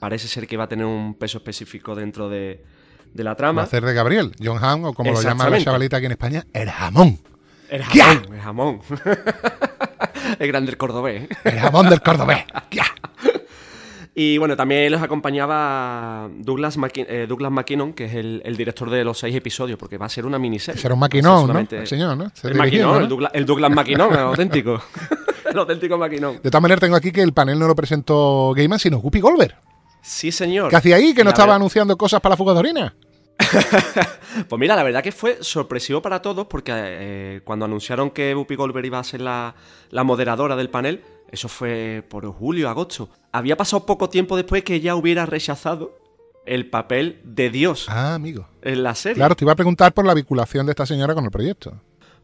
parece 0.03 0.26
ser 0.26 0.48
que 0.48 0.57
va 0.57 0.64
a 0.64 0.68
tener 0.68 0.84
un 0.84 1.14
peso 1.14 1.38
específico 1.38 1.94
dentro 1.94 2.28
de, 2.28 2.61
de 3.14 3.22
la 3.22 3.30
Va 3.30 3.34
a 3.34 3.36
trama. 3.36 3.64
de 3.66 3.94
Gabriel, 3.94 4.32
John 4.42 4.59
Hamm, 4.61 4.86
o 4.86 4.94
como 4.94 5.12
lo 5.12 5.22
llama 5.22 5.48
la 5.48 5.62
chavalita 5.62 5.98
aquí 5.98 6.07
en 6.07 6.12
España, 6.12 6.44
el 6.53 6.68
jamón. 6.68 7.20
El 7.70 7.84
¡Ya! 7.94 8.07
jamón, 8.07 8.34
el 8.34 8.40
jamón. 8.40 8.80
el 10.40 10.48
grande 10.48 10.72
el 10.72 10.76
cordobés. 10.76 11.28
El 11.44 11.57
jamón 11.57 11.88
del 11.88 12.00
cordobés. 12.03 12.44
¡Ya! 12.72 12.84
Y 14.16 14.38
bueno, 14.38 14.57
también 14.57 14.90
les 14.90 15.00
acompañaba 15.00 16.28
Douglas, 16.36 16.76
eh, 16.96 17.26
Douglas 17.28 17.53
McKinnon, 17.53 17.92
que 17.92 18.07
es 18.07 18.14
el, 18.14 18.42
el 18.44 18.57
director 18.57 18.90
de 18.90 19.05
los 19.05 19.20
seis 19.20 19.36
episodios, 19.36 19.78
porque 19.78 19.98
va 19.98 20.07
a 20.07 20.09
ser 20.09 20.26
una 20.26 20.40
miniserie. 20.40 20.82
Será 20.82 20.94
un 20.94 21.00
maquinón, 21.00 21.46
¿no? 21.46 21.59
El 21.61 21.86
señor, 21.86 22.16
¿no? 22.16 22.28
Se 22.34 22.48
El 22.48 22.57
maquinón, 22.57 22.92
¿no? 22.92 22.98
el, 22.98 23.09
Douglas, 23.09 23.30
el 23.34 23.46
Douglas 23.46 23.70
McKinnon, 23.70 24.12
el 24.14 24.18
auténtico. 24.18 24.82
el 25.48 25.59
auténtico 25.59 25.96
maquinón. 25.96 26.40
De 26.42 26.50
todas 26.50 26.61
maneras, 26.61 26.80
tengo 26.80 26.96
aquí 26.96 27.12
que 27.12 27.22
el 27.22 27.32
panel 27.32 27.57
no 27.57 27.68
lo 27.68 27.76
presentó 27.76 28.53
Gaiman, 28.53 28.80
sino 28.80 28.98
Guppy 28.98 29.20
Goldberg. 29.20 29.55
Sí, 30.03 30.30
señor. 30.32 30.68
¿Qué 30.68 30.76
hacía 30.76 30.96
ahí? 30.96 31.14
Que 31.14 31.22
no 31.24 31.30
la 31.30 31.34
estaba 31.34 31.55
anunciando 31.55 31.96
cosas 31.96 32.20
para 32.20 32.32
la 32.34 32.36
fuga 32.36 32.53
de 32.53 32.59
orina. 32.59 32.94
Pues 34.48 34.59
mira, 34.59 34.74
la 34.76 34.82
verdad 34.82 35.03
que 35.03 35.12
fue 35.12 35.38
sorpresivo 35.42 36.00
para 36.00 36.22
todos 36.22 36.46
porque 36.46 36.72
eh, 36.74 37.40
cuando 37.44 37.66
anunciaron 37.66 38.11
que 38.11 38.34
Whoopi 38.34 38.55
Goldberg 38.57 38.86
iba 38.86 38.98
a 38.98 39.05
ser 39.05 39.20
la, 39.20 39.55
la 39.90 40.05
moderadora 40.05 40.57
del 40.57 40.70
panel, 40.70 41.03
eso 41.30 41.48
fue 41.48 42.03
por 42.09 42.26
julio, 42.32 42.68
agosto. 42.70 43.11
Había 43.30 43.57
pasado 43.59 43.84
poco 43.84 44.09
tiempo 44.09 44.36
después 44.36 44.64
que 44.64 44.74
ella 44.76 44.94
hubiera 44.96 45.26
rechazado 45.26 45.98
el 46.46 46.68
papel 46.70 47.20
de 47.24 47.50
Dios 47.50 47.86
Ah, 47.90 48.14
amigo. 48.14 48.48
en 48.62 48.82
la 48.82 48.94
serie. 48.94 49.16
Claro, 49.16 49.36
te 49.36 49.44
iba 49.44 49.53
a 49.53 49.57
preguntar 49.57 49.92
por 49.92 50.07
la 50.07 50.14
vinculación 50.14 50.64
de 50.66 50.72
esta 50.72 50.86
señora 50.86 51.14
con 51.14 51.24
el 51.24 51.30
proyecto. 51.30 51.80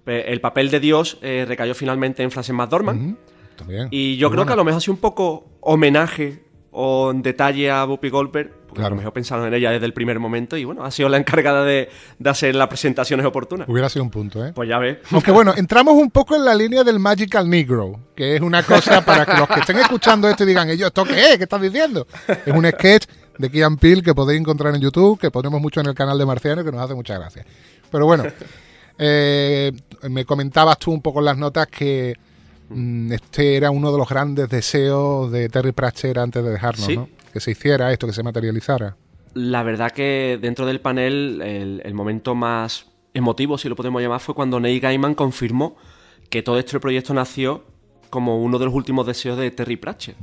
Eh, 0.06 0.24
El 0.28 0.40
papel 0.40 0.70
de 0.70 0.80
Dios 0.80 1.18
eh, 1.20 1.44
recayó 1.46 1.74
finalmente 1.74 2.22
en 2.22 2.30
Frances 2.30 2.54
McDormand. 2.54 3.16
También. 3.56 3.88
Y 3.90 4.16
yo 4.16 4.28
Muy 4.28 4.36
creo 4.36 4.46
que 4.46 4.52
a 4.54 4.56
lo 4.56 4.64
mejor 4.64 4.78
ha 4.78 4.80
sido 4.80 4.94
un 4.94 5.00
poco 5.00 5.44
homenaje 5.60 6.42
o 6.70 7.10
en 7.10 7.22
detalle 7.22 7.70
a 7.70 7.84
Whoopi 7.84 8.10
Goldberg. 8.10 8.52
Porque 8.68 8.80
a 8.80 8.82
Claro. 8.82 8.96
lo 8.96 8.98
mejor 8.98 9.14
pensaron 9.14 9.46
en 9.46 9.54
ella 9.54 9.70
desde 9.70 9.86
el 9.86 9.94
primer 9.94 10.18
momento 10.18 10.54
y 10.58 10.64
bueno, 10.66 10.84
ha 10.84 10.90
sido 10.90 11.08
la 11.08 11.16
encargada 11.16 11.64
de, 11.64 11.88
de 12.18 12.30
hacer 12.30 12.54
las 12.54 12.68
presentaciones 12.68 13.24
oportunas. 13.24 13.66
Hubiera 13.66 13.88
sido 13.88 14.02
un 14.02 14.10
punto, 14.10 14.44
¿eh? 14.44 14.52
Pues 14.54 14.68
ya 14.68 14.78
ves. 14.78 14.98
Aunque 15.10 15.30
bueno, 15.30 15.54
entramos 15.56 15.94
un 15.94 16.10
poco 16.10 16.36
en 16.36 16.44
la 16.44 16.54
línea 16.54 16.84
del 16.84 16.98
Magical 16.98 17.48
Negro, 17.48 17.98
que 18.14 18.36
es 18.36 18.42
una 18.42 18.62
cosa 18.62 19.02
para 19.04 19.24
que 19.24 19.38
los 19.38 19.48
que 19.48 19.60
estén 19.60 19.78
escuchando 19.78 20.28
esto 20.28 20.44
y 20.44 20.48
digan, 20.48 20.68
ellos, 20.68 20.88
¿esto 20.88 21.04
qué 21.04 21.18
es? 21.32 21.36
¿Qué 21.38 21.44
estás 21.44 21.62
diciendo? 21.62 22.06
Es 22.44 22.52
un 22.54 22.66
sketch 22.68 23.06
de 23.38 23.50
Kian 23.50 23.78
Peel 23.78 24.02
que 24.02 24.14
podéis 24.14 24.38
encontrar 24.40 24.74
en 24.74 24.82
YouTube, 24.82 25.18
que 25.18 25.30
ponemos 25.30 25.62
mucho 25.62 25.80
en 25.80 25.86
el 25.86 25.94
canal 25.94 26.18
de 26.18 26.26
Marciano 26.26 26.62
que 26.62 26.70
nos 26.70 26.82
hace 26.82 26.94
mucha 26.94 27.14
gracia. 27.16 27.46
Pero 27.90 28.04
bueno, 28.04 28.24
eh, 28.98 29.72
me 30.10 30.24
comentabas 30.24 30.78
tú 30.78 30.92
un 30.92 31.00
poco 31.00 31.20
en 31.20 31.24
las 31.26 31.38
notas 31.38 31.68
que 31.68 32.14
este 33.10 33.56
era 33.56 33.70
uno 33.70 33.90
de 33.92 33.98
los 33.98 34.08
grandes 34.08 34.48
deseos 34.48 35.30
de 35.32 35.48
Terry 35.48 35.72
Pratchett 35.72 36.16
antes 36.18 36.42
de 36.44 36.50
dejarnos, 36.50 36.86
Sí. 36.86 36.96
¿no? 36.96 37.08
Que 37.32 37.40
se 37.40 37.50
hiciera 37.50 37.92
esto, 37.92 38.06
que 38.06 38.12
se 38.12 38.22
materializara. 38.22 38.96
La 39.34 39.62
verdad 39.62 39.90
que 39.92 40.38
dentro 40.40 40.66
del 40.66 40.80
panel 40.80 41.40
el, 41.42 41.82
el 41.84 41.94
momento 41.94 42.34
más 42.34 42.86
emotivo, 43.14 43.58
si 43.58 43.68
lo 43.68 43.76
podemos 43.76 44.00
llamar, 44.02 44.20
fue 44.20 44.34
cuando 44.34 44.58
Neil 44.60 44.80
Gaiman 44.80 45.14
confirmó 45.14 45.76
que 46.30 46.42
todo 46.42 46.58
este 46.58 46.78
proyecto 46.80 47.14
nació 47.14 47.64
como 48.10 48.42
uno 48.42 48.58
de 48.58 48.64
los 48.64 48.74
últimos 48.74 49.06
deseos 49.06 49.38
de 49.38 49.50
Terry 49.50 49.76
Pratchett. 49.76 50.16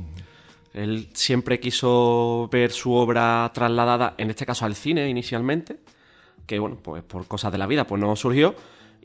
Él 0.74 1.08
siempre 1.14 1.58
quiso 1.58 2.48
ver 2.52 2.70
su 2.70 2.92
obra 2.92 3.50
trasladada, 3.54 4.14
en 4.18 4.28
este 4.30 4.44
caso 4.44 4.64
al 4.66 4.74
cine 4.74 5.08
inicialmente, 5.08 5.78
que 6.44 6.58
bueno, 6.58 6.76
pues 6.82 7.02
por 7.02 7.26
cosas 7.26 7.50
de 7.52 7.58
la 7.58 7.66
vida 7.66 7.86
pues 7.86 8.00
no 8.00 8.14
surgió. 8.16 8.54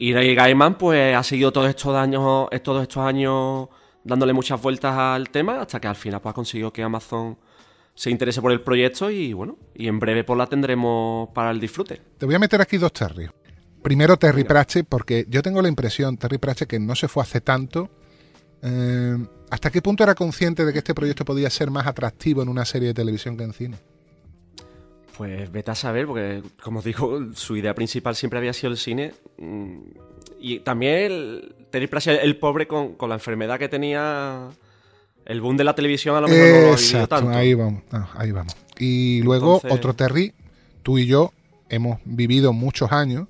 Y 0.01 0.13
Neil 0.13 0.35
Gaiman 0.35 0.79
pues 0.79 1.15
ha 1.15 1.21
seguido 1.21 1.53
todos 1.53 1.69
estos 1.69 1.95
años, 1.95 2.49
todos 2.63 2.81
estos 2.81 3.05
años 3.05 3.67
dándole 4.03 4.33
muchas 4.33 4.59
vueltas 4.59 4.97
al 4.97 5.29
tema 5.29 5.61
hasta 5.61 5.79
que 5.79 5.87
al 5.87 5.95
final 5.95 6.19
pues 6.19 6.31
ha 6.31 6.33
conseguido 6.33 6.73
que 6.73 6.81
Amazon 6.81 7.37
se 7.93 8.09
interese 8.09 8.41
por 8.41 8.51
el 8.51 8.61
proyecto 8.61 9.11
y 9.11 9.31
bueno, 9.33 9.59
y 9.75 9.87
en 9.87 9.99
breve 9.99 10.23
pues 10.23 10.39
la 10.39 10.47
tendremos 10.47 11.29
para 11.35 11.51
el 11.51 11.59
disfrute. 11.59 12.01
Te 12.17 12.25
voy 12.25 12.33
a 12.33 12.39
meter 12.39 12.59
aquí 12.59 12.79
dos 12.79 12.91
Terry. 12.91 13.29
Primero 13.83 14.17
Terry 14.17 14.43
Pratchett, 14.43 14.87
porque 14.89 15.27
yo 15.29 15.43
tengo 15.43 15.61
la 15.61 15.67
impresión, 15.67 16.17
Terry 16.17 16.39
Pratchett, 16.39 16.67
que 16.67 16.79
no 16.79 16.95
se 16.95 17.07
fue 17.07 17.21
hace 17.21 17.39
tanto. 17.39 17.91
Eh, 18.63 19.23
¿Hasta 19.51 19.69
qué 19.69 19.83
punto 19.83 20.01
era 20.01 20.15
consciente 20.15 20.65
de 20.65 20.73
que 20.73 20.79
este 20.79 20.95
proyecto 20.95 21.25
podía 21.25 21.51
ser 21.51 21.69
más 21.69 21.85
atractivo 21.85 22.41
en 22.41 22.49
una 22.49 22.65
serie 22.65 22.87
de 22.87 22.95
televisión 22.95 23.37
que 23.37 23.43
en 23.43 23.53
cine? 23.53 23.77
Pues 25.17 25.51
vete 25.51 25.71
a 25.71 25.75
saber, 25.75 26.07
porque 26.07 26.41
como 26.63 26.79
os 26.79 26.85
digo, 26.85 27.19
su 27.33 27.55
idea 27.57 27.73
principal 27.75 28.15
siempre 28.15 28.39
había 28.39 28.53
sido 28.53 28.71
el 28.71 28.77
cine. 28.77 29.13
mm, 29.37 29.77
Y 30.39 30.59
también 30.59 30.95
el, 31.11 31.55
Terry 31.69 31.87
Pratchett, 31.87 32.19
el 32.23 32.37
pobre, 32.37 32.67
con, 32.67 32.93
con 32.95 33.09
la 33.09 33.15
enfermedad 33.15 33.59
que 33.59 33.69
tenía, 33.69 34.49
el 35.25 35.41
boom 35.41 35.55
de 35.57 35.63
la 35.63 35.75
televisión 35.75 36.15
a 36.15 36.21
lo 36.21 36.27
mejor 36.27 36.41
no 36.41 36.47
lo 36.47 36.55
vivido 36.59 36.73
Exacto, 36.73 37.07
tanto. 37.07 37.29
ahí 37.31 37.53
vamos, 37.53 37.83
ah, 37.91 38.09
ahí 38.15 38.31
vamos. 38.31 38.55
Y 38.79 39.21
luego 39.21 39.55
Entonces- 39.55 39.71
otro 39.77 39.93
Terry, 39.93 40.33
tú 40.83 40.97
y 40.97 41.05
yo 41.05 41.31
hemos 41.69 41.99
vivido 42.05 42.51
muchos 42.53 42.91
años 42.91 43.27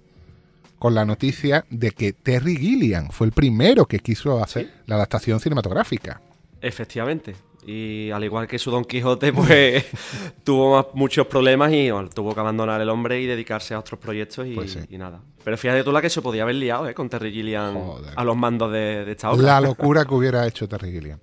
con 0.79 0.95
la 0.95 1.05
noticia 1.05 1.65
de 1.69 1.91
que 1.91 2.13
Terry 2.13 2.55
Gilliam 2.55 3.09
fue 3.09 3.27
el 3.27 3.33
primero 3.33 3.85
que 3.85 3.99
quiso 3.99 4.41
hacer 4.43 4.71
la 4.87 4.95
adaptación 4.95 5.39
cinematográfica. 5.39 6.21
Efectivamente. 6.61 7.35
Y 7.65 8.09
al 8.09 8.23
igual 8.23 8.47
que 8.47 8.57
su 8.57 8.71
Don 8.71 8.83
Quijote, 8.85 9.31
pues 9.31 9.85
tuvo 10.43 10.75
más- 10.77 10.85
muchos 10.95 11.27
problemas 11.27 11.71
y 11.71 11.91
bueno, 11.91 12.09
tuvo 12.09 12.33
que 12.33 12.39
abandonar 12.39 12.81
el 12.81 12.89
hombre 12.89 13.21
y 13.21 13.27
dedicarse 13.27 13.75
a 13.75 13.79
otros 13.79 13.99
proyectos 13.99 14.47
y, 14.47 14.55
Pues 14.55 14.71
sí. 14.73 14.79
y 14.89 14.97
nada. 14.97 15.21
Pero 15.43 15.57
fíjate 15.57 15.83
tú 15.83 15.91
la 15.91 16.01
que 16.01 16.09
se 16.09 16.21
podía 16.23 16.41
haber 16.43 16.55
liado 16.55 16.87
¿eh? 16.89 16.93
con 16.95 17.07
Terry 17.09 17.31
Gilliam 17.31 17.73
Joder. 17.75 18.13
a 18.15 18.23
los 18.23 18.35
mandos 18.35 18.71
de, 18.71 19.05
de 19.05 19.11
esta 19.11 19.31
obra. 19.31 19.43
La 19.45 19.61
locura 19.61 20.05
que 20.05 20.13
hubiera 20.15 20.45
hecho 20.47 20.67
Terry 20.67 20.91
Gilliam. 20.91 21.19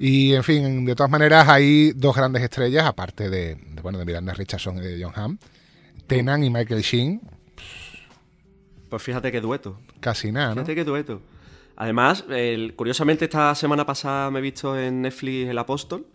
Y 0.00 0.34
en 0.34 0.42
fin, 0.42 0.84
de 0.84 0.94
todas 0.96 1.10
maneras 1.10 1.48
hay 1.48 1.92
dos 1.92 2.16
grandes 2.16 2.42
estrellas, 2.42 2.84
aparte 2.84 3.30
de, 3.30 3.54
de, 3.54 3.80
bueno, 3.82 3.98
de 3.98 4.04
Miranda 4.04 4.34
Richardson 4.34 4.78
y 4.78 4.80
de 4.80 5.04
John 5.04 5.12
Hamm. 5.14 5.38
Tenan 6.08 6.42
y 6.44 6.50
Michael 6.50 6.82
Sheen, 6.82 7.20
Pues 8.88 9.02
fíjate 9.02 9.32
qué 9.32 9.40
dueto. 9.40 9.78
casi 10.00 10.30
nada, 10.32 10.48
¿no? 10.48 10.54
Fíjate 10.56 10.74
qué 10.74 10.84
dueto. 10.84 11.20
Además, 11.76 12.24
el- 12.30 12.74
curiosamente 12.74 13.24
esta 13.24 13.54
semana 13.54 13.84
pasada 13.84 14.30
me 14.30 14.38
he 14.38 14.42
visto 14.42 14.78
en 14.78 15.02
Netflix 15.02 15.48
El 15.48 15.58
Apóstol. 15.58 16.06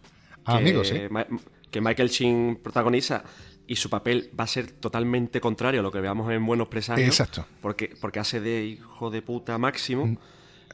Ah, 0.46 0.60
que, 0.60 1.28
que 1.70 1.82
Michael 1.82 2.10
Sheen 2.10 2.60
protagoniza 2.64 3.24
y 3.68 3.76
su 3.76 3.90
papel 3.90 4.32
va 4.40 4.46
a 4.46 4.48
ser 4.48 4.72
totalmente 4.72 5.40
contrario 5.40 5.82
a 5.82 5.84
lo 5.84 5.92
que 5.92 6.00
veamos 6.00 6.32
en 6.32 6.44
Buenos 6.46 6.70
Presagios. 6.70 7.08
Exacto. 7.08 7.46
Porque, 7.62 7.96
porque 8.02 8.20
hace 8.20 8.40
de 8.40 8.66
hijo 8.66 9.12
de 9.12 9.22
puta 9.22 9.58
máximo. 9.58 10.08
Mm. 10.08 10.18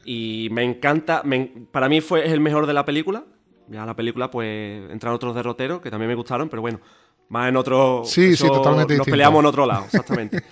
Y 0.06 0.48
me 0.52 0.62
encanta. 0.62 1.22
me 1.24 1.52
para 1.70 1.88
mí 1.88 2.00
fue 2.00 2.24
es 2.24 2.32
el 2.32 2.40
mejor 2.40 2.66
de 2.66 2.72
la 2.72 2.84
película. 2.84 3.24
Ya 3.68 3.84
la 3.84 3.96
película, 3.96 4.30
pues, 4.30 4.88
entran 4.90 5.12
otros 5.12 5.34
derroteros 5.34 5.80
que 5.80 5.90
también 5.90 6.08
me 6.08 6.14
gustaron, 6.14 6.48
pero 6.48 6.62
bueno, 6.62 6.80
más 7.28 7.48
en 7.48 7.56
otro. 7.56 8.02
Sí, 8.04 8.36
sí, 8.36 8.46
totalmente 8.46 8.94
Nos 8.94 8.98
distinto. 9.06 9.10
peleamos 9.10 9.40
en 9.40 9.46
otro 9.46 9.66
lado, 9.66 9.84
exactamente. 9.86 10.42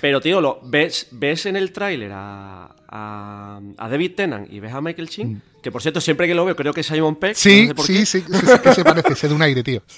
pero, 0.00 0.20
tío, 0.20 0.40
lo, 0.40 0.60
ves, 0.64 1.08
ves 1.12 1.46
en 1.46 1.56
el 1.56 1.72
tráiler 1.72 2.10
a, 2.12 2.74
a, 2.88 3.60
a 3.78 3.88
David 3.88 4.12
Tennant 4.16 4.52
y 4.52 4.58
ves 4.60 4.72
a 4.72 4.80
Michael 4.80 5.08
Sheen, 5.08 5.42
que 5.62 5.70
por 5.70 5.82
cierto, 5.82 6.00
siempre 6.00 6.26
que 6.26 6.34
lo 6.34 6.44
veo 6.44 6.56
creo 6.56 6.72
que 6.72 6.80
es 6.80 6.86
Simon 6.86 7.16
Peck. 7.16 7.36
no 7.36 7.38
Mm. 7.38 7.42
Sí, 7.42 7.66
sé 7.68 7.74
por 7.74 7.86
sí, 7.86 7.92
qué. 7.94 8.06
sí, 8.06 8.20
sí, 8.22 8.32
sí, 8.46 8.58
que 8.62 8.74
se 8.74 8.84
parece, 8.84 9.14
se 9.14 9.28
da 9.28 9.34
un 9.34 9.42
aire, 9.42 9.62
tío. 9.62 9.82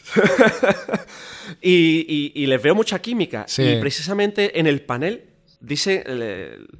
Y, 1.60 2.06
y- 2.08 2.42
y 2.42 2.46
les 2.46 2.62
veo 2.62 2.74
mucha 2.74 3.00
química. 3.00 3.44
Sí. 3.46 3.62
Y 3.62 3.76
precisamente 3.80 4.58
en 4.58 4.66
el 4.66 4.80
panel 4.80 5.24
dice, 5.60 6.02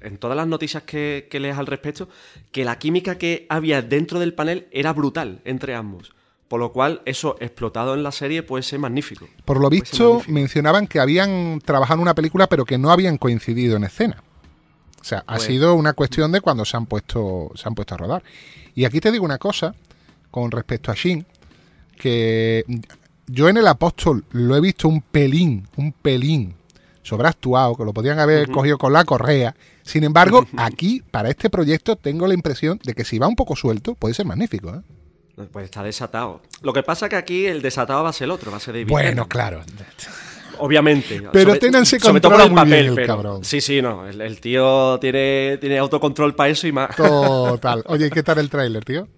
en 0.01 0.19
todas 0.19 0.37
las 0.37 0.47
noticias 0.47 0.83
que, 0.85 1.29
que 1.31 1.41
lees 1.41 1.57
al 1.59 1.67
respecto, 1.67 2.09
que 2.51 2.65
la 2.65 2.79
química 2.79 3.19
que 3.19 3.47
había 3.49 3.83
dentro 3.83 4.19
del 4.19 4.35
panel 4.35 4.67
era 4.71 4.93
brutal 4.93 5.41
entre 5.45 5.75
ambos. 5.75 6.13
Por 6.53 6.61
lo 6.61 6.71
cual 6.71 7.01
eso 7.07 7.35
explotado 7.41 7.95
en 7.95 8.03
la 8.03 8.13
serie 8.13 8.43
puede 8.43 8.63
ser 8.63 8.79
magnífico. 8.79 9.27
Por 9.47 9.59
lo 9.59 9.71
visto, 9.71 10.21
mencionaban 10.29 10.87
que 10.87 11.01
habían 11.01 11.63
trabajado 11.65 11.97
en 11.97 12.03
una 12.03 12.15
película, 12.15 12.47
pero 12.47 12.67
que 12.67 12.77
no 12.77 12.91
habían 12.91 13.17
coincidido 13.17 13.75
en 13.79 13.85
escena. 13.85 14.23
O 15.01 15.03
sea, 15.03 15.21
ha 15.27 15.37
Pues- 15.37 15.45
sido 15.45 15.75
una 15.75 15.95
cuestión 15.95 16.31
de 16.31 16.43
cuando 16.43 16.67
se 16.67 16.77
han 16.77 16.85
puesto, 16.85 17.51
se 17.55 17.67
han 17.67 17.75
puesto 17.75 17.95
a 17.95 17.97
rodar. 17.97 18.23
Y 18.75 18.85
aquí 18.85 19.01
te 19.01 19.11
digo 19.11 19.25
una 19.25 19.39
cosa 19.39 19.75
con 20.31 20.51
respecto 20.51 20.91
a 20.93 20.95
Shin, 20.95 21.25
que 21.99 22.67
yo 23.29 23.49
en 23.49 23.57
el 23.57 23.67
apóstol 23.67 24.23
lo 24.33 24.55
he 24.55 24.61
visto 24.61 24.89
un 24.89 25.01
pelín, 25.01 25.67
un 25.77 25.93
pelín 25.93 26.53
sobreactuado, 27.03 27.77
que 27.77 27.85
lo 27.87 27.95
podían 27.95 28.19
haber 28.19 28.51
cogido 28.51 28.77
con 28.77 28.93
la 28.93 29.07
correa. 29.07 29.57
Sin 29.85 30.05
embargo, 30.05 30.47
aquí, 30.59 31.03
para 31.11 31.31
este 31.31 31.49
proyecto, 31.49 31.97
tengo 31.97 32.27
la 32.27 32.35
impresión 32.35 32.79
de 32.85 32.93
que 32.93 33.05
si 33.07 33.19
va 33.19 33.27
un 33.27 33.37
poco 33.37 33.57
suelto, 33.57 33.95
puede 33.95 34.13
ser 34.13 34.27
magnífico. 34.27 34.69
¿eh? 34.75 34.81
Pues 35.51 35.65
está 35.65 35.83
desatado. 35.83 36.43
Lo 36.63 36.73
que 36.73 36.83
pasa 36.83 37.09
que 37.09 37.17
aquí 37.17 37.47
el 37.47 37.63
desatado 37.63 38.03
va 38.03 38.11
a 38.11 38.13
ser 38.13 38.27
el 38.27 38.31
otro, 38.33 38.51
va 38.51 38.59
a 38.59 38.61
ser 38.61 38.75
David 38.75 38.89
Bueno, 38.89 39.27
claro. 39.29 39.63
Obviamente. 40.59 41.23
Pero 41.33 41.59
Tennant 41.59 41.87
se 41.87 41.99
controla 41.99 42.37
muy 42.47 42.49
bien, 42.49 42.55
papel, 42.57 42.87
el 42.89 42.95
pero- 42.95 43.07
cabrón. 43.07 43.45
Sí, 43.45 43.61
sí, 43.61 43.81
no. 43.81 44.07
El, 44.07 44.21
el 44.21 44.41
tío 44.41 44.99
tiene, 45.01 45.57
tiene 45.61 45.79
autocontrol 45.79 46.35
para 46.35 46.51
eso 46.51 46.67
y 46.67 46.73
más. 46.73 46.95
Total. 46.95 47.83
Oye, 47.87 48.07
¿y 48.07 48.11
qué 48.11 48.23
tal 48.23 48.39
el 48.39 48.51
tráiler, 48.51 48.85
tío? 48.85 49.09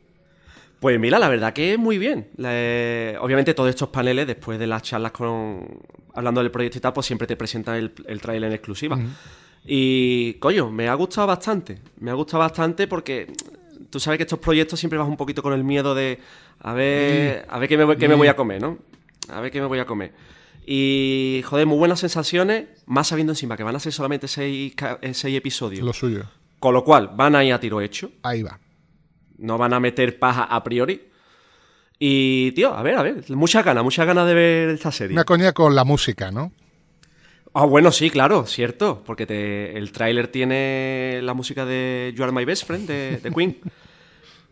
Pues 0.81 0.99
mira, 1.01 1.19
la 1.19 1.29
verdad 1.29 1.53
que 1.53 1.77
muy 1.77 1.99
bien. 1.99 2.29
La- 2.37 3.19
obviamente 3.21 3.53
todos 3.55 3.71
estos 3.71 3.89
paneles, 3.89 4.27
después 4.27 4.59
de 4.59 4.67
las 4.67 4.83
charlas 4.83 5.13
con 5.13 5.67
hablando 6.15 6.41
del 6.41 6.51
proyecto 6.53 6.79
y 6.79 6.81
tal, 6.81 6.93
pues 6.93 7.07
siempre 7.07 7.27
te 7.27 7.37
presentan 7.37 7.75
el, 7.77 7.93
el 8.07 8.21
tráiler 8.21 8.49
en 8.51 8.55
exclusiva. 8.55 8.97
Y, 9.67 10.35
coño, 10.35 10.71
me 10.71 10.89
ha 10.89 10.95
gustado 10.95 11.27
bastante. 11.27 11.79
Me 11.99 12.11
ha 12.11 12.15
gustado 12.15 12.39
bastante 12.41 12.87
porque 12.87 13.33
tú 13.95 14.01
sabes 14.01 14.19
que 14.19 14.25
estos 14.25 14.41
proyectos 14.41 14.81
siempre 14.81 14.99
vas 14.99 15.07
un 15.09 15.17
poquito 15.17 15.41
con 15.41 15.53
el 15.53 15.63
miedo 15.63 15.95
de 15.95 16.19
a 16.59 16.73
ver, 16.75 17.47
a 17.49 17.59
ver 17.61 17.69
qué, 17.69 17.79
me, 17.79 17.85
voy- 17.85 17.97
qué 17.97 18.09
me 18.09 18.17
voy 18.17 18.27
a 18.27 18.35
comer, 18.35 18.61
¿no? 18.61 18.77
A 19.29 19.41
ver 19.41 19.53
qué 19.53 19.61
me 19.61 19.67
voy 19.69 19.79
a 19.79 19.87
comer. 19.87 20.13
Y, 20.67 21.43
joder, 21.47 21.67
muy 21.67 21.79
buenas 21.79 22.01
sensaciones, 22.01 22.67
más 22.87 23.07
sabiendo 23.07 23.33
encima 23.33 23.57
que 23.57 23.63
van 23.63 23.77
a 23.77 23.79
ser 23.79 23.93
solamente 23.93 24.27
seis, 24.27 24.75
eh, 25.01 25.15
seis 25.15 25.37
episodios. 25.37 25.85
Lo 25.85 25.93
suyo. 25.93 26.25
Con 26.59 26.75
lo 26.75 26.83
cual, 26.83 27.11
van 27.15 27.37
a 27.37 27.45
ir 27.45 27.53
a 27.53 27.61
tiro 27.61 27.81
hecho 27.81 28.11
Ahí 28.25 28.43
va. 28.43 28.59
no 29.39 29.59
van 29.59 29.73
a 29.75 29.79
meter 29.81 30.19
paja 30.19 30.43
a 30.45 30.65
priori. 30.65 31.09
Y, 31.99 32.51
tío, 32.53 32.75
a 32.75 32.83
ver, 32.83 32.97
a 32.97 33.03
ver, 33.03 33.25
muchas 33.31 33.65
ganas, 33.65 33.85
muchas 33.85 34.07
ganas 34.07 34.27
de 34.27 34.35
ver 34.35 34.69
esta 34.71 34.91
serie. 34.91 35.15
Una 35.15 35.25
coña 35.25 35.53
con 35.53 35.75
la 35.77 35.85
música, 35.85 36.31
¿no? 36.33 36.51
Ah, 37.57 37.67
bueno, 37.67 37.93
sí, 37.93 38.11
claro, 38.11 38.47
cierto, 38.47 39.03
porque 39.07 39.27
te- 39.27 39.79
el 39.79 39.93
tráiler 39.93 40.27
tiene 40.29 41.21
la 41.23 41.35
música 41.35 41.65
de 41.65 42.13
You 42.17 42.25
Are 42.25 42.33
My 42.33 42.45
Best 42.45 42.67
Friend 42.67 42.87
de, 42.87 43.19
de 43.23 43.31
Queen. 43.31 43.59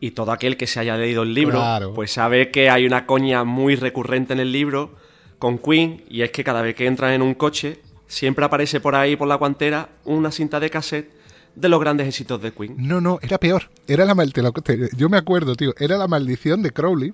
y 0.01 0.13
todo 0.13 0.33
aquel 0.33 0.57
que 0.57 0.67
se 0.67 0.81
haya 0.81 0.97
leído 0.97 1.23
el 1.23 1.33
libro, 1.35 1.59
Claro. 1.59 1.95
pues 1.95 2.13
sabe 2.13 2.51
que 2.51 2.71
hay 2.71 2.87
una 2.87 3.07
coña 3.07 3.45
muy 3.45 3.77
recurrente 3.77 4.33
en 4.33 4.41
el 4.41 4.51
libro 4.53 4.95
con 5.39 5.59
Queen, 5.59 6.03
y 6.09 6.23
es 6.23 6.31
que 6.31 6.43
cada 6.45 6.63
vez 6.63 6.75
que 6.77 6.87
entran 6.87 7.13
en 7.13 7.23
un 7.23 7.35
coche, 7.35 7.79
siempre 8.07 8.45
aparece 8.45 8.81
por 8.81 8.95
ahí, 8.95 9.17
por 9.17 9.27
la 9.29 9.35
guantera, 9.37 9.89
una 10.05 10.31
cinta 10.31 10.59
de 10.61 10.71
cassette 10.71 11.11
de 11.57 11.69
los 11.69 11.81
grandes 11.81 12.07
éxitos 12.09 12.41
de 12.41 12.53
Queen. 12.53 12.75
No, 12.79 13.01
no, 13.01 13.19
era 13.23 13.39
peor. 13.39 13.69
Era 13.87 14.05
la 14.05 14.15
mal- 14.15 14.33
te 14.33 14.43
lo- 14.43 14.53
te- 14.53 14.89
yo 14.97 15.09
me 15.09 15.17
acuerdo, 15.19 15.55
tío. 15.57 15.73
Era 15.79 15.97
la 15.99 16.07
maldición 16.09 16.63
de 16.63 16.71
Crowley 16.71 17.13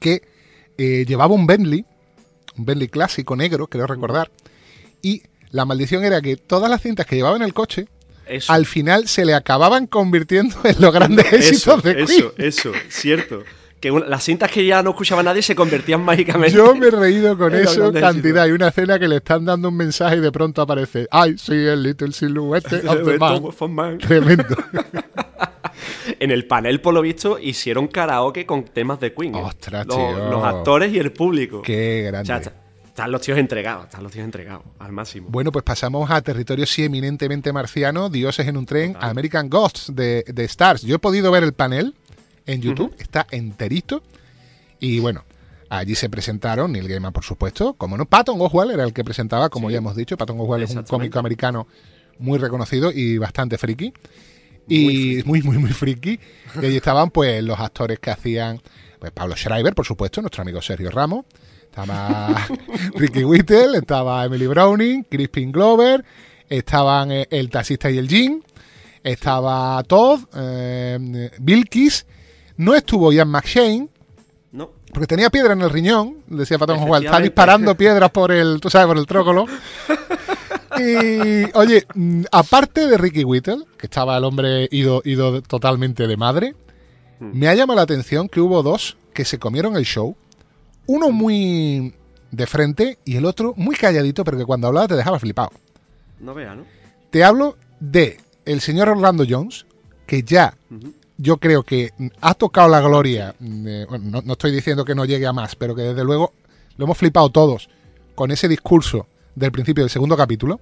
que 0.00 0.22
eh, 0.78 1.04
llevaba 1.06 1.34
un 1.34 1.46
Bentley, 1.46 1.84
un 2.56 2.64
Bentley 2.64 2.88
clásico 2.88 3.34
negro, 3.36 3.66
creo 3.66 3.86
recordar. 3.86 4.30
Y 5.04 5.22
la 5.50 5.64
maldición 5.64 6.04
era 6.04 6.20
que 6.20 6.36
todas 6.36 6.68
las 6.70 6.82
cintas 6.82 7.06
que 7.06 7.14
llevaba 7.16 7.36
en 7.36 7.42
el 7.42 7.54
coche, 7.54 7.86
Eso. 8.26 8.52
al 8.52 8.66
final 8.66 9.06
se 9.06 9.24
le 9.24 9.34
acababan 9.34 9.86
convirtiendo 9.86 10.56
en 10.64 10.76
los 10.80 10.92
grandes 10.92 11.32
éxitos 11.32 11.82
de 11.82 11.94
Queen. 11.94 12.08
Eso, 12.08 12.32
eso, 12.38 12.72
cierto. 12.88 13.42
Que 13.80 13.90
una- 13.90 14.06
las 14.06 14.24
cintas 14.24 14.50
que 14.50 14.64
ya 14.64 14.82
no 14.82 14.90
escuchaba 14.90 15.22
nadie 15.22 15.42
se 15.42 15.54
convertían 15.54 16.02
mágicamente. 16.02 16.56
Yo 16.56 16.74
me 16.74 16.86
he 16.86 16.90
reído 16.90 17.36
con 17.36 17.54
eso 17.54 17.92
cantidad. 17.92 18.44
Hay 18.44 18.52
una 18.52 18.68
escena 18.68 18.98
que 18.98 19.06
le 19.06 19.16
están 19.16 19.44
dando 19.44 19.68
un 19.68 19.76
mensaje 19.76 20.16
y 20.16 20.20
de 20.20 20.32
pronto 20.32 20.62
aparece 20.62 21.06
I 21.12 21.36
see 21.36 21.68
a 21.68 21.76
little 21.76 22.10
silhouette 22.12 22.64
of 22.86 23.04
the 23.04 23.18
man. 23.18 23.42
Man. 23.74 23.98
Tremendo. 23.98 24.56
En 26.20 26.30
el 26.30 26.46
panel, 26.46 26.80
por 26.80 26.94
lo 26.94 27.02
visto, 27.02 27.38
hicieron 27.38 27.88
karaoke 27.88 28.46
con 28.46 28.64
temas 28.64 29.00
de 29.00 29.12
Queen. 29.12 29.34
¿eh? 29.34 29.42
Ostras, 29.42 29.86
los, 29.86 29.96
tío. 29.96 30.30
los 30.30 30.44
actores 30.44 30.92
y 30.92 30.98
el 30.98 31.12
público. 31.12 31.62
Qué 31.62 32.04
O 32.04 32.10
grande. 32.10 32.26
sea, 32.26 32.52
están 32.94 33.10
los 33.10 33.22
tíos 33.22 33.38
entregados, 33.38 33.86
están 33.86 34.04
los 34.04 34.12
tíos 34.12 34.24
entregados, 34.24 34.62
al 34.78 34.92
máximo. 34.92 35.26
Bueno, 35.28 35.50
pues 35.50 35.64
pasamos 35.64 36.08
a 36.12 36.22
territorio 36.22 36.64
sí 36.64 36.84
eminentemente 36.84 37.52
marciano, 37.52 38.08
Dioses 38.08 38.46
en 38.46 38.56
un 38.56 38.66
tren, 38.66 38.96
American 39.00 39.50
Ghosts 39.50 39.92
de, 39.96 40.22
de 40.32 40.44
Stars. 40.44 40.82
Yo 40.82 40.94
he 40.94 40.98
podido 41.00 41.32
ver 41.32 41.42
el 41.42 41.54
panel 41.54 41.96
en 42.46 42.62
YouTube, 42.62 42.94
está 43.00 43.26
enterito. 43.32 44.04
Y 44.78 45.00
bueno, 45.00 45.24
allí 45.70 45.96
se 45.96 46.08
presentaron 46.08 46.70
Neil 46.70 46.86
Gaiman, 46.86 47.12
por 47.12 47.24
supuesto, 47.24 47.74
como 47.74 47.96
no, 47.96 48.06
Patton 48.06 48.40
Oswalt 48.40 48.70
era 48.70 48.84
el 48.84 48.92
que 48.92 49.02
presentaba, 49.02 49.48
como 49.48 49.72
ya 49.72 49.78
hemos 49.78 49.96
dicho, 49.96 50.16
Patton 50.16 50.38
Oswalt 50.38 50.62
es 50.62 50.76
un 50.76 50.84
cómico 50.84 51.18
americano 51.18 51.66
muy 52.20 52.38
reconocido 52.38 52.92
y 52.92 53.18
bastante 53.18 53.58
friki. 53.58 53.92
Y 54.68 55.20
muy, 55.24 55.42
muy, 55.42 55.58
muy 55.58 55.72
friki. 55.72 56.20
Y 56.62 56.64
allí 56.64 56.76
estaban 56.76 57.10
pues 57.10 57.42
los 57.42 57.58
actores 57.58 57.98
que 57.98 58.12
hacían 58.12 58.60
pues 59.00 59.10
Pablo 59.10 59.34
Schreiber, 59.34 59.74
por 59.74 59.84
supuesto, 59.84 60.20
nuestro 60.20 60.42
amigo 60.42 60.62
Sergio 60.62 60.92
Ramos. 60.92 61.24
Estaba 61.74 62.28
Ricky 62.94 63.24
Whittle, 63.24 63.76
estaba 63.78 64.24
Emily 64.24 64.46
Browning, 64.46 65.02
Crispin 65.10 65.50
Glover, 65.50 66.04
estaban 66.48 67.10
eh, 67.10 67.26
el 67.32 67.50
taxista 67.50 67.90
y 67.90 67.98
el 67.98 68.06
Jean, 68.06 68.44
estaba 69.02 69.82
Todd, 69.82 70.20
eh, 70.36 71.30
Bilkis, 71.40 72.06
no 72.58 72.76
estuvo 72.76 73.12
Ian 73.12 73.28
McShane, 73.28 73.88
No, 74.52 74.70
porque 74.92 75.08
tenía 75.08 75.30
piedra 75.30 75.54
en 75.54 75.62
el 75.62 75.70
riñón, 75.70 76.18
decía 76.28 76.60
Patton 76.60 76.78
Oswalt, 76.78 77.06
está 77.06 77.18
disparando 77.18 77.76
piedras 77.76 78.12
por 78.12 78.30
el, 78.30 78.60
tú 78.60 78.70
sabes, 78.70 78.86
por 78.86 78.96
el 78.96 79.06
trócolo. 79.06 79.46
Y, 80.76 81.56
oye, 81.56 81.86
mm, 81.94 82.24
aparte 82.32 82.88
de 82.88 82.98
Ricky 82.98 83.22
Whittle, 83.22 83.58
que 83.78 83.86
estaba 83.86 84.16
el 84.16 84.24
hombre 84.24 84.68
ido, 84.72 85.02
ido 85.04 85.40
totalmente 85.40 86.08
de 86.08 86.16
madre, 86.16 86.56
me 87.20 87.46
ha 87.46 87.54
llamado 87.54 87.76
la 87.76 87.82
atención 87.82 88.28
que 88.28 88.40
hubo 88.40 88.60
dos 88.64 88.96
que 89.12 89.24
se 89.24 89.38
comieron 89.38 89.76
el 89.76 89.84
show. 89.84 90.16
Uno 90.86 91.10
muy 91.10 91.94
de 92.30 92.46
frente 92.46 92.98
y 93.04 93.16
el 93.16 93.24
otro 93.24 93.54
muy 93.56 93.76
calladito, 93.76 94.24
pero 94.24 94.36
que 94.36 94.44
cuando 94.44 94.68
hablaba 94.68 94.88
te 94.88 94.96
dejaba 94.96 95.18
flipado. 95.18 95.50
no 96.20 96.34
vea, 96.34 96.54
¿no? 96.54 96.64
Te 97.10 97.22
hablo 97.22 97.56
de 97.80 98.18
el 98.44 98.60
señor 98.60 98.88
Orlando 98.88 99.24
Jones, 99.28 99.66
que 100.06 100.22
ya 100.22 100.56
yo 101.16 101.36
creo 101.36 101.62
que 101.62 101.92
ha 102.20 102.34
tocado 102.34 102.68
la 102.68 102.80
gloria. 102.80 103.34
mm, 103.38 103.66
eh, 103.68 103.86
bueno, 103.88 104.10
no, 104.10 104.22
no 104.22 104.32
estoy 104.32 104.52
diciendo 104.52 104.84
que 104.84 104.94
no 104.94 105.04
llegue 105.04 105.26
a 105.26 105.32
más, 105.32 105.54
pero 105.54 105.74
que 105.74 105.82
desde 105.82 106.04
luego 106.04 106.32
lo 106.76 106.84
hemos 106.84 106.98
flipado 106.98 107.30
todos 107.30 107.68
con 108.14 108.30
ese 108.30 108.48
discurso 108.48 109.06
del 109.34 109.52
principio 109.52 109.84
del 109.84 109.90
segundo 109.90 110.16
capítulo. 110.16 110.60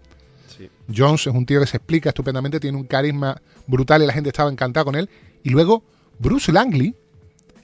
Sí. 0.56 0.68
Jones 0.94 1.26
es 1.26 1.34
un 1.34 1.46
tío 1.46 1.60
que 1.60 1.66
se 1.66 1.78
explica 1.78 2.10
estupendamente, 2.10 2.60
tiene 2.60 2.76
un 2.76 2.84
carisma 2.84 3.40
brutal 3.66 4.02
y 4.02 4.06
la 4.06 4.12
gente 4.12 4.28
estaba 4.28 4.50
encantada 4.50 4.84
con 4.84 4.94
él. 4.94 5.08
Y 5.42 5.50
luego 5.50 5.82
Bruce 6.18 6.52
Langley, 6.52 6.94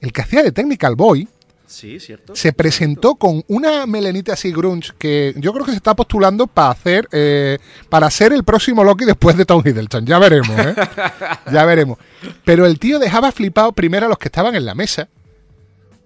el 0.00 0.12
que 0.12 0.22
hacía 0.22 0.42
de 0.42 0.52
Technical 0.52 0.96
Boy, 0.96 1.28
Sí, 1.68 2.00
cierto. 2.00 2.34
se 2.34 2.54
presentó 2.54 3.16
con 3.16 3.44
una 3.46 3.84
melenita 3.86 4.32
así 4.32 4.50
grunge 4.52 4.92
que 4.98 5.34
yo 5.36 5.52
creo 5.52 5.66
que 5.66 5.72
se 5.72 5.76
está 5.76 5.94
postulando 5.94 6.46
para 6.46 6.70
hacer 6.70 7.06
eh, 7.12 7.58
para 7.90 8.10
ser 8.10 8.32
el 8.32 8.42
próximo 8.42 8.82
Loki 8.82 9.04
después 9.04 9.36
de 9.36 9.44
Tom 9.44 9.62
Hiddleston. 9.64 10.06
Ya 10.06 10.18
veremos, 10.18 10.58
¿eh? 10.58 10.74
ya 11.52 11.64
veremos. 11.66 11.98
Pero 12.44 12.64
el 12.64 12.78
tío 12.78 12.98
dejaba 12.98 13.32
flipado 13.32 13.72
primero 13.72 14.06
a 14.06 14.08
los 14.08 14.18
que 14.18 14.28
estaban 14.28 14.54
en 14.54 14.64
la 14.64 14.74
mesa, 14.74 15.08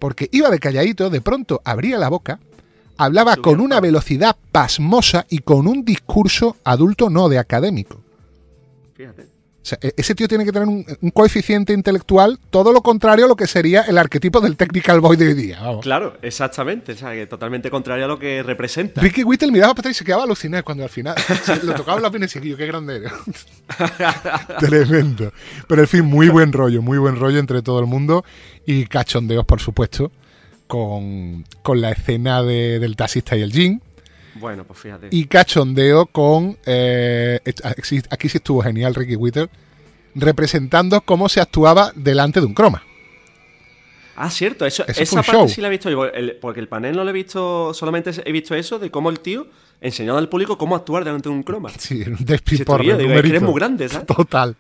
porque 0.00 0.28
iba 0.32 0.50
de 0.50 0.58
calladito, 0.58 1.10
de 1.10 1.20
pronto 1.20 1.62
abría 1.64 1.96
la 1.96 2.08
boca, 2.08 2.40
hablaba 2.96 3.36
con 3.36 3.60
una 3.60 3.80
velocidad 3.80 4.36
pasmosa 4.50 5.26
y 5.30 5.38
con 5.38 5.68
un 5.68 5.84
discurso 5.84 6.56
adulto 6.64 7.08
no 7.08 7.28
de 7.28 7.38
académico. 7.38 8.00
Fíjate. 8.94 9.31
O 9.62 9.64
sea, 9.64 9.78
e- 9.80 9.94
ese 9.96 10.14
tío 10.16 10.26
tiene 10.26 10.44
que 10.44 10.50
tener 10.50 10.66
un, 10.66 10.84
un 11.00 11.10
coeficiente 11.10 11.72
intelectual 11.72 12.38
todo 12.50 12.72
lo 12.72 12.82
contrario 12.82 13.26
a 13.26 13.28
lo 13.28 13.36
que 13.36 13.46
sería 13.46 13.82
el 13.82 13.96
arquetipo 13.96 14.40
del 14.40 14.56
technical 14.56 15.00
boy 15.00 15.16
de 15.16 15.28
hoy 15.28 15.34
día. 15.34 15.60
Vamos. 15.60 15.82
Claro, 15.84 16.16
exactamente. 16.20 16.92
O 16.92 16.96
sea, 16.96 17.12
que 17.12 17.26
totalmente 17.28 17.70
contrario 17.70 18.06
a 18.06 18.08
lo 18.08 18.18
que 18.18 18.42
representa. 18.42 19.00
Ricky 19.00 19.22
Whittle 19.22 19.52
miraba 19.52 19.72
para 19.74 19.82
atrás 19.82 19.96
y 19.96 19.98
se 19.98 20.04
quedaba 20.04 20.24
alucinado 20.24 20.64
cuando 20.64 20.82
al 20.82 20.90
final 20.90 21.14
lo 21.62 21.74
tocaba 21.74 21.98
en 21.98 22.02
la 22.02 22.10
pena 22.10 22.24
y 22.24 22.28
decía, 22.28 22.42
"Yo, 22.42 22.56
qué 22.56 22.66
grande 22.66 22.96
eres". 22.96 23.12
Tremendo. 24.58 25.32
Pero 25.68 25.82
en 25.82 25.88
fin, 25.88 26.04
muy 26.04 26.28
buen 26.28 26.52
rollo, 26.52 26.82
muy 26.82 26.98
buen 26.98 27.16
rollo 27.16 27.38
entre 27.38 27.62
todo 27.62 27.80
el 27.80 27.86
mundo 27.86 28.24
y 28.66 28.86
cachondeos, 28.86 29.44
por 29.44 29.60
supuesto, 29.60 30.10
con, 30.66 31.44
con 31.62 31.80
la 31.80 31.92
escena 31.92 32.42
de- 32.42 32.78
del 32.78 32.96
taxista 32.96 33.36
y 33.36 33.42
el 33.42 33.52
jean. 33.52 33.80
Bueno, 34.34 34.64
pues 34.64 34.78
fíjate. 34.78 35.08
Y 35.10 35.26
cachondeo 35.26 36.06
con... 36.06 36.56
eh, 36.66 37.40
et- 37.44 37.64
aquí, 37.64 38.28
sí 38.28 38.36
estuvo 38.38 38.62
genial 38.62 38.94
Ricky 38.94 39.16
Whittle, 39.16 39.48
representando 40.14 41.00
cómo 41.02 41.28
se 41.28 41.40
actuaba 41.40 41.92
delante 41.94 42.40
de 42.40 42.46
un 42.46 42.54
croma. 42.54 42.82
Ah, 44.16 44.30
cierto, 44.30 44.66
eso, 44.66 44.84
esa 44.86 45.16
parte 45.22 45.32
show. 45.32 45.48
sí 45.48 45.60
la 45.60 45.68
he 45.68 45.70
visto 45.70 45.90
yo, 45.90 46.04
el- 46.04 46.36
porque 46.36 46.60
el 46.60 46.68
panel 46.68 46.94
no 46.94 47.02
lo 47.04 47.10
he 47.10 47.14
visto, 47.14 47.72
solamente 47.72 48.10
he 48.24 48.32
visto 48.32 48.54
eso 48.54 48.78
de 48.78 48.90
cómo 48.90 49.08
el 49.10 49.20
tío 49.20 49.46
enseñaba 49.80 50.18
al 50.18 50.28
público 50.28 50.58
cómo 50.58 50.76
actuar 50.76 51.04
delante 51.04 51.28
de 51.28 51.34
un 51.34 51.42
croma. 51.42 51.70
Sí, 51.78 52.02
un 52.06 52.16
despiporre, 52.24 52.84
turía, 52.84 52.96
digo, 52.96 53.10
es 53.10 53.14
que 53.22 53.28
eres 53.28 53.40
numerito. 53.42 53.44
muy 53.50 53.58
grande, 53.58 53.88
¿sabes? 53.88 54.06
Total. 54.06 54.54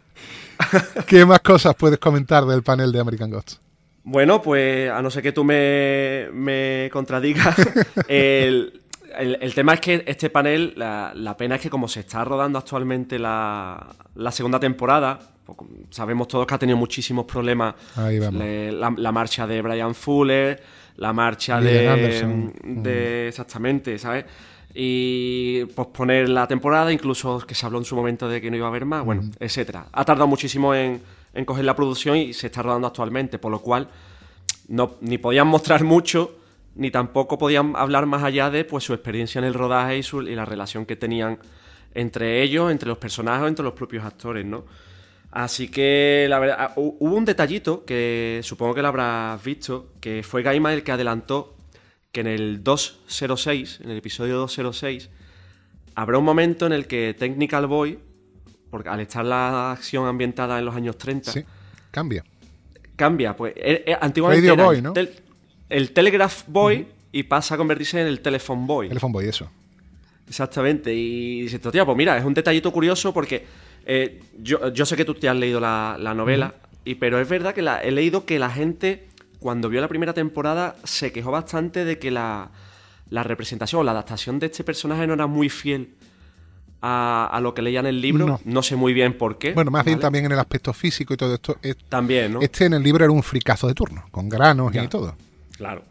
¿Qué 1.06 1.24
más 1.26 1.40
cosas 1.40 1.74
puedes 1.76 1.98
comentar 1.98 2.44
del 2.46 2.62
panel 2.62 2.90
de 2.92 3.00
American 3.00 3.30
Gods? 3.30 3.60
Bueno, 4.04 4.42
pues 4.42 4.90
a 4.90 5.00
no 5.00 5.10
ser 5.10 5.22
que 5.22 5.32
tú 5.32 5.44
me, 5.44 6.28
me 6.32 6.88
contradigas, 6.92 7.54
el, 8.08 8.81
el- 9.18 9.38
el 9.40 9.54
tema 9.54 9.74
es 9.74 9.80
que 9.80 10.04
este 10.06 10.30
panel, 10.30 10.74
la, 10.76 11.12
la 11.14 11.36
pena 11.36 11.56
es 11.56 11.60
que 11.60 11.70
como 11.70 11.88
se 11.88 12.00
está 12.00 12.24
rodando 12.24 12.58
actualmente 12.58 13.18
la, 13.18 13.94
la 14.14 14.30
segunda 14.32 14.58
temporada, 14.60 15.18
pues, 15.44 15.58
sabemos 15.90 16.28
todos 16.28 16.46
que 16.46 16.54
ha 16.54 16.58
tenido 16.58 16.78
muchísimos 16.78 17.24
problemas 17.24 17.74
Ahí 17.96 18.18
vamos. 18.18 18.40
le- 18.42 18.72
la, 18.72 18.92
la 18.96 19.12
marcha 19.12 19.46
de 19.46 19.60
Brian 19.62 19.94
Fuller, 19.94 20.62
la 20.96 21.12
marcha 21.12 21.60
de, 21.60 21.88
Anderson. 21.88 22.52
de- 22.82 23.28
Exactamente, 23.28 23.98
¿sabes? 23.98 24.24
Y 24.74 25.64
posponer 25.74 26.28
la 26.28 26.46
temporada, 26.46 26.92
incluso 26.92 27.38
que 27.46 27.54
se 27.54 27.66
habló 27.66 27.78
en 27.78 27.84
su 27.84 27.94
momento 27.94 28.28
de 28.28 28.40
que 28.40 28.50
no 28.50 28.56
iba 28.56 28.66
a 28.66 28.68
haber 28.70 28.84
más, 28.86 29.04
bueno, 29.04 29.22
etcétera. 29.38 29.86
Ha 29.92 30.04
tardado 30.04 30.26
muchísimo 30.26 30.74
en, 30.74 31.02
en 31.34 31.44
coger 31.44 31.64
la 31.64 31.76
producción 31.76 32.16
y 32.16 32.32
se 32.32 32.46
está 32.46 32.62
rodando 32.62 32.86
actualmente, 32.86 33.38
por 33.38 33.50
lo 33.52 33.60
cual 33.60 33.88
no, 34.68 34.94
ni 35.00 35.18
podían 35.18 35.46
mostrar 35.46 35.84
mucho, 35.84 36.36
ni 36.74 36.90
tampoco 36.90 37.36
podían 37.38 37.74
hablar 37.76 38.06
más 38.06 38.22
allá 38.22 38.50
de 38.50 38.64
pues, 38.64 38.84
su 38.84 38.94
experiencia 38.94 39.38
en 39.38 39.44
el 39.44 39.54
rodaje 39.54 39.98
y, 39.98 40.02
su- 40.02 40.22
y 40.22 40.34
la 40.34 40.44
relación 40.44 40.86
que 40.86 40.96
tenían 40.96 41.38
entre 41.94 42.42
ellos, 42.42 42.70
entre 42.70 42.88
los 42.88 42.98
personajes, 42.98 43.46
entre 43.48 43.64
los 43.64 43.74
propios 43.74 44.04
actores, 44.04 44.44
¿no? 44.46 44.64
Así 45.30 45.68
que, 45.68 46.26
la 46.28 46.38
verdad, 46.38 46.56
ah, 46.58 46.72
hu- 46.76 46.96
hubo 47.00 47.16
un 47.16 47.24
detallito 47.24 47.84
que 47.84 48.40
supongo 48.42 48.74
que 48.74 48.82
lo 48.82 48.88
habrás 48.88 49.42
visto, 49.44 49.92
que 50.00 50.22
fue 50.22 50.42
Gaima 50.42 50.72
el 50.74 50.82
que 50.82 50.92
adelantó 50.92 51.56
que 52.12 52.20
en 52.20 52.26
el 52.26 52.62
206, 52.62 53.80
en 53.84 53.90
el 53.90 53.96
episodio 53.98 54.36
206, 54.38 55.08
habrá 55.94 56.18
un 56.18 56.24
momento 56.24 56.66
en 56.66 56.72
el 56.72 56.86
que 56.86 57.14
Technical 57.18 57.66
Boy, 57.66 57.98
porque 58.70 58.88
al 58.90 59.00
estar 59.00 59.24
la 59.24 59.72
acción 59.72 60.06
ambientada 60.06 60.58
en 60.58 60.64
los 60.66 60.74
años 60.74 60.96
30, 60.98 61.32
Sí, 61.32 61.44
cambia. 61.90 62.24
cambia. 62.96 63.34
Pues 63.36 63.54
eh, 63.56 63.84
eh, 63.86 63.96
antiguamente 64.00 64.46
Radio 64.48 64.54
era 64.54 64.64
Boy, 64.64 64.82
¿no? 64.82 64.92
tel- 64.92 65.14
el 65.72 65.92
Telegraph 65.92 66.42
Boy 66.46 66.86
y 67.12 67.24
pasa 67.24 67.54
a 67.54 67.58
convertirse 67.58 68.00
en 68.00 68.06
el 68.06 68.20
Telephone 68.20 68.66
Boy. 68.66 68.88
Telephone 68.88 69.12
Boy, 69.12 69.26
eso. 69.28 69.48
Exactamente. 70.28 70.94
Y 70.94 71.42
dices, 71.42 71.60
tío, 71.72 71.84
pues 71.84 71.96
mira, 71.98 72.16
es 72.16 72.24
un 72.24 72.34
detallito 72.34 72.72
curioso 72.72 73.12
porque 73.12 73.44
eh, 73.86 74.20
yo, 74.40 74.72
yo 74.72 74.86
sé 74.86 74.96
que 74.96 75.04
tú 75.04 75.14
te 75.14 75.28
has 75.28 75.36
leído 75.36 75.60
la, 75.60 75.96
la 75.98 76.14
novela, 76.14 76.54
y, 76.84 76.94
pero 76.94 77.20
es 77.20 77.28
verdad 77.28 77.54
que 77.54 77.62
la- 77.62 77.82
he 77.82 77.90
leído 77.90 78.24
que 78.24 78.38
la 78.38 78.50
gente, 78.50 79.08
cuando 79.40 79.68
vio 79.68 79.80
la 79.80 79.88
primera 79.88 80.14
temporada, 80.14 80.76
se 80.84 81.12
quejó 81.12 81.30
bastante 81.32 81.84
de 81.84 81.98
que 81.98 82.10
la, 82.10 82.50
la 83.10 83.22
representación 83.24 83.80
o 83.80 83.84
la 83.84 83.90
adaptación 83.92 84.38
de 84.38 84.46
este 84.46 84.64
personaje 84.64 85.06
no 85.06 85.14
era 85.14 85.26
muy 85.26 85.48
fiel 85.48 85.94
a, 86.80 87.28
a 87.30 87.40
lo 87.40 87.54
que 87.54 87.62
leía 87.62 87.80
en 87.80 87.86
el 87.86 88.00
libro. 88.00 88.40
No. 88.44 88.62
sé 88.62 88.74
muy 88.76 88.92
bien 88.92 89.16
por 89.18 89.38
qué. 89.38 89.52
Bueno, 89.52 89.70
más 89.70 89.84
bien 89.84 90.00
también 90.00 90.24
en 90.24 90.32
el 90.32 90.38
aspecto 90.38 90.72
físico 90.72 91.14
y 91.14 91.16
todo 91.16 91.34
esto. 91.34 91.56
es- 91.62 91.76
También, 91.88 92.32
¿no? 92.32 92.40
Este 92.40 92.64
en 92.66 92.74
el 92.74 92.82
libro 92.82 93.04
era 93.04 93.12
un 93.12 93.22
fricazo 93.22 93.68
de 93.68 93.74
turno, 93.74 94.04
con 94.10 94.28
granos 94.28 94.72
Ya. 94.72 94.82
y 94.84 94.88
todo. 94.88 95.14
Claro. 95.62 95.82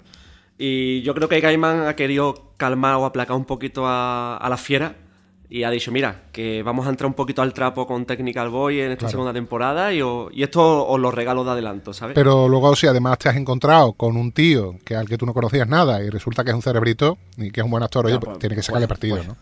Y 0.57 1.01
yo 1.01 1.13
creo 1.15 1.27
que 1.27 1.39
Gaiman 1.39 1.87
ha 1.87 1.95
querido 1.95 2.53
calmar 2.57 2.95
o 2.95 3.05
aplacar 3.05 3.35
un 3.35 3.45
poquito 3.45 3.87
a, 3.87 4.37
a 4.37 4.49
la 4.49 4.57
fiera 4.57 4.95
y 5.49 5.63
ha 5.63 5.69
dicho, 5.71 5.91
mira, 5.91 6.23
que 6.31 6.61
vamos 6.63 6.85
a 6.87 6.89
entrar 6.91 7.07
un 7.07 7.13
poquito 7.13 7.41
al 7.41 7.51
trapo 7.53 7.85
con 7.87 8.05
Technical 8.05 8.49
Boy 8.49 8.79
en 8.79 8.91
esta 8.91 8.99
Claro. 8.99 9.11
segunda 9.11 9.33
temporada 9.33 9.91
y, 9.93 10.01
o- 10.01 10.29
y 10.31 10.43
esto 10.43 10.87
os 10.87 10.99
lo 10.99 11.11
regalo 11.11 11.43
de 11.43 11.51
adelanto, 11.51 11.91
¿sabes? 11.93 12.15
Pero 12.15 12.47
luego, 12.47 12.73
si 12.75 12.87
además 12.87 13.17
te 13.17 13.27
has 13.29 13.35
encontrado 13.35 13.93
con 13.93 14.15
un 14.17 14.31
tío 14.31 14.75
que 14.85 14.95
al 14.95 15.09
que 15.09 15.17
tú 15.17 15.25
no 15.25 15.33
conocías 15.33 15.67
nada 15.67 16.01
y 16.03 16.09
resulta 16.09 16.43
que 16.43 16.51
es 16.51 16.55
un 16.55 16.61
cerebrito 16.61 17.17
y 17.37 17.51
que 17.51 17.59
es 17.61 17.65
un 17.65 17.71
buen 17.71 17.83
actor, 17.83 18.05
oye, 18.05 18.15
pues, 18.19 18.27
pues, 18.29 18.39
tiene 18.39 18.55
que 18.55 18.61
sacarle 18.63 18.87
pues, 18.87 18.97
partido, 18.99 19.15
pues, 19.17 19.27
¿no? 19.27 19.35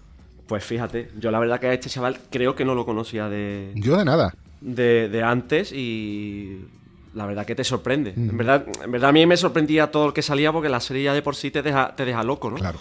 Pues 0.47 0.63
fíjate, 0.63 1.11
yo 1.19 1.29
la 1.31 1.37
verdad 1.39 1.59
que 1.59 1.67
a 1.67 1.73
este 1.73 1.89
chaval 1.89 2.17
creo 2.31 2.55
que 2.55 2.65
no 2.65 2.73
lo 2.73 2.85
conocía 2.85 3.29
de, 3.29 3.71
Yo 3.75 3.95
de 3.97 4.05
nada. 4.05 4.33
de, 4.61 5.09
de 5.09 5.21
antes 5.21 5.71
y 5.71 6.65
la 7.13 7.25
verdad 7.25 7.45
que 7.45 7.55
te 7.55 7.63
sorprende. 7.63 8.13
Mm. 8.15 8.29
En, 8.29 8.37
verdad, 8.37 8.65
en 8.83 8.91
verdad 8.91 9.09
a 9.09 9.13
mí 9.13 9.25
me 9.25 9.37
sorprendía 9.37 9.89
todo 9.91 10.07
el 10.07 10.13
que 10.13 10.21
salía 10.21 10.51
porque 10.51 10.69
la 10.69 10.79
serie 10.79 11.03
ya 11.03 11.13
de 11.13 11.21
por 11.21 11.35
sí 11.35 11.51
te 11.51 11.61
deja, 11.61 11.95
te 11.95 12.05
deja 12.05 12.23
loco, 12.23 12.49
¿no? 12.49 12.57
Claro. 12.57 12.79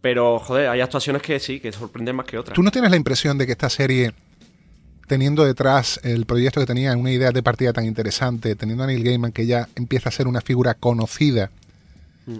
Pero, 0.00 0.38
joder, 0.38 0.68
hay 0.70 0.80
actuaciones 0.80 1.20
que 1.22 1.38
sí, 1.38 1.60
que 1.60 1.70
sorprenden 1.72 2.16
más 2.16 2.24
que 2.26 2.38
otras. 2.38 2.54
¿Tú 2.54 2.62
no 2.62 2.70
tienes 2.70 2.90
la 2.90 2.96
impresión 2.96 3.36
de 3.36 3.44
que 3.44 3.52
esta 3.52 3.68
serie, 3.68 4.12
teniendo 5.06 5.44
detrás 5.44 6.00
el 6.04 6.24
proyecto 6.24 6.58
que 6.60 6.66
tenía, 6.66 6.96
una 6.96 7.10
idea 7.12 7.32
de 7.32 7.42
partida 7.42 7.72
tan 7.74 7.84
interesante, 7.84 8.56
teniendo 8.56 8.84
a 8.84 8.86
Neil 8.86 9.04
Gaiman 9.04 9.32
que 9.32 9.44
ya 9.46 9.68
empieza 9.76 10.08
a 10.08 10.12
ser 10.12 10.26
una 10.26 10.40
figura 10.40 10.72
conocida 10.74 11.50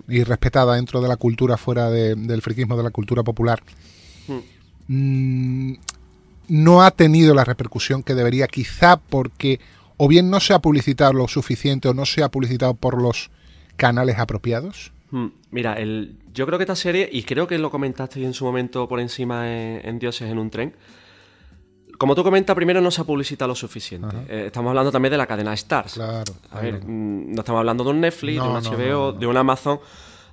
y 0.09 0.23
respetada 0.23 0.77
dentro 0.77 1.01
de 1.03 1.09
la 1.09 1.17
cultura 1.17 1.57
fuera 1.57 1.91
de- 1.91 2.15
del 2.15 2.41
friquismo 2.43 2.77
de 2.77 2.83
la 2.85 2.91
cultura 2.91 3.23
popular, 3.25 3.61
mm, 4.89 5.73
no 6.49 6.83
ha 6.83 6.91
tenido 6.91 7.35
la 7.35 7.45
repercusión 7.45 8.03
que 8.03 8.15
debería, 8.15 8.47
quizá 8.47 8.97
porque 8.97 9.61
o 10.03 10.09
bien 10.09 10.31
no 10.31 10.41
se 10.41 10.55
ha 10.55 10.61
publicitado 10.61 11.13
lo 11.13 11.29
suficiente 11.29 11.87
o 11.87 11.93
no 11.93 12.07
se 12.07 12.23
ha 12.23 12.31
publicitado 12.31 12.73
por 12.73 13.03
los 13.03 13.31
canales 13.77 14.19
apropiados? 14.19 14.93
Hmm, 15.11 15.27
Mira, 15.51 15.75
el, 15.75 16.17
yo 16.33 16.47
creo 16.47 16.59
que 16.59 16.63
esta 16.63 16.75
serie, 16.75 17.07
y 17.13 17.25
creo 17.25 17.47
que 17.47 17.59
lo 17.59 17.71
comentaste 17.71 18.25
en 18.25 18.33
su 18.33 18.47
momento 18.47 18.89
por 18.89 18.99
encima 18.99 19.53
en, 19.53 19.87
en 19.87 19.99
Dioses 19.99 20.31
en 20.31 20.39
un 20.39 20.49
tren, 20.49 20.75
como 21.99 22.15
tú 22.15 22.23
comentas, 22.25 22.57
primero 22.57 22.81
no 22.81 22.91
se 22.91 23.03
ha 23.03 23.05
publicitado 23.05 23.49
lo 23.49 23.55
suficiente. 23.55 24.17
Eh, 24.31 24.45
estamos 24.47 24.71
hablando 24.71 24.91
también 24.91 25.11
de 25.11 25.19
la 25.19 25.27
cadena 25.27 25.53
Stars. 25.53 25.93
Claro. 25.93 26.33
A 26.51 26.61
ver, 26.61 26.83
mm, 26.83 27.35
no 27.35 27.41
estamos 27.43 27.59
hablando 27.59 27.85
de 27.85 27.91
un 27.91 28.01
Netflix, 28.01 28.39
No, 28.39 28.45
de 28.45 28.51
un 28.69 28.75
HBO, 28.75 28.79
no, 28.89 29.13
no. 29.13 29.19
de 29.19 29.27
un 29.27 29.37
Amazon. 29.37 29.81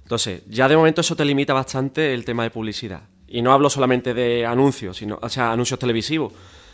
Entonces, 0.03 0.43
ya 0.47 0.70
de 0.70 0.78
momento 0.78 1.01
eso 1.01 1.18
te 1.18 1.26
limita 1.26 1.51
bastante 1.51 2.13
el 2.13 2.24
tema 2.24 2.43
de 2.43 2.51
publicidad. 2.51 3.01
Y 3.28 3.41
no 3.41 3.51
hablo 3.51 3.70
solamente 3.70 4.13
de 4.13 4.45
anuncios, 4.45 4.95
sino, 4.95 5.20
o 5.22 5.28
sea, 5.28 5.51
anuncios 5.51 5.78
televisivos, 5.78 6.32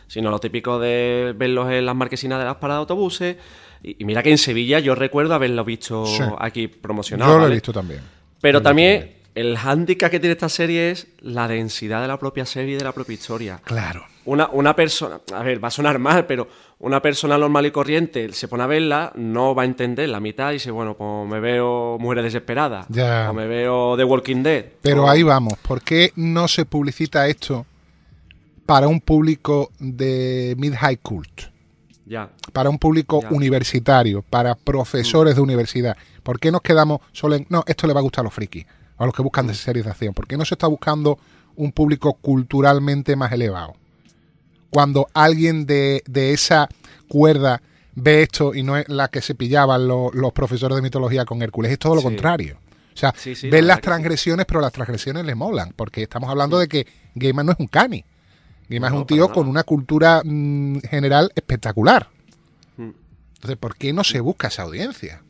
sino 0.07 0.29
lo 0.31 0.39
típico 0.39 0.79
de 0.79 1.33
verlos 1.35 1.71
en 1.71 1.85
las 1.85 1.95
marquesinas 1.95 2.39
de 2.39 2.45
las 2.45 2.55
paradas 2.55 2.79
de 2.79 2.81
autobuses. 2.81 3.37
Y, 3.83 3.97
y 4.01 4.05
mira 4.05 4.23
que 4.23 4.31
en 4.31 4.37
Sevilla 4.37 4.79
yo 4.79 4.95
recuerdo 4.95 5.33
haberlo 5.33 5.63
visto 5.65 6.05
Sí. 6.05 6.23
aquí 6.39 6.67
promocionado. 6.67 7.33
Yo 7.33 7.39
lo 7.39 7.47
he 7.47 7.53
visto 7.53 7.73
también. 7.73 8.01
Pero 8.41 8.61
también 8.61 9.17
el 9.35 9.57
hándicap 9.57 10.11
que 10.11 10.19
tiene 10.19 10.33
esta 10.33 10.49
serie 10.49 10.91
es 10.91 11.07
la 11.21 11.47
densidad 11.47 12.01
de 12.01 12.07
la 12.07 12.17
propia 12.19 12.45
serie 12.45 12.75
y 12.75 12.77
de 12.77 12.83
la 12.83 12.91
propia 12.91 13.13
historia. 13.13 13.59
Claro. 13.63 14.05
Una, 14.25 14.47
una 14.53 14.73
persona, 14.75 15.19
a 15.33 15.43
ver, 15.43 15.61
va 15.61 15.67
a 15.67 15.71
sonar 15.71 15.99
mal, 15.99 16.25
pero 16.25 16.47
una 16.79 17.01
persona 17.01 17.37
normal 17.37 17.65
y 17.65 17.71
corriente 17.71 18.31
se 18.31 18.47
pone 18.47 18.63
a 18.63 18.67
verla, 18.67 19.11
no 19.15 19.53
va 19.55 19.63
a 19.63 19.65
entender 19.65 20.07
la 20.07 20.19
mitad 20.21 20.51
y 20.51 20.53
dice, 20.53 20.71
bueno, 20.71 20.95
pues 20.95 21.27
me 21.27 21.39
veo 21.41 21.97
Mujeres 21.99 22.25
Desesperadas, 22.25 22.85
Ya. 22.89 23.29
o 23.29 23.33
me 23.33 23.47
veo 23.47 23.97
The 23.97 24.03
Walking 24.05 24.43
Dead. 24.43 24.65
Pero 24.81 25.03
o- 25.05 25.09
ahí 25.09 25.23
vamos. 25.23 25.55
¿Por 25.61 25.81
qué 25.81 26.13
no 26.15 26.47
se 26.47 26.63
publicita 26.65 27.27
esto 27.27 27.65
para 28.65 28.87
un 28.87 28.99
público 29.01 29.71
de 29.79 30.55
mid-high 30.57 30.97
cult? 30.97 31.41
Ya, 32.05 32.29
Para 32.51 32.69
un 32.69 32.77
público 32.77 33.21
Ya. 33.21 33.29
Mm. 33.29 33.35
universitario, 33.35 34.21
para 34.23 34.55
profesores 34.55 35.35
de 35.35 35.41
universidad. 35.41 35.95
¿Por 36.21 36.39
qué 36.39 36.51
nos 36.51 36.61
quedamos 36.61 36.99
solo 37.13 37.35
en, 37.35 37.45
no, 37.49 37.63
esto 37.65 37.87
le 37.87 37.93
va 37.93 37.99
a 38.01 38.03
gustar 38.03 38.21
a 38.21 38.25
los 38.25 38.33
frikis, 38.33 38.65
a 38.97 39.05
los 39.05 39.13
que 39.15 39.21
buscan 39.21 39.45
Mm. 39.45 39.47
de 39.49 39.53
series 39.55 39.85
de 39.85 39.91
acción? 39.91 40.13
¿Por 40.13 40.27
qué 40.27 40.35
no 40.37 40.43
se 40.45 40.55
está 40.55 40.67
buscando 40.67 41.17
un 41.55 41.71
público 41.71 42.13
culturalmente 42.13 43.15
más 43.15 43.31
elevado? 43.31 43.75
Cuando 44.69 45.07
alguien 45.13 45.65
de, 45.65 46.03
de 46.07 46.33
esa 46.33 46.67
cuerda 47.07 47.61
ve 47.95 48.23
esto 48.23 48.53
y 48.55 48.63
no 48.63 48.75
es 48.75 48.89
la 48.89 49.07
que 49.07 49.21
se 49.21 49.35
pillaban 49.35 49.87
lo- 49.87 50.11
los 50.13 50.33
profesores 50.33 50.75
de 50.75 50.81
mitología 50.81 51.25
con 51.25 51.41
Hércules, 51.41 51.71
es 51.71 51.79
todo 51.79 51.95
lo 51.95 52.01
Sí. 52.01 52.07
contrario. 52.07 52.57
O 52.93 52.97
sea, 52.97 53.13
Sí, 53.15 53.33
ven 53.49 53.65
las 53.67 53.81
transgresiones, 53.81 54.45
pero 54.45 54.61
las 54.61 54.71
transgresiones 54.73 55.25
le 55.25 55.35
molan, 55.35 55.73
porque 55.75 56.03
estamos 56.03 56.29
hablando 56.29 56.59
de 56.59 56.67
que 56.67 56.85
Gaiman 57.15 57.45
no 57.45 57.51
es 57.53 57.59
un 57.59 57.67
cani. 57.67 58.03
Gaiman 58.69 58.91
No, 58.91 58.97
es 58.97 59.01
un 59.01 59.07
tío 59.07 59.29
con 59.31 59.47
una 59.47 59.63
cultura 59.63 60.21
mm, 60.23 60.79
general 60.89 61.31
espectacular. 61.35 62.09
Mm. 62.77 62.89
Entonces, 63.35 63.57
¿por 63.57 63.75
qué 63.75 63.93
no 63.93 64.03
se 64.03 64.19
busca 64.19 64.47
esa 64.47 64.63
audiencia? 64.63 65.21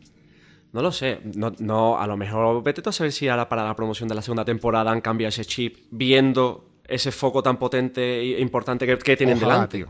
no 0.74 0.82
lo 0.82 0.92
sé, 0.92 1.20
no, 1.36 1.54
no, 1.60 2.00
a 2.00 2.08
lo 2.08 2.18
mejor 2.18 2.64
vete 2.64 2.82
tú 2.82 2.90
a 2.90 2.94
saber 2.94 3.12
si 3.12 3.28
ahora 3.28 3.48
para 3.48 3.64
la 3.64 3.76
promoción 3.76 4.10
de 4.10 4.16
la 4.16 4.24
segunda 4.24 4.44
temporada 4.44 4.92
han 4.92 5.02
cambiado 5.02 5.30
ese 5.30 5.46
chip, 5.46 5.78
viendo 5.92 6.66
ese 6.88 7.12
foco 7.12 7.44
tan 7.44 7.58
potente 7.58 8.22
e 8.22 8.42
importante 8.42 8.88
que, 8.88 8.98
que 8.98 9.16
tienen 9.16 9.38
Ojalá, 9.38 9.54
delante. 9.54 9.78
tío. 9.78 9.88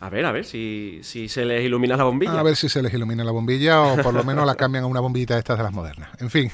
A 0.00 0.10
ver, 0.10 0.24
a 0.24 0.32
ver 0.32 0.44
si, 0.44 1.00
si 1.02 1.28
se 1.28 1.44
les 1.44 1.64
ilumina 1.64 1.96
la 1.96 2.04
bombilla. 2.04 2.40
A 2.40 2.42
ver 2.42 2.56
si 2.56 2.68
se 2.68 2.82
les 2.82 2.92
ilumina 2.92 3.22
la 3.22 3.30
bombilla 3.30 3.82
o 3.82 4.02
por 4.02 4.12
lo 4.12 4.24
menos 4.24 4.44
la 4.44 4.56
cambian 4.56 4.84
a 4.84 4.86
una 4.88 5.00
bombillita 5.00 5.34
de 5.34 5.40
estas 5.40 5.58
de 5.58 5.62
las 5.62 5.72
modernas. 5.72 6.10
En 6.18 6.30
fin, 6.30 6.50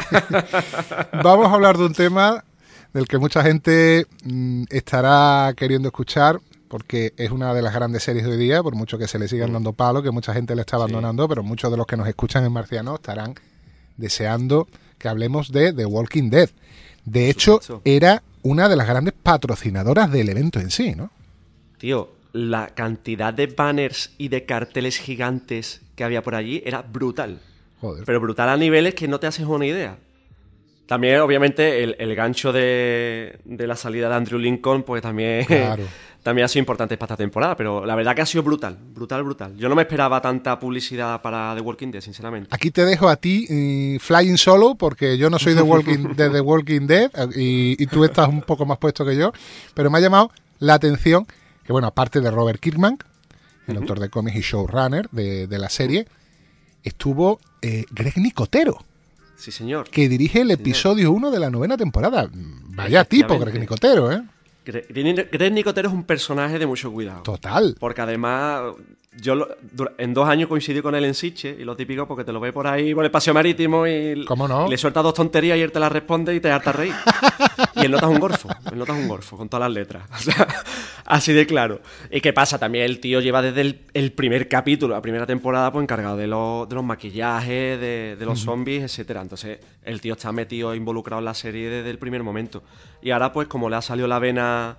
vamos 1.22 1.46
a 1.46 1.54
hablar 1.54 1.78
de 1.78 1.86
un 1.86 1.94
tema 1.94 2.44
del 2.96 3.06
que 3.06 3.18
mucha 3.18 3.42
gente 3.42 4.06
mm, 4.24 4.64
estará 4.70 5.52
queriendo 5.54 5.88
escuchar 5.88 6.40
porque 6.68 7.12
es 7.18 7.30
una 7.30 7.52
de 7.52 7.60
las 7.60 7.74
grandes 7.74 8.02
series 8.02 8.24
de 8.24 8.32
hoy 8.32 8.38
día, 8.38 8.62
por 8.62 8.74
mucho 8.74 8.96
que 8.96 9.06
se 9.06 9.18
le 9.18 9.28
sigan 9.28 9.52
dando 9.52 9.74
palo, 9.74 10.02
que 10.02 10.10
mucha 10.10 10.32
gente 10.32 10.54
le 10.54 10.62
está 10.62 10.76
abandonando, 10.76 11.28
pero 11.28 11.42
muchos 11.42 11.70
de 11.70 11.76
los 11.76 11.86
que 11.86 11.98
nos 11.98 12.08
escuchan 12.08 12.44
en 12.46 12.52
Marciano 12.52 12.94
estarán 12.94 13.34
deseando 13.98 14.66
que 14.98 15.08
hablemos 15.08 15.52
de 15.52 15.74
The 15.74 15.84
Walking 15.84 16.30
Dead. 16.30 16.48
De 17.04 17.28
hecho, 17.28 17.60
era 17.84 18.22
una 18.42 18.66
de 18.66 18.76
las 18.76 18.88
grandes 18.88 19.12
patrocinadoras 19.22 20.10
del 20.10 20.30
evento 20.30 20.58
en 20.58 20.70
sí, 20.70 20.94
¿no? 20.96 21.10
Tío, 21.76 22.14
la 22.32 22.68
cantidad 22.68 23.34
de 23.34 23.46
banners 23.46 24.12
y 24.16 24.28
de 24.28 24.46
carteles 24.46 24.96
gigantes 24.96 25.82
que 25.96 26.02
había 26.02 26.22
por 26.22 26.34
allí 26.34 26.62
era 26.64 26.80
brutal. 26.80 27.40
Joder. 27.80 28.04
Pero 28.06 28.20
brutal 28.20 28.48
a 28.48 28.56
niveles 28.56 28.94
que 28.94 29.06
no 29.06 29.20
te 29.20 29.26
haces 29.26 29.44
una 29.44 29.66
idea. 29.66 29.98
También, 30.86 31.20
obviamente, 31.20 31.82
el, 31.82 31.96
el 31.98 32.14
gancho 32.14 32.52
de, 32.52 33.38
de 33.44 33.66
la 33.66 33.76
salida 33.76 34.08
de 34.08 34.14
Andrew 34.14 34.38
Lincoln, 34.38 34.82
pues 34.84 35.02
también, 35.02 35.44
Claro. 35.44 35.82
también 36.22 36.44
ha 36.44 36.48
sido 36.48 36.60
importante 36.60 36.96
para 36.96 37.14
esta 37.14 37.16
temporada, 37.22 37.56
pero 37.56 37.84
la 37.84 37.94
verdad 37.96 38.14
que 38.14 38.22
ha 38.22 38.26
sido 38.26 38.42
brutal, 38.44 38.76
brutal, 38.94 39.22
brutal. 39.24 39.56
Yo 39.56 39.68
no 39.68 39.74
me 39.74 39.82
esperaba 39.82 40.20
tanta 40.20 40.58
publicidad 40.60 41.20
para 41.22 41.54
The 41.56 41.60
Walking 41.60 41.90
Dead, 41.90 42.00
sinceramente. 42.00 42.48
Aquí 42.52 42.70
te 42.70 42.84
dejo 42.84 43.08
a 43.08 43.16
ti 43.16 43.46
eh, 43.48 43.98
flying 44.00 44.36
solo 44.36 44.76
porque 44.76 45.18
yo 45.18 45.28
no 45.30 45.38
soy 45.38 45.54
de, 45.54 45.62
Walking, 45.62 46.14
de 46.14 46.30
The 46.30 46.40
Walking 46.40 46.86
Dead 46.86 47.10
y, 47.34 47.82
y 47.82 47.86
tú 47.86 48.04
estás 48.04 48.28
un 48.28 48.42
poco 48.42 48.64
más 48.64 48.78
puesto 48.78 49.04
que 49.04 49.16
yo, 49.16 49.32
pero 49.74 49.90
me 49.90 49.98
ha 49.98 50.00
llamado 50.00 50.30
la 50.58 50.74
atención 50.74 51.26
que, 51.64 51.72
bueno, 51.72 51.88
aparte 51.88 52.20
de 52.20 52.30
Robert 52.30 52.60
Kirkman, 52.60 52.96
el 53.66 53.76
autor 53.76 53.98
de 53.98 54.08
cómics 54.08 54.36
y 54.36 54.40
showrunner 54.40 55.08
de, 55.10 55.48
de 55.48 55.58
la 55.58 55.68
serie, 55.68 56.06
estuvo 56.84 57.40
eh, 57.62 57.84
Greg 57.90 58.16
Nicotero, 58.18 58.78
Sí, 59.36 59.52
señor. 59.52 59.88
que 59.90 60.08
dirige 60.08 60.40
el 60.40 60.50
episodio 60.50 61.12
1 61.12 61.30
de 61.30 61.38
la 61.38 61.50
novena 61.50 61.76
temporada. 61.76 62.28
Vaya 62.32 63.04
tipo. 63.04 63.38
Greg 63.38 63.60
Nicotero, 63.60 64.10
¿eh? 64.12 64.22
Gre- 64.64 64.86
Greg 64.88 65.30
Greg 65.30 65.52
Nicotero 65.52 65.88
es 65.88 65.94
un 65.94 66.04
personaje 66.04 66.58
de 66.58 66.66
mucho 66.66 66.90
cuidado. 66.92 67.22
Total. 67.22 67.76
Porque 67.78 68.00
además, 68.00 68.62
yo 69.20 69.34
lo- 69.34 69.48
en 69.98 70.14
dos 70.14 70.28
años 70.28 70.48
coincidí 70.48 70.80
con 70.82 70.94
él 70.94 71.04
en 71.04 71.14
Siche, 71.14 71.56
y 71.58 71.64
lo 71.64 71.76
típico, 71.76 72.06
porque 72.06 72.24
te 72.24 72.32
lo 72.32 72.40
ve 72.40 72.52
por 72.52 72.66
ahí 72.66 72.94
por 72.94 73.04
el 73.04 73.10
paseo 73.10 73.32
marítimo 73.34 73.86
y, 73.86 74.24
¿Cómo 74.26 74.46
no? 74.46 74.66
y 74.66 74.70
le 74.70 74.78
sueltas 74.78 75.02
dos 75.02 75.14
tonterías 75.14 75.56
y 75.58 75.62
él 75.62 75.72
te 75.72 75.80
las 75.80 75.90
responde 75.92 76.34
y 76.34 76.40
te 76.40 76.50
harta 76.50 76.72
reír. 76.72 76.94
y 77.76 77.80
él 77.86 77.90
notas 77.90 78.10
un 78.10 78.18
gorfo, 78.18 78.48
él 78.70 78.78
notas 78.78 78.96
un 78.96 79.08
gorfo 79.08 79.36
con 79.36 79.48
todas 79.48 79.68
las 79.68 79.74
letras. 79.74 80.02
O 80.16 80.18
sea, 80.18 80.46
así 81.04 81.32
de 81.32 81.46
claro. 81.46 81.80
¿Y 82.10 82.20
qué 82.20 82.32
pasa? 82.32 82.58
También 82.58 82.84
el 82.84 82.98
tío 83.00 83.20
lleva 83.20 83.40
desde 83.42 83.60
el, 83.60 83.80
el 83.94 84.12
primer 84.12 84.48
capítulo, 84.48 84.94
la 84.94 85.02
primera 85.02 85.24
temporada, 85.26 85.70
pues 85.72 85.82
encargado 85.84 86.16
de, 86.16 86.26
los- 86.26 86.68
de 86.68 86.74
los 86.74 86.84
maquillajes, 86.84 87.80
de, 87.80 88.16
de 88.18 88.24
los 88.26 88.40
zombies, 88.40 88.82
etcétera. 88.82 89.22
Entonces, 89.22 89.58
el 89.84 90.00
tío 90.00 90.14
está 90.14 90.32
metido, 90.32 90.74
involucrado 90.74 91.20
en 91.20 91.26
la 91.26 91.34
serie 91.34 91.68
desde 91.70 91.90
el 91.90 91.98
primer 91.98 92.22
momento. 92.22 92.62
Y 93.02 93.12
ahora, 93.12 93.32
pues, 93.32 93.46
como 93.48 93.70
le 93.70 93.76
ha 93.76 93.82
salido 93.82 94.08
la 94.08 94.18
vena 94.18 94.76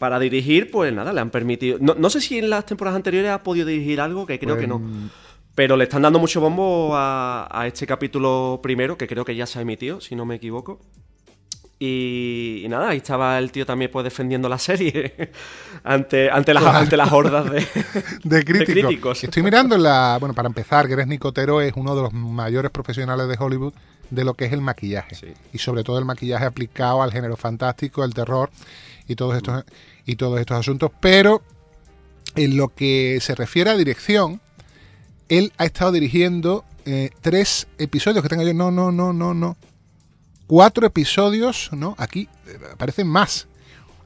para 0.00 0.18
dirigir, 0.18 0.72
pues 0.72 0.92
nada, 0.92 1.12
le 1.12 1.20
han 1.20 1.30
permitido. 1.30 1.78
No, 1.80 1.94
no 1.94 2.10
sé 2.10 2.20
si 2.20 2.38
en 2.38 2.50
las 2.50 2.66
temporadas 2.66 2.96
anteriores 2.96 3.30
ha 3.30 3.44
podido 3.44 3.66
dirigir 3.66 4.00
algo, 4.00 4.26
que 4.26 4.40
creo 4.40 4.56
Pues, 4.56 4.62
que 4.62 4.66
no. 4.66 4.82
Pero 5.54 5.76
le 5.76 5.84
están 5.84 6.02
dando 6.02 6.18
mucho 6.18 6.40
bombo 6.40 6.96
a, 6.96 7.46
a 7.50 7.66
este 7.68 7.86
capítulo 7.86 8.58
primero, 8.62 8.96
que 8.98 9.06
creo 9.06 9.24
que 9.24 9.36
ya 9.36 9.46
se 9.46 9.60
ha 9.60 9.62
emitido, 9.62 10.00
si 10.00 10.16
no 10.16 10.24
me 10.26 10.34
equivoco. 10.34 10.80
Y, 11.82 12.60
y 12.64 12.68
nada, 12.68 12.90
ahí 12.90 12.98
estaba 12.98 13.38
el 13.38 13.50
tío 13.50 13.64
también 13.64 13.90
pues 13.90 14.04
defendiendo 14.04 14.50
la 14.50 14.58
serie 14.58 15.30
ante, 15.84 16.30
ante, 16.30 16.52
las, 16.52 16.62
ante 16.64 16.94
las 16.96 17.10
hordas 17.10 17.50
de, 17.50 17.66
de 18.24 18.44
críticos. 18.44 18.84
críticos. 18.88 19.24
Estoy 19.24 19.42
mirando 19.42 19.78
la. 19.78 20.18
Bueno, 20.20 20.34
para 20.34 20.48
empezar, 20.48 20.86
Greg 20.88 21.06
Nicotero 21.08 21.60
es 21.62 21.72
uno 21.76 21.94
de 21.96 22.02
los 22.02 22.12
mayores 22.12 22.70
profesionales 22.70 23.28
de 23.28 23.36
Hollywood 23.38 23.72
de 24.10 24.24
lo 24.24 24.34
que 24.34 24.44
es 24.44 24.52
el 24.52 24.60
maquillaje. 24.60 25.14
Sí. 25.14 25.28
Y 25.54 25.58
sobre 25.58 25.82
todo 25.82 25.98
el 25.98 26.04
maquillaje 26.04 26.44
aplicado 26.44 27.02
al 27.02 27.12
género 27.12 27.36
fantástico, 27.36 28.04
el 28.04 28.12
terror 28.12 28.50
y 29.08 29.14
todos 29.16 29.36
estos, 29.36 29.64
y 30.06 30.16
todos 30.16 30.40
estos 30.40 30.58
asuntos. 30.58 30.90
Pero 31.00 31.42
en 32.34 32.56
lo 32.56 32.68
que 32.68 33.18
se 33.20 33.34
refiere 33.34 33.70
a 33.70 33.76
dirección, 33.76 34.40
él 35.28 35.52
ha 35.58 35.64
estado 35.64 35.92
dirigiendo 35.92 36.64
eh, 36.86 37.10
tres 37.20 37.68
episodios 37.78 38.22
que 38.22 38.28
tenga 38.28 38.44
yo. 38.44 38.54
No, 38.54 38.70
no, 38.70 38.90
no, 38.92 39.12
no, 39.12 39.34
no. 39.34 39.56
Cuatro 40.46 40.86
episodios, 40.86 41.70
¿no? 41.72 41.94
Aquí 41.98 42.28
eh, 42.46 42.58
aparecen 42.72 43.06
más. 43.06 43.46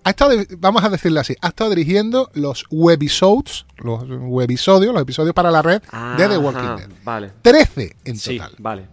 Ha 0.07 0.11
estado, 0.11 0.37
vamos 0.59 0.85
a 0.85 0.91
decirlo 0.91 1.19
así, 1.21 1.35
ha 1.41 1.49
estado 1.49 1.71
dirigiendo 1.71 2.31
los 2.35 2.67
webisodes, 2.71 3.65
los 3.79 4.03
webisodios, 4.07 4.93
los 4.93 5.01
episodios 5.03 5.33
para 5.35 5.51
la 5.51 5.63
red 5.63 5.81
de 6.19 6.29
The 6.29 6.37
Walking 6.37 6.77
Dead. 6.77 6.91
Vale. 7.03 7.33
13 7.41 7.97
en 8.05 8.19
Sí, 8.19 8.37
total. 8.37 8.55
vale. 8.59 8.89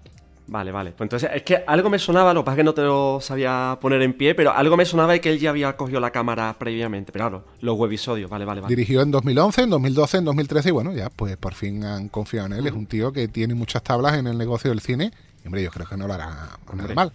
Vale, 0.51 0.69
vale. 0.69 0.91
Pues 0.91 1.05
entonces, 1.05 1.29
es 1.33 1.43
que 1.43 1.63
algo 1.65 1.89
me 1.89 1.97
sonaba, 1.97 2.33
lo 2.33 2.41
que 2.41 2.45
pasa 2.47 2.55
es 2.55 2.57
que 2.57 2.63
no 2.65 2.73
te 2.73 2.81
lo 2.81 3.19
sabía 3.21 3.77
poner 3.79 4.01
en 4.01 4.11
pie, 4.11 4.35
pero 4.35 4.51
algo 4.51 4.75
me 4.75 4.83
sonaba 4.83 5.15
y 5.15 5.21
que 5.21 5.29
él 5.29 5.39
ya 5.39 5.49
había 5.49 5.77
cogido 5.77 6.01
la 6.01 6.11
cámara 6.11 6.53
previamente. 6.59 7.13
Pero 7.13 7.23
claro, 7.29 7.45
los 7.61 7.77
webisodios, 7.79 8.29
vale, 8.29 8.43
vale, 8.43 8.59
vale. 8.59 8.75
Dirigió 8.75 9.01
en 9.01 9.11
2011, 9.11 9.61
en 9.61 9.69
2012, 9.69 10.17
en 10.17 10.25
2013 10.25 10.67
y 10.67 10.71
bueno, 10.73 10.91
ya 10.91 11.09
pues 11.09 11.37
por 11.37 11.53
fin 11.53 11.85
han 11.85 12.09
confiado 12.09 12.47
en 12.47 12.53
él. 12.53 12.67
Es 12.67 12.73
un 12.73 12.85
tío 12.85 13.13
que 13.13 13.29
tiene 13.29 13.53
muchas 13.53 13.81
tablas 13.81 14.15
en 14.17 14.27
el 14.27 14.37
negocio 14.37 14.71
del 14.71 14.81
cine 14.81 15.13
y 15.41 15.47
hombre, 15.47 15.63
yo 15.63 15.71
creo 15.71 15.87
que 15.87 15.95
no 15.95 16.05
lo 16.05 16.15
hará 16.15 16.49
Hombre. 16.69 16.95
mal. 16.95 17.13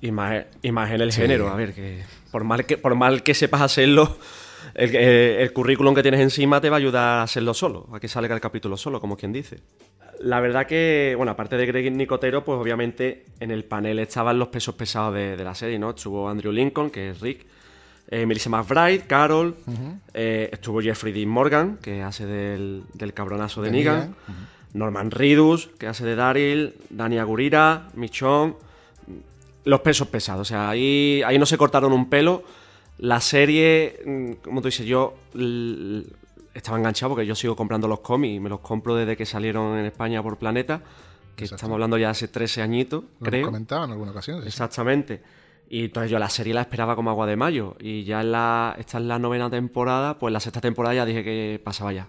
Y 0.00 0.10
más, 0.10 0.44
y 0.62 0.72
más 0.72 0.90
en 0.92 1.02
el 1.02 1.12
Sí. 1.12 1.20
género, 1.20 1.48
a 1.50 1.56
ver, 1.56 1.74
que 1.74 2.04
por 2.30 2.42
mal 2.44 2.64
que, 2.64 2.78
por 2.78 2.94
mal 2.94 3.22
que 3.22 3.34
sepas 3.34 3.60
hacerlo, 3.60 4.16
el, 4.72 4.96
eh, 4.96 5.42
el 5.42 5.52
currículum 5.52 5.94
que 5.94 6.00
tienes 6.02 6.20
encima 6.20 6.58
te 6.62 6.70
va 6.70 6.76
a 6.76 6.78
ayudar 6.78 7.18
a 7.18 7.22
hacerlo 7.24 7.52
solo, 7.52 7.86
a 7.92 8.00
que 8.00 8.08
salga 8.08 8.34
el 8.34 8.40
capítulo 8.40 8.78
solo, 8.78 8.98
como 8.98 9.14
quien 9.18 9.34
dice. 9.34 9.58
La 10.20 10.40
verdad 10.40 10.66
que, 10.66 11.14
bueno, 11.16 11.32
aparte 11.32 11.56
de 11.56 11.66
Greg 11.66 11.92
Nicotero, 11.92 12.44
pues 12.44 12.58
obviamente 12.58 13.26
en 13.40 13.50
el 13.50 13.64
panel 13.64 13.98
estaban 13.98 14.38
los 14.38 14.48
pesos 14.48 14.74
pesados 14.74 15.14
de, 15.14 15.36
de 15.36 15.44
la 15.44 15.54
serie, 15.54 15.78
¿no? 15.78 15.90
Estuvo 15.90 16.28
Andrew 16.28 16.52
Lincoln, 16.52 16.90
que 16.90 17.10
es 17.10 17.20
Rick, 17.20 17.46
eh, 18.08 18.24
Melissa 18.24 18.48
McBride, 18.48 19.06
Carol, 19.06 19.56
eh, 20.14 20.48
estuvo 20.52 20.80
Jeffrey 20.80 21.12
Dean 21.12 21.28
Morgan, 21.28 21.78
que 21.82 22.02
hace 22.02 22.24
del, 22.24 22.84
del 22.94 23.12
cabronazo 23.12 23.62
de, 23.62 23.70
De 23.70 23.76
Negan, 23.76 23.98
Negan, 23.98 24.16
Norman 24.74 25.10
Reedus, 25.10 25.68
que 25.78 25.88
hace 25.88 26.04
de 26.04 26.14
Daryl, 26.14 26.74
Dani 26.88 27.18
Agurira, 27.18 27.88
Michonne, 27.94 28.54
los 29.64 29.80
pesos 29.80 30.06
pesados. 30.08 30.42
O 30.42 30.44
sea, 30.48 30.70
ahí, 30.70 31.20
ahí 31.26 31.38
no 31.38 31.46
se 31.46 31.58
cortaron 31.58 31.92
un 31.92 32.08
pelo. 32.08 32.44
La 32.98 33.20
serie, 33.20 34.00
mm, 34.06 34.32
como 34.42 34.62
tú 34.62 34.68
dices, 34.68 34.86
yo 34.86 35.16
estaba 36.56 36.78
enganchado 36.78 37.10
porque 37.10 37.26
yo 37.26 37.34
sigo 37.34 37.54
comprando 37.56 37.86
los 37.88 38.00
cómics 38.00 38.36
y 38.36 38.40
me 38.40 38.48
los 38.48 38.60
compro 38.60 38.94
desde 38.94 39.16
que 39.16 39.26
salieron 39.26 39.78
en 39.78 39.86
España 39.86 40.22
por 40.22 40.38
Planeta, 40.38 40.78
que 41.34 41.44
Exacto. 41.44 41.56
estamos 41.56 41.74
hablando 41.74 41.98
ya 41.98 42.10
hace 42.10 42.28
13 42.28 42.62
añitos, 42.62 43.04
creo. 43.22 43.46
comentado 43.46 43.84
en 43.84 43.90
alguna 43.92 44.10
ocasión. 44.12 44.40
sí. 44.42 44.48
Exactamente. 44.48 45.22
Y 45.68 45.86
entonces 45.86 46.10
yo 46.12 46.18
la 46.20 46.30
serie 46.30 46.54
la 46.54 46.60
esperaba 46.60 46.94
como 46.94 47.10
agua 47.10 47.26
de 47.26 47.34
mayo. 47.36 47.74
Y 47.80 48.04
ya 48.04 48.20
en 48.20 48.30
la, 48.32 48.76
esta 48.78 48.98
es 48.98 49.04
la 49.04 49.18
novena 49.18 49.50
temporada, 49.50 50.16
pues 50.16 50.32
la 50.32 50.38
sexta 50.38 50.60
temporada 50.60 50.94
ya 50.94 51.04
dije 51.04 51.24
que 51.24 51.60
pasaba 51.62 51.92
ya. 51.92 52.06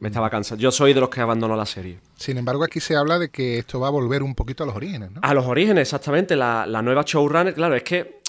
Me 0.00 0.08
estaba 0.08 0.28
cansado. 0.30 0.60
Yo 0.60 0.70
soy 0.70 0.92
de 0.92 1.00
los 1.00 1.08
que 1.08 1.20
abandonó 1.22 1.56
la 1.56 1.64
serie. 1.66 1.98
Sin 2.16 2.36
embargo, 2.36 2.62
aquí 2.64 2.78
se 2.80 2.94
habla 2.96 3.18
de 3.18 3.30
que 3.30 3.58
esto 3.58 3.80
va 3.80 3.88
a 3.88 3.90
volver 3.90 4.22
un 4.22 4.34
poquito 4.34 4.62
a 4.62 4.66
los 4.66 4.76
orígenes, 4.76 5.10
¿no? 5.10 5.20
A 5.24 5.32
los 5.34 5.46
orígenes, 5.46 5.82
exactamente. 5.82 6.36
La, 6.36 6.66
la 6.66 6.82
nueva 6.82 7.02
showrunner, 7.04 7.54
claro, 7.54 7.74
es 7.74 7.82
que 7.82 8.20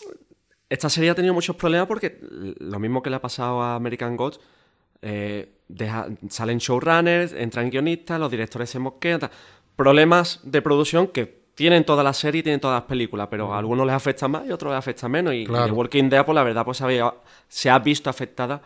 esta 0.69 0.89
serie 0.89 1.09
ha 1.09 1.15
tenido 1.15 1.33
muchos 1.33 1.55
problemas 1.57 1.85
porque 1.87 2.17
lo 2.21 2.79
mismo 2.79 3.03
que 3.03 3.09
le 3.09 3.17
ha 3.17 3.21
pasado 3.21 3.61
a 3.61 3.75
American 3.75 4.15
Gods, 4.15 4.39
eh, 5.01 5.58
deja- 5.69 6.07
salen 6.29 6.57
showrunners, 6.57 7.31
entran 7.31 7.69
guionistas, 7.69 8.19
los 8.19 8.29
directores 8.29 8.69
se 8.69 8.79
mosquean. 8.79 9.21
tal. 9.21 9.31
Problemas 9.77 10.41
de 10.43 10.61
producción 10.61 11.07
que 11.07 11.39
tienen 11.55 11.85
todas 11.85 12.03
las 12.03 12.17
series 12.17 12.41
y 12.41 12.43
tienen 12.43 12.59
todas 12.59 12.75
las 12.81 12.87
películas, 12.89 13.27
pero 13.31 13.53
a 13.53 13.59
algunos 13.59 13.85
les 13.85 13.95
afecta 13.95 14.27
más 14.27 14.45
y 14.45 14.51
a 14.51 14.55
otros 14.55 14.71
les 14.71 14.77
afecta 14.79 15.07
menos. 15.07 15.33
Y, 15.33 15.37
y 15.43 15.45
Claro. 15.45 15.67
The 15.67 15.71
Walking 15.71 16.09
Dead, 16.09 16.25
pues 16.25 16.35
la 16.35 16.43
verdad, 16.43 16.65
pues 16.65 16.77
se, 16.77 16.83
había- 16.83 17.13
se 17.47 17.69
ha 17.69 17.79
visto 17.79 18.09
afectada 18.09 18.61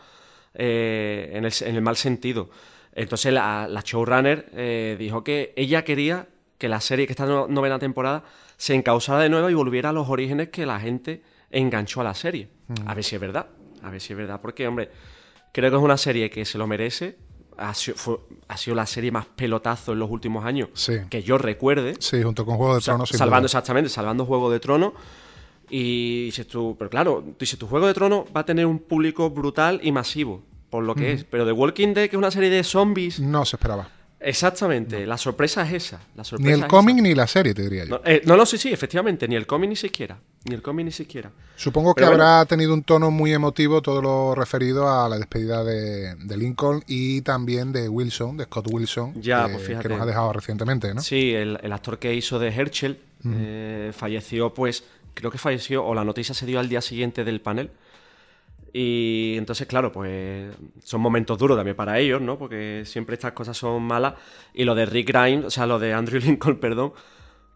eh, 0.54 1.30
en, 1.34 1.44
el, 1.44 1.52
en 1.60 1.76
el 1.76 1.82
mal 1.82 1.96
sentido. 1.96 2.50
Entonces 2.92 3.32
la, 3.32 3.66
la 3.68 3.80
showrunner 3.84 4.46
eh, 4.54 4.96
dijo 4.98 5.24
que 5.24 5.52
ella 5.56 5.82
quería 5.84 6.28
que 6.58 6.68
la 6.68 6.80
serie, 6.80 7.06
que 7.06 7.12
esta 7.12 7.26
no- 7.26 7.48
novena 7.48 7.78
temporada, 7.78 8.22
se 8.56 8.74
encausara 8.74 9.20
de 9.20 9.28
nuevo 9.28 9.50
y 9.50 9.54
volviera 9.54 9.90
a 9.90 9.92
los 9.92 10.08
orígenes 10.08 10.50
que 10.50 10.64
la 10.64 10.78
gente 10.78 11.22
enganchó 11.50 12.00
a 12.00 12.04
la 12.04 12.14
serie. 12.14 12.48
A 12.86 12.94
ver 12.94 13.02
si 13.04 13.16
es 13.16 13.20
verdad. 13.20 13.46
A 13.82 13.90
ver 13.90 14.00
si 14.00 14.12
es 14.12 14.16
verdad. 14.16 14.40
Porque, 14.40 14.66
hombre, 14.68 14.90
creo 15.54 15.70
que 15.70 15.76
es 15.78 15.82
una 15.82 15.96
serie 15.96 16.28
que 16.28 16.44
se 16.44 16.58
lo 16.58 16.66
merece. 16.66 17.16
Ha 17.56 17.72
sido, 17.72 17.96
fue- 17.96 18.18
ha 18.48 18.56
sido 18.56 18.74
la 18.74 18.84
serie 18.84 19.10
más 19.12 19.24
pelotazo 19.26 19.92
en 19.92 20.00
los 20.00 20.10
últimos 20.10 20.44
años 20.44 20.68
Sí. 20.74 20.94
que 21.08 21.22
yo 21.22 21.38
recuerde. 21.38 21.94
Sí, 22.00 22.20
junto 22.22 22.44
con 22.44 22.56
Juego 22.58 22.74
de 22.74 22.80
Tronos. 22.82 23.08
salvando 23.08 23.42
duda. 23.42 23.46
exactamente, 23.46 23.88
salvando 23.88 24.26
Juego 24.26 24.50
de 24.50 24.58
Tronos. 24.60 24.92
Y 25.70 26.26
dices 26.26 26.46
tú, 26.46 26.76
pero 26.78 26.90
claro, 26.90 27.24
dices, 27.38 27.58
tu 27.58 27.66
Juego 27.66 27.86
de 27.86 27.94
Tronos 27.94 28.24
va 28.36 28.40
a 28.40 28.44
tener 28.44 28.66
un 28.66 28.78
público 28.80 29.30
brutal 29.30 29.80
y 29.82 29.92
masivo, 29.92 30.42
por 30.68 30.84
lo 30.84 30.94
que 30.94 31.12
es. 31.12 31.24
Pero 31.24 31.46
The 31.46 31.52
Walking 31.52 31.94
Dead, 31.94 32.10
que 32.10 32.16
es 32.16 32.18
una 32.18 32.30
serie 32.30 32.50
de 32.50 32.62
zombies, 32.64 33.18
No 33.20 33.44
se 33.44 33.56
esperaba. 33.56 33.88
Exactamente, 34.24 35.06
la 35.06 35.16
sorpresa 35.18 35.66
es 35.66 35.72
esa. 35.84 36.00
La 36.16 36.24
Ni 36.38 36.52
el 36.52 36.66
cómic 36.66 36.96
ni 36.96 37.14
la 37.14 37.26
serie, 37.26 37.54
te 37.54 37.62
diría 37.62 37.84
yo. 37.84 37.90
No, 37.90 38.00
eh, 38.04 38.22
no, 38.24 38.36
no, 38.36 38.46
sí, 38.46 38.58
sí, 38.58 38.72
efectivamente, 38.72 39.28
ni 39.28 39.36
el 39.36 39.46
cómic 39.46 39.70
ni 39.70 39.76
siquiera. 39.76 40.18
Ni 40.44 40.54
el 40.54 40.62
cómic 40.62 40.86
ni 40.86 40.92
siquiera. 40.92 41.30
Supongo 41.56 41.94
que 41.94 42.04
bueno. 42.04 42.22
habrá 42.22 42.44
tenido 42.46 42.74
un 42.74 42.82
tono 42.82 43.10
muy 43.10 43.32
emotivo 43.32 43.80
todo 43.82 44.02
lo 44.02 44.34
referido 44.34 44.88
a 44.90 45.08
la 45.08 45.18
despedida 45.18 45.64
de, 45.64 46.14
de 46.16 46.36
Lincoln 46.36 46.82
y 46.86 47.20
también 47.22 47.72
de 47.72 47.88
Wilson, 47.88 48.36
de 48.36 48.44
Scott 48.44 48.66
Wilson, 48.70 49.20
Ya, 49.20 49.46
que, 49.46 49.52
pues 49.54 49.66
fíjate. 49.66 49.82
que 49.84 49.94
nos 49.94 50.02
ha 50.02 50.06
dejado 50.06 50.32
recientemente, 50.32 50.92
¿no? 50.94 51.00
Sí, 51.00 51.32
el, 51.34 51.58
el 51.62 51.72
actor 51.72 51.98
que 51.98 52.14
hizo 52.14 52.38
de 52.38 52.48
Herschel 52.48 52.98
eh, 53.26 53.92
falleció, 53.96 54.52
pues, 54.52 54.84
creo 55.14 55.30
que 55.30 55.38
falleció, 55.38 55.84
o 55.84 55.94
la 55.94 56.04
noticia 56.04 56.34
se 56.34 56.44
dio 56.46 56.58
al 56.60 56.68
día 56.68 56.80
siguiente 56.80 57.24
del 57.24 57.40
panel. 57.40 57.70
Y 58.76 59.36
entonces, 59.38 59.68
claro, 59.68 59.92
pues 59.92 60.52
son 60.82 61.00
momentos 61.00 61.38
duros 61.38 61.56
también 61.56 61.76
para 61.76 61.96
ellos, 62.00 62.20
¿no? 62.20 62.36
Porque 62.36 62.82
siempre 62.84 63.14
estas 63.14 63.30
cosas 63.30 63.56
son 63.56 63.82
malas. 63.84 64.14
Y 64.52 64.64
lo 64.64 64.74
de 64.74 64.84
Rick 64.84 65.08
Grimes, 65.10 65.44
o 65.44 65.50
sea, 65.50 65.64
lo 65.64 65.78
de 65.78 65.94
Andrew 65.94 66.20
Lincoln, 66.24 66.56
perdón, 66.58 66.92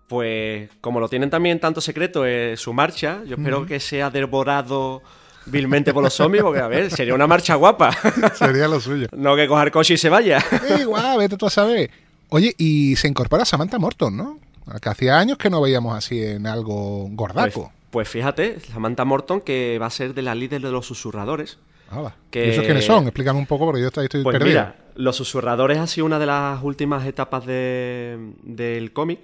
pues 0.06 0.70
como 0.80 1.00
lo 1.00 1.08
tienen 1.08 1.28
también 1.28 1.58
tanto 1.58 1.80
secreto 1.80 2.24
eh, 2.24 2.56
su 2.56 2.72
marcha, 2.72 3.22
yo 3.26 3.34
espero 3.36 3.66
que 3.66 3.80
sea 3.80 4.10
devorado 4.10 5.02
vilmente 5.46 5.92
por 5.92 6.02
los 6.04 6.14
zombies, 6.14 6.44
porque, 6.44 6.60
a 6.60 6.68
ver, 6.68 6.88
sería 6.90 7.14
una 7.14 7.26
marcha 7.26 7.56
guapa. 7.56 7.90
Sería 8.34 8.68
lo 8.68 8.80
suyo. 8.80 9.08
no 9.16 9.34
que 9.34 9.48
coger 9.48 9.70
coche 9.72 9.94
y 9.94 9.96
se 9.98 10.08
vaya. 10.08 10.38
¡Eh, 10.78 10.84
guau! 10.84 11.18
Vete 11.18 11.36
tú 11.36 11.46
a 11.46 11.50
saber. 11.50 11.90
Oye, 12.28 12.54
y 12.58 12.94
se 12.96 13.08
incorpora 13.08 13.44
Samantha 13.44 13.78
Morton, 13.78 14.16
¿no? 14.16 14.38
Que 14.80 14.88
hacía 14.90 15.18
años 15.18 15.38
que 15.38 15.48
no 15.50 15.60
veíamos 15.62 15.96
así 15.96 16.22
en 16.22 16.46
algo 16.46 17.04
Pues, 17.06 17.16
gordaco. 17.16 17.62
pues 17.62 17.77
fíjate, 18.08 18.60
Samantha 18.60 19.04
Morton, 19.04 19.40
que 19.40 19.78
va 19.80 19.86
a 19.86 19.90
ser 19.90 20.12
de 20.14 20.22
la 20.22 20.34
líder 20.34 20.60
de 20.60 20.70
los 20.70 20.86
susurradores. 20.86 21.58
Hala. 21.90 22.14
Que- 22.30 22.46
¿Y 22.46 22.50
esos 22.50 22.64
quiénes 22.64 22.84
son? 22.84 23.04
Explícame 23.04 23.38
un 23.38 23.46
poco 23.46 23.64
porque 23.64 23.80
yo 23.80 23.86
estoy, 23.86 24.04
estoy 24.04 24.22
Pues 24.22 24.34
perdido. 24.34 24.50
mira, 24.60 24.76
Los 24.96 25.16
Susurradores 25.16 25.78
ha 25.78 25.86
sido 25.86 26.04
una 26.06 26.18
de 26.18 26.26
las 26.26 26.62
últimas 26.62 27.06
etapas 27.06 27.46
de- 27.46 28.32
del 28.42 28.92
cómic 28.92 29.20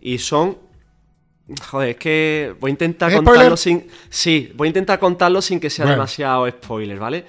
y 0.00 0.18
son... 0.18 0.56
Joder, 1.68 1.90
es 1.90 1.96
que 1.96 2.54
voy 2.60 2.70
a 2.70 2.72
intentar 2.72 3.10
¿Es 3.10 3.16
contarlo 3.16 3.56
spoiler? 3.56 3.58
sin... 3.58 3.86
Sí, 4.08 4.52
voy 4.54 4.66
a 4.66 4.70
intentar 4.70 4.98
contarlo 5.00 5.42
sin 5.42 5.58
que 5.60 5.68
sea 5.68 5.84
Bueno. 5.84 5.96
demasiado 5.96 6.48
spoiler, 6.48 6.98
¿vale? 6.98 7.24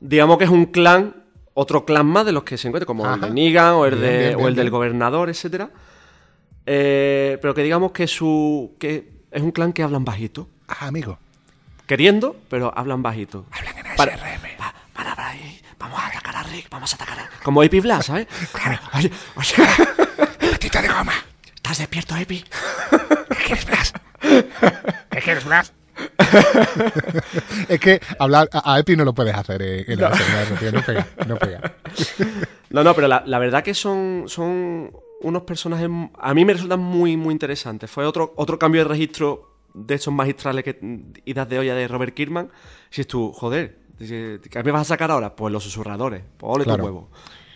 Digamos 0.00 0.36
que 0.38 0.44
es 0.44 0.50
un 0.50 0.66
clan, 0.66 1.16
otro 1.54 1.84
clan 1.86 2.04
más 2.06 2.26
de 2.26 2.32
los 2.32 2.44
que 2.44 2.58
se 2.58 2.68
encuentran, 2.68 2.86
como 2.86 3.12
el 3.12 3.20
de 3.20 3.30
Negan 3.30 3.72
o 3.74 3.86
el, 3.86 3.94
Bien, 3.94 4.02
de, 4.12 4.18
bien, 4.18 4.34
o 4.34 4.36
bien, 4.38 4.48
el 4.50 4.54
del 4.54 4.70
gobernador, 4.70 5.30
etcétera. 5.30 5.70
Eh, 6.66 7.38
pero 7.40 7.54
que 7.54 7.62
digamos 7.62 7.90
que 7.92 8.06
su... 8.06 8.76
que 8.78 9.13
es 9.34 9.42
un 9.42 9.50
clan 9.50 9.72
que 9.72 9.82
hablan 9.82 10.04
bajito. 10.04 10.48
Ah, 10.68 10.86
amigo. 10.86 11.18
queriendo, 11.86 12.34
pero 12.48 12.72
hablan 12.76 13.02
bajito. 13.02 13.44
Hablan 13.50 13.76
en 13.86 13.96
Para- 13.96 14.12
SRM. 14.16 14.56
Va- 14.58 14.74
van 14.96 15.06
a 15.08 15.28
ahí, 15.28 15.60
vamos 15.78 16.00
a 16.00 16.06
atacar 16.06 16.36
a 16.36 16.42
Rick, 16.44 16.68
vamos 16.70 16.92
a 16.92 16.96
atacar 16.96 17.18
a 17.18 17.28
Como 17.42 17.62
Epi 17.62 17.80
Blas, 17.80 18.06
¿sabes? 18.06 18.26
Claro. 18.52 18.78
Oye, 18.94 19.10
oye, 19.36 19.54
Petita 20.52 20.80
de 20.80 20.88
goma. 20.88 21.12
¿estás 21.54 21.78
despierto, 21.78 22.16
Epi? 22.16 22.42
¿Qué 23.28 23.44
quieres, 23.44 23.66
Blas? 23.66 23.92
¿Qué 25.10 25.20
quieres, 25.20 25.44
Blas? 25.44 25.72
es 27.68 27.80
que 27.80 28.00
hablar 28.18 28.48
a, 28.52 28.74
a 28.74 28.78
Epi 28.80 28.96
no 28.96 29.04
lo 29.04 29.14
puedes 29.14 29.34
hacer 29.34 29.60
eh, 29.62 29.84
en 29.88 30.00
la 30.00 30.14
SMR, 30.14 30.58
tío. 30.58 30.72
No 30.72 30.82
pega, 30.82 31.06
no 31.26 31.36
pega. 31.36 31.72
No, 32.70 32.82
no, 32.84 32.94
pero 32.94 33.08
la, 33.08 33.22
la 33.26 33.38
verdad 33.38 33.62
que 33.62 33.74
son, 33.74 34.24
son 34.26 34.90
unos 35.22 35.42
personajes. 35.42 35.88
A 36.18 36.34
mí 36.34 36.44
me 36.44 36.52
resultan 36.52 36.80
muy, 36.80 37.16
muy 37.16 37.32
interesantes. 37.32 37.90
Fue 37.90 38.04
otro, 38.06 38.32
otro 38.36 38.58
cambio 38.58 38.82
de 38.82 38.88
registro 38.88 39.50
de 39.74 39.94
esos 39.94 40.12
magistrales 40.14 40.64
que 40.64 40.78
idas 41.24 41.48
de 41.48 41.58
olla 41.58 41.74
de 41.74 41.88
Robert 41.88 42.14
Kirkman. 42.14 42.50
Si 42.90 43.00
es 43.00 43.06
tú, 43.06 43.32
joder, 43.32 43.78
¿qué 43.98 44.62
me 44.64 44.70
vas 44.70 44.82
a 44.82 44.84
sacar 44.84 45.10
ahora? 45.10 45.34
Pues 45.34 45.52
los 45.52 45.64
susurradores. 45.64 46.22
Pues 46.36 46.54
ole 46.54 46.64
Claro. 46.64 46.82
tu 46.82 46.84
huevo. 46.86 47.08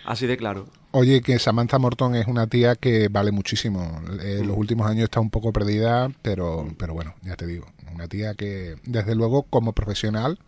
Así 0.05 0.27
de 0.27 0.37
claro. 0.37 0.67
Oye, 0.93 1.21
que 1.21 1.39
Samantha 1.39 1.79
Morton 1.79 2.15
es 2.15 2.27
una 2.27 2.47
tía 2.47 2.75
que 2.75 3.09
vale 3.09 3.31
muchísimo. 3.31 4.01
En 4.23 4.47
los 4.49 4.57
últimos 4.57 4.87
años 4.89 5.05
está 5.05 5.21
un 5.21 5.29
poco 5.29 5.53
perdida, 5.53 6.09
pero, 6.23 6.67
pero 6.79 6.95
bueno, 6.95 7.15
ya 7.23 7.37
te 7.37 7.47
digo. 7.47 7.67
Una 7.95 8.09
tía 8.09 8.35
que, 8.35 8.77
desde 8.85 9.15
luego, 9.15 9.43
como 9.43 9.75
profesional, 9.75 10.39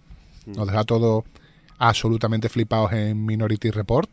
nos 0.47 0.67
deja 0.67 0.85
todo 0.85 1.25
absolutamente 1.79 2.49
flipados 2.49 2.93
en 2.93 3.25
Minority 3.27 3.71
Report 3.71 4.11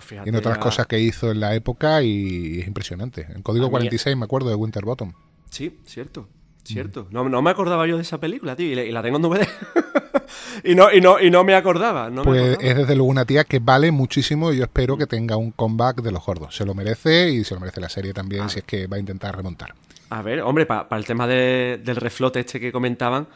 Pues 0.00 0.26
y 0.26 0.28
en 0.28 0.36
otras 0.36 0.56
ya- 0.56 0.60
cosas 0.62 0.86
que 0.86 0.98
hizo 1.00 1.30
en 1.30 1.40
la 1.40 1.54
época 1.54 2.02
y 2.02 2.60
es 2.60 2.66
impresionante. 2.66 3.26
En 3.34 3.42
Código 3.42 3.66
A 3.66 3.68
mí- 3.68 3.72
46 3.72 4.16
me 4.16 4.24
acuerdo 4.24 4.48
de 4.48 4.54
Winterbottom. 4.56 5.12
Sí, 5.50 5.78
cierto. 5.84 6.28
Cierto. 6.64 7.06
No, 7.12 7.28
no 7.28 7.42
me 7.42 7.50
acordaba 7.50 7.86
yo 7.86 7.96
de 7.96 8.02
esa 8.02 8.18
película, 8.18 8.56
tío. 8.56 8.66
Y, 8.66 8.74
la- 8.74 8.82
y 8.84 8.90
la 8.90 9.00
tengo 9.02 9.16
en 9.18 9.22
DVD. 9.22 9.46
y, 10.64 10.74
no, 10.74 10.92
y, 10.92 11.00
no, 11.00 11.20
y 11.20 11.30
no 11.30 11.44
me 11.44 11.54
acordaba. 11.54 12.10
No 12.10 12.22
me 12.22 12.24
Pues 12.24 12.42
acordaba. 12.54 12.68
es 12.70 12.76
desde 12.76 12.96
luego 12.96 13.10
una 13.10 13.24
tía 13.24 13.44
que 13.44 13.60
vale 13.60 13.90
muchísimo 13.92 14.52
y 14.52 14.56
yo 14.58 14.64
espero 14.64 14.96
que 14.96 15.06
tenga 15.06 15.36
un 15.36 15.52
comeback 15.52 16.02
de 16.02 16.10
los 16.10 16.24
gordos. 16.26 16.56
Se 16.56 16.64
lo 16.66 16.74
merece 16.74 17.30
y 17.30 17.44
se 17.44 17.54
lo 17.54 17.60
merece 17.60 17.80
la 17.80 17.88
serie 17.88 18.12
también 18.12 18.42
Ah. 18.44 18.48
si 18.48 18.58
es 18.58 18.64
que 18.64 18.86
va 18.88 18.96
a 18.96 19.00
intentar 19.00 19.36
remontar. 19.36 19.74
A 20.10 20.22
ver, 20.22 20.40
hombre, 20.42 20.66
para 20.66 20.88
el 20.96 21.04
tema 21.04 21.26
de- 21.28 21.80
del 21.84 21.96
reflote 21.96 22.40
este 22.40 22.58
que 22.58 22.72
comentaban, 22.72 23.28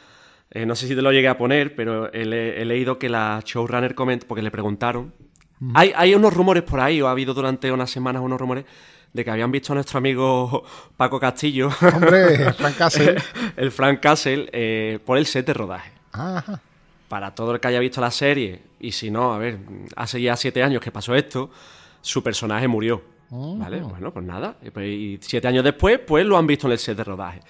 eh, 0.51 0.67
no 0.67 0.75
sé 0.75 0.89
si 0.89 0.97
te 0.97 1.03
lo 1.03 1.13
llegué 1.13 1.29
a 1.29 1.39
poner, 1.39 1.77
pero 1.77 2.13
he 2.13 2.25
leído 2.65 2.99
que 2.99 3.09
la 3.09 3.41
showrunner 3.45 3.95
comentó, 3.95 4.27
porque 4.27 4.43
le 4.43 4.51
preguntaron. 4.51 5.13
Hay, 5.75 5.93
hay 5.95 6.15
unos 6.15 6.33
rumores 6.33 6.63
por 6.63 6.81
ahí, 6.81 7.01
o 7.03 7.09
ha 7.09 7.11
habido 7.11 7.35
durante 7.35 7.71
unas 7.71 7.91
semanas 7.91 8.23
unos 8.23 8.41
rumores, 8.41 8.65
de 9.13 9.25
que 9.25 9.31
habían 9.31 9.51
visto 9.51 9.73
a 9.73 9.75
nuestro 9.75 9.99
amigo 9.99 10.65
Paco 10.97 11.19
Castillo, 11.21 11.69
Hombre, 11.95 12.53
Frank 12.55 12.77
Castle. 12.77 13.17
el 13.57 13.71
Frank 13.73 14.01
Castle, 14.01 14.49
eh, 14.53 14.99
por 15.05 15.19
el 15.19 15.27
set 15.27 15.47
de 15.47 15.53
rodaje. 15.55 15.93
Ajá. 16.13 16.61
Para 17.09 17.35
todo 17.35 17.53
el 17.55 17.61
que 17.61 17.69
haya 17.69 17.81
visto 17.81 18.01
la 18.01 18.11
serie, 18.13 18.63
y 18.79 18.93
si 18.93 19.11
no, 19.11 19.35
a 19.35 19.39
ver, 19.39 19.59
hace 19.97 20.21
ya 20.23 20.37
siete 20.37 20.63
años 20.63 20.81
que 20.81 20.93
pasó 20.93 21.15
esto, 21.15 21.51
su 22.01 22.23
personaje 22.23 22.69
murió. 22.69 23.03
¿Vale? 23.33 23.81
Bueno, 23.81 24.13
pues 24.13 24.25
nada. 24.27 24.57
Y 24.63 24.71
pues- 24.71 24.87
Y 24.89 25.19
siete 25.21 25.47
años 25.47 25.63
después, 25.63 26.01
pues 26.05 26.25
lo 26.27 26.37
han 26.37 26.47
visto 26.49 26.67
en 26.67 26.73
el 26.73 26.79
set 26.79 26.97
de 26.97 27.05
rodaje. 27.05 27.41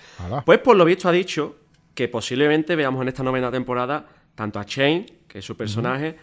Pues 0.45 0.59
por 0.59 0.77
lo 0.77 0.85
visto 0.85 1.09
ha 1.09 1.13
dicho 1.13 1.57
que 1.95 2.07
posiblemente 2.09 2.75
veamos 2.77 3.01
en 3.03 3.09
esta 3.09 3.23
novena 3.23 3.51
temporada 3.51 4.07
tanto 4.35 4.59
a 4.59 4.65
Shane, 4.67 5.07
que 5.29 5.39
es 5.39 5.45
su 5.45 5.57
personaje, 5.57 6.17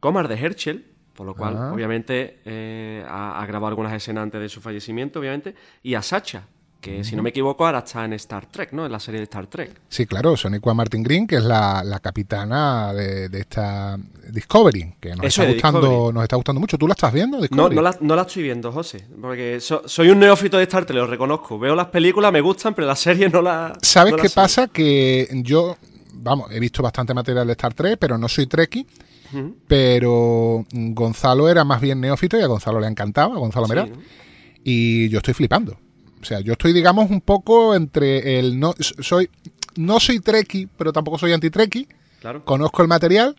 como 0.00 0.18
a 0.18 0.22
de 0.24 0.34
Herschel, 0.34 0.84
por 1.18 1.26
lo 1.26 1.34
cual, 1.34 1.56
Ah. 1.58 1.72
obviamente, 1.74 2.38
eh, 2.44 3.04
ha, 3.08 3.42
ha 3.42 3.46
grabado 3.46 3.66
algunas 3.70 3.92
escenas 3.92 4.22
antes 4.22 4.40
de 4.40 4.48
su 4.48 4.60
fallecimiento, 4.60 5.18
obviamente, 5.18 5.52
y 5.82 5.94
a 5.94 6.00
Sacha, 6.02 6.44
que 6.80 7.02
si 7.02 7.16
no 7.16 7.24
me 7.24 7.30
equivoco 7.30 7.66
ahora 7.66 7.80
está 7.80 8.04
en 8.04 8.12
Star 8.12 8.46
Trek, 8.46 8.70
¿no? 8.72 8.86
En 8.86 8.92
la 8.92 9.00
serie 9.00 9.18
de 9.18 9.24
Star 9.24 9.48
Trek. 9.48 9.80
Sí, 9.88 10.06
claro, 10.06 10.36
Sonicua 10.36 10.74
Martin 10.74 11.02
Green, 11.02 11.26
que 11.26 11.34
es 11.34 11.42
la, 11.42 11.82
la 11.82 11.98
capitana 11.98 12.92
de, 12.92 13.28
de 13.28 13.40
esta 13.40 13.98
Discovery, 14.30 14.94
que 15.00 15.08
nos 15.16 15.24
Eso 15.26 15.42
está, 15.42 15.48
es, 15.50 15.54
gustando, 15.56 15.80
Discovery. 15.80 16.14
nos 16.14 16.22
está 16.22 16.36
gustando 16.36 16.60
mucho. 16.60 16.78
¿Tú 16.78 16.86
la 16.86 16.92
estás 16.92 17.12
viendo, 17.12 17.38
No, 17.38 17.42
Discovery? 17.42 17.74
no 17.74 17.82
la, 17.82 17.96
no 18.00 18.14
la 18.14 18.22
estoy 18.22 18.44
viendo, 18.44 18.70
José, 18.70 19.04
porque 19.20 19.58
so- 19.60 19.82
soy 19.88 20.10
un 20.10 20.20
neófito 20.20 20.56
de 20.56 20.62
Star 20.62 20.84
Trek, 20.86 20.96
lo 20.98 21.08
reconozco. 21.08 21.58
Veo 21.58 21.74
las 21.74 21.86
películas, 21.88 22.32
me 22.32 22.40
gustan, 22.40 22.74
pero 22.74 22.86
las 22.86 23.00
series 23.00 23.32
no 23.32 23.42
las... 23.42 23.72
¿Sabes 23.82 24.12
no 24.12 24.18
qué 24.22 24.30
pasa? 24.30 24.68
Que 24.68 25.26
yo, 25.42 25.76
vamos, 26.12 26.48
he 26.52 26.60
visto 26.60 26.80
bastante 26.80 27.12
material 27.12 27.44
de 27.48 27.54
Star 27.54 27.74
Trek, 27.74 27.98
pero 27.98 28.16
no 28.16 28.28
soy 28.28 28.46
Trekkie. 28.46 28.86
Pero 29.66 30.64
Gonzalo 30.72 31.48
era 31.48 31.64
más 31.64 31.80
bien 31.80 32.00
neófito 32.00 32.38
y 32.38 32.42
a 32.42 32.46
Gonzalo 32.46 32.80
le 32.80 32.86
encantaba, 32.86 33.34
a 33.34 33.38
Gonzalo 33.38 33.66
Sí, 33.66 33.70
Meraz. 33.70 33.90
¿no? 33.90 33.96
Y 34.64 35.08
yo 35.08 35.18
estoy 35.18 35.34
flipando. 35.34 35.78
O 36.20 36.24
sea, 36.24 36.40
yo 36.40 36.52
estoy, 36.52 36.72
digamos, 36.72 37.10
un 37.10 37.20
poco 37.20 37.74
entre 37.74 38.38
el 38.38 38.58
no 38.58 38.74
soy 38.78 39.30
no 39.76 40.00
soy 40.00 40.20
Trekkie, 40.20 40.68
pero 40.76 40.92
tampoco 40.92 41.18
soy 41.18 41.32
anti-Trekkie. 41.32 41.88
Claro. 42.20 42.44
Conozco 42.44 42.82
el 42.82 42.88
material 42.88 43.36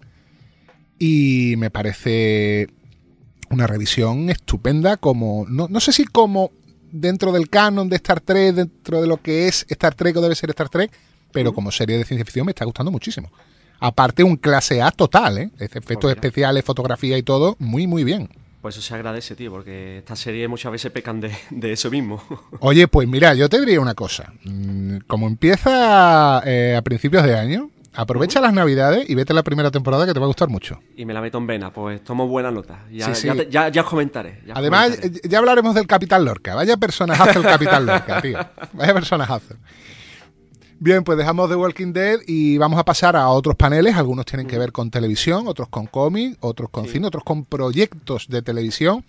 y 0.98 1.56
me 1.58 1.70
parece 1.70 2.68
una 3.50 3.68
revisión 3.68 4.30
estupenda 4.30 4.98
como 4.98 5.46
no, 5.50 5.68
no 5.70 5.80
sé 5.80 5.92
si 5.92 6.06
como 6.06 6.52
dentro 6.92 7.32
del 7.32 7.50
canon 7.50 7.90
de 7.90 7.98
Star 7.98 8.22
Trek, 8.22 8.56
dentro 8.56 9.02
de 9.02 9.08
lo 9.08 9.22
que 9.22 9.48
es 9.48 9.66
Star 9.70 9.96
Trek 9.96 10.16
o 10.16 10.22
debe 10.22 10.36
ser 10.36 10.50
Star 10.52 10.70
Trek, 10.70 10.92
pero 11.32 11.54
como 11.54 11.72
serie 11.72 11.98
de 11.98 12.06
ciencia 12.06 12.26
ficción 12.26 12.46
me 12.46 12.52
está 12.52 12.66
gustando 12.66 12.92
muchísimo. 12.92 13.32
Aparte 13.80 14.24
un 14.24 14.36
clase 14.36 14.82
A 14.82 14.92
total, 14.92 15.38
¿eh? 15.38 15.50
Efectos 15.60 15.98
Pues 15.98 16.04
mira. 16.04 16.12
especiales, 16.14 16.66
fotografía 16.66 17.18
y 17.18 17.24
todo, 17.24 17.56
muy 17.60 17.88
muy 17.88 18.04
bien. 18.04 18.30
Pues 18.62 18.76
eso 18.76 18.86
se 18.86 18.94
agradece, 18.94 19.36
tío, 19.38 19.52
porque 19.52 20.00
estas 20.00 20.20
series 20.20 20.50
muchas 20.50 20.72
veces 20.72 20.92
pecan 20.92 21.22
de, 21.22 21.32
de 21.50 21.72
eso 21.72 21.90
mismo. 21.90 22.22
Oye, 22.60 22.90
pues 22.90 23.08
mira, 23.08 23.34
yo 23.34 23.48
te 23.48 23.58
diría 23.60 23.80
una 23.80 23.94
cosa. 23.96 24.34
Mm, 24.44 24.98
Como 25.08 25.28
empieza 25.28 26.42
eh, 26.46 26.76
a 26.78 26.82
principios 26.82 27.24
de 27.24 27.38
año, 27.38 27.70
aprovecha 27.94 28.42
las 28.42 28.52
navidades 28.52 29.10
y 29.10 29.16
vete 29.16 29.32
a 29.32 29.36
la 29.36 29.44
primera 29.44 29.72
temporada 29.72 30.06
que 30.06 30.14
te 30.14 30.20
va 30.20 30.26
a 30.26 30.28
gustar 30.28 30.50
mucho. 30.50 30.80
y 30.98 31.06
me 31.06 31.14
la 31.14 31.22
meto 31.22 31.38
en 31.38 31.48
vena, 31.48 31.72
pues 31.72 32.04
tomo 32.04 32.28
buena 32.28 32.52
nota. 32.52 32.84
Ya, 32.92 33.06
Sí, 33.16 33.22
sí. 33.22 33.28
ya, 33.28 33.36
te- 33.36 33.50
ya- 33.50 33.70
ya 33.70 33.82
os 33.84 33.88
comentaré. 33.88 34.42
ya 34.46 34.54
Además, 34.58 34.90
comentaré. 34.98 35.16
eh, 35.24 35.30
ya 35.30 35.38
hablaremos 35.40 35.74
del 35.74 35.88
Capitán 35.88 36.26
Lorca. 36.26 36.54
Vaya 36.56 36.76
personajazo 36.76 37.40
el 37.40 37.46
Capitán 37.46 37.86
Lorca, 37.86 38.22
tío. 38.22 38.40
Vaya 38.74 38.94
personajazo. 38.94 39.56
Bien, 40.82 41.04
pues 41.04 41.18
dejamos 41.18 41.50
The 41.50 41.56
Walking 41.56 41.92
Dead 41.92 42.20
y 42.26 42.58
vamos 42.58 42.80
a 42.80 42.86
pasar 42.86 43.16
a 43.18 43.28
otros 43.30 43.56
paneles. 43.56 43.96
Algunos 43.96 44.26
tienen 44.26 44.48
que 44.48 44.58
ver 44.58 44.72
con 44.72 44.90
televisión, 44.90 45.48
otros 45.48 45.68
con 45.68 45.88
cómic, 45.88 46.38
otros 46.40 46.70
con 46.70 46.86
Sí. 46.86 46.94
cine, 46.94 47.08
otros 47.08 47.24
con 47.26 47.44
proyectos 47.44 48.28
de 48.30 48.42
televisión. 48.42 49.04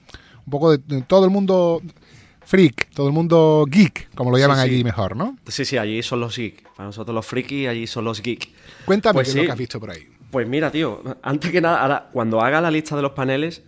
Un 0.47 0.51
poco 0.51 0.77
de, 0.77 0.79
de 0.79 1.03
todo 1.03 1.25
el 1.25 1.31
mundo 1.31 1.81
freak, 2.45 2.91
todo 2.93 3.07
el 3.07 3.13
mundo 3.13 3.65
geek, 3.71 4.13
como 4.17 4.33
lo 4.33 4.39
llaman 4.39 4.57
sí. 4.57 4.63
allí 4.65 4.83
mejor, 4.85 5.15
¿no? 5.15 5.37
Sí, 5.47 5.65
sí, 5.65 5.79
allí 5.79 6.03
son 6.03 6.19
los 6.21 6.37
geeks. 6.37 6.63
Para 6.77 6.89
nosotros 6.89 7.15
los 7.15 7.25
frikis, 7.25 7.69
allí 7.69 7.87
son 7.87 8.05
los 8.05 8.21
geeks. 8.21 8.49
Cuéntame 8.85 9.15
Pues 9.15 9.27
qué 9.29 9.31
es 9.31 9.37
lo 9.37 9.43
que 9.45 9.53
has 9.53 9.59
visto 9.59 9.79
por 9.79 9.91
ahí. 9.91 10.09
Pues 10.33 10.49
mira, 10.49 10.73
tío, 10.73 11.03
antes 11.23 11.53
que 11.53 11.61
nada, 11.61 11.83
ahora, 11.83 12.09
cuando 12.13 12.41
haga 12.41 12.61
la 12.61 12.71
lista 12.73 12.97
de 12.97 13.03
los 13.03 13.13
paneles, 13.13 13.63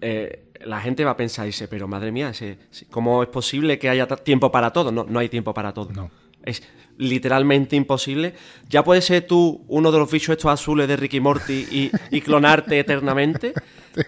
eh, 0.00 0.44
la 0.64 0.80
gente 0.80 1.04
va 1.04 1.12
a 1.12 1.16
pensar, 1.16 1.46
dice, 1.46 1.66
pero 1.66 1.88
madre 1.88 2.12
mía, 2.12 2.28
ese- 2.30 2.58
¿cómo 2.90 3.22
es 3.24 3.28
posible 3.28 3.80
que 3.80 3.88
haya 3.88 4.06
tiempo 4.06 4.52
para 4.52 4.72
todo? 4.72 4.92
No, 4.92 5.04
no 5.08 5.18
hay 5.18 5.28
tiempo 5.28 5.52
para 5.52 5.72
todo. 5.72 5.90
No. 5.92 6.10
Es 6.44 6.62
literalmente 6.98 7.76
imposible. 7.76 8.34
Ya 8.68 8.84
puedes 8.84 9.04
ser 9.04 9.26
tú 9.26 9.64
uno 9.68 9.90
de 9.92 9.98
los 9.98 10.10
bichos 10.10 10.36
estos 10.36 10.50
azules 10.52 10.88
de 10.88 10.96
Ricky 10.96 11.20
Morty 11.20 11.66
y, 11.70 11.90
y 12.10 12.20
clonarte 12.20 12.78
eternamente, 12.78 13.52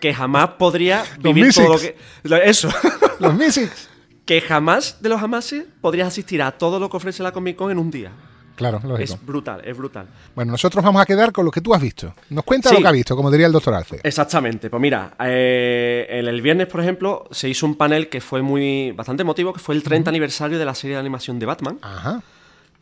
que 0.00 0.14
jamás 0.14 0.50
podría 0.58 1.04
Los 1.22 1.34
vivir 1.34 1.52
todo 1.52 1.74
lo 1.74 1.78
que... 1.78 1.96
lo- 2.24 2.36
Eso. 2.36 2.68
Los 3.20 3.34
Mysics. 3.34 3.88
que 4.26 4.40
jamás 4.40 5.00
de 5.02 5.08
los 5.08 5.20
jamases 5.20 5.64
podrías 5.80 6.08
asistir 6.08 6.42
a 6.42 6.50
todo 6.52 6.80
lo 6.80 6.90
que 6.90 6.96
ofrece 6.96 7.22
la 7.22 7.30
Comic 7.32 7.56
Con 7.56 7.70
en 7.70 7.78
un 7.78 7.90
día. 7.90 8.10
Claro, 8.56 8.80
lógico. 8.84 9.02
Es 9.02 9.26
brutal, 9.26 9.62
es 9.64 9.76
brutal. 9.76 10.06
Bueno, 10.34 10.52
nosotros 10.52 10.84
vamos 10.84 11.02
a 11.02 11.06
quedar 11.06 11.32
con 11.32 11.44
lo 11.44 11.50
que 11.50 11.60
tú 11.60 11.74
has 11.74 11.82
visto. 11.82 12.14
Nos 12.30 12.44
cuenta 12.44 12.68
Sí. 12.68 12.76
lo 12.76 12.82
que 12.82 12.86
ha 12.88 12.92
visto, 12.92 13.16
como 13.16 13.28
diría 13.30 13.46
el 13.46 13.52
doctor 13.52 13.74
Alce. 13.74 14.00
Exactamente, 14.04 14.70
pues 14.70 14.80
mira, 14.80 15.14
eh, 15.18 16.06
el, 16.08 16.28
el 16.28 16.40
viernes, 16.40 16.68
por 16.68 16.80
ejemplo, 16.80 17.24
se 17.32 17.48
hizo 17.48 17.66
un 17.66 17.74
panel 17.74 18.08
que 18.08 18.20
fue 18.20 18.42
muy 18.42 18.92
bastante 18.92 19.22
emotivo, 19.22 19.52
que 19.52 19.58
fue 19.58 19.74
el 19.74 19.82
30 19.82 20.08
aniversario 20.10 20.56
de 20.58 20.64
la 20.64 20.74
serie 20.74 20.94
de 20.94 21.00
animación 21.00 21.38
de 21.40 21.46
Batman, 21.46 21.78
Ajá. 21.82 22.22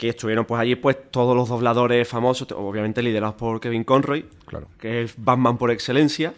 Que 0.03 0.09
estuvieron 0.09 0.45
pues 0.45 0.61
allí 0.61 0.75
pues 0.75 0.97
todos 1.13 1.37
los 1.37 1.49
dobladores 1.49 2.09
famosos, 2.09 2.51
obviamente 2.57 3.01
liderados 3.05 3.37
por 3.37 3.61
Kevin 3.61 3.85
Conroy, 3.85 4.25
Claro. 4.47 4.67
que 4.81 5.03
es 5.03 5.15
Batman 5.17 5.57
por 5.57 5.71
excelencia. 5.71 6.35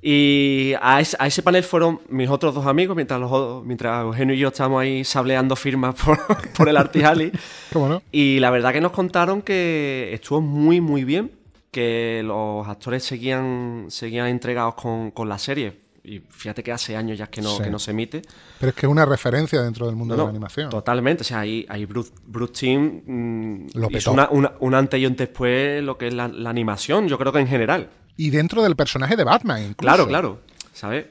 Y 0.00 0.74
a 0.80 1.00
ese, 1.00 1.16
a 1.18 1.26
ese 1.26 1.42
panel 1.42 1.64
fueron 1.64 1.98
mis 2.08 2.30
otros 2.30 2.54
dos 2.54 2.66
amigos, 2.66 2.94
mientras, 2.94 3.18
los, 3.18 3.64
mientras 3.64 4.04
Eugenio 4.04 4.36
y 4.36 4.38
yo 4.38 4.46
estábamos 4.48 4.82
ahí 4.82 5.02
sableando 5.02 5.56
firmas 5.56 5.96
por, 5.96 6.20
por 6.56 6.68
el 6.68 6.76
Artijali. 6.76 7.32
¿Cómo 7.72 7.88
no? 7.88 8.02
Y 8.12 8.38
la 8.38 8.50
verdad 8.50 8.72
que 8.72 8.80
nos 8.80 8.92
contaron 8.92 9.42
que 9.42 10.10
estuvo 10.12 10.40
muy, 10.40 10.80
muy 10.80 11.02
bien, 11.02 11.32
que 11.72 12.22
los 12.24 12.68
actores 12.68 13.02
seguían, 13.02 13.86
seguían 13.88 14.28
entregados 14.28 14.76
con, 14.76 15.10
con 15.10 15.28
la 15.28 15.38
serie. 15.40 15.72
Y 16.04 16.20
fíjate 16.28 16.62
que 16.62 16.70
hace 16.70 16.94
años 16.96 17.16
ya 17.16 17.28
que 17.28 17.40
no, 17.40 17.56
Sí. 17.56 17.62
que 17.62 17.70
no 17.70 17.78
se 17.78 17.92
emite. 17.92 18.20
Pero 18.60 18.70
es 18.70 18.76
que 18.76 18.84
es 18.86 18.92
una 18.92 19.06
referencia 19.06 19.62
dentro 19.62 19.86
del 19.86 19.96
mundo 19.96 20.14
No, 20.14 20.22
de 20.22 20.26
la 20.26 20.30
animación. 20.30 20.68
Totalmente. 20.68 21.22
O 21.22 21.24
sea, 21.24 21.40
ahí, 21.40 21.64
ahí 21.68 21.86
Bruce, 21.86 22.12
Bruce 22.26 22.52
Timm 22.52 23.00
mm, 23.06 23.68
Lo 23.74 23.88
hizo 23.90 24.12
una, 24.12 24.28
una- 24.30 24.52
un 24.60 24.74
antes 24.74 25.00
y 25.00 25.06
un 25.06 25.16
después 25.16 25.82
lo 25.82 25.96
que 25.96 26.08
es 26.08 26.14
la, 26.14 26.28
la 26.28 26.50
animación, 26.50 27.08
yo 27.08 27.16
creo 27.18 27.32
que 27.32 27.38
en 27.40 27.48
general. 27.48 27.88
Y 28.18 28.28
dentro 28.30 28.62
del 28.62 28.76
personaje 28.76 29.16
de 29.16 29.24
Batman, 29.24 29.60
incluso. 29.62 29.76
Claro, 29.78 30.06
claro, 30.06 30.40
¿sabes? 30.74 31.06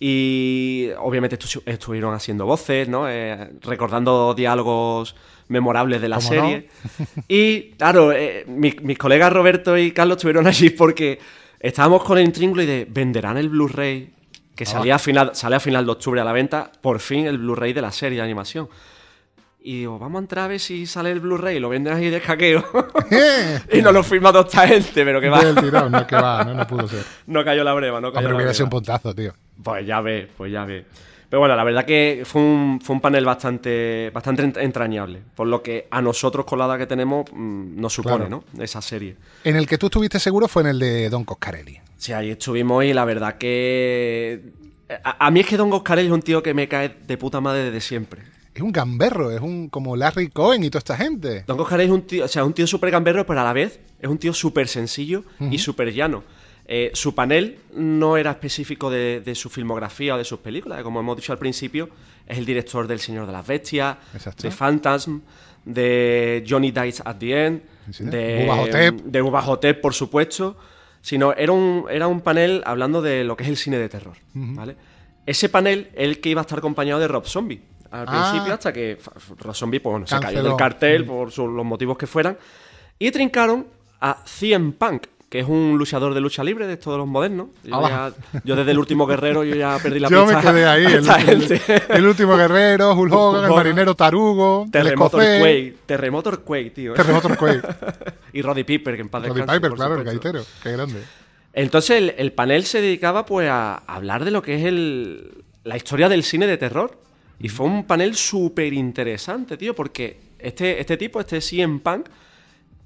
Y 0.00 0.88
obviamente 0.98 1.38
estu- 1.38 1.62
estuvieron 1.64 2.12
haciendo 2.14 2.44
voces, 2.44 2.88
¿no? 2.88 3.08
Eh, 3.08 3.52
recordando 3.62 4.34
diálogos 4.34 5.14
memorables 5.48 6.02
de 6.02 6.08
la 6.08 6.16
¿Cómo 6.16 6.28
serie. 6.28 6.68
y 7.28 7.70
claro, 7.78 8.10
eh, 8.12 8.44
mi- 8.48 8.74
mis 8.82 8.98
colegas 8.98 9.32
Roberto 9.32 9.78
y 9.78 9.92
Carlos 9.92 10.16
estuvieron 10.16 10.46
allí 10.46 10.70
porque 10.70 11.18
estábamos 11.60 12.02
con 12.02 12.18
el 12.18 12.24
intríngulo 12.24 12.62
y 12.62 12.66
de 12.66 12.86
venderán 12.90 13.36
el 13.36 13.48
Blu-ray 13.48 14.12
que 14.54 14.66
salía 14.66 14.96
a 14.96 14.98
final, 14.98 15.34
sale 15.34 15.56
a 15.56 15.60
final 15.60 15.84
de 15.84 15.92
octubre 15.92 16.20
a 16.20 16.24
la 16.24 16.32
venta, 16.32 16.70
por 16.80 17.00
fin 17.00 17.26
el 17.26 17.38
Blu-ray 17.38 17.72
de 17.72 17.82
la 17.82 17.92
serie 17.92 18.18
de 18.18 18.24
animación. 18.24 18.68
Y 19.66 19.78
digo, 19.78 19.98
vamos 19.98 20.18
a 20.18 20.22
entrar 20.22 20.44
a 20.44 20.48
ver 20.48 20.60
si 20.60 20.84
sale 20.84 21.10
el 21.10 21.20
Blu-ray 21.20 21.58
lo 21.58 21.70
venden 21.70 21.94
ahí 21.94 22.10
de 22.10 22.20
caqueo. 22.20 22.62
y 23.72 23.80
nos 23.80 23.94
lo 23.94 24.02
firma 24.02 24.30
toda 24.30 24.44
esta 24.44 24.68
gente, 24.68 25.04
pero 25.04 25.20
que 25.20 25.28
va. 25.30 25.42
Del 25.42 25.56
tirón, 25.56 25.90
no, 25.90 26.06
que 26.06 26.16
va, 26.16 26.44
no, 26.44 26.54
no 26.54 26.66
pudo 26.66 26.86
ser. 26.86 27.02
No 27.26 27.42
cayó 27.42 27.64
la 27.64 27.72
breva, 27.72 28.00
no 28.00 28.12
cayó 28.12 28.26
Hombre, 28.26 28.32
la 28.32 28.36
hubiera 28.36 28.50
breva. 28.50 28.54
sido 28.54 28.66
un 28.66 28.70
puntazo, 28.70 29.14
tío. 29.14 29.32
Pues 29.62 29.86
ya 29.86 30.00
ve, 30.02 30.28
pues 30.36 30.52
ya 30.52 30.64
ve. 30.64 30.84
Pero 31.28 31.40
bueno, 31.40 31.56
la 31.56 31.64
verdad 31.64 31.84
que 31.84 32.22
fue 32.24 32.40
un, 32.42 32.80
fue 32.82 32.94
un 32.94 33.00
panel 33.00 33.24
bastante, 33.24 34.10
bastante 34.14 34.44
ent- 34.44 34.62
entrañable. 34.62 35.20
Por 35.34 35.46
lo 35.48 35.62
que 35.62 35.88
a 35.90 36.00
nosotros, 36.00 36.44
con 36.44 36.58
la 36.58 36.66
edad 36.66 36.78
que 36.78 36.86
tenemos, 36.86 37.26
mm, 37.32 37.80
nos 37.80 37.92
supone, 37.92 38.26
Claro. 38.26 38.44
¿no? 38.56 38.62
Esa 38.62 38.80
serie. 38.82 39.16
En 39.42 39.56
el 39.56 39.66
que 39.66 39.78
tú 39.78 39.86
estuviste 39.86 40.18
seguro 40.20 40.46
fue 40.48 40.62
en 40.62 40.68
el 40.68 40.78
de 40.78 41.08
Don 41.10 41.24
Coscarelli. 41.24 41.78
Sí, 41.96 42.12
ahí 42.12 42.30
estuvimos 42.30 42.84
y 42.84 42.92
la 42.92 43.04
verdad 43.04 43.36
que. 43.38 44.52
A, 45.02 45.26
a 45.26 45.30
mí 45.30 45.40
es 45.40 45.46
que 45.46 45.56
Don 45.56 45.72
Oscarelli 45.72 46.08
es 46.08 46.12
un 46.14 46.22
tío 46.22 46.42
que 46.42 46.54
me 46.54 46.68
cae 46.68 46.94
de 47.06 47.16
puta 47.16 47.40
madre 47.40 47.64
desde 47.64 47.80
siempre. 47.80 48.22
Es 48.54 48.62
un 48.62 48.70
gamberro, 48.70 49.32
es 49.32 49.40
un 49.40 49.68
como 49.68 49.96
Larry 49.96 50.28
Cohen 50.28 50.62
y 50.62 50.70
toda 50.70 50.78
esta 50.78 50.96
gente. 50.96 51.42
Don 51.46 51.58
Oscarelli 51.58 51.88
es 51.90 51.94
un 51.94 52.02
tío, 52.02 52.24
o 52.24 52.28
sea, 52.28 52.44
un 52.44 52.52
tío 52.52 52.66
súper 52.66 52.90
gamberro, 52.90 53.26
pero 53.26 53.40
a 53.40 53.44
la 53.44 53.52
vez 53.52 53.80
es 54.00 54.08
un 54.08 54.18
tío 54.18 54.32
súper 54.32 54.68
sencillo 54.68 55.24
y 55.40 55.58
súper 55.58 55.92
llano. 55.92 56.22
Eh, 56.66 56.90
su 56.94 57.14
panel 57.14 57.58
no 57.74 58.16
era 58.16 58.30
específico 58.30 58.88
de, 58.90 59.20
de 59.24 59.34
su 59.34 59.50
filmografía 59.50 60.14
o 60.14 60.18
de 60.18 60.24
sus 60.24 60.38
películas, 60.40 60.82
como 60.82 61.00
hemos 61.00 61.16
dicho 61.16 61.32
al 61.32 61.38
principio, 61.38 61.90
es 62.26 62.38
el 62.38 62.46
director 62.46 62.86
del 62.86 62.98
Señor 63.00 63.26
de 63.26 63.32
las 63.32 63.46
Bestias, 63.46 63.96
Exacto. 64.14 64.42
de 64.44 64.50
Phantasm, 64.50 65.18
de 65.64 66.44
Johnny 66.48 66.70
Dies 66.70 67.02
at 67.04 67.16
the 67.18 67.46
End, 67.46 67.62
Sí, 67.90 68.04
de 68.04 68.44
Bubba 68.46 68.56
Hotep. 68.62 68.94
de 69.02 69.20
Bubba 69.20 69.42
Hotep, 69.42 69.80
por 69.82 69.92
supuesto, 69.92 70.56
sino 71.02 71.34
era 71.34 71.52
un, 71.52 71.84
era 71.90 72.06
un 72.08 72.22
panel 72.22 72.62
hablando 72.64 73.02
de 73.02 73.24
lo 73.24 73.36
que 73.36 73.42
es 73.44 73.50
el 73.50 73.56
cine 73.58 73.76
de 73.78 73.88
terror. 73.90 74.16
¿vale? 74.32 74.76
Ese 75.26 75.50
panel 75.50 75.90
el 75.94 76.18
que 76.20 76.30
iba 76.30 76.40
a 76.40 76.44
estar 76.44 76.58
acompañado 76.58 76.98
de 77.00 77.08
Rob 77.08 77.26
Zombie. 77.26 77.60
Al 77.90 78.06
Ah. 78.08 78.30
principio, 78.30 78.54
hasta 78.54 78.72
que 78.72 78.98
Rob 79.38 79.54
Zombie 79.54 79.80
pues, 79.80 79.90
bueno, 79.92 80.06
se 80.06 80.18
cayó 80.18 80.42
del 80.42 80.56
cartel 80.56 81.04
por 81.04 81.30
su- 81.30 81.46
los 81.46 81.64
motivos 81.64 81.96
que 81.98 82.06
fueran. 82.06 82.38
Y 82.98 83.10
trincaron 83.10 83.66
a 84.00 84.22
CM 84.24 84.72
Punk, 84.72 85.06
que 85.34 85.40
es 85.40 85.48
un 85.48 85.74
luchador 85.76 86.14
de 86.14 86.20
lucha 86.20 86.44
libre 86.44 86.64
de 86.68 86.76
todos 86.76 86.96
los 86.96 87.08
modernos. 87.08 87.48
Yo, 87.64 87.88
ya- 87.88 88.12
yo 88.44 88.54
desde 88.54 88.70
el 88.70 88.78
último 88.78 89.04
guerrero 89.04 89.42
yo 89.42 89.56
ya 89.56 89.80
perdí 89.82 89.98
la 89.98 90.08
Yo 90.08 90.24
me 90.26 90.32
pista 90.32 90.52
quedé 90.52 90.64
ahí. 90.64 90.84
El, 90.94 91.42
el- 91.42 91.60
el 91.88 92.06
último 92.06 92.36
guerrero, 92.36 92.92
Hulk 92.94 93.12
Hogan, 93.12 93.44
el 93.46 93.50
marinero 93.50 93.96
Tarugo, 93.96 94.62
el 94.66 94.70
Terremoto 94.70 95.20
escocés, 95.20 95.40
Quake, 95.42 95.76
Terremoto 95.86 96.40
Quake, 96.44 96.70
tío. 96.70 96.94
Terremoto 96.94 97.30
Quake, 97.36 97.62
y 98.32 98.42
Roddy 98.42 98.62
Piper, 98.62 98.94
que 98.94 99.00
en 99.00 99.08
paz 99.08 99.22
Roddy 99.26 99.34
descanse, 99.40 99.60
Piper, 99.60 99.72
claro, 99.76 99.96
el 99.96 100.04
gaitero. 100.04 100.44
Qué 100.62 100.70
grande. 100.70 101.02
Entonces 101.52 101.98
el, 101.98 102.14
el 102.16 102.32
panel 102.32 102.64
se 102.64 102.80
dedicaba 102.80 103.26
pues 103.26 103.48
a 103.50 103.78
hablar 103.88 104.24
de 104.24 104.30
lo 104.30 104.40
que 104.40 104.54
es 104.54 104.64
el, 104.64 105.32
la 105.64 105.76
historia 105.76 106.08
del 106.08 106.22
cine 106.22 106.46
de 106.46 106.58
terror. 106.58 106.96
Y 107.40 107.48
fue 107.48 107.66
un 107.66 107.82
panel 107.88 108.14
súper 108.14 108.72
interesante, 108.72 109.56
tío, 109.56 109.74
porque 109.74 110.16
este, 110.38 110.78
este 110.80 110.96
tipo, 110.96 111.18
este 111.18 111.40
CM 111.40 111.80
Punk, 111.80 112.06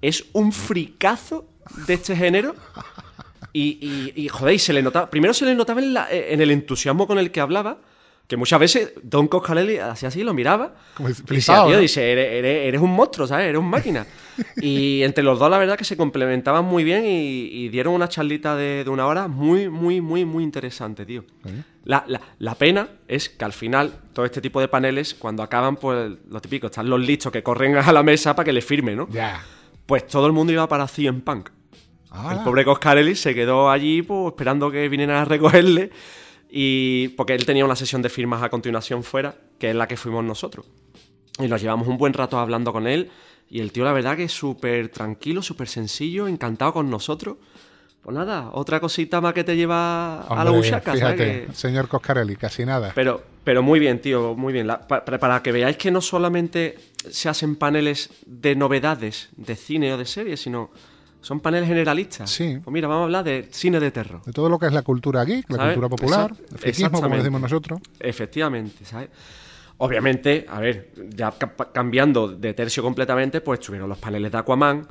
es 0.03 0.25
un 0.33 0.53
fricazo 0.53 1.47
de 1.87 1.95
este 1.95 2.17
género. 2.17 2.55
Y, 3.53 4.13
y, 4.15 4.25
y, 4.25 4.29
joder, 4.29 4.55
y 4.55 4.59
se 4.59 4.73
le 4.73 4.83
notaba. 4.83 5.09
Primero 5.11 5.33
se 5.35 5.45
le 5.47 5.55
notaba 5.55 5.81
en, 5.81 5.95
la- 5.95 6.09
en 6.11 6.41
el 6.41 6.51
entusiasmo 6.51 7.07
con 7.07 7.19
el 7.19 7.31
que 7.31 7.41
hablaba. 7.41 7.79
Que 8.27 8.37
muchas 8.37 8.61
veces 8.61 8.93
Don 9.03 9.27
Coscarelli 9.27 9.79
hacía 9.79 10.11
así, 10.11 10.23
lo 10.23 10.35
miraba. 10.35 10.75
Como 10.95 11.09
y 11.09 11.13
decía, 11.13 11.65
tío, 11.65 11.77
¿no? 11.77 11.79
dice, 11.81 12.13
eres, 12.13 12.27
eres- 12.31 12.67
eres 12.69 12.81
un 12.83 12.91
monstruo, 12.95 13.27
¿sabes? 13.27 13.47
Eres 13.47 13.59
un 13.59 13.71
máquina. 13.71 14.07
y 14.61 15.03
entre 15.03 15.25
los 15.25 15.39
dos, 15.39 15.51
la 15.51 15.57
verdad, 15.57 15.79
que 15.79 15.85
se 15.85 15.97
complementaban 15.97 16.63
muy 16.67 16.85
bien 16.85 17.07
y, 17.07 17.47
y 17.51 17.69
dieron 17.71 17.95
una 17.95 18.07
charlita 18.11 18.55
de, 18.55 18.85
de 18.85 18.91
una 18.91 19.07
hora 19.07 19.29
muy, 19.29 19.71
muy, 19.71 20.03
muy, 20.03 20.27
muy 20.27 20.45
interesante, 20.45 21.07
tío. 21.07 21.25
La, 21.85 22.05
la- 22.07 22.21
la 22.39 22.55
pena 22.55 22.87
es 23.09 23.31
que 23.31 23.47
al 23.47 23.55
final, 23.55 23.95
todo 24.13 24.27
este 24.27 24.43
tipo 24.43 24.61
de 24.61 24.69
paneles, 24.69 25.15
cuando 25.15 25.43
acaban, 25.43 25.77
pues 25.77 26.13
lo 26.29 26.41
típico, 26.43 26.67
están 26.67 26.91
los 26.91 27.01
listos 27.01 27.33
que 27.33 27.43
corren 27.43 27.77
a 27.79 27.91
la 27.93 28.03
mesa 28.03 28.37
para 28.37 28.45
que 28.45 28.53
le 28.53 28.61
firme, 28.61 28.95
¿no? 28.95 29.09
Ya. 29.11 29.43
Pues 29.89 30.07
todo 30.07 30.27
el 30.27 30.33
mundo 30.35 30.53
iba 30.53 30.69
para 30.69 30.87
CM 30.87 31.21
Punk. 31.23 31.49
Ah, 32.11 32.35
El 32.37 32.45
pobre 32.45 32.63
Coscarelli 32.65 33.15
se 33.15 33.35
quedó 33.35 33.71
allí 33.71 34.03
pues, 34.03 34.27
esperando 34.33 34.71
que 34.71 34.87
vinieran 34.89 35.17
a 35.17 35.25
recogerle. 35.25 35.91
Y 36.51 37.09
porque 37.09 37.35
él 37.35 37.45
tenía 37.47 37.65
una 37.65 37.75
sesión 37.75 38.03
de 38.03 38.09
firmas 38.11 38.43
a 38.43 38.51
continuación 38.51 39.03
fuera, 39.03 39.35
que 39.59 39.71
es 39.71 39.75
la 39.77 39.89
que 39.89 39.97
fuimos 39.97 40.23
nosotros. 40.25 40.67
Y 41.39 41.49
nos 41.49 41.61
llevamos 41.63 41.89
un 41.89 41.97
buen 41.99 42.13
rato 42.13 42.39
hablando 42.39 42.71
con 42.73 42.87
él. 42.87 43.11
Y 43.51 43.61
el 43.61 43.73
tío, 43.73 43.85
la 43.85 43.93
verdad, 43.95 44.15
que 44.17 44.25
es 44.25 44.33
súper 44.33 44.91
tranquilo, 44.91 45.41
súper 45.43 45.69
sencillo, 45.69 46.29
encantado 46.29 46.75
con 46.75 46.91
nosotros. 46.91 47.37
Pues 48.03 48.15
nada, 48.17 48.51
otra 48.53 48.81
cosita 48.81 49.21
más 49.23 49.33
que 49.35 49.43
te 49.45 49.57
lleva 49.57 50.21
a 50.23 50.45
la 50.45 50.51
buchaca. 50.51 50.93
Fíjate, 50.93 51.47
Que- 51.47 51.53
señor 51.55 51.89
Coscarelli, 51.89 52.37
casi 52.37 52.65
nada. 52.67 52.93
pero, 52.95 53.23
pero 53.43 53.63
muy 53.63 53.79
bien, 53.81 54.01
tío, 54.03 54.35
muy 54.35 54.53
bien. 54.53 54.67
La- 54.67 54.87
pa- 54.87 55.03
para, 55.05 55.19
para 55.19 55.43
que 55.43 55.51
veáis 55.53 55.77
que 55.79 55.91
no 55.91 56.01
solamente 56.01 56.79
se 57.11 57.29
hacen 57.29 57.57
paneles 57.57 58.11
de 58.27 58.55
novedades 58.57 59.29
de 59.37 59.57
cine 59.57 59.93
o 59.93 59.97
de 59.99 60.05
series, 60.07 60.41
sino 60.41 60.71
son 61.21 61.41
paneles 61.41 61.69
generalistas. 61.69 62.31
Sí. 62.31 62.59
Pues 62.63 62.73
mira, 62.73 62.87
vamos 62.89 63.03
a 63.03 63.05
hablar 63.05 63.25
de 63.25 63.49
cine 63.51 63.81
de 63.81 63.91
terror. 63.91 64.23
De 64.25 64.33
todo 64.33 64.49
lo 64.49 64.59
que 64.59 64.67
es 64.67 64.73
la 64.73 64.83
cultura 64.83 65.25
geek, 65.25 65.51
la 65.51 65.57
¿Sabes? 65.57 65.75
cultura 65.75 65.89
popular, 65.89 66.31
Exact- 66.33 66.53
el 66.53 66.59
friquismo, 66.59 67.01
como 67.03 67.17
decimos 67.17 67.41
nosotros. 67.41 67.81
Efectivamente, 68.01 68.85
¿sabes? 68.85 69.11
Obviamente, 69.81 70.45
a 70.49 70.59
ver, 70.59 70.91
ya 71.15 71.31
ca- 71.31 71.55
cambiando 71.73 72.27
de 72.27 72.53
tercio 72.53 72.83
completamente, 72.83 73.41
pues 73.41 73.61
tuvieron 73.61 73.89
los 73.89 73.99
paneles 73.99 74.33
de 74.33 74.39
Aquaman, 74.39 74.85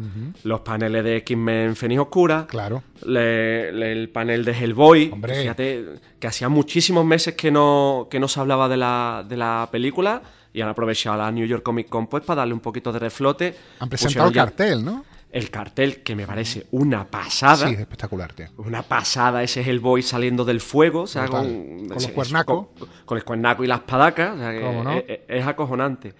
los 0.45 0.61
paneles 0.61 1.03
de 1.03 1.17
X-Men 1.17 1.75
Fenix 1.75 1.99
Oscura, 1.99 2.47
Claro. 2.47 2.83
le- 3.05 3.73
le- 3.73 3.91
el 3.91 4.07
panel 4.09 4.45
de 4.45 4.51
Hellboy. 4.53 5.09
Hombre. 5.11 5.33
que 5.33 5.41
Fíjate 5.41 5.85
que 6.19 6.27
hacía 6.27 6.47
muchísimos 6.47 7.03
meses 7.05 7.35
que 7.35 7.51
no, 7.51 8.07
que 8.09 8.17
no 8.17 8.29
se 8.29 8.39
hablaba 8.39 8.69
de 8.69 8.77
la, 8.77 9.25
de 9.27 9.35
la 9.35 9.67
película 9.69 10.21
y 10.57 10.61
han 10.61 10.69
aprovechado 10.69 11.17
la 11.17 11.31
New 11.31 11.45
York 11.45 11.61
Comic 11.61 11.87
Con 11.87 12.07
pues, 12.07 12.23
para 12.23 12.39
darle 12.39 12.55
un 12.55 12.59
poquito 12.61 12.91
de 12.91 12.97
reflote. 12.97 13.55
Han 13.79 13.89
presentado 13.89 14.27
el 14.29 14.33
cartel, 14.33 14.83
¿no? 14.83 15.05
El 15.29 15.51
cartel, 15.51 16.01
que 16.01 16.15
me 16.15 16.25
parece 16.25 16.65
una 16.71 17.05
pasada. 17.05 17.67
Sí, 17.67 17.73
es 17.75 17.79
espectacular, 17.79 18.33
tío. 18.33 18.47
Una 18.57 18.81
pasada 18.81 19.43
ese 19.43 19.61
Hellboy 19.61 20.01
saliendo 20.01 20.43
del 20.45 20.59
fuego, 20.61 21.01
o 21.01 21.07
sea, 21.07 21.25
Total. 21.25 21.43
con, 21.45 21.77
Con 21.79 21.87
los 21.89 22.05
es- 22.05 22.11
cuernacos. 22.11 22.67
Con, 22.79 22.89
con 23.05 23.17
el 23.19 23.23
cuernaco 23.23 23.63
y 23.63 23.67
las 23.67 23.81
padacas, 23.81 24.35
o 24.35 24.39
sea, 24.39 24.51
que 24.51 24.61
¿Cómo 24.61 24.83
no? 24.83 24.91
es, 24.93 25.03
es- 25.07 25.19
es 25.27 25.45
acojonante. 25.45 26.13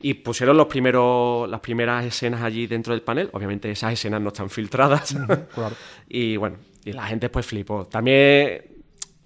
Y 0.00 0.14
pusieron 0.14 0.56
los 0.56 0.66
primeros, 0.66 1.48
las 1.48 1.60
primeras 1.60 2.04
escenas 2.04 2.42
allí 2.42 2.66
dentro 2.66 2.92
del 2.92 3.02
panel. 3.02 3.30
Obviamente 3.34 3.70
esas 3.70 3.92
escenas 3.92 4.20
no 4.20 4.28
están 4.28 4.50
filtradas. 4.50 5.14
claro. 5.54 5.76
y 6.08 6.36
bueno, 6.36 6.56
y 6.84 6.92
la 6.92 7.06
gente 7.06 7.28
pues 7.28 7.46
flipó. 7.46 7.86
También 7.86 8.62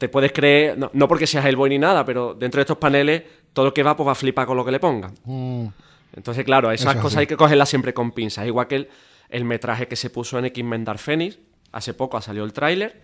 te 0.00 0.08
puedes 0.08 0.32
creer, 0.32 0.78
no, 0.78 0.90
no 0.94 1.06
porque 1.06 1.26
seas 1.26 1.44
Hellboy 1.44 1.68
ni 1.68 1.78
nada, 1.78 2.06
pero 2.06 2.32
dentro 2.32 2.58
de 2.58 2.62
estos 2.62 2.78
paneles 2.78 3.22
todo 3.52 3.66
el 3.66 3.72
que 3.74 3.82
va 3.82 3.94
pues 3.96 4.06
va 4.06 4.12
a 4.12 4.14
flipar 4.14 4.46
con 4.46 4.56
lo 4.56 4.64
que 4.64 4.72
le 4.72 4.80
pongan. 4.80 5.12
Mm, 5.24 5.66
Entonces, 6.16 6.42
claro, 6.44 6.72
esas 6.72 6.96
es 6.96 7.02
cosas 7.02 7.18
hay 7.18 7.26
que 7.26 7.36
cogerlas 7.36 7.68
siempre 7.68 7.92
con 7.92 8.12
pinzas. 8.12 8.46
Igual 8.46 8.66
que 8.66 8.76
el, 8.76 8.88
el 9.28 9.44
metraje 9.44 9.86
que 9.88 9.96
se 9.96 10.08
puso 10.08 10.38
en 10.38 10.46
X-Men 10.46 10.84
Dark 10.86 10.98
Phoenix. 11.00 11.38
Hace 11.72 11.92
poco 11.92 12.16
ha 12.16 12.22
salido 12.22 12.46
el 12.46 12.52
tráiler. 12.54 13.02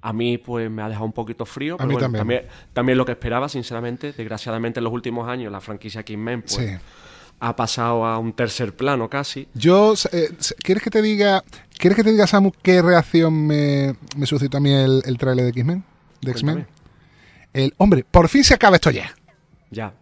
A 0.00 0.14
mí, 0.14 0.38
pues, 0.38 0.70
me 0.70 0.80
ha 0.80 0.88
dejado 0.88 1.04
un 1.04 1.12
poquito 1.12 1.44
frío. 1.44 1.76
Pero 1.76 1.86
mí 1.88 1.92
bueno, 1.92 2.06
también. 2.06 2.20
también. 2.22 2.46
También 2.72 2.96
lo 2.98 3.04
que 3.04 3.12
esperaba, 3.12 3.48
sinceramente. 3.50 4.14
Desgraciadamente, 4.16 4.80
en 4.80 4.84
los 4.84 4.92
últimos 4.94 5.28
años, 5.28 5.52
la 5.52 5.60
franquicia 5.60 6.00
X-Men, 6.00 6.40
pues, 6.42 6.54
Sí. 6.54 6.66
ha 7.38 7.54
pasado 7.54 8.06
a 8.06 8.16
un 8.18 8.32
tercer 8.32 8.74
plano 8.74 9.08
casi. 9.10 9.46
Yo, 9.54 9.92
eh, 10.12 10.30
¿quieres 10.64 10.82
que 10.82 10.90
te 10.90 11.02
diga, 11.02 11.44
¿quieres 11.78 11.96
que 11.96 12.02
te 12.04 12.12
diga, 12.12 12.26
Samu, 12.26 12.50
qué 12.62 12.80
reacción 12.80 13.46
me, 13.46 13.94
me 14.16 14.24
suscitó 14.26 14.56
a 14.56 14.60
mí 14.60 14.72
el, 14.72 15.02
el 15.04 15.18
trailer 15.18 15.44
de 15.44 15.50
X-Men? 15.50 15.84
De 16.20 16.30
X-Men. 16.32 16.66
El, 17.52 17.74
hombre, 17.78 18.04
por 18.08 18.28
fin 18.28 18.44
se 18.44 18.54
acaba 18.54 18.76
esto 18.76 18.90
ya. 18.90 19.14
Ya. 19.70 19.92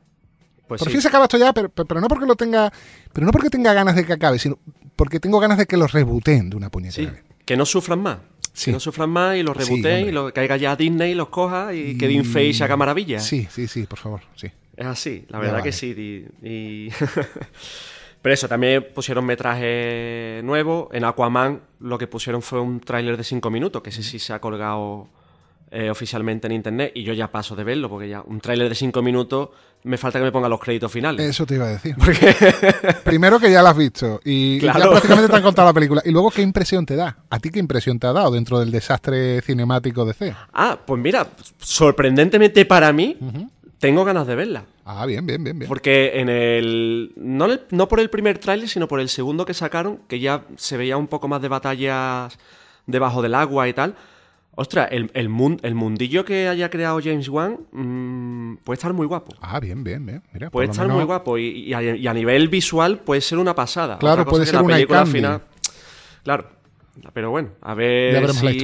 Pues 0.66 0.80
Por 0.80 0.88
sí. 0.88 0.92
fin 0.92 1.00
se 1.02 1.08
acaba 1.08 1.24
esto 1.24 1.38
ya, 1.38 1.52
pero, 1.52 1.70
pero 1.70 2.00
no 2.00 2.08
porque 2.08 2.26
lo 2.26 2.34
tenga, 2.36 2.70
pero 3.12 3.24
no 3.26 3.32
porque 3.32 3.48
tenga 3.48 3.72
ganas 3.72 3.96
de 3.96 4.04
que 4.04 4.12
acabe, 4.12 4.38
sino 4.38 4.58
porque 4.96 5.18
tengo 5.20 5.38
ganas 5.40 5.56
de 5.58 5.66
que 5.66 5.76
lo 5.78 5.86
rebooten 5.86 6.50
de 6.50 6.56
una 6.56 6.66
Sí, 6.66 6.70
puñetera 6.70 7.10
vez. 7.12 7.24
que 7.46 7.56
no 7.56 7.64
sufran 7.64 8.00
más. 8.02 8.18
Sí. 8.52 8.66
Que 8.66 8.72
no 8.72 8.80
sufran 8.80 9.08
más 9.08 9.36
y 9.36 9.42
los 9.42 9.56
Sí, 9.56 9.62
rebooten 9.64 10.08
y 10.08 10.12
lo, 10.12 10.32
caiga 10.34 10.56
ya 10.56 10.76
Disney 10.76 11.12
y 11.12 11.14
los 11.14 11.28
coja 11.28 11.72
y 11.72 11.96
que 11.96 12.06
Dean 12.08 12.24
Face 12.24 12.62
haga 12.62 12.76
maravilla. 12.76 13.20
Sí, 13.20 13.46
sí, 13.50 13.66
sí, 13.68 13.84
por 13.86 13.98
favor, 13.98 14.20
sí. 14.34 14.48
Es 14.76 14.86
así, 14.86 15.24
la 15.28 15.38
verdad 15.38 15.54
vale. 15.54 15.64
que 15.64 15.72
sí. 15.72 16.28
Y, 16.42 16.46
y- 16.48 16.90
Pero 18.22 18.34
eso, 18.34 18.48
también 18.48 18.84
pusieron 18.94 19.24
metraje 19.24 20.40
nuevo. 20.44 20.88
En 20.92 21.04
Aquaman 21.04 21.60
lo 21.80 21.96
que 21.98 22.08
pusieron 22.08 22.42
fue 22.42 22.60
un 22.60 22.80
tráiler 22.80 23.16
de 23.16 23.22
5 23.24 23.48
minutos, 23.50 23.80
que 23.80 23.90
ese 23.90 24.02
sí 24.02 24.18
se 24.18 24.32
ha 24.32 24.40
colgado 24.40 25.08
eh, 25.70 25.90
oficialmente 25.90 26.46
en 26.46 26.52
internet 26.54 26.92
y 26.94 27.02
yo 27.02 27.12
ya 27.12 27.30
paso 27.30 27.54
de 27.56 27.64
verlo, 27.64 27.88
porque 27.88 28.08
ya 28.08 28.22
un 28.22 28.40
tráiler 28.40 28.68
de 28.68 28.74
5 28.74 29.02
minutos 29.02 29.50
me 29.84 29.96
falta 29.96 30.18
que 30.18 30.24
me 30.24 30.32
ponga 30.32 30.48
los 30.48 30.58
créditos 30.60 30.90
finales. 30.90 31.24
Eso 31.24 31.46
te 31.46 31.54
iba 31.54 31.66
a 31.66 31.68
decir. 31.68 31.94
Primero 33.04 33.38
que 33.38 33.50
ya 33.50 33.62
lo 33.62 33.68
has 33.68 33.76
visto 33.76 34.20
y 34.24 34.60
ya 34.60 34.72
prácticamente 34.72 35.28
te 35.28 35.36
han 35.36 35.42
contado 35.42 35.68
la 35.68 35.72
película. 35.74 36.02
Y 36.04 36.10
luego, 36.10 36.30
¿qué 36.30 36.42
impresión 36.42 36.84
te 36.86 36.96
da? 36.96 37.16
¿A 37.30 37.38
ti 37.38 37.50
qué 37.50 37.58
impresión 37.58 37.98
te 37.98 38.06
ha 38.06 38.12
dado 38.12 38.30
dentro 38.30 38.58
del 38.60 38.70
desastre 38.70 39.40
cinemático 39.42 40.04
de 40.04 40.14
C? 40.14 40.34
Ah, 40.52 40.78
pues 40.84 41.00
mira, 41.00 41.28
sorprendentemente 41.58 42.64
para 42.64 42.92
mí, 42.92 43.16
tengo 43.78 44.04
ganas 44.04 44.26
de 44.26 44.34
verla. 44.34 44.64
Ah, 44.84 45.04
bien, 45.06 45.26
bien, 45.26 45.44
bien, 45.44 45.58
bien. 45.58 45.68
Porque 45.68 46.12
en 46.14 46.28
el. 46.28 47.12
No, 47.16 47.44
en 47.44 47.50
el- 47.52 47.60
no 47.70 47.88
por 47.88 48.00
el 48.00 48.08
primer 48.10 48.38
tráiler, 48.38 48.68
sino 48.68 48.88
por 48.88 49.00
el 49.00 49.08
segundo 49.10 49.44
que 49.44 49.54
sacaron, 49.54 49.98
que 50.08 50.18
ya 50.18 50.42
se 50.56 50.76
veía 50.76 50.96
un 50.96 51.06
poco 51.08 51.28
más 51.28 51.42
de 51.42 51.48
batallas 51.48 52.38
debajo 52.86 53.20
del 53.22 53.34
agua 53.34 53.68
y 53.68 53.74
tal. 53.74 53.94
Ostras, 54.61 54.88
el, 54.90 55.09
el, 55.14 55.28
mun- 55.28 55.61
el 55.62 55.76
mundillo 55.76 56.24
que 56.24 56.48
haya 56.48 56.68
creado 56.68 56.98
James 57.00 57.28
Wan 57.28 57.61
mm, 57.70 58.56
puede 58.64 58.74
estar 58.74 58.92
muy 58.92 59.06
guapo. 59.06 59.32
Ah, 59.40 59.61
bien, 59.61 59.84
bien, 59.84 60.04
bien. 60.04 60.20
Mira, 60.32 60.50
Puede 60.50 60.68
estar 60.68 60.84
menos- 60.86 60.96
muy 60.96 61.04
guapo. 61.06 61.38
Y, 61.38 61.46
y 61.68 61.74
a, 61.74 61.80
y 61.82 62.06
a 62.09 62.12
nivel 62.12 62.48
visual 62.48 62.98
puede 62.98 63.20
ser 63.20 63.38
una 63.38 63.54
pasada. 63.54 63.98
Claro, 63.98 64.24
puede 64.24 64.46
ser 64.46 64.56
la 64.56 64.62
una 64.62 64.74
película 64.74 65.06
final. 65.06 65.42
Claro. 66.24 66.48
Pero 67.14 67.30
bueno, 67.30 67.50
a 67.62 67.74
ver 67.74 68.34
si 68.34 68.61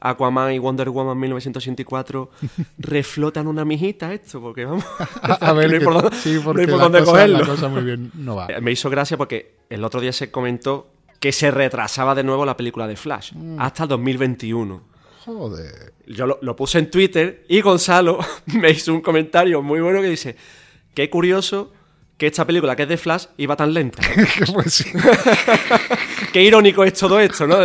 Aquaman 0.00 0.52
y 0.52 0.58
Wonder 0.58 0.90
Woman 0.90 1.18
1984 1.18 2.30
reflotan 2.78 3.46
una 3.46 3.64
mijita 3.64 4.12
esto, 4.12 4.40
porque 4.42 4.66
vamos. 4.66 4.84
A, 5.22 5.32
a 5.48 5.52
ver, 5.54 5.70
no 5.70 5.76
hay 5.78 5.84
por 5.84 5.94
dónde, 6.02 6.16
sí, 6.18 6.34
no 6.34 6.42
porque 6.42 6.60
hay 6.62 6.66
por 6.66 6.76
la 6.76 6.82
dónde 6.84 6.98
cosa- 7.00 7.10
cogerlo. 7.12 7.38
la 7.38 7.46
cosa 7.46 7.68
muy 7.68 7.82
bien 7.84 8.10
no 8.14 8.36
va. 8.36 8.48
Me 8.60 8.70
hizo 8.72 8.90
gracia 8.90 9.16
porque 9.16 9.56
el 9.70 9.82
otro 9.84 10.00
día 10.02 10.12
se 10.12 10.30
comentó 10.30 10.90
que 11.20 11.32
se 11.32 11.50
retrasaba 11.50 12.14
de 12.14 12.24
nuevo 12.24 12.44
la 12.44 12.56
película 12.56 12.86
de 12.86 12.96
Flash 12.96 13.32
Mm. 13.34 13.58
hasta 13.60 13.86
2021. 13.86 14.91
Joder. 15.24 15.92
Yo 16.06 16.26
lo, 16.26 16.38
lo 16.42 16.56
puse 16.56 16.78
en 16.78 16.90
Twitter 16.90 17.44
y 17.48 17.60
Gonzalo 17.60 18.18
me 18.46 18.70
hizo 18.70 18.92
un 18.92 19.00
comentario 19.00 19.62
muy 19.62 19.80
bueno 19.80 20.00
que 20.00 20.08
dice: 20.08 20.36
Qué 20.94 21.08
curioso 21.10 21.72
que 22.16 22.26
esta 22.28 22.44
película 22.46 22.76
que 22.76 22.84
es 22.84 22.88
de 22.88 22.96
Flash 22.96 23.26
iba 23.36 23.56
tan 23.56 23.72
lenta. 23.74 24.00
pues. 24.54 24.84
Qué 26.32 26.42
irónico 26.42 26.84
es 26.84 26.94
todo 26.94 27.18
esto, 27.20 27.46
¿no? 27.46 27.56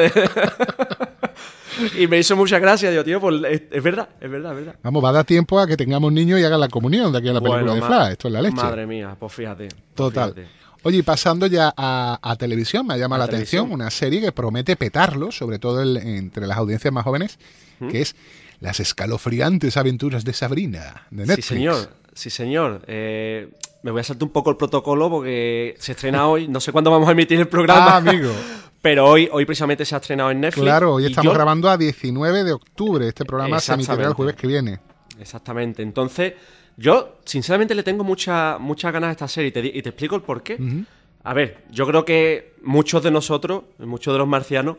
y 1.98 2.08
me 2.08 2.18
hizo 2.18 2.36
mucha 2.36 2.58
gracia, 2.60 2.90
digo, 2.90 3.04
tío, 3.04 3.20
pues 3.22 3.36
es, 3.50 3.62
es 3.72 3.84
verdad, 3.84 4.10
es 4.20 4.30
verdad, 4.32 4.52
es 4.54 4.58
verdad. 4.66 4.76
Vamos, 4.82 5.04
va 5.04 5.10
a 5.10 5.14
dar 5.14 5.26
tiempo 5.26 5.60
a 5.60 5.68
que 5.68 5.78
tengamos 5.78 6.12
niños 6.12 6.40
y 6.40 6.44
hagan 6.44 6.60
la 6.60 6.70
comunión 6.70 7.12
de 7.12 7.20
aquí 7.20 7.30
a 7.30 7.34
la 7.34 7.40
película 7.40 7.62
Bueno, 7.64 7.76
de 7.76 7.82
Flash. 7.82 8.12
Esto 8.14 8.28
es 8.30 8.34
la 8.34 8.42
leche. 8.42 8.56
Madre 8.56 8.88
mía, 8.88 9.16
pues 9.20 9.32
fíjate. 9.34 9.68
pues 9.68 9.84
Total. 9.96 10.34
fíjate. 10.34 10.57
Oye, 10.84 10.98
y 11.00 11.02
pasando 11.02 11.48
ya 11.48 11.74
a, 11.76 12.20
a 12.22 12.36
televisión, 12.36 12.86
me 12.88 12.98
llama 12.98 13.18
la 13.18 13.26
televisión. 13.28 13.62
atención 13.66 13.74
una 13.82 13.90
serie 13.92 14.22
que 14.22 14.32
promete 14.32 14.76
petarlo, 14.76 15.32
sobre 15.32 15.60
todo 15.60 15.82
el- 15.82 15.98
entre 15.98 16.48
las 16.48 16.58
audiencias 16.58 16.94
más 16.94 17.04
jóvenes, 17.04 17.40
que 17.92 18.02
es 18.02 18.16
Las 18.60 18.80
escalofriantes 18.80 19.78
aventuras 19.78 20.24
de 20.26 20.34
Sabrina, 20.34 21.06
de 21.12 21.26
Netflix. 21.28 21.46
Sí, 21.46 21.54
señor. 21.56 21.90
Sí, 22.14 22.30
señor. 22.32 22.82
Eh, 22.88 23.50
me 23.84 23.92
voy 23.92 24.02
a 24.02 24.04
saltar 24.04 24.24
un 24.26 24.34
poco 24.34 24.50
el 24.50 24.58
protocolo 24.58 25.10
porque 25.12 25.76
se 25.78 25.92
estrena 25.92 26.28
hoy. 26.28 26.48
No 26.48 26.60
sé 26.60 26.72
cuándo 26.72 26.90
vamos 26.90 27.08
a 27.08 27.12
emitir 27.12 27.40
el 27.40 27.48
programa. 27.48 27.94
Ah, 27.94 27.98
amigo. 27.98 28.32
Pero 28.82 29.06
hoy, 29.06 29.30
hoy 29.32 29.46
precisamente 29.46 29.86
se 29.86 29.94
ha 29.94 30.00
estrenado 30.00 30.32
en 30.32 30.40
Netflix. 30.42 30.64
Claro, 30.64 30.94
hoy 30.96 31.06
estamos 31.06 31.26
yo- 31.26 31.34
grabando 31.36 31.70
a 31.70 31.78
19 31.78 32.44
de 32.44 32.54
octubre. 32.54 33.08
Este 33.08 33.26
programa 33.26 33.60
se 33.60 33.74
emitirá 33.74 34.08
el 34.08 34.14
jueves 34.14 34.36
que 34.36 34.48
viene. 34.48 34.80
Exactamente. 35.20 35.82
Entonces, 35.84 36.34
yo 36.78 37.18
sinceramente 37.26 37.74
le 37.76 37.84
tengo 37.84 38.04
mucha- 38.04 38.58
muchas 38.60 38.92
ganas 38.94 39.10
a 39.10 39.12
esta 39.12 39.28
serie 39.28 39.50
y 39.50 39.52
te, 39.52 39.66
y 39.66 39.82
te 39.82 39.90
explico 39.90 40.16
el 40.16 40.22
por 40.22 40.44
qué. 40.44 40.58
A 41.24 41.34
ver, 41.34 41.58
yo 41.72 41.86
creo 41.88 42.06
que 42.06 42.54
muchos 42.64 43.04
de 43.04 43.12
nosotros, 43.12 43.64
muchos 43.80 44.14
de 44.14 44.20
los 44.20 44.28
marcianos, 44.28 44.78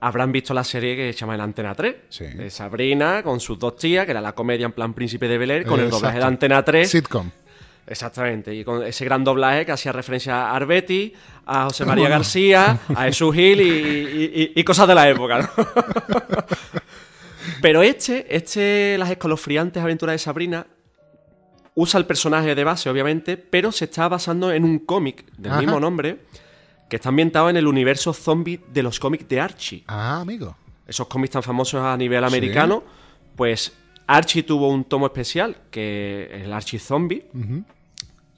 habrán 0.00 0.32
visto 0.32 0.52
la 0.52 0.64
serie 0.64 0.96
que 0.96 1.12
se 1.12 1.20
llama 1.20 1.34
El 1.36 1.40
Antena 1.40 1.74
3. 1.74 1.94
Sí. 2.08 2.24
De 2.26 2.50
Sabrina 2.50 3.22
con 3.22 3.40
sus 3.40 3.58
dos 3.58 3.76
tías, 3.76 4.04
que 4.04 4.10
era 4.10 4.20
la 4.20 4.32
comedia 4.34 4.66
en 4.66 4.72
plan 4.72 4.92
Príncipe 4.92 5.28
de 5.28 5.38
Bel 5.38 5.50
Air, 5.50 5.64
con 5.66 5.78
el 5.80 5.88
doblaje 5.90 6.18
de 6.18 6.24
Antena 6.24 6.62
3. 6.64 6.90
Sitcom. 6.90 7.30
Exactamente, 7.86 8.54
y 8.54 8.64
con 8.64 8.82
ese 8.82 9.04
gran 9.04 9.22
doblaje 9.24 9.66
que 9.66 9.72
hacía 9.72 9.92
referencia 9.92 10.48
a 10.48 10.56
Arbetti, 10.56 11.12
a 11.44 11.64
José 11.64 11.84
María 11.84 12.08
García, 12.08 12.78
a 12.94 13.02
Jesús 13.04 13.34
Gil 13.34 13.60
y, 13.60 13.64
y- 13.64 14.42
y- 14.42 14.52
y 14.58 14.64
cosas 14.64 14.88
de 14.88 14.94
la 14.94 15.06
época, 15.06 15.40
¿no? 15.42 15.48
Pero 17.64 17.82
este, 17.82 18.36
este, 18.36 18.98
las 18.98 19.10
escalofriantes 19.10 19.82
aventuras 19.82 20.12
de 20.12 20.18
Sabrina, 20.18 20.66
usa 21.74 21.98
el 21.98 22.04
personaje 22.04 22.54
de 22.54 22.62
base, 22.62 22.90
obviamente, 22.90 23.38
pero 23.38 23.72
se 23.72 23.86
está 23.86 24.06
basando 24.06 24.52
en 24.52 24.64
un 24.64 24.80
cómic 24.80 25.24
del 25.38 25.52
Ajá. 25.52 25.62
mismo 25.62 25.80
nombre, 25.80 26.18
que 26.90 26.96
está 26.96 27.08
ambientado 27.08 27.48
en 27.48 27.56
el 27.56 27.66
universo 27.66 28.12
zombie 28.12 28.60
de 28.70 28.82
los 28.82 29.00
cómics 29.00 29.26
de 29.30 29.40
Archie 29.40 29.82
Ah, 29.86 30.20
amigo. 30.20 30.54
esos 30.86 31.06
cómics 31.08 31.32
tan 31.32 31.42
famosos 31.42 31.80
a 31.80 31.96
nivel 31.96 32.22
americano, 32.22 32.84
pues 33.34 33.72
Archie 34.06 34.42
tuvo 34.42 34.68
un 34.68 34.84
tomo 34.84 35.06
especial, 35.06 35.56
que 35.70 36.28
es 36.34 36.42
el 36.42 36.52
Archie 36.52 36.78
Zombie, 36.78 37.24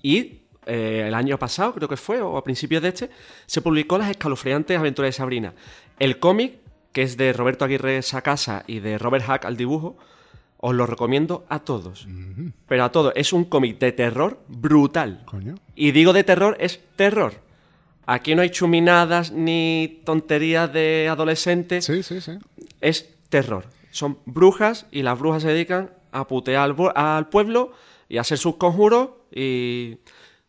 y 0.04 0.42
eh, 0.66 1.02
el 1.08 1.14
año 1.14 1.36
pasado, 1.36 1.74
creo 1.74 1.88
que 1.88 1.96
fue, 1.96 2.20
o 2.22 2.36
a 2.36 2.44
principios 2.44 2.80
de 2.80 2.90
este, 2.90 3.10
se 3.44 3.60
publicó 3.60 3.98
Las 3.98 4.08
escalofriantes 4.08 4.78
aventuras 4.78 5.08
de 5.08 5.12
Sabrina. 5.14 5.52
El 5.98 6.20
cómic, 6.20 6.60
que 6.96 7.02
es 7.02 7.18
de 7.18 7.34
Roberto 7.34 7.66
Aguirre 7.66 8.00
Sacasa 8.00 8.64
y 8.66 8.80
de 8.80 8.96
Robert 8.96 9.26
Hack 9.26 9.44
al 9.44 9.58
dibujo, 9.58 9.98
os 10.56 10.74
lo 10.74 10.86
recomiendo 10.86 11.44
a 11.50 11.58
todos. 11.58 12.08
Pero 12.66 12.84
a 12.84 12.90
todos. 12.90 13.12
Es 13.16 13.34
un 13.34 13.44
cómic 13.44 13.78
de 13.78 13.92
terror 13.92 14.40
brutal. 14.48 15.20
Coño. 15.26 15.56
Y 15.74 15.90
digo 15.90 16.14
de 16.14 16.24
terror, 16.24 16.56
es 16.58 16.80
terror. 16.96 17.34
Aquí 18.06 18.34
no 18.34 18.40
hay 18.40 18.48
chuminadas 18.48 19.30
ni 19.30 20.00
tonterías 20.06 20.72
de 20.72 21.08
adolescentes 21.10 21.84
Sí, 21.84 22.02
sí, 22.02 22.22
sí. 22.22 22.38
es 22.80 23.14
terror. 23.28 23.66
Son 23.90 24.16
brujas 24.24 24.86
y 24.90 25.02
las 25.02 25.18
brujas 25.18 25.42
se 25.42 25.48
dedican 25.48 25.90
a 26.12 26.26
putear 26.26 26.62
al, 26.62 26.92
al 26.94 27.28
pueblo 27.28 27.72
y 28.08 28.16
a 28.16 28.22
hacer 28.22 28.38
sus 28.38 28.56
conjuros 28.56 29.10
y 29.30 29.98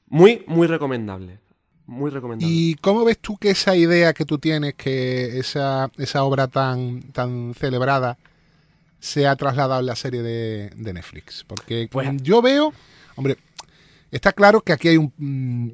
muy, 0.08 0.45
muy 0.48 0.68
recomendable. 0.68 1.39
Muy 1.88 2.12
recomendable. 2.12 2.54
¿Y 2.54 2.76
cómo 2.76 3.04
ves 3.06 3.18
tú 3.20 3.38
que 3.38 3.50
esa 3.52 3.76
idea 3.76 4.14
que 4.14 4.26
tú 4.26 4.38
tienes, 4.38 4.74
que 4.76 5.40
esa, 5.40 5.90
esa 5.98 6.24
obra 6.24 6.48
tan, 6.48 7.02
tan 7.14 7.54
celebrada, 7.56 8.18
se 9.00 9.26
ha 9.26 9.36
trasladado 9.36 9.80
en 9.80 9.86
la 9.86 9.96
serie 9.96 10.22
de, 10.22 10.70
de 10.76 10.94
Netflix? 10.94 11.44
Porque 11.48 11.88
Pues- 11.92 12.10
yo 12.22 12.42
veo, 12.42 12.74
hombre, 13.16 13.38
está 14.12 14.34
claro 14.34 14.62
que 14.62 14.74
aquí 14.74 14.90
hay 14.90 14.98
un, 14.98 15.14
mm, 15.18 15.72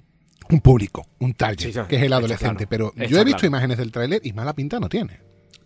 un 0.54 0.62
público, 0.62 1.08
un 1.20 1.34
target, 1.34 1.66
Sí, 1.68 1.74
sí, 1.74 1.80
que 1.90 1.96
es 1.96 2.04
el 2.04 2.14
adolescente, 2.14 2.68
claro, 2.68 2.92
pero 2.96 3.08
yo 3.10 3.20
he 3.20 3.24
visto 3.24 3.40
claro. 3.40 3.48
imágenes 3.48 3.78
del 3.80 3.92
tráiler 3.92 4.22
y 4.24 4.34
mala 4.34 4.54
pinta 4.54 4.80
no 4.80 4.90
tiene. 4.90 5.20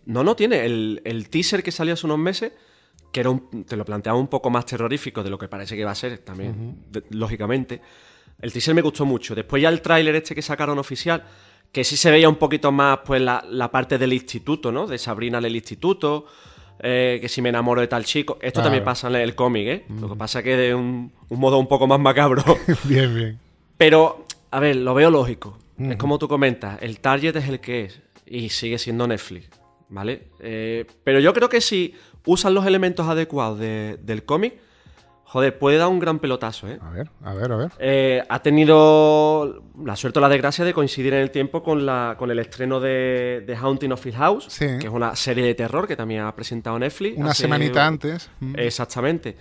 No, 0.06 0.24
no 0.24 0.34
tiene. 0.34 0.64
El, 0.64 1.02
el 1.04 1.28
teaser 1.28 1.62
que 1.62 1.70
salió 1.72 1.92
hace 1.92 2.06
unos 2.06 2.18
meses, 2.18 2.52
que 3.12 3.20
era 3.20 3.28
un- 3.28 3.64
te 3.64 3.76
lo 3.76 3.84
planteaba 3.84 4.18
un 4.18 4.28
poco 4.28 4.48
más 4.48 4.64
terrorífico 4.64 5.22
de 5.22 5.28
lo 5.28 5.36
que 5.38 5.48
parece 5.48 5.76
que 5.76 5.84
va 5.84 5.90
a 5.90 5.94
ser 5.94 6.16
también, 6.18 6.84
de- 6.90 7.04
lógicamente. 7.10 7.82
El 8.40 8.52
teaser 8.52 8.74
me 8.74 8.82
gustó 8.82 9.04
mucho. 9.04 9.34
Después 9.34 9.62
ya 9.62 9.68
el 9.68 9.80
tráiler 9.82 10.14
este 10.16 10.34
que 10.34 10.42
sacaron 10.42 10.78
oficial, 10.78 11.24
que 11.72 11.82
sí 11.84 11.96
se 11.96 12.10
veía 12.10 12.28
un 12.28 12.36
poquito 12.36 12.70
más 12.72 13.00
pues 13.04 13.20
la, 13.20 13.44
la 13.50 13.70
parte 13.70 13.98
del 13.98 14.12
instituto, 14.12 14.70
¿no? 14.72 14.86
De 14.86 14.96
Sabrina 14.98 15.38
en 15.38 15.44
el 15.46 15.56
instituto, 15.56 16.26
eh, 16.80 17.18
que 17.20 17.28
si 17.28 17.42
me 17.42 17.48
enamoro 17.48 17.80
de 17.80 17.88
tal 17.88 18.04
chico. 18.04 18.38
Esto 18.40 18.60
Claro. 18.60 18.66
también 18.66 18.84
pasa 18.84 19.08
en 19.08 19.16
el 19.16 19.34
cómic, 19.34 19.66
¿eh? 19.66 19.84
Lo 20.00 20.08
que 20.08 20.14
pasa 20.16 20.42
que 20.42 20.56
de 20.56 20.74
un, 20.74 21.12
un 21.28 21.40
modo 21.40 21.58
un 21.58 21.66
poco 21.66 21.86
más 21.86 21.98
macabro. 22.00 22.44
bien, 22.84 23.14
bien. 23.14 23.38
Pero, 23.76 24.24
a 24.50 24.60
ver, 24.60 24.76
lo 24.76 24.94
veo 24.94 25.10
lógico. 25.10 25.58
Es 25.78 25.96
como 25.96 26.18
tú 26.18 26.26
comentas, 26.28 26.78
el 26.82 26.98
target 27.00 27.36
es 27.36 27.48
el 27.48 27.60
que 27.60 27.84
es 27.84 28.00
y 28.26 28.48
sigue 28.48 28.78
siendo 28.78 29.06
Netflix, 29.06 29.48
¿vale? 29.88 30.24
Eh, 30.40 30.84
pero 31.04 31.20
yo 31.20 31.32
creo 31.32 31.48
que 31.48 31.60
si 31.60 31.94
usan 32.26 32.52
los 32.54 32.66
elementos 32.66 33.06
adecuados 33.06 33.58
de- 33.60 33.96
del 34.02 34.24
cómic, 34.24 34.54
joder, 35.30 35.58
puede 35.58 35.76
dar 35.76 35.88
un 35.88 35.98
gran 35.98 36.18
pelotazo, 36.18 36.66
¿eh? 36.68 36.78
A 36.80 36.90
ver, 36.90 37.10
a 37.22 37.34
ver, 37.34 37.52
a 37.52 37.56
ver. 37.56 37.70
Eh, 37.78 38.22
ha 38.28 38.40
tenido 38.42 39.62
la 39.84 39.94
suerte 39.94 40.18
o 40.18 40.22
la 40.22 40.28
desgracia 40.28 40.64
de 40.64 40.72
coincidir 40.72 41.12
en 41.14 41.20
el 41.20 41.30
tiempo 41.30 41.62
con, 41.62 41.84
la, 41.86 42.14
con 42.18 42.30
el 42.30 42.38
estreno 42.38 42.80
de, 42.80 43.44
de 43.46 43.56
Haunting 43.56 43.92
of 43.92 44.04
Hill 44.06 44.14
House, 44.16 44.46
Sí. 44.48 44.66
que 44.80 44.86
es 44.86 44.92
una 44.92 45.14
serie 45.16 45.44
de 45.44 45.54
terror 45.54 45.86
que 45.86 45.96
también 45.96 46.22
ha 46.22 46.34
presentado 46.34 46.78
Netflix. 46.78 47.18
Una 47.18 47.30
hace- 47.30 47.42
semanita 47.42 47.86
antes. 47.86 48.30
mm. 48.40 48.54
Exactamente. 48.58 49.36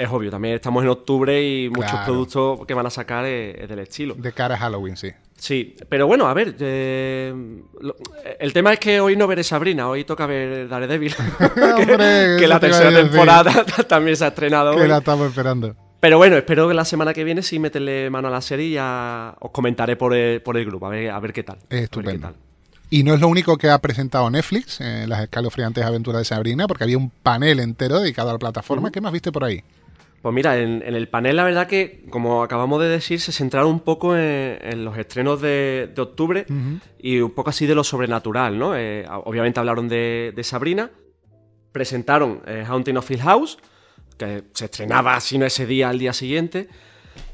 Es 0.00 0.08
obvio, 0.10 0.30
también 0.30 0.54
estamos 0.54 0.82
en 0.82 0.88
octubre 0.88 1.42
y 1.42 1.68
muchos 1.68 1.90
Claro. 1.90 2.04
productos 2.06 2.66
que 2.66 2.74
van 2.74 2.86
a 2.86 2.90
sacar 2.90 3.24
es, 3.26 3.54
es 3.60 3.68
del 3.68 3.80
estilo. 3.80 4.14
De 4.14 4.32
cara 4.32 4.54
a 4.54 4.58
Halloween, 4.58 4.96
sí. 4.96 5.10
Sí, 5.36 5.74
pero 5.88 6.06
bueno, 6.06 6.26
a 6.26 6.34
ver, 6.34 6.54
eh, 6.58 7.34
lo- 7.80 7.96
el 8.38 8.52
tema 8.52 8.72
es 8.72 8.78
que 8.78 9.00
hoy 9.00 9.16
no 9.16 9.26
veré 9.26 9.42
Sabrina, 9.44 9.88
hoy 9.88 10.04
toca 10.04 10.26
ver 10.26 10.68
Daredevil. 10.68 11.14
Hombre, 11.78 12.36
que 12.38 12.46
la 12.46 12.60
tercera 12.60 12.90
temporada 12.94 13.64
también 13.88 14.16
se 14.16 14.24
ha 14.24 14.28
estrenado 14.28 14.74
Que 14.74 14.82
hoy. 14.82 14.88
la 14.88 14.98
estamos 14.98 15.28
esperando. 15.28 15.74
Pero 16.00 16.16
bueno, 16.16 16.36
espero 16.36 16.66
que 16.68 16.74
la 16.74 16.84
semana 16.86 17.12
que 17.12 17.24
viene 17.24 17.42
sí 17.42 17.58
meterle 17.58 18.08
mano 18.10 18.28
a 18.28 18.30
la 18.30 18.40
serie 18.40 18.66
y 18.66 18.72
ya 18.72 19.34
os 19.40 19.50
comentaré 19.50 19.96
por 19.96 20.14
el, 20.14 20.40
por 20.40 20.56
el 20.56 20.64
grupo, 20.64 20.86
a 20.86 20.90
ver, 20.90 21.10
a 21.10 21.20
ver 21.20 21.32
qué 21.34 21.42
tal. 21.42 21.58
Qué 21.68 21.80
Estupendo. 21.80 22.28
tal. 22.28 22.36
Y 22.88 23.02
no 23.04 23.14
es 23.14 23.20
lo 23.20 23.28
único 23.28 23.56
que 23.56 23.68
ha 23.70 23.78
presentado 23.78 24.28
Netflix, 24.30 24.80
en 24.80 25.08
las 25.10 25.22
escalofriantes 25.22 25.84
aventuras 25.84 26.20
de 26.22 26.24
Sabrina, 26.24 26.66
porque 26.66 26.84
había 26.84 26.96
un 26.98 27.10
panel 27.10 27.60
entero 27.60 28.00
dedicado 28.00 28.30
a 28.30 28.32
la 28.32 28.38
plataforma. 28.38 28.90
¿Qué 28.90 29.00
más 29.00 29.12
viste 29.12 29.30
por 29.30 29.44
ahí? 29.44 29.62
Pues 30.22 30.34
mira, 30.34 30.58
en, 30.58 30.82
en 30.84 30.94
el 30.94 31.08
panel 31.08 31.36
la 31.36 31.44
verdad 31.44 31.66
que, 31.66 32.04
como 32.10 32.42
acabamos 32.42 32.80
de 32.82 32.88
decir, 32.88 33.20
se 33.20 33.32
centraron 33.32 33.70
un 33.70 33.80
poco 33.80 34.14
en, 34.16 34.58
en 34.60 34.84
los 34.84 34.98
estrenos 34.98 35.40
de, 35.40 35.90
de 35.94 36.02
octubre 36.02 36.44
y 36.98 37.20
un 37.20 37.30
poco 37.30 37.50
así 37.50 37.66
de 37.66 37.74
lo 37.74 37.84
sobrenatural, 37.84 38.58
¿no? 38.58 38.76
Eh, 38.76 39.06
obviamente 39.24 39.60
hablaron 39.60 39.88
de, 39.88 40.34
de 40.36 40.44
Sabrina, 40.44 40.90
presentaron 41.72 42.42
eh, 42.46 42.64
Haunting 42.68 42.98
of 42.98 43.10
Hill 43.10 43.22
House, 43.22 43.58
que 44.18 44.42
se 44.52 44.66
estrenaba, 44.66 45.18
si 45.20 45.38
no 45.38 45.46
ese 45.46 45.64
día, 45.64 45.88
al 45.88 45.98
día 45.98 46.12
siguiente, 46.12 46.68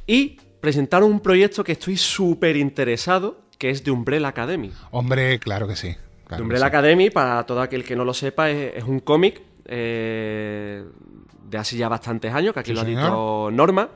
y 0.07 0.39
presentaron 0.61 1.11
un 1.11 1.19
proyecto 1.19 1.65
que 1.65 1.73
estoy 1.73 1.97
súper 1.97 2.57
interesado, 2.57 3.41
que 3.59 3.71
es 3.71 3.83
de 3.83 3.91
Umbrella 3.91 4.29
Academy. 4.29 4.71
Hombre, 4.93 5.41
claro 5.41 5.67
que 5.67 5.75
sí. 5.75 5.97
claro 6.29 6.45
Umbrella 6.45 6.67
sí. 6.67 6.69
Academy, 6.69 7.11
para 7.11 7.45
todo 7.47 7.61
aquel 7.63 7.83
que 7.83 7.97
no 7.97 8.05
lo 8.05 8.15
sepa, 8.15 8.49
es, 8.49 8.77
es 8.77 8.85
un 8.85 9.01
cómic 9.01 9.43
eh, 9.65 10.85
de 11.49 11.59
hace 11.59 11.77
ya 11.77 11.89
bastantes 11.89 12.33
años, 12.35 12.53
que 12.55 12.61
aquí 12.61 12.71
Sí, 12.71 12.75
lo 12.75 12.81
ha 12.81 12.85
dicho 12.85 13.49
Norma. 13.53 13.89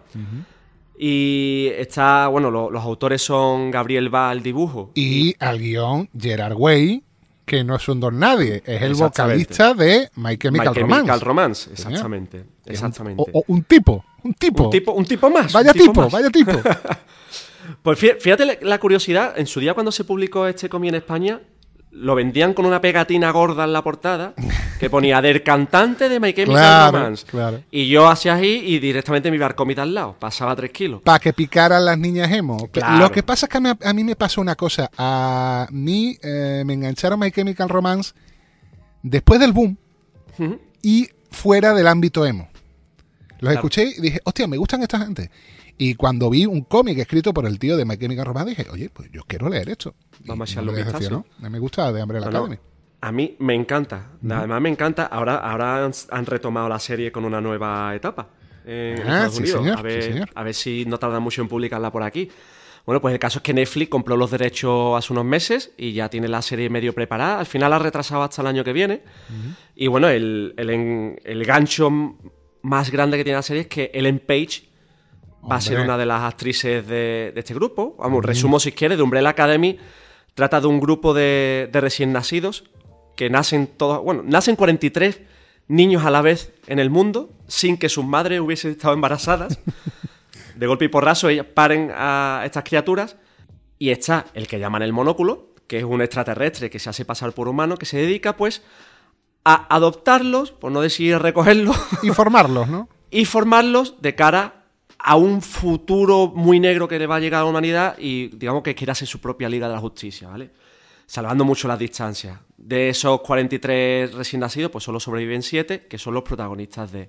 Y 0.99 1.69
está, 1.79 2.29
bueno, 2.29 2.51
lo- 2.51 2.71
los 2.71 2.83
autores 2.85 3.23
son 3.23 3.71
Gabriel 3.71 4.15
Va 4.15 4.31
al 4.31 4.43
dibujo. 4.43 4.91
Y 4.95 5.35
al 5.39 5.59
guion 5.59 6.11
Gerard 6.19 6.55
Way, 6.57 7.03
que 7.47 7.65
no 7.65 7.77
es 7.77 7.89
un 7.89 8.01
don 8.01 8.19
nadie, 8.19 8.63
es 8.67 8.83
el 8.83 8.91
Exactamente. 8.93 9.45
vocalista 9.55 9.75
de 9.75 10.11
My 10.17 10.37
Chemical 10.37 10.75
My 10.75 10.81
Romance. 10.81 10.97
Chemical 11.07 11.21
Romance, 11.21 11.71
exactamente. 11.73 12.37
Es 12.39 12.45
un- 12.45 12.73
Exactamente. 12.73 13.23
O, 13.33 13.39
o 13.41 13.45
un 13.47 13.63
tipo, 13.65 14.05
un 14.25 14.35
tipo. 14.35 14.65
Un 14.65 14.71
tipo, 14.71 14.93
un 14.93 15.05
tipo 15.07 15.31
más. 15.31 15.51
vaya 15.53 15.73
tipo 15.73 15.85
tipo, 15.87 16.03
más. 16.03 16.13
vaya 16.13 16.31
tipo. 16.31 16.53
Pues 17.83 17.99
fí- 18.03 18.19
fíjate 18.19 18.59
la 18.63 18.79
curiosidad, 18.79 19.39
en 19.39 19.47
su 19.47 19.61
día 19.61 19.75
cuando 19.75 19.93
se 19.93 20.03
publicó 20.05 20.47
este 20.47 20.69
cómic 20.69 20.89
en 20.89 20.95
España, 20.97 21.41
lo 21.93 22.15
vendían 22.15 22.55
con 22.55 22.67
una 22.67 22.81
pegatina 22.81 23.31
gorda 23.33 23.65
en 23.65 23.73
la 23.73 23.83
portada 23.83 24.35
que 24.79 24.89
ponía 24.89 25.21
del 25.21 25.43
cantante 25.43 26.09
de 26.09 26.21
My 26.21 26.33
Chemical 26.33 26.55
Claro, 26.55 26.97
Romance. 26.99 27.27
claro. 27.27 27.63
Y 27.71 27.89
yo 27.89 28.09
hacía 28.09 28.35
ahí 28.35 28.63
y 28.65 28.79
directamente 28.79 29.31
mi 29.31 29.39
bar 29.39 29.55
cómic 29.55 29.79
al 29.81 29.93
lado, 29.93 30.17
pasaba 30.19 30.55
tres 30.57 30.71
kilos. 30.71 31.03
Para 31.03 31.19
que 31.19 31.33
picaran 31.33 31.85
las 31.85 31.99
niñas 31.99 32.31
emo. 32.31 32.69
Claro. 32.69 32.99
Lo 32.99 33.11
que 33.13 33.23
pasa 33.23 33.47
es 33.47 33.51
que 33.51 33.59
a 33.59 33.61
mí, 33.61 33.71
a 33.83 33.93
mí 33.93 34.05
me 34.05 34.17
pasó 34.17 34.41
una 34.41 34.55
cosa. 34.55 34.91
A 34.97 35.67
mí 35.71 36.17
eh, 36.23 36.63
me 36.65 36.75
engancharon 36.75 37.19
My 37.19 37.31
Chemical 37.31 37.69
Romance 37.69 38.13
después 39.03 39.41
del 39.41 39.53
boom 39.53 39.77
y 40.83 41.09
fuera 41.31 41.75
del 41.75 41.87
ámbito 41.87 42.25
emo. 42.25 42.49
Los 43.41 43.53
escuché 43.55 43.85
y 43.97 44.01
dije, 44.01 44.21
hostia, 44.25 44.47
me 44.47 44.57
gustan 44.59 44.83
esta 44.83 44.99
gente. 44.99 45.31
Y 45.83 45.95
cuando 45.95 46.29
vi 46.29 46.45
un 46.45 46.61
cómic 46.65 46.99
escrito 46.99 47.33
por 47.33 47.47
el 47.47 47.59
tío 47.59 47.75
de 47.77 47.87
My 47.87 47.97
Chemical 47.97 48.27
Romance, 48.27 48.51
dije, 48.51 48.67
oye, 48.71 48.91
pues 48.91 49.11
yo 49.11 49.23
quiero 49.27 49.49
leer 49.49 49.71
esto. 49.71 49.95
Y 50.23 50.29
Vamos 50.29 50.55
a 50.55 50.61
no 50.61 50.73
echarle 50.73 50.83
un 50.83 50.93
vistazo. 50.93 51.27
Me 51.39 51.59
gusta 51.59 51.91
de 51.91 52.01
No, 52.01 52.07
no, 52.07 52.19
Academy. 52.27 52.57
A 53.01 53.11
mí 53.13 53.35
me 53.39 53.55
encanta. 53.55 54.09
Además 54.31 54.61
me 54.61 54.69
encanta. 54.69 55.07
Ahora, 55.07 55.37
ahora 55.37 55.87
han, 55.87 55.93
han 56.11 56.27
retomado 56.27 56.69
la 56.69 56.79
serie 56.79 57.11
con 57.11 57.25
una 57.25 57.41
nueva 57.41 57.95
etapa. 57.95 58.29
En 58.67 58.99
Ah, 58.99 59.27
Estados 59.27 59.35
sí, 59.37 59.41
Unidos. 59.43 59.61
señor, 59.63 59.79
a, 59.79 59.83
ver, 59.83 60.03
sí, 60.03 60.13
señor. 60.13 60.29
a 60.35 60.43
ver 60.43 60.55
si 60.55 60.85
no 60.85 60.99
tarda 60.99 61.19
mucho 61.19 61.41
en 61.41 61.49
publicarla 61.49 61.91
por 61.91 62.03
aquí. 62.03 62.29
Bueno, 62.85 63.01
pues 63.01 63.15
el 63.15 63.19
caso 63.19 63.39
es 63.39 63.43
que 63.43 63.55
Netflix 63.55 63.89
compró 63.89 64.19
los 64.19 64.31
derechos 64.31 64.99
hace 64.99 65.15
unos 65.15 65.25
meses 65.25 65.73
y 65.79 65.95
ya 65.95 66.11
tiene 66.11 66.29
la 66.29 66.43
serie 66.43 66.69
medio 66.69 66.93
preparada. 66.95 67.39
Al 67.39 67.47
final 67.47 67.73
ha 67.73 67.79
retrasado 67.79 68.23
hasta 68.23 68.43
el 68.43 68.49
año 68.49 68.65
que 68.65 68.75
viene. 68.75 69.03
Y 69.75 69.87
bueno, 69.87 70.11
el, 70.11 70.53
el, 70.59 71.19
el 71.25 71.45
gancho 71.47 71.91
más 72.61 72.91
grande 72.91 73.17
que 73.17 73.25
tiene 73.25 73.39
la 73.39 73.43
serie 73.43 73.63
es 73.63 73.69
que 73.69 73.91
Ellen 73.95 74.19
Page 74.19 74.69
va 75.49 75.57
a 75.57 75.61
ser 75.61 75.81
una 75.81 75.97
de 75.97 76.07
las 76.07 76.23
actrices 76.23 76.87
de, 76.87 77.33
de 77.35 77.41
este 77.41 77.55
grupo. 77.55 77.97
Vamos, 77.99 78.25
resumo 78.25 78.61
si 78.61 78.73
quieres, 78.73 78.99
de 78.99 79.05
Umbrella 79.05 79.31
Academy. 79.31 79.79
Trata 80.35 80.61
de 80.61 80.67
un 80.67 80.81
grupo 80.81 81.15
de, 81.15 81.69
de 81.73 81.81
recién 81.81 82.13
nacidos 82.13 82.65
que 83.17 83.29
nacen 83.31 83.67
todos, 83.67 84.03
bueno, 84.03 84.23
nacen 84.25 84.57
43 84.57 85.21
niños 85.69 86.05
a 86.05 86.11
la 86.11 86.23
vez 86.23 86.53
en 86.67 86.79
el 86.79 86.91
mundo 86.91 87.31
sin 87.47 87.77
que 87.77 87.89
sus 87.89 88.05
madres 88.05 88.41
hubiesen 88.41 88.73
estado 88.73 88.95
embarazadas. 88.95 89.59
De 90.57 90.67
golpe 90.67 90.87
y 90.87 90.89
porrazo, 90.89 91.29
ellas 91.29 91.47
paren 91.47 91.91
a 91.95 92.43
estas 92.45 92.65
criaturas 92.65 93.17
y 93.79 93.91
está 93.91 94.27
el 94.35 94.47
que 94.47 94.59
llaman 94.59 94.83
el 94.83 94.93
monóculo, 94.93 95.55
que 95.67 95.79
es 95.79 95.85
un 95.85 96.03
extraterrestre 96.03 96.69
que 96.69 96.79
se 96.79 96.91
hace 96.91 97.05
pasar 97.05 97.33
por 97.33 97.49
humano, 97.49 97.77
que 97.77 97.87
se 97.87 97.97
dedica 97.97 98.37
pues 98.37 98.63
a 99.45 99.75
adoptarlos, 99.75 100.53
por 100.53 100.71
no 100.71 100.81
decir 100.81 101.19
recogerlos, 101.19 101.77
Informarlos, 102.03 102.69
¿no? 102.69 102.89
y 103.11 103.25
formarlos 103.25 104.03
de 104.03 104.15
cara 104.15 104.60
a 105.03 105.17
un 105.17 105.41
futuro 105.41 106.29
muy 106.35 106.61
negro 106.61 106.87
que 106.87 106.99
le 106.99 107.07
va 107.07 107.17
a 107.17 107.21
llegar 107.21 107.41
a 107.41 107.45
la 107.45 107.51
humanidad 107.51 107.97
y 107.99 108.29
digamos 108.29 108.63
que 108.63 108.75
quiere 108.75 108.93
hacer 108.93 109.09
su 109.09 109.21
propia 109.21 109.49
Liga 109.49 109.67
de 109.67 109.75
la 109.75 109.81
Justicia, 109.81 110.29
¿vale? 110.29 110.51
Salvando 111.07 111.45
mucho 111.45 111.67
las 111.67 111.79
distancias. 111.79 112.39
De 112.57 112.91
esos 112.91 113.21
43 113.23 114.15
recién 114.15 114.41
nacidos, 114.41 114.71
pues 114.71 114.85
solo 114.85 115.01
sobreviven 115.01 115.43
7, 115.43 115.87
que 115.89 115.99
son 115.99 116.15
los 116.15 116.23
protagonistas 116.23 116.93
de, 116.93 117.09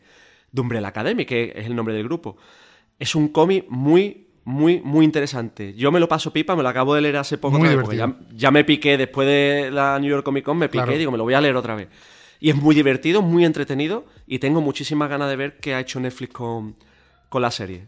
de 0.52 0.62
Umbrella 0.62 0.88
Academy, 0.88 1.26
que 1.26 1.54
es 1.56 1.66
el 1.66 1.76
nombre 1.76 1.94
del 1.94 2.06
grupo. 2.06 2.38
Es 2.98 3.14
un 3.14 3.28
cómic 3.28 3.66
muy, 3.68 4.28
muy, 4.46 4.80
muy 4.80 5.06
interesante. 5.06 5.74
Yo 5.74 5.92
me 5.92 6.00
lo 6.00 6.08
paso 6.08 6.32
pipa, 6.32 6.56
me 6.56 6.64
lo 6.64 6.70
acabo 6.70 6.96
de 6.96 7.02
leer 7.02 7.18
hace 7.18 7.38
poco, 7.38 7.60
Muy 7.60 7.68
otra 7.68 7.78
vez, 7.78 7.86
porque 7.86 8.36
ya, 8.36 8.52
me 8.52 8.64
piqué 8.64 8.98
después 8.98 9.28
de 9.28 9.70
la 9.72 10.00
New 10.00 10.10
York 10.10 10.24
Comic 10.24 10.46
Con, 10.46 10.58
me 10.58 10.70
piqué 10.70 10.84
Claro. 10.84 10.96
y 10.96 10.98
digo, 10.98 11.12
me 11.12 11.18
lo 11.18 11.24
voy 11.26 11.34
a 11.34 11.42
leer 11.42 11.56
otra 11.56 11.76
vez. 11.76 11.90
Y 12.40 12.50
es 12.50 12.56
muy 12.56 12.74
divertido, 12.74 13.22
muy 13.22 13.46
entretenido 13.46 14.06
y 14.26 14.40
tengo 14.40 14.62
muchísimas 14.62 15.10
ganas 15.10 15.30
de 15.30 15.36
ver 15.36 15.58
qué 15.58 15.76
ha 15.76 15.80
hecho 15.80 16.00
Netflix 16.00 16.34
con, 16.34 16.76
con 17.32 17.42
la 17.42 17.50
serie. 17.50 17.86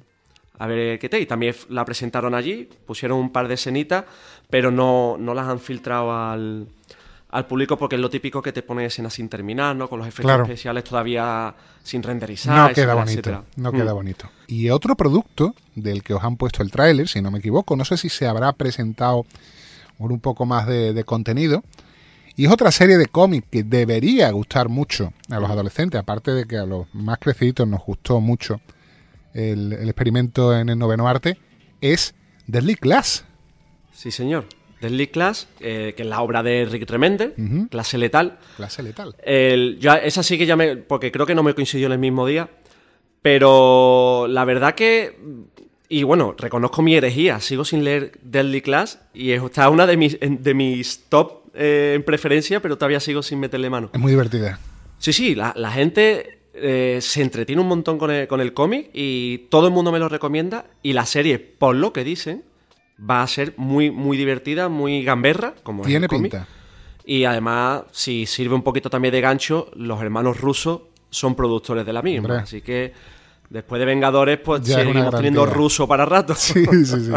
A 0.58 0.68
ver 0.68 0.98
qué 1.00 1.10
te. 1.10 1.20
Y 1.20 1.26
también 1.26 1.54
la 1.70 1.84
presentaron 1.84 2.34
allí, 2.34 2.70
pusieron 2.88 3.18
un 3.20 3.32
par 3.32 3.48
de 3.48 3.56
escenitas, 3.56 4.06
pero 4.50 4.72
no, 4.72 5.18
no 5.20 5.34
las 5.34 5.48
han 5.48 5.60
filtrado 5.60 6.12
al, 6.16 6.68
al 7.30 7.46
público 7.48 7.78
porque 7.78 7.96
es 7.96 8.02
lo 8.02 8.10
típico 8.10 8.42
que 8.42 8.54
te 8.54 8.62
pone 8.62 8.86
escenas 8.86 9.14
sin 9.16 9.28
terminar, 9.28 9.76
¿no? 9.76 9.90
Con 9.90 10.00
los 10.00 10.08
efectos 10.08 10.26
Claro. 10.30 10.44
especiales 10.44 10.84
todavía 10.86 11.54
sin 11.84 12.02
renderizar. 12.04 12.56
No 12.56 12.62
queda 12.62 12.72
etcétera, 12.72 12.94
bonito. 12.94 13.12
etcétera. 13.12 13.44
No 13.58 13.72
Mm. 13.72 13.76
queda 13.76 13.94
bonito. 13.94 14.30
Y 14.48 14.70
otro 14.70 14.96
producto 14.96 15.54
del 15.76 16.04
que 16.04 16.14
os 16.14 16.24
han 16.24 16.38
puesto 16.38 16.64
el 16.64 16.72
tráiler, 16.72 17.08
si 17.10 17.22
no 17.22 17.30
me 17.32 17.40
equivoco, 17.40 17.76
no 17.76 17.84
sé 17.84 17.98
si 17.98 18.08
se 18.10 18.26
habrá 18.28 18.54
presentado 18.54 19.26
con 19.98 20.12
un 20.12 20.20
poco 20.22 20.46
más 20.46 20.68
de, 20.68 20.94
de 20.94 21.04
contenido. 21.04 21.64
Y 22.36 22.46
es 22.46 22.52
otra 22.52 22.72
serie 22.72 22.98
de 22.98 23.06
cómics 23.08 23.48
que 23.52 23.64
debería 23.64 24.32
gustar 24.32 24.68
mucho 24.70 25.12
a 25.30 25.40
los 25.40 25.50
adolescentes, 25.52 26.00
aparte 26.00 26.32
de 26.32 26.46
que 26.46 26.58
a 26.58 26.66
los 26.66 26.88
más 26.94 27.18
creciditos 27.20 27.68
nos 27.68 27.82
gustó 27.84 28.20
mucho 28.22 28.60
el, 29.34 29.74
el 29.74 29.86
experimento 29.90 30.58
en 30.58 30.70
el 30.70 30.78
noveno 30.78 31.08
arte, 31.08 31.38
es 31.82 32.14
Deadly 32.48 32.76
Class. 32.76 33.26
Sí, 33.94 34.12
señor. 34.12 34.46
Deadly 34.82 35.08
Class, 35.08 35.48
eh, 35.62 35.94
que 35.96 36.04
es 36.04 36.10
la 36.10 36.22
obra 36.22 36.44
de 36.44 36.66
Rick 36.70 36.90
Remender, 36.90 37.34
Ujú. 37.38 37.70
Clase 37.70 37.98
Letal. 37.98 38.38
Clase 38.58 38.84
letal. 38.84 39.16
El, 39.24 39.78
ya, 39.80 39.96
esa 39.96 40.24
sí 40.24 40.38
que 40.38 40.46
ya 40.46 40.58
me. 40.58 40.76
Porque 40.76 41.10
creo 41.10 41.26
que 41.26 41.36
no 41.36 41.42
me 41.44 41.54
coincidió 41.56 41.86
en 41.86 41.94
el 41.94 42.00
mismo 42.00 42.28
día. 42.28 42.50
Pero 43.22 44.28
la 44.30 44.44
verdad 44.46 44.76
que. 44.76 45.18
Y 45.90 46.04
bueno, 46.04 46.36
reconozco 46.38 46.82
mi 46.82 46.96
herejía. 46.96 47.40
Sigo 47.40 47.64
sin 47.66 47.84
leer 47.84 48.20
Deadly 48.24 48.62
Class. 48.62 49.00
Y 49.14 49.32
está 49.32 49.70
una 49.70 49.88
de 49.88 49.96
mis, 49.96 50.18
de 50.20 50.54
mis 50.54 51.06
top 51.08 51.44
eh, 51.54 51.94
en 51.96 52.04
preferencia, 52.04 52.62
pero 52.62 52.78
todavía 52.78 53.00
sigo 53.00 53.24
sin 53.24 53.40
meterle 53.40 53.70
mano. 53.70 53.90
Es 53.94 54.00
muy 54.00 54.12
divertida. 54.12 54.60
Sí, 54.98 55.14
sí, 55.14 55.36
la, 55.36 55.54
la 55.56 55.72
gente 55.72 56.40
eh, 56.54 57.00
se 57.02 57.22
entretiene 57.22 57.62
un 57.62 57.68
montón 57.68 57.98
con 57.98 58.12
el, 58.12 58.28
con 58.28 58.40
el 58.40 58.54
cómic 58.54 58.90
y 58.94 59.40
todo 59.50 59.68
el 59.68 59.74
mundo 59.74 59.92
me 59.92 60.00
lo 60.00 60.08
recomienda. 60.08 60.66
Y 60.82 60.94
la 60.94 61.06
serie, 61.06 61.40
por 61.40 61.76
lo 61.76 61.94
que 61.94 62.04
dicen, 62.04 62.44
va 63.00 63.24
a 63.24 63.28
ser 63.28 63.54
muy, 63.58 63.92
muy 63.92 64.18
divertida, 64.18 64.70
muy 64.70 65.04
gamberra, 65.04 65.56
como 65.64 65.84
es 65.84 65.88
Tiene 65.88 66.06
el 66.06 66.10
pinta. 66.10 66.48
Y 67.06 67.26
además, 67.26 67.84
si 67.92 68.26
sirve 68.26 68.56
un 68.56 68.62
poquito 68.62 68.90
también 68.90 69.12
de 69.12 69.22
gancho, 69.22 69.70
los 69.76 70.02
hermanos 70.02 70.40
rusos 70.40 70.82
son 71.10 71.36
productores 71.36 71.86
de 71.86 71.94
la 71.94 72.02
misma. 72.02 72.28
Hombre. 72.28 72.44
Así 72.44 72.62
que 72.62 72.94
después 73.50 73.80
de 73.80 73.86
Vengadores, 73.86 74.40
pues 74.40 74.64
Ya 74.64 74.78
seguimos 74.78 75.14
teniendo 75.14 75.46
ruso 75.46 75.88
para 75.88 76.06
rato. 76.06 76.34
Sí, 76.36 76.66
sí, 76.66 76.86
sí. 76.86 77.12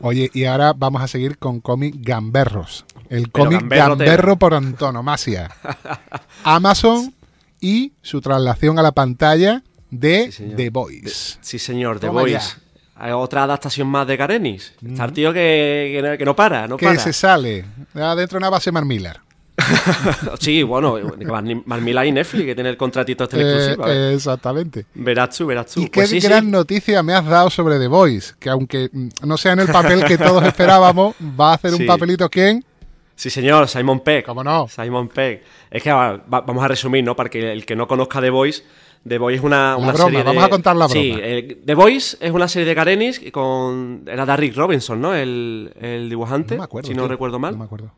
Oye, 0.00 0.30
y 0.32 0.44
ahora 0.44 0.72
vamos 0.74 1.02
a 1.02 1.08
seguir 1.08 1.38
con 1.38 1.60
cómic 1.60 1.94
gamberros. 1.98 2.84
El 3.08 3.30
cómic 3.30 3.60
gamberro 3.60 3.96
gamberro 3.96 4.36
por 4.36 4.54
antonomasia. 4.54 5.50
Amazon 6.44 7.12
y 7.60 7.92
su 8.02 8.20
traslación 8.20 8.78
a 8.78 8.82
la 8.82 8.92
pantalla 8.92 9.62
de 9.90 10.30
Sí. 10.32 10.52
The 10.56 10.70
Voice. 10.70 11.38
Sí, 11.40 11.58
señor, 11.58 11.98
The 12.00 12.06
Toma 12.08 12.20
Voice. 12.22 12.34
ya. 12.34 12.42
Hay 13.02 13.12
otra 13.12 13.44
adaptación 13.44 13.88
más 13.88 14.06
de 14.06 14.18
Karenis. 14.18 14.74
Está 14.86 15.06
el 15.06 15.12
tío 15.12 15.32
que, 15.32 15.92
que 16.02 16.02
no- 16.10 16.18
que 16.18 16.24
no 16.24 16.36
para, 16.36 16.68
no 16.68 16.76
que 16.76 16.84
para. 16.86 16.98
se 17.00 17.12
sale 17.12 17.64
adentro 17.94 18.36
de 18.36 18.38
una 18.38 18.50
base 18.50 18.70
Mark 18.70 18.86
Miller. 18.86 19.18
Sí, 20.40 20.62
bueno, 20.62 20.96
Marmila 21.66 22.06
y 22.06 22.12
Netflix, 22.12 22.44
que 22.44 22.54
tiene 22.54 22.70
el 22.70 22.76
contratito 22.76 23.24
este 23.24 23.40
Eh, 23.40 23.76
eh, 23.86 24.12
exactamente. 24.14 24.86
Verás 24.94 25.36
tú, 25.36 25.46
verás 25.46 25.66
tú. 25.66 25.80
Y 25.82 25.86
Pues 25.88 26.10
qué 26.10 26.20
sí, 26.20 26.26
gran 26.26 26.44
sí. 26.44 26.50
noticia 26.50 27.02
me 27.02 27.12
has 27.14 27.24
dado 27.26 27.50
sobre 27.50 27.78
The 27.78 27.88
Voice, 27.88 28.34
que 28.38 28.48
aunque 28.50 28.88
mm, 28.92 29.08
no 29.24 29.36
sea 29.36 29.52
en 29.52 29.60
el 29.60 29.68
papel 29.68 30.04
que 30.04 30.16
todos 30.18 30.42
esperábamos, 30.46 31.14
va 31.38 31.52
a 31.52 31.54
hacer 31.54 31.74
un 31.74 31.86
papelito 31.86 32.28
quién, 32.28 32.64
Sí, 33.20 33.28
señor, 33.28 33.68
Simon 33.68 34.00
Pegg. 34.00 34.24
¿Cómo 34.24 34.42
no? 34.42 34.66
Simon 34.66 35.08
Pegg. 35.08 35.42
Es 35.70 35.82
que 35.82 35.92
va- 35.92 36.16
va- 36.16 36.40
vamos 36.40 36.64
a 36.64 36.68
resumir, 36.68 37.04
¿no? 37.04 37.14
Para 37.14 37.28
que 37.28 37.52
el 37.52 37.66
que 37.66 37.76
no 37.76 37.86
conozca 37.86 38.18
The 38.18 38.30
Voice, 38.30 38.62
The 39.06 39.18
Voice 39.18 39.36
es 39.36 39.44
una, 39.44 39.76
una 39.76 39.88
broma, 39.92 40.04
serie 40.04 40.18
de... 40.20 40.24
vamos 40.24 40.42
a 40.44 40.48
contar 40.48 40.74
la 40.74 40.88
Sí, 40.88 41.10
broma. 41.12 41.26
eh, 41.26 41.58
The 41.66 41.74
Voice 41.74 42.16
es 42.18 42.32
una 42.32 42.48
serie 42.48 42.66
de 42.66 42.74
Karenis 42.74 43.20
y 43.22 43.30
con... 43.30 44.04
Era 44.06 44.34
Rick 44.36 44.56
Robinson, 44.56 45.02
¿no? 45.02 45.14
El, 45.14 45.70
el 45.78 46.08
dibujante, 46.08 46.54
no 46.54 46.60
me 46.60 46.64
acuerdo. 46.64 46.88
si 46.88 46.94
no 46.94 47.02
tío, 47.02 47.08
recuerdo 47.08 47.38
mal. 47.38 47.52
No 47.52 47.58
me 47.58 47.64
acuerdo. 47.66 47.92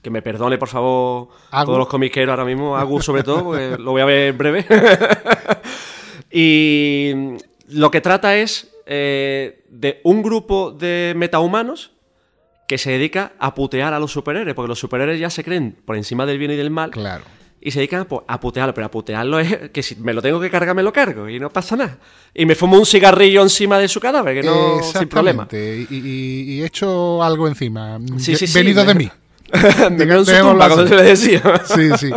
Que 0.00 0.10
me 0.10 0.22
perdone, 0.22 0.58
por 0.58 0.68
favor, 0.68 1.28
Agu. 1.50 1.66
todos 1.66 1.78
los 1.80 1.88
comiqueros 1.88 2.30
ahora 2.30 2.44
mismo, 2.44 2.76
Agu 2.76 3.02
sobre 3.02 3.24
todo, 3.24 3.42
porque 3.42 3.76
lo 3.80 3.90
voy 3.90 4.02
a 4.02 4.04
ver 4.04 4.28
en 4.28 4.38
breve. 4.38 4.64
Y 6.30 7.12
lo 7.68 7.90
que 7.90 8.00
trata 8.00 8.36
es 8.36 8.72
eh, 8.86 9.64
de 9.70 10.00
un 10.04 10.22
grupo 10.22 10.70
de 10.70 11.14
metahumanos 11.16 11.92
que 12.66 12.78
se 12.78 12.90
dedica 12.90 13.32
a 13.38 13.54
putear 13.54 13.94
a 13.94 13.98
los 14.00 14.12
superhéroes, 14.12 14.54
porque 14.54 14.68
los 14.68 14.78
superhéroes 14.78 15.20
ya 15.20 15.30
se 15.30 15.44
creen 15.44 15.76
por 15.84 15.96
encima 15.96 16.26
del 16.26 16.38
bien 16.38 16.50
y 16.50 16.56
del 16.56 16.70
mal. 16.70 16.90
Claro. 16.90 17.24
Y 17.60 17.70
se 17.72 17.78
dedican 17.80 18.00
a, 18.02 18.08
pu- 18.08 18.22
a 18.28 18.38
putearlo, 18.38 18.74
pero 18.74 18.86
a 18.86 18.90
putearlo 18.90 19.40
es 19.40 19.70
que 19.70 19.82
si 19.82 19.96
me 19.96 20.12
lo 20.12 20.22
tengo 20.22 20.38
que 20.40 20.50
cargar, 20.50 20.74
me 20.76 20.82
lo 20.82 20.92
cargo 20.92 21.28
y 21.28 21.40
no 21.40 21.50
pasa 21.50 21.74
nada. 21.76 21.98
Y 22.34 22.44
me 22.46 22.54
fumo 22.54 22.76
un 22.78 22.86
cigarrillo 22.86 23.42
encima 23.42 23.78
de 23.78 23.88
su 23.88 23.98
cadáver, 23.98 24.40
que 24.40 24.46
no, 24.46 24.82
sin 24.82 25.08
problema. 25.08 25.48
Y, 25.52 25.56
y- 25.90 26.42
y 26.54 26.62
he 26.62 26.66
hecho 26.66 27.22
algo 27.24 27.48
encima. 27.48 27.98
Sí, 28.18 28.36
sí, 28.36 28.46
sí, 28.46 28.54
Venido 28.58 28.84
me- 28.84 28.92
de 28.92 28.98
mí. 28.98 29.10
me 29.90 30.06
quedo 30.06 30.18
en 30.20 30.24
su 30.26 30.30
Dejémoslo 30.32 30.50
tumba, 30.52 30.66
así. 30.66 30.74
como 30.74 30.86
se 30.88 30.96
le 30.96 31.02
decía. 31.02 31.42
Sí, 31.66 31.90
sí. 31.98 32.10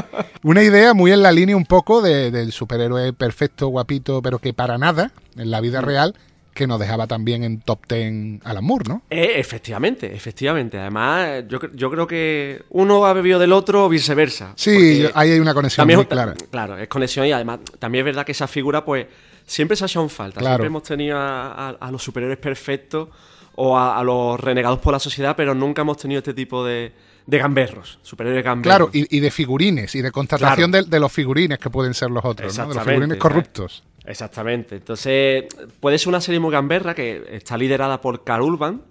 Una 0.44 0.64
idea 0.64 0.94
muy 0.94 1.12
en 1.12 1.22
la 1.24 1.32
línea 1.32 1.56
un 1.56 1.66
poco 1.66 2.02
de- 2.02 2.32
del 2.32 2.52
superhéroe 2.52 3.14
perfecto, 3.14 3.68
guapito, 3.68 4.22
pero 4.22 4.40
que 4.40 4.54
para 4.54 4.78
nada, 4.78 5.12
en 5.38 5.50
la 5.52 5.60
Mm. 5.60 5.64
vida 5.64 5.82
real, 5.82 6.16
que 6.60 6.68
nos 6.68 6.80
dejaba 6.80 7.08
también 7.08 7.44
en 7.44 7.62
top 7.62 7.80
10 7.88 8.42
Alan 8.44 8.64
Moore, 8.64 8.86
¿no? 8.88 9.02
Eh, 9.10 9.34
efectivamente, 9.38 10.14
efectivamente. 10.14 10.78
Además, 10.78 11.46
yo, 11.48 11.60
yo 11.74 11.90
creo 11.90 12.06
que 12.06 12.62
uno 12.70 13.06
ha 13.06 13.14
bebido 13.14 13.40
del 13.40 13.52
otro 13.54 13.86
o 13.86 13.90
viceversa. 13.90 14.54
Sí, 14.56 15.06
ahí 15.16 15.32
hay 15.32 15.40
una 15.40 15.54
conexión 15.54 15.82
también 15.84 16.00
muy 16.00 16.06
clara. 16.06 16.34
Claro, 16.52 16.78
es 16.78 16.88
conexión 16.88 17.26
y 17.26 17.32
además 17.32 17.60
también 17.80 18.02
es 18.02 18.06
verdad 18.06 18.26
que 18.26 18.34
esa 18.34 18.48
figura, 18.48 18.84
pues, 18.86 19.08
siempre 19.46 19.78
se 19.78 19.86
ha 19.86 19.88
hecho 19.88 20.02
en 20.02 20.10
falta. 20.10 20.40
Claro. 20.42 20.56
Siempre 20.56 20.68
hemos 20.68 20.84
tenido 20.84 21.18
a, 21.18 21.70
a- 21.70 21.78
a 21.80 21.92
los 21.92 22.04
superhéroes 22.04 22.38
perfectos 22.40 23.08
o 23.56 23.78
a, 23.78 23.98
a 23.98 24.04
los 24.04 24.40
renegados 24.40 24.80
por 24.80 24.94
la 24.94 25.00
sociedad, 25.00 25.36
pero 25.36 25.56
nunca 25.56 25.82
hemos 25.82 25.98
tenido 25.98 26.20
este 26.20 26.34
tipo 26.34 26.64
de, 26.66 26.92
de 27.30 27.38
gamberros, 27.38 28.00
superhéroes 28.02 28.44
gamberros. 28.44 28.90
Claro, 28.90 28.90
y, 28.92 29.16
y 29.18 29.20
de 29.20 29.30
figurines, 29.32 29.94
y 29.96 30.02
de 30.02 30.12
contratación 30.12 30.72
Claro. 30.72 30.86
de, 30.86 30.90
de 30.90 31.00
los 31.00 31.12
figurines 31.12 31.60
que 31.60 31.70
pueden 31.70 31.94
ser 31.94 32.10
los 32.10 32.26
otros, 32.26 32.58
¿no? 32.58 32.68
De 32.70 32.76
los 32.76 32.84
figurines 32.84 33.18
corruptos. 33.18 33.84
Exactamente. 34.06 34.78
Entonces, 34.78 35.44
puede 35.80 36.00
ser 36.00 36.08
una 36.10 36.22
serie 36.22 36.40
muy 36.40 36.52
gamberra 36.52 36.96
que 36.96 37.24
está 37.32 37.56
liderada 37.58 38.02
por 38.02 38.24
Carl 38.24 38.42
Urban, 38.42 38.82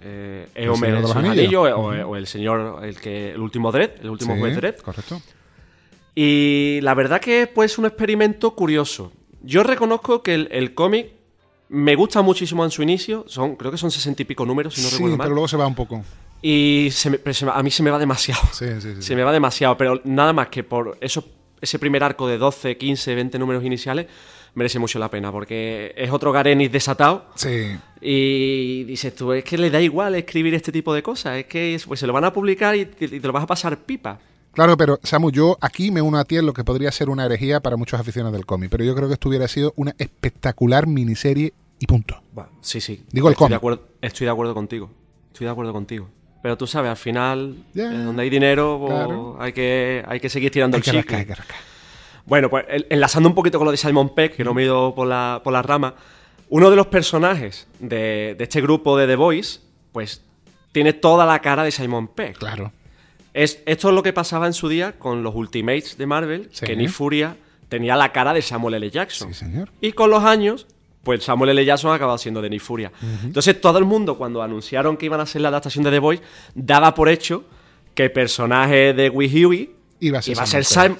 eh, 0.00 0.46
El 0.54 0.72
Señor 0.76 0.80
de 0.80 0.88
el 0.96 1.02
los 1.02 1.16
Anillos. 1.16 1.38
Anillo, 1.38 1.62
o, 1.76 2.08
o 2.10 2.16
el 2.16 2.26
señor, 2.28 2.84
el 2.84 3.00
que 3.00 3.30
el 3.32 3.40
último 3.40 3.72
Dredd, 3.72 3.90
el 4.02 4.10
último 4.10 4.34
Sí, 4.34 4.40
juez 4.40 4.54
Dredd. 4.56 4.76
correcto. 4.76 5.20
Y 6.14 6.80
la 6.82 6.94
verdad 6.94 7.20
que 7.20 7.46
pues 7.52 7.78
un 7.78 7.86
experimento 7.86 8.52
curioso. 8.54 9.12
Yo 9.42 9.62
reconozco 9.62 10.22
que 10.22 10.34
el, 10.34 10.48
el 10.52 10.74
cómic 10.74 11.08
me 11.68 11.94
gusta 11.96 12.22
muchísimo 12.22 12.64
en 12.64 12.70
su 12.70 12.82
inicio. 12.82 13.24
Son, 13.28 13.56
creo 13.56 13.70
que 13.70 13.78
son 13.78 13.90
sesenta 13.90 14.22
y 14.22 14.24
pico 14.24 14.44
números, 14.46 14.74
si 14.74 14.82
no 14.82 14.88
sí, 14.88 14.94
recuerdo 14.96 15.18
pero 15.18 15.30
luego 15.30 15.48
se 15.48 15.56
va 15.56 15.66
un 15.66 15.74
poco. 15.74 16.04
Y 16.42 16.88
se 16.92 17.10
me- 17.10 17.34
se 17.34 17.46
a 17.50 17.62
mí 17.62 17.70
se 17.70 17.82
me 17.82 17.90
va 17.90 17.98
demasiado. 17.98 18.40
Sí, 18.52 18.66
sí, 18.80 18.94
sí. 18.96 19.02
Se 19.02 19.16
me 19.16 19.24
va 19.24 19.32
demasiado, 19.32 19.76
pero 19.76 20.00
nada 20.04 20.32
más 20.32 20.48
que 20.48 20.62
por 20.64 20.96
eso, 21.00 21.24
ese 21.60 21.78
primer 21.78 22.02
arco 22.04 22.28
de 22.28 22.38
12, 22.38 22.76
15, 22.76 23.14
20 23.14 23.38
números 23.38 23.64
iniciales 23.64 24.06
merece 24.54 24.78
mucho 24.78 24.98
la 24.98 25.10
pena, 25.10 25.30
porque 25.32 25.92
es 25.96 26.10
otro 26.10 26.32
Garenis 26.32 26.70
desatado. 26.72 27.26
Sí. 27.34 27.76
Y 28.00 28.84
dices 28.84 29.14
tú, 29.14 29.32
es 29.32 29.44
que 29.44 29.58
le 29.58 29.70
da 29.70 29.80
igual 29.80 30.14
escribir 30.14 30.54
este 30.54 30.72
tipo 30.72 30.94
de 30.94 31.02
cosas, 31.02 31.36
es 31.38 31.46
que 31.46 31.78
pues, 31.86 32.00
se 32.00 32.06
lo 32.06 32.12
van 32.12 32.24
a 32.24 32.32
publicar 32.32 32.74
y 32.76 32.86
te, 32.86 33.04
y 33.06 33.20
te 33.20 33.26
lo 33.26 33.32
vas 33.32 33.44
a 33.44 33.46
pasar 33.46 33.76
pipa. 33.78 34.18
Claro, 34.52 34.76
pero 34.76 34.98
Samu, 35.02 35.30
yo 35.30 35.56
aquí 35.60 35.90
me 35.90 36.02
uno 36.02 36.18
a 36.18 36.24
ti 36.24 36.36
en 36.36 36.46
lo 36.46 36.52
que 36.52 36.64
podría 36.64 36.90
ser 36.90 37.08
una 37.10 37.26
herejía 37.26 37.60
para 37.60 37.76
muchos 37.76 38.00
aficionados 38.00 38.32
del 38.36 38.46
cómic, 38.46 38.70
pero 38.70 38.82
yo 38.82 38.94
creo 38.94 39.06
que 39.06 39.14
esto 39.14 39.28
hubiera 39.28 39.46
sido 39.46 39.72
una 39.76 39.94
espectacular 39.98 40.86
miniserie 40.88 41.52
y 41.78 41.86
punto. 41.86 42.20
Sí, 42.60 42.80
sí. 42.80 43.04
Digo 43.12 43.28
el 43.28 43.32
estoy 43.32 43.44
cómic. 43.44 43.50
de 43.50 43.56
acuerdo, 43.56 43.88
Estoy 44.00 44.24
de 44.24 44.30
acuerdo 44.30 44.54
contigo. 44.54 44.90
Estoy 45.32 45.44
de 45.44 45.50
acuerdo 45.52 45.72
contigo. 45.72 46.08
Pero 46.42 46.56
tú 46.56 46.66
sabes, 46.66 46.90
al 46.90 46.96
final, 46.96 47.56
eh, 47.74 47.80
donde 47.82 48.22
hay 48.22 48.30
dinero, 48.30 48.84
Claro. 48.86 49.36
hay, 49.40 49.52
que, 49.52 50.04
hay 50.06 50.20
que 50.20 50.28
seguir 50.28 50.50
tirando 50.52 50.76
Hay 50.76 50.80
el 50.80 50.84
que 50.84 50.90
chicle. 50.90 51.00
rascar, 51.02 51.18
hay 51.18 51.26
que 51.26 51.34
rascar. 51.34 51.56
Bueno, 52.26 52.48
pues 52.50 52.64
enlazando 52.90 53.28
un 53.28 53.34
poquito 53.34 53.58
con 53.58 53.64
lo 53.64 53.70
de 53.70 53.76
Simon 53.76 54.14
Peck, 54.14 54.36
que 54.36 54.44
no 54.44 54.54
me 54.54 54.62
he 54.62 54.64
ido 54.66 54.94
por 54.94 55.06
la, 55.08 55.40
por 55.42 55.52
la 55.52 55.62
rama, 55.62 55.94
uno 56.50 56.70
de 56.70 56.76
los 56.76 56.86
personajes 56.86 57.66
de, 57.80 58.34
de 58.38 58.44
este 58.44 58.60
grupo 58.60 58.96
de 58.96 59.06
The 59.06 59.16
Boys, 59.16 59.62
pues 59.92 60.22
tiene 60.72 60.92
toda 60.92 61.24
la 61.26 61.40
cara 61.40 61.64
de 61.64 61.70
Simon 61.72 62.08
Peck. 62.08 62.38
Claro. 62.38 62.72
Es, 63.34 63.62
esto 63.66 63.88
es 63.88 63.94
lo 63.94 64.02
que 64.02 64.12
pasaba 64.12 64.46
en 64.46 64.52
su 64.52 64.68
día 64.68 64.92
con 64.98 65.22
los 65.22 65.34
Ultimates 65.34 65.96
de 65.98 66.06
Marvel, 66.06 66.48
Sí. 66.52 66.66
que 66.66 66.76
Nick 66.76 66.90
Furia 66.90 67.36
tenía 67.68 67.96
la 67.96 68.12
cara 68.12 68.32
de 68.32 68.42
Samuel 68.42 68.74
L. 68.74 68.90
Jackson. 68.90 69.32
Sí, 69.34 69.40
señor. 69.46 69.70
Y 69.80 69.92
con 69.92 70.10
los 70.10 70.22
años, 70.24 70.66
pues 71.08 71.24
Samuel 71.24 71.48
L. 71.48 71.64
Jackson 71.64 71.90
ha 71.90 71.94
acabado 71.94 72.18
siendo 72.18 72.42
de 72.42 72.50
Nick 72.50 72.60
Furia. 72.60 72.92
Entonces 73.24 73.58
todo 73.62 73.78
el 73.78 73.86
mundo, 73.86 74.18
cuando 74.18 74.42
anunciaron 74.42 74.98
que 74.98 75.06
iban 75.06 75.20
a 75.20 75.22
hacer 75.22 75.40
la 75.40 75.48
adaptación 75.48 75.82
de 75.82 75.90
The 75.90 76.00
Boys, 76.00 76.20
daba 76.54 76.94
por 76.94 77.08
hecho 77.08 77.44
que 77.94 78.02
el 78.04 78.12
personaje 78.12 78.92
de 78.92 79.08
Wee 79.08 79.46
Huey 79.46 79.74
Iba 80.00 80.18
a 80.18 80.22
ser 80.22 80.32
iba 80.34 80.42
a 80.42 80.46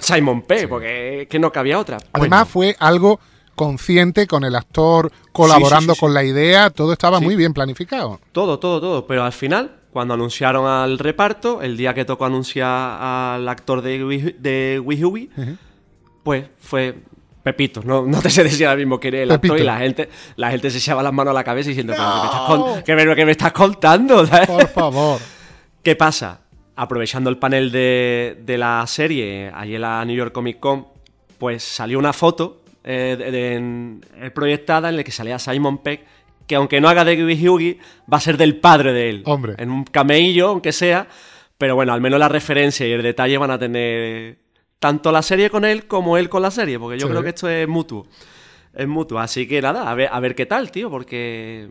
Simon 0.01 0.39
ser 0.39 0.47
Pegg, 0.47 0.67
porque 0.67 1.27
que 1.29 1.37
no 1.37 1.51
cabía 1.51 1.77
otra. 1.77 1.97
Además, 2.11 2.51
Bueno, 2.51 2.73
fue 2.73 2.75
algo 2.79 3.19
consciente 3.53 4.25
con 4.25 4.43
el 4.43 4.55
actor 4.55 5.11
colaborando 5.31 5.93
Sí, 5.93 5.95
sí, 5.95 5.95
sí, 5.97 5.99
con 5.99 6.15
la 6.15 6.23
idea, 6.23 6.71
todo 6.71 6.91
estaba 6.91 7.19
muy 7.19 7.35
bien 7.35 7.53
planificado. 7.53 8.19
todo, 8.31 8.57
todo, 8.57 8.81
todo. 8.81 9.05
Pero 9.05 9.23
al 9.23 9.31
final, 9.31 9.75
cuando 9.91 10.15
anunciaron 10.15 10.65
al 10.65 10.97
reparto, 10.97 11.61
el 11.61 11.77
día 11.77 11.93
que 11.93 12.03
tocó 12.03 12.25
anunciar 12.25 12.67
al 12.99 13.47
actor 13.47 13.83
de 13.83 14.03
Wee, 14.03 14.35
de 14.39 14.81
Wee 14.83 15.05
Huey, 15.05 15.29
pues 16.23 16.45
fue 16.59 16.95
Pepito. 17.53 17.81
No, 17.83 18.05
no 18.05 18.21
te 18.21 18.29
sé 18.29 18.43
decir 18.43 18.65
ahora 18.67 18.77
mismo 18.77 18.99
que 18.99 19.07
era 19.09 19.23
el 19.23 19.31
actor 19.31 19.59
y 19.59 19.63
la 19.63 19.77
gente, 19.79 20.09
la 20.35 20.51
gente 20.51 20.69
se 20.69 20.77
echaba 20.77 21.01
las 21.03 21.13
manos 21.13 21.31
a 21.31 21.33
la 21.33 21.43
cabeza 21.43 21.69
diciendo, 21.69 21.93
"Pero, 21.95 22.83
¿qué, 22.85 22.95
me 22.95 23.25
me- 23.25 23.31
estás 23.31 23.51
contando? 23.51 24.25
¿sabes? 24.27 24.47
Por 24.47 24.67
favor. 24.69 25.19
¿Qué 25.83 25.95
pasa? 25.95 26.41
Aprovechando 26.75 27.29
el 27.29 27.37
panel 27.37 27.71
de, 27.71 28.37
de 28.45 28.57
la 28.57 28.85
serie, 28.87 29.51
allí 29.53 29.75
en 29.75 29.81
la 29.81 30.03
New 30.05 30.15
York 30.15 30.31
Comic 30.31 30.59
Con, 30.59 30.87
pues 31.37 31.63
salió 31.63 31.99
una 31.99 32.13
foto 32.13 32.61
eh, 32.83 33.15
de- 33.17 34.25
eh, 34.25 34.31
proyectada 34.31 34.89
en 34.89 34.95
la 34.97 35.03
que 35.03 35.11
salía 35.11 35.37
Simon 35.39 35.79
Peck, 35.79 36.01
que 36.47 36.55
aunque 36.55 36.79
no 36.81 36.89
haga 36.89 37.03
de 37.05 37.23
Wee 37.23 37.47
Hughie, 37.47 37.77
va 38.11 38.17
a 38.17 38.21
ser 38.21 38.37
del 38.37 38.55
padre 38.57 38.93
de 38.93 39.09
él. 39.09 39.23
Hombre. 39.25 39.53
En 39.57 39.69
un 39.69 39.83
cameillo, 39.83 40.47
aunque 40.49 40.71
sea, 40.71 41.07
pero 41.57 41.75
bueno, 41.75 41.93
al 41.93 42.01
menos 42.01 42.19
la 42.19 42.29
referencia 42.29 42.87
y 42.87 42.91
el 42.91 43.03
detalle 43.03 43.37
van 43.37 43.51
a 43.51 43.59
tener 43.59 44.37
tanto 44.79 45.11
la 45.11 45.21
serie 45.21 45.49
con 45.49 45.65
él 45.65 45.87
como 45.87 46.17
él 46.17 46.29
con 46.29 46.41
la 46.41 46.51
serie, 46.51 46.79
porque 46.79 46.97
yo 46.97 47.07
Sí. 47.07 47.11
creo 47.11 47.23
que 47.23 47.29
esto 47.29 47.49
es 47.49 47.67
mutuo. 47.67 48.07
Es 48.73 48.87
mutuo. 48.87 49.19
Así 49.19 49.47
que 49.47 49.61
nada, 49.61 49.89
a 49.89 49.95
ver, 49.95 50.09
a 50.11 50.19
ver 50.19 50.35
qué 50.35 50.45
tal, 50.45 50.71
tío, 50.71 50.89
porque 50.89 51.69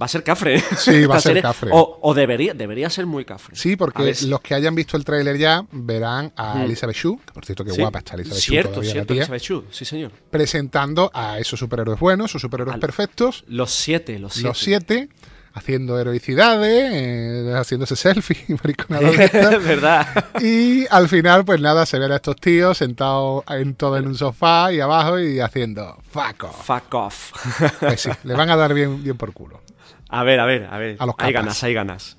va 0.00 0.06
a 0.06 0.08
ser 0.08 0.22
cafre. 0.22 0.60
Sí, 0.78 1.04
va 1.04 1.16
a 1.16 1.20
ser 1.20 1.42
cafre. 1.42 1.70
O, 1.72 1.98
o 2.02 2.14
debería, 2.14 2.54
debería 2.54 2.88
ser 2.88 3.04
muy 3.06 3.24
cafre. 3.24 3.54
Sí, 3.56 3.76
porque 3.76 4.14
los 4.26 4.40
que 4.40 4.54
hayan 4.54 4.74
visto 4.74 4.96
el 4.96 5.04
tráiler 5.04 5.36
ya 5.36 5.66
verán 5.72 6.32
a 6.36 6.64
Elizabeth 6.64 6.96
Shue, 6.96 7.18
que 7.26 7.32
por 7.32 7.44
cierto 7.44 7.64
qué 7.64 7.72
Sí. 7.72 7.80
guapa 7.82 7.98
está 7.98 8.14
Elizabeth 8.14 8.38
Shue 8.42 8.50
Cierto, 8.50 8.70
todavía 8.70 8.92
cierto, 8.92 9.12
la 9.12 9.14
tía, 9.14 9.22
Elizabeth 9.22 9.42
Shue, 9.42 9.64
sí 9.70 9.84
señor. 9.84 10.12
presentando 10.30 11.10
a 11.12 11.38
esos 11.38 11.58
superhéroes 11.58 11.98
buenos, 12.00 12.30
sus 12.30 12.40
superhéroes 12.40 12.74
Al- 12.74 12.80
perfectos, 12.80 13.44
Los 13.48 13.70
siete, 13.72 14.18
los 14.18 14.32
siete. 14.32 14.48
los 14.48 14.58
siete, 14.58 15.08
haciendo 15.56 15.98
heroicidades, 15.98 16.90
eh, 16.92 17.54
haciéndose 17.56 17.96
selfie, 17.96 18.44
mariconadas 18.62 19.16
de 19.16 19.24
estas. 19.24 19.54
Es 19.54 19.64
verdad. 19.64 20.24
Y 20.40 20.86
al 20.90 21.08
final, 21.08 21.44
pues 21.44 21.60
nada, 21.60 21.86
se 21.86 21.98
ven 21.98 22.12
a 22.12 22.16
estos 22.16 22.36
tíos 22.36 22.78
sentados 22.78 23.42
en 23.48 23.74
todo 23.74 23.96
en 23.96 24.06
un 24.06 24.14
sofá 24.14 24.70
y 24.72 24.80
abajo 24.80 25.18
y 25.18 25.40
haciendo 25.40 25.96
fuck 26.10 26.44
off. 26.44 26.66
Fuck 26.66 26.94
off. 26.94 27.32
Pues 27.80 28.02
sí, 28.02 28.10
le 28.24 28.34
van 28.34 28.50
a 28.50 28.56
dar 28.56 28.74
bien, 28.74 29.02
bien 29.02 29.16
por 29.16 29.32
culo. 29.32 29.60
A 30.08 30.22
ver, 30.22 30.38
a 30.40 30.44
ver, 30.46 30.68
a 30.70 30.78
ver. 30.78 30.96
A 30.98 31.06
los 31.06 31.14
hay 31.18 31.32
capas. 31.32 31.44
ganas, 31.46 31.62
hay 31.64 31.74
ganas. 31.74 32.16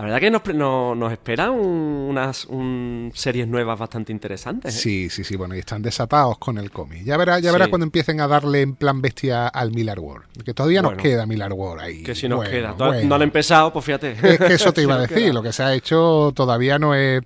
La 0.00 0.06
verdad 0.06 0.20
que 0.20 0.30
nos, 0.30 0.44
no- 0.54 0.94
nos 0.94 1.12
esperan 1.12 1.50
un- 1.50 2.06
unas 2.10 2.46
un 2.46 3.12
series 3.14 3.46
nuevas 3.46 3.78
bastante 3.78 4.12
interesantes. 4.12 4.74
¿eh? 4.74 4.78
Sí, 4.78 5.10
sí, 5.10 5.24
sí, 5.24 5.36
bueno, 5.36 5.54
y 5.54 5.58
están 5.58 5.82
desatados 5.82 6.38
con 6.38 6.56
el 6.58 6.70
cómic. 6.70 7.04
Ya 7.04 7.16
verás 7.16 7.42
ya 7.42 7.52
verás 7.52 7.66
Sí. 7.66 7.70
cuando 7.70 7.84
empiecen 7.84 8.20
a 8.20 8.26
darle 8.26 8.62
en 8.62 8.74
plan 8.76 9.02
bestia 9.02 9.48
al 9.48 9.72
Miller 9.72 9.98
World. 10.00 10.26
Que 10.44 10.54
todavía 10.54 10.80
nos 10.82 10.94
queda 10.94 11.26
Miller 11.26 11.52
World 11.52 11.82
ahí. 11.82 12.02
Que 12.02 12.14
si 12.14 12.28
nos 12.28 12.38
Bueno, 12.38 12.50
queda. 12.50 12.72
Bueno. 12.72 13.08
No 13.08 13.14
han 13.16 13.22
empezado, 13.22 13.72
pues 13.72 13.84
fíjate. 13.84 14.12
Es 14.22 14.38
que 14.38 14.54
eso 14.54 14.72
te 14.72 14.82
iba 14.82 14.94
a 14.94 14.98
decir. 15.06 15.34
Lo 15.34 15.42
que 15.42 15.52
se 15.52 15.62
ha 15.62 15.74
hecho 15.74 16.32
todavía 16.34 16.78
no 16.78 16.94
es 16.94 17.22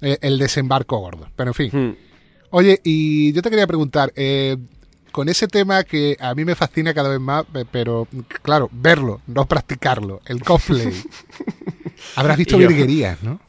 el 0.00 0.38
desembarco 0.38 0.98
gordo. 0.98 1.28
Pero 1.36 1.50
en 1.50 1.54
fin. 1.54 1.70
Hmm. 1.72 1.96
Oye, 2.50 2.80
y 2.84 3.32
yo 3.34 3.42
te 3.42 3.50
quería 3.50 3.66
preguntar, 3.66 4.12
eh, 4.16 4.56
con 5.12 5.28
ese 5.28 5.48
tema 5.48 5.82
que 5.84 6.16
a 6.20 6.34
mí 6.34 6.44
me 6.44 6.54
fascina 6.54 6.92
cada 6.94 7.08
vez 7.08 7.20
más, 7.20 7.44
pe- 7.46 7.64
pero 7.64 8.06
claro, 8.42 8.68
verlo, 8.72 9.20
no 9.26 9.46
practicarlo, 9.46 10.20
el 10.26 10.42
cosplay. 10.42 10.92
Habrás 12.16 12.36
visto 12.36 12.56
virguerías, 12.58 13.22
¿no? 13.22 13.40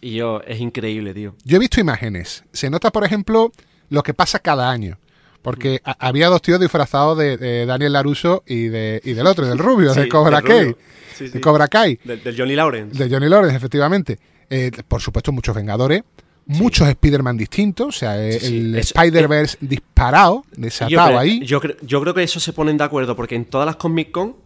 Y 0.00 0.14
yo, 0.16 0.40
es 0.46 0.60
increíble, 0.60 1.14
tío. 1.14 1.34
Yo 1.44 1.56
he 1.56 1.58
visto 1.60 1.80
imágenes. 1.80 2.44
Se 2.52 2.68
nota, 2.70 2.90
por 2.92 3.04
ejemplo, 3.04 3.50
lo 3.88 4.02
que 4.02 4.14
pasa 4.14 4.38
cada 4.38 4.70
año. 4.70 4.98
Porque 5.42 5.80
ha- 5.84 5.96
había 6.06 6.28
dos 6.28 6.42
tíos 6.42 6.60
disfrazados 6.60 7.16
de, 7.18 7.36
de 7.36 7.66
Daniel 7.66 7.92
Laruso 7.92 8.42
y, 8.46 8.66
de, 8.68 9.00
y 9.04 9.12
del 9.14 9.26
otro, 9.26 9.46
del 9.46 9.58
rubio, 9.58 9.94
Sí, 9.94 10.00
de 10.00 10.08
Cobra 10.08 10.42
Kai. 10.42 10.60
rubio. 10.64 10.78
Sí, 11.16 11.24
De 11.24 11.30
sí. 11.30 11.40
Cobra 11.40 11.68
Kai. 11.68 11.98
Del, 12.04 12.22
del 12.22 12.36
Johnny 12.36 12.54
Lawrence. 12.56 12.98
De 13.02 13.08
Johnny 13.12 13.28
Lawrence, 13.28 13.56
efectivamente. 13.56 14.18
Eh, 14.50 14.70
por 14.86 15.00
supuesto, 15.00 15.32
muchos 15.32 15.54
Vengadores. 15.54 16.02
Muchos 16.46 16.86
Spider-Man 16.88 17.36
distintos. 17.36 17.88
O 17.88 17.98
sea, 17.98 18.22
eh, 18.24 18.38
Sí, 18.38 18.46
sí. 18.46 18.56
el 18.58 18.76
Spider-Verse 18.76 19.58
disparado, 19.60 20.44
Y 20.52 20.56
yo, 20.56 20.62
desatado 20.62 21.06
creo, 21.08 21.18
ahí. 21.18 21.44
yo, 21.44 21.60
creo, 21.60 21.76
yo 21.82 22.00
creo 22.02 22.14
que 22.14 22.22
eso 22.22 22.38
se 22.38 22.52
ponen 22.52 22.76
de 22.76 22.84
acuerdo 22.84 23.16
porque 23.16 23.34
en 23.34 23.46
todas 23.46 23.66
las 23.66 23.76
Comic 23.76 24.10
Con 24.12 24.36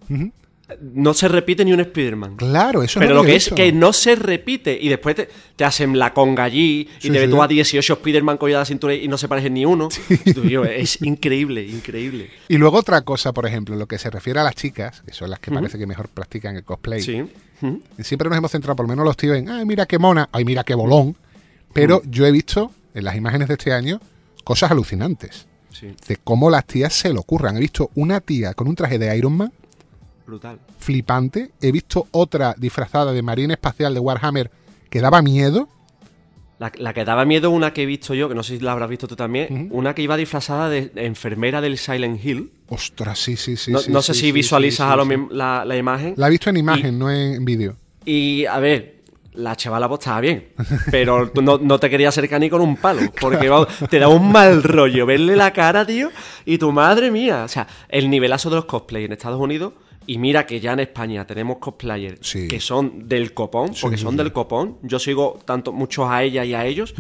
no 0.80 1.14
se 1.14 1.28
repite 1.28 1.64
ni 1.64 1.72
un 1.72 1.80
Spider-Man. 1.80 2.36
Claro, 2.36 2.82
eso 2.82 3.00
Pero 3.00 3.12
es 3.12 3.16
lo 3.16 3.22
que 3.22 3.28
que 3.28 3.32
he 3.32 3.36
es 3.36 3.48
que 3.50 3.72
no 3.72 3.92
se 3.92 4.14
repite 4.16 4.78
y 4.80 4.88
después 4.88 5.16
te, 5.16 5.28
te 5.56 5.64
hacen 5.64 5.98
la 5.98 6.12
conga 6.12 6.44
allí 6.44 6.88
y 6.98 7.02
Sí, 7.02 7.10
te 7.10 7.18
ves 7.18 7.30
tú 7.30 7.42
a 7.42 7.48
18 7.48 7.92
Spider-Man 7.92 8.38
a 8.40 8.48
la 8.48 8.64
cintura 8.64 8.94
y 8.94 9.08
no 9.08 9.18
se 9.18 9.28
parecen 9.28 9.54
ni 9.54 9.64
uno. 9.64 9.88
Yo, 10.48 10.64
es 10.64 11.02
increíble, 11.02 11.62
increíble. 11.64 12.30
Y 12.48 12.56
luego 12.56 12.78
otra 12.78 13.02
cosa, 13.02 13.32
por 13.32 13.46
ejemplo, 13.46 13.76
lo 13.76 13.86
que 13.86 13.98
se 13.98 14.10
refiere 14.10 14.40
a 14.40 14.44
las 14.44 14.54
chicas, 14.54 15.02
que 15.04 15.12
son 15.12 15.30
las 15.30 15.40
que 15.40 15.50
parece 15.50 15.78
que 15.78 15.86
mejor 15.86 16.08
practican 16.08 16.56
el 16.56 16.64
cosplay. 16.64 17.02
Sí. 17.02 17.24
Siempre 18.00 18.28
nos 18.28 18.38
hemos 18.38 18.50
centrado, 18.50 18.76
por 18.76 18.84
lo 18.86 18.90
menos 18.90 19.04
los 19.04 19.16
tíos, 19.16 19.36
en, 19.36 19.48
ay, 19.48 19.64
mira 19.66 19.86
qué 19.86 19.98
mona, 19.98 20.28
ay, 20.32 20.44
mira 20.44 20.64
qué 20.64 20.74
bolón. 20.74 21.16
Pero 21.72 22.02
yo 22.04 22.26
he 22.26 22.32
visto 22.32 22.72
en 22.94 23.04
las 23.04 23.16
imágenes 23.16 23.48
de 23.48 23.54
este 23.54 23.72
año 23.72 24.00
cosas 24.44 24.70
alucinantes. 24.70 25.46
Sí, 25.70 25.94
De 26.08 26.16
cómo 26.16 26.50
las 26.50 26.66
tías 26.66 26.92
se 26.92 27.12
lo 27.12 27.20
ocurran. 27.20 27.56
He 27.56 27.60
visto 27.60 27.90
una 27.94 28.20
tía 28.20 28.54
con 28.54 28.66
un 28.68 28.74
traje 28.74 28.98
de 28.98 29.16
Iron 29.16 29.36
Man 29.36 29.52
brutal. 30.30 30.58
flipante. 30.78 31.50
He 31.60 31.72
visto 31.72 32.06
otra 32.12 32.54
disfrazada 32.56 33.12
de 33.12 33.22
marina 33.22 33.54
espacial 33.54 33.92
de 33.92 34.00
Warhammer 34.00 34.50
que 34.88 35.00
daba 35.00 35.22
miedo. 35.22 35.68
La, 36.58 36.70
la 36.76 36.92
que 36.92 37.04
daba 37.04 37.24
miedo, 37.24 37.50
una 37.50 37.72
que 37.72 37.82
he 37.82 37.86
visto 37.86 38.12
yo, 38.12 38.28
que 38.28 38.34
no 38.34 38.42
sé 38.42 38.58
si 38.58 38.62
la 38.62 38.72
habrás 38.72 38.90
visto 38.90 39.08
tú 39.08 39.16
también, 39.16 39.68
una 39.72 39.94
que 39.94 40.02
iba 40.02 40.16
disfrazada 40.16 40.68
de, 40.68 40.92
enfermera 40.96 41.62
del 41.62 41.78
Silent 41.78 42.22
Hill. 42.22 42.52
Ostras, 42.68 43.18
sí, 43.18 43.36
sí, 43.36 43.56
sí. 43.56 43.72
no 43.72 43.78
sí, 43.78 43.90
no 43.90 44.02
sé 44.02 44.12
sí, 44.12 44.20
si 44.20 44.26
sí, 44.26 44.32
visualizas 44.32 44.90
a 44.90 44.96
lo 44.96 45.06
la, 45.30 45.64
la 45.64 45.76
imagen. 45.76 46.14
La 46.18 46.26
he 46.26 46.30
visto 46.30 46.50
en 46.50 46.58
imagen, 46.58 46.98
no 46.98 47.10
en 47.10 47.44
vídeo. 47.46 47.76
Y 48.04 48.44
a 48.44 48.58
ver, 48.58 49.00
la 49.32 49.56
chavala 49.56 49.88
pues 49.88 50.00
estaba 50.00 50.20
bien, 50.20 50.48
pero 50.90 51.30
no, 51.40 51.58
no 51.58 51.78
te 51.78 51.88
quería 51.88 52.08
acercar 52.08 52.40
ni 52.40 52.50
con 52.50 52.60
un 52.60 52.76
palo, 52.76 53.02
porque 53.20 53.50
te 53.88 53.98
da 53.98 54.08
un 54.08 54.30
mal 54.30 54.62
rollo 54.62 55.06
verle 55.06 55.36
la 55.36 55.52
cara, 55.52 55.86
tío, 55.86 56.10
y 56.44 56.58
tu 56.58 56.72
madre 56.72 57.10
mía. 57.10 57.44
O 57.44 57.48
sea, 57.48 57.66
el 57.88 58.10
nivelazo 58.10 58.50
de 58.50 58.56
los 58.56 58.64
cosplay 58.64 59.04
en 59.04 59.12
Estados 59.12 59.40
Unidos, 59.40 59.74
y 60.12 60.18
mira 60.18 60.44
que 60.46 60.58
ya 60.60 60.72
en 60.72 60.80
España 60.80 61.24
tenemos 61.26 61.58
cosplayers 61.58 62.18
Sí. 62.26 62.48
que 62.48 62.58
son 62.60 63.08
del 63.08 63.32
copón, 63.32 63.72
porque 63.80 63.96
Sí, 63.96 64.02
son 64.02 64.12
sí. 64.12 64.16
del 64.18 64.32
copón. 64.32 64.78
Yo 64.82 64.98
sigo 64.98 65.38
tanto 65.44 65.72
muchos 65.72 66.06
a 66.08 66.22
ella 66.24 66.44
y 66.44 66.52
a 66.54 66.64
ellos. 66.66 66.94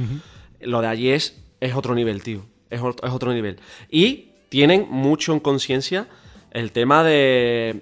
Lo 0.60 0.80
de 0.80 0.86
allí 0.88 1.08
es, 1.10 1.36
es 1.60 1.74
otro 1.74 1.94
nivel, 1.94 2.22
tío. 2.22 2.42
Es, 2.70 2.80
ot- 2.80 3.04
es 3.04 3.10
otro 3.12 3.32
nivel. 3.32 3.58
Y 3.90 4.28
tienen 4.48 4.86
mucho 4.90 5.32
en 5.32 5.40
conciencia 5.40 6.06
el 6.52 6.70
tema 6.70 7.02
de 7.02 7.80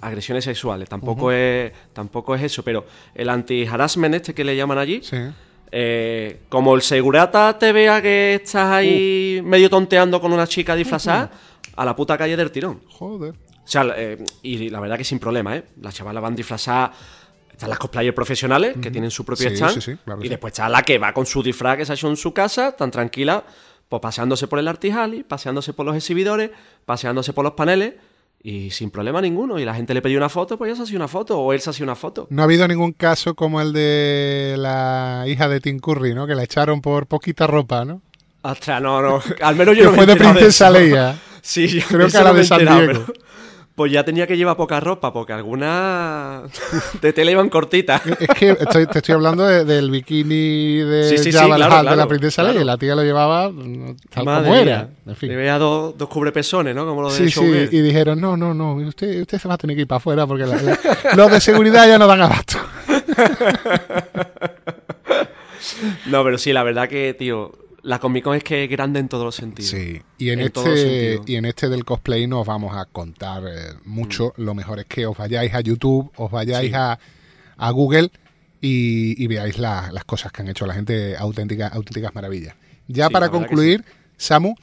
agresiones 0.00 0.44
sexuales. 0.44 0.88
Tampoco, 0.88 1.30
es, 1.30 1.70
tampoco 1.92 2.34
es 2.34 2.42
eso, 2.42 2.62
pero 2.64 2.84
el 3.14 3.28
anti-harassment 3.28 4.14
este 4.16 4.34
que 4.34 4.42
le 4.44 4.56
llaman 4.56 4.78
allí, 4.78 5.00
Sí. 5.02 5.16
eh, 5.70 6.40
como 6.48 6.74
el 6.74 6.82
segurata 6.82 7.56
te 7.58 7.72
vea 7.72 8.02
que 8.02 8.34
estás 8.42 8.70
ahí 8.72 9.40
medio 9.44 9.70
tonteando 9.70 10.20
con 10.20 10.32
una 10.32 10.46
chica 10.46 10.74
disfrazada, 10.74 11.30
a 11.76 11.84
la 11.84 11.94
puta 11.96 12.18
calle 12.18 12.36
del 12.36 12.50
tirón. 12.50 12.80
Joder. 12.88 13.34
O 13.64 13.66
sea, 13.68 13.86
eh, 13.96 14.22
y 14.42 14.68
la 14.68 14.80
verdad 14.80 14.98
que 14.98 15.04
sin 15.04 15.18
problema, 15.18 15.56
¿eh? 15.56 15.64
Las 15.80 15.94
chavalas 15.94 16.22
van 16.22 16.36
disfrazadas. 16.36 16.90
Están 17.50 17.70
las 17.70 17.78
cosplayers 17.78 18.14
profesionales 18.14 18.76
que 18.82 18.90
tienen 18.90 19.10
su 19.12 19.24
propio 19.24 19.48
Sí, 19.48 19.54
stand. 19.54 19.74
sí, 19.74 19.80
sí, 19.80 19.96
claro 20.04 20.24
y 20.24 20.28
después 20.28 20.52
está 20.52 20.68
la 20.68 20.82
que 20.82 20.98
va 20.98 21.12
con 21.14 21.24
su 21.24 21.40
disfraz 21.40 21.76
que 21.76 21.86
se 21.86 21.92
ha 21.92 21.94
hecho 21.94 22.08
en 22.10 22.16
su 22.16 22.34
casa, 22.34 22.72
tan 22.72 22.90
tranquila, 22.90 23.44
pues 23.88 24.00
paseándose 24.02 24.48
por 24.48 24.58
el 24.58 24.66
Artijali, 24.66 25.22
paseándose 25.22 25.72
por 25.72 25.86
los 25.86 25.94
exhibidores, 25.94 26.50
paseándose 26.84 27.32
por 27.32 27.44
los 27.44 27.52
paneles 27.54 27.94
y 28.42 28.70
sin 28.72 28.90
problema 28.90 29.20
ninguno. 29.22 29.58
Y 29.60 29.64
la 29.64 29.72
gente 29.72 29.94
le 29.94 30.02
pidió 30.02 30.18
una 30.18 30.28
foto, 30.28 30.58
pues 30.58 30.68
ella 30.70 30.76
se 30.78 30.82
hacía 30.82 30.96
una 30.96 31.06
foto 31.06 31.38
o 31.38 31.52
él 31.52 31.60
se 31.60 31.70
hacía 31.70 31.84
una 31.84 31.94
foto. 31.94 32.26
No 32.28 32.42
ha 32.42 32.44
habido 32.44 32.66
ningún 32.66 32.92
caso 32.92 33.34
como 33.36 33.60
el 33.60 33.72
de 33.72 34.56
la 34.58 35.24
hija 35.28 35.48
de 35.48 35.60
Tim 35.60 35.78
Curry, 35.78 36.12
¿no? 36.12 36.26
Que 36.26 36.34
la 36.34 36.42
echaron 36.42 36.80
por 36.82 37.06
poquita 37.06 37.46
ropa, 37.46 37.84
¿no? 37.84 38.02
Ostras, 38.42 38.82
no, 38.82 39.00
no. 39.00 39.22
Al 39.40 39.54
menos 39.54 39.76
yo 39.76 39.82
Que 39.84 39.86
no 39.86 39.90
me 39.92 39.96
fue 39.96 40.06
de 40.06 40.16
Princesa 40.16 40.68
eso. 40.70 40.78
Leia. 40.78 41.18
Sí, 41.40 41.68
yo 41.68 41.82
Creo 41.86 42.08
que 42.08 42.16
a 42.16 42.24
la 42.24 42.32
de 42.32 42.42
San 42.44 42.58
Diego. 42.60 43.04
pero- 43.04 43.06
Pues 43.74 43.90
ya 43.90 44.04
tenía 44.04 44.24
que 44.28 44.36
llevar 44.36 44.56
poca 44.56 44.78
ropa, 44.78 45.12
porque 45.12 45.32
algunas 45.32 46.42
de 47.02 47.12
tela 47.12 47.32
iban 47.32 47.48
cortitas. 47.48 48.02
Es 48.06 48.28
que 48.28 48.50
estoy- 48.52 48.86
te 48.86 48.98
estoy 48.98 49.14
hablando 49.16 49.44
de- 49.44 49.64
del 49.64 49.90
bikini 49.90 50.76
de 50.78 51.08
Sí, 51.08 51.18
sí, 51.18 51.30
claro, 51.32 51.90
de 51.90 51.96
la 51.96 52.06
princesa 52.06 52.42
claro. 52.42 52.54
Leia. 52.54 52.64
La 52.66 52.78
tía 52.78 52.94
lo 52.94 53.02
llevaba 53.02 53.50
mm, 53.50 53.96
tal 54.10 54.24
Madre 54.26 54.44
como 54.48 54.54
era. 54.60 54.88
En 55.06 55.16
fin. 55.16 55.28
Le 55.30 55.34
veía 55.36 55.58
dos, 55.58 55.98
dos 55.98 56.08
cubrepezones, 56.08 56.72
¿no? 56.72 56.86
Como 56.86 57.02
lo 57.02 57.12
de 57.12 57.16
Sí, 57.18 57.28
sí, 57.30 57.40
y 57.72 57.80
dijeron, 57.80 58.20
no, 58.20 58.36
no, 58.36 58.54
no, 58.54 58.74
usted, 58.76 59.22
usted 59.22 59.38
se 59.38 59.48
va 59.48 59.54
a 59.54 59.58
tener 59.58 59.74
que 59.74 59.82
ir 59.82 59.88
para 59.88 59.96
afuera 59.96 60.24
porque 60.24 60.46
la- 60.46 60.62
la- 60.62 60.78
los 61.16 61.30
de 61.32 61.40
seguridad 61.40 61.88
ya 61.88 61.98
no 61.98 62.06
dan 62.06 62.22
abasto. 62.22 62.58
No, 66.06 66.22
pero 66.22 66.36
sí, 66.38 66.52
la 66.52 66.62
verdad 66.62 66.88
que, 66.88 67.14
tío, 67.18 67.52
la 67.84 67.98
Comic 68.00 68.24
Con 68.24 68.36
es 68.36 68.42
que 68.42 68.64
es 68.64 68.70
grande 68.70 68.98
en 68.98 69.08
todos 69.08 69.24
los 69.24 69.34
sentidos. 69.36 69.70
Sí, 69.70 70.02
y 70.18 70.30
en, 70.30 70.40
este 70.40 71.20
y 71.26 71.36
en 71.36 71.44
este 71.44 71.68
del 71.68 71.84
cosplay 71.84 72.26
nos 72.26 72.46
vamos 72.46 72.76
a 72.76 72.86
contar 72.86 73.44
eh, 73.46 73.74
mucho. 73.84 74.32
Mm. 74.36 74.42
Lo 74.42 74.54
mejor 74.54 74.80
es 74.80 74.86
que 74.86 75.06
os 75.06 75.16
vayáis 75.16 75.54
a 75.54 75.60
YouTube, 75.60 76.10
os 76.16 76.30
vayáis 76.30 76.70
Sí. 76.70 76.74
a, 76.76 76.98
a 77.56 77.70
Google 77.70 78.10
y, 78.60 79.22
y 79.22 79.26
veáis 79.26 79.58
la- 79.58 79.90
las 79.92 80.04
cosas 80.04 80.32
que 80.32 80.42
han 80.42 80.48
hecho 80.48 80.66
la 80.66 80.74
gente, 80.74 81.16
auténticas, 81.16 81.72
auténticas 81.74 82.14
maravillas. 82.14 82.54
Ya 82.88 83.06
Sí, 83.08 83.12
para 83.12 83.28
concluir, 83.28 83.84
Samu, 84.16 84.54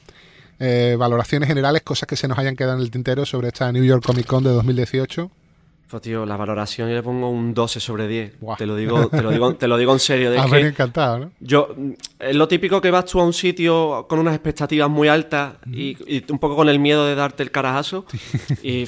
eh, 0.58 0.96
valoraciones 0.98 1.48
generales, 1.48 1.82
cosas 1.82 2.06
que 2.08 2.16
se 2.16 2.28
nos 2.28 2.38
hayan 2.38 2.56
quedado 2.56 2.76
en 2.76 2.82
el 2.82 2.90
tintero 2.90 3.24
sobre 3.26 3.48
esta 3.48 3.70
New 3.72 3.84
York 3.84 4.04
Comic 4.04 4.26
Con 4.26 4.44
de 4.44 4.50
2018. 4.50 5.30
Pues, 5.92 6.02
tío, 6.04 6.24
la 6.24 6.38
valoración 6.38 6.88
yo 6.88 6.94
le 6.94 7.02
pongo 7.02 7.28
un 7.28 7.52
12 7.52 7.78
sobre 7.78 8.08
10. 8.08 8.40
Buah. 8.40 8.56
Te 8.56 8.64
lo 8.64 8.74
digo, 8.76 9.08
te 9.08 9.20
lo 9.22 9.30
digo, 9.30 9.54
te 9.56 9.68
lo 9.68 9.76
digo 9.76 9.92
en 9.92 9.98
serio. 9.98 10.30
de 10.30 10.36
que 10.42 10.50
venido 10.50 10.68
encantado, 10.70 11.18
¿no? 11.18 11.32
yo, 11.38 11.68
mm, 11.76 11.90
es 12.18 12.34
lo 12.34 12.48
típico 12.48 12.80
que 12.80 12.90
vas 12.90 13.04
tú 13.04 13.20
a 13.20 13.24
un 13.26 13.34
sitio 13.34 14.06
con 14.08 14.18
unas 14.18 14.34
expectativas 14.34 14.88
muy 14.88 15.08
altas 15.08 15.54
y, 15.70 15.96
y 16.06 16.24
un 16.32 16.38
poco 16.38 16.56
con 16.56 16.70
el 16.70 16.78
miedo 16.78 17.04
de 17.04 17.14
darte 17.14 17.42
el 17.42 17.50
carajazo 17.50 18.06
y, 18.62 18.86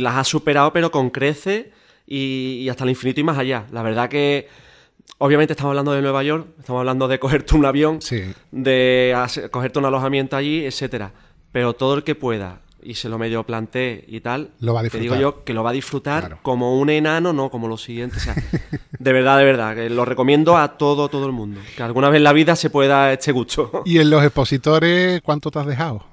las 0.00 0.16
has 0.16 0.26
superado 0.28 0.72
pero 0.72 0.90
con 0.90 1.10
crece 1.10 1.70
y, 2.04 2.62
y 2.62 2.68
hasta 2.68 2.82
el 2.82 2.90
infinito 2.90 3.20
y 3.20 3.24
más 3.24 3.38
allá. 3.38 3.66
La 3.70 3.82
verdad 3.82 4.08
que, 4.08 4.48
obviamente 5.18 5.52
estamos 5.52 5.70
hablando 5.70 5.92
de 5.92 6.02
Nueva 6.02 6.22
York, 6.24 6.48
estamos 6.58 6.80
hablando 6.80 7.06
de 7.06 7.20
cogerte 7.20 7.54
un 7.54 7.64
avión, 7.64 8.02
Sí. 8.02 8.22
de 8.50 9.14
hacer- 9.16 9.50
cogerte 9.50 9.78
un 9.78 9.84
alojamiento 9.84 10.36
allí, 10.36 10.64
etcétera. 10.64 11.12
Pero 11.52 11.74
todo 11.74 11.94
el 11.94 12.02
que 12.02 12.16
pueda 12.16 12.60
y 12.82 12.94
se 12.94 13.08
lo 13.08 13.18
medio 13.18 13.44
plantee 13.44 14.04
y 14.08 14.20
tal, 14.20 14.50
Lo 14.60 14.74
va 14.74 14.80
a 14.80 14.88
te 14.88 14.98
digo 14.98 15.16
yo 15.16 15.44
que 15.44 15.52
lo 15.54 15.62
va 15.62 15.70
a 15.70 15.72
disfrutar 15.72 16.20
Claro. 16.22 16.38
como 16.42 16.78
un 16.78 16.90
enano, 16.90 17.32
no 17.32 17.50
como 17.50 17.68
los 17.68 17.82
siguientes. 17.82 18.18
O 18.22 18.24
sea, 18.24 18.34
de 18.98 19.12
verdad, 19.12 19.38
de 19.38 19.44
verdad, 19.44 19.74
que 19.74 19.90
lo 19.90 20.04
recomiendo 20.04 20.56
a 20.56 20.76
todo, 20.78 21.08
todo 21.08 21.26
el 21.26 21.32
mundo. 21.32 21.60
Que 21.76 21.82
alguna 21.82 22.08
vez 22.08 22.18
en 22.18 22.24
la 22.24 22.32
vida 22.32 22.56
se 22.56 22.70
pueda 22.70 23.12
este 23.12 23.32
gusto. 23.32 23.82
Y 23.84 23.98
en 23.98 24.10
los 24.10 24.22
expositores, 24.22 25.20
¿cuánto 25.22 25.50
te 25.50 25.58
has 25.58 25.66
dejado? 25.66 26.04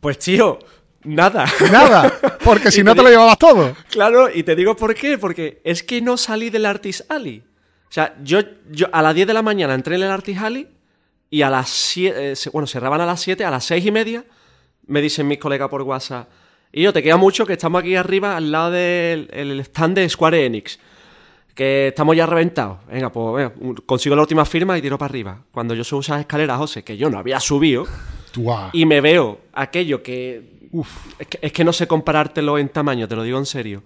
Pues 0.00 0.18
tío, 0.18 0.58
nada. 1.04 1.46
Nada, 1.70 2.12
porque 2.44 2.70
si 2.70 2.82
no 2.82 2.92
te 2.92 2.98
te 2.98 3.02
lo 3.04 3.10
llevabas 3.10 3.38
todo. 3.38 3.74
Claro, 3.90 4.28
y 4.34 4.42
te 4.42 4.54
digo 4.56 4.76
por 4.76 4.94
qué, 4.94 5.18
porque 5.18 5.60
es 5.64 5.82
que 5.82 6.00
no 6.00 6.16
salí 6.16 6.50
del 6.50 6.66
Artist 6.66 7.10
Alley. 7.10 7.42
O 7.88 7.92
sea, 7.92 8.14
yo, 8.22 8.40
yo 8.70 8.86
a 8.92 9.00
las 9.02 9.14
10 9.14 9.28
de 9.28 9.34
la 9.34 9.42
mañana 9.42 9.74
entré 9.74 9.94
en 9.96 10.02
el 10.02 10.10
Artist 10.10 10.40
Alley 10.42 10.68
y 11.30 11.42
a 11.42 11.50
las 11.50 11.68
7, 11.70 12.34
bueno, 12.52 12.66
cerraban 12.66 13.00
a 13.00 13.06
las 13.06 13.20
7, 13.20 13.44
a 13.44 13.50
las 13.50 13.64
6 13.64 13.86
y 13.86 13.90
media, 13.92 14.24
me 14.86 15.00
dicen 15.02 15.26
mis 15.26 15.38
colegas 15.38 15.68
por 15.68 15.82
WhatsApp. 15.82 16.28
Y 16.72 16.82
yo, 16.82 16.92
te 16.92 17.02
queda 17.02 17.16
mucho 17.16 17.46
que 17.46 17.54
estamos 17.54 17.80
aquí 17.80 17.96
arriba 17.96 18.36
al 18.36 18.50
lado 18.50 18.70
del 18.72 19.28
el 19.32 19.60
stand 19.60 19.96
de 19.96 20.08
Square 20.08 20.44
Enix. 20.46 20.78
Que 21.54 21.88
estamos 21.88 22.14
ya 22.14 22.26
reventados. 22.26 22.78
Venga, 22.86 23.10
pues 23.10 23.50
venga, 23.58 23.80
consigo 23.86 24.14
la 24.14 24.22
última 24.22 24.44
firma 24.44 24.76
y 24.76 24.82
tiro 24.82 24.98
para 24.98 25.08
arriba. 25.10 25.42
Cuando 25.52 25.74
yo 25.74 25.84
subo 25.84 26.00
esas 26.00 26.20
escaleras, 26.20 26.58
José, 26.58 26.84
que 26.84 26.98
yo 26.98 27.08
no 27.08 27.18
había 27.18 27.40
subido, 27.40 27.86
y 28.72 28.84
me 28.84 29.00
veo 29.00 29.40
aquello 29.54 30.02
que, 30.02 30.68
es 31.18 31.26
que. 31.28 31.38
Es 31.40 31.52
que 31.52 31.64
no 31.64 31.72
sé 31.72 31.86
comparártelo 31.86 32.58
en 32.58 32.68
tamaño, 32.68 33.08
te 33.08 33.16
lo 33.16 33.22
digo 33.22 33.38
en 33.38 33.46
serio. 33.46 33.82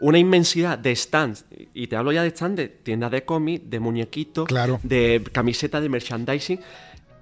Una 0.00 0.18
inmensidad 0.18 0.76
de 0.78 0.94
stands, 0.94 1.46
y 1.72 1.86
te 1.86 1.96
hablo 1.96 2.12
ya 2.12 2.22
de 2.22 2.30
stands 2.30 2.56
de 2.56 2.68
tiendas 2.68 3.10
de 3.10 3.24
cómic, 3.24 3.62
de 3.62 3.80
muñequitos, 3.80 4.46
Claro. 4.46 4.78
de 4.82 5.24
camisetas, 5.32 5.80
de 5.80 5.88
merchandising, 5.88 6.60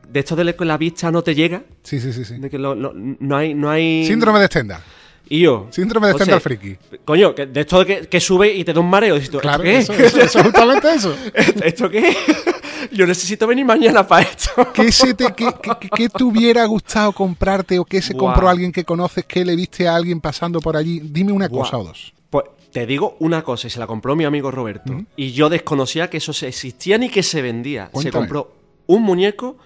de 0.08 0.20
esto 0.20 0.36
de 0.36 0.54
que 0.54 0.64
la 0.64 0.76
vista 0.76 1.10
no 1.10 1.22
te 1.22 1.34
llega, 1.34 1.62
Sí, 1.82 2.00
sí, 2.00 2.12
sí, 2.12 2.24
sí. 2.24 2.38
de 2.38 2.50
que 2.50 2.58
lo- 2.58 2.74
lo- 2.74 2.92
no 2.94 3.36
hay... 3.36 3.54
No 3.54 3.70
hay... 3.70 4.06
Síndrome 4.06 4.40
de 4.40 4.46
Stendhal. 4.46 4.82
Y 5.28 5.40
yo... 5.40 5.68
Síndrome 5.70 6.08
de 6.08 6.14
Stendhal 6.14 6.40
friki. 6.40 6.76
Coño, 7.04 7.34
que 7.34 7.46
de 7.46 7.60
esto 7.60 7.78
de 7.84 7.86
que, 7.86 8.08
que 8.08 8.20
sube 8.20 8.52
y 8.52 8.64
te 8.64 8.72
da 8.72 8.80
un 8.80 8.90
mareo. 8.90 9.14
tú, 9.16 9.22
¿esto 9.22 9.38
Claro, 9.40 9.62
qué? 9.62 9.78
eso, 9.78 9.92
eso, 9.94 10.20
eso 10.20 10.38
es 10.40 10.44
justamente 10.44 10.92
eso. 10.94 11.14
¿Esto 11.64 11.88
qué? 11.88 12.14
Yo 12.92 13.06
necesito 13.06 13.46
venir 13.46 13.64
mañana 13.64 14.06
para 14.06 14.22
esto. 14.28 14.50
¿Qué, 14.74 14.92
se 14.92 15.14
te, 15.14 15.32
qué, 15.34 15.48
qué- 15.80 15.88
qué 15.94 16.08
te 16.08 16.24
hubiera 16.24 16.64
gustado 16.66 17.12
comprarte 17.12 17.78
o 17.78 17.84
qué 17.84 18.02
se 18.02 18.14
compró 18.14 18.48
alguien 18.48 18.72
que 18.72 18.84
conoces, 18.84 19.24
que 19.24 19.44
le 19.44 19.56
viste 19.56 19.88
a 19.88 19.94
alguien 19.96 20.20
pasando 20.20 20.60
por 20.60 20.76
allí? 20.76 21.00
Dime 21.02 21.32
una 21.32 21.48
cosa 21.48 21.78
o 21.78 21.84
dos. 21.84 22.12
Pues 22.28 22.44
te 22.72 22.84
digo 22.86 23.16
una 23.20 23.42
cosa, 23.42 23.68
y 23.68 23.70
se 23.70 23.78
la 23.78 23.86
compró 23.86 24.16
mi 24.16 24.24
amigo 24.24 24.50
Roberto. 24.50 25.04
Y 25.16 25.32
yo 25.32 25.48
desconocía 25.48 26.10
que 26.10 26.16
eso 26.18 26.32
se 26.32 26.48
existía 26.48 26.98
ni 26.98 27.08
que 27.08 27.22
se 27.22 27.40
vendía. 27.40 27.86
Se 27.86 27.90
Cuéntame. 27.92 28.12
compró 28.26 28.52
un 28.86 29.02
muñeco 29.02 29.56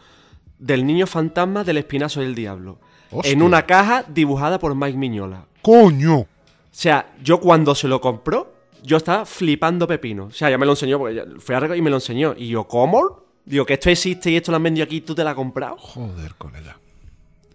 del 0.58 0.86
niño 0.86 1.06
fantasma 1.06 1.64
del 1.64 1.78
espinazo 1.78 2.20
del 2.20 2.34
diablo. 2.34 2.78
Hostia. 3.10 3.32
En 3.32 3.42
una 3.42 3.66
caja 3.66 4.04
dibujada 4.08 4.58
por 4.58 4.74
Mike 4.74 4.96
Miñola. 4.98 5.46
¡Coño! 5.62 6.18
O 6.20 6.26
sea, 6.70 7.14
yo 7.22 7.40
cuando 7.40 7.74
se 7.74 7.88
lo 7.88 8.00
compró, 8.00 8.52
yo 8.82 8.96
estaba 8.96 9.24
flipando 9.24 9.86
pepino. 9.86 10.26
O 10.26 10.30
sea, 10.30 10.50
ya 10.50 10.58
me 10.58 10.66
lo 10.66 10.72
enseñó, 10.72 10.98
porque 10.98 11.24
fui 11.38 11.54
a 11.54 11.76
y 11.76 11.82
me 11.82 11.90
lo 11.90 11.96
enseñó. 11.96 12.34
Y 12.36 12.48
yo, 12.48 12.64
¿cómo? 12.64 13.24
Digo, 13.44 13.64
que 13.64 13.74
esto 13.74 13.90
existe 13.90 14.30
y 14.30 14.36
esto 14.36 14.50
lo 14.52 14.56
han 14.56 14.62
vendido 14.64 14.84
aquí 14.84 14.96
y 14.96 15.00
tú 15.02 15.14
te 15.14 15.22
lo 15.22 15.30
has 15.30 15.34
comprado. 15.36 15.76
Joder, 15.78 16.34
colega. 16.36 16.78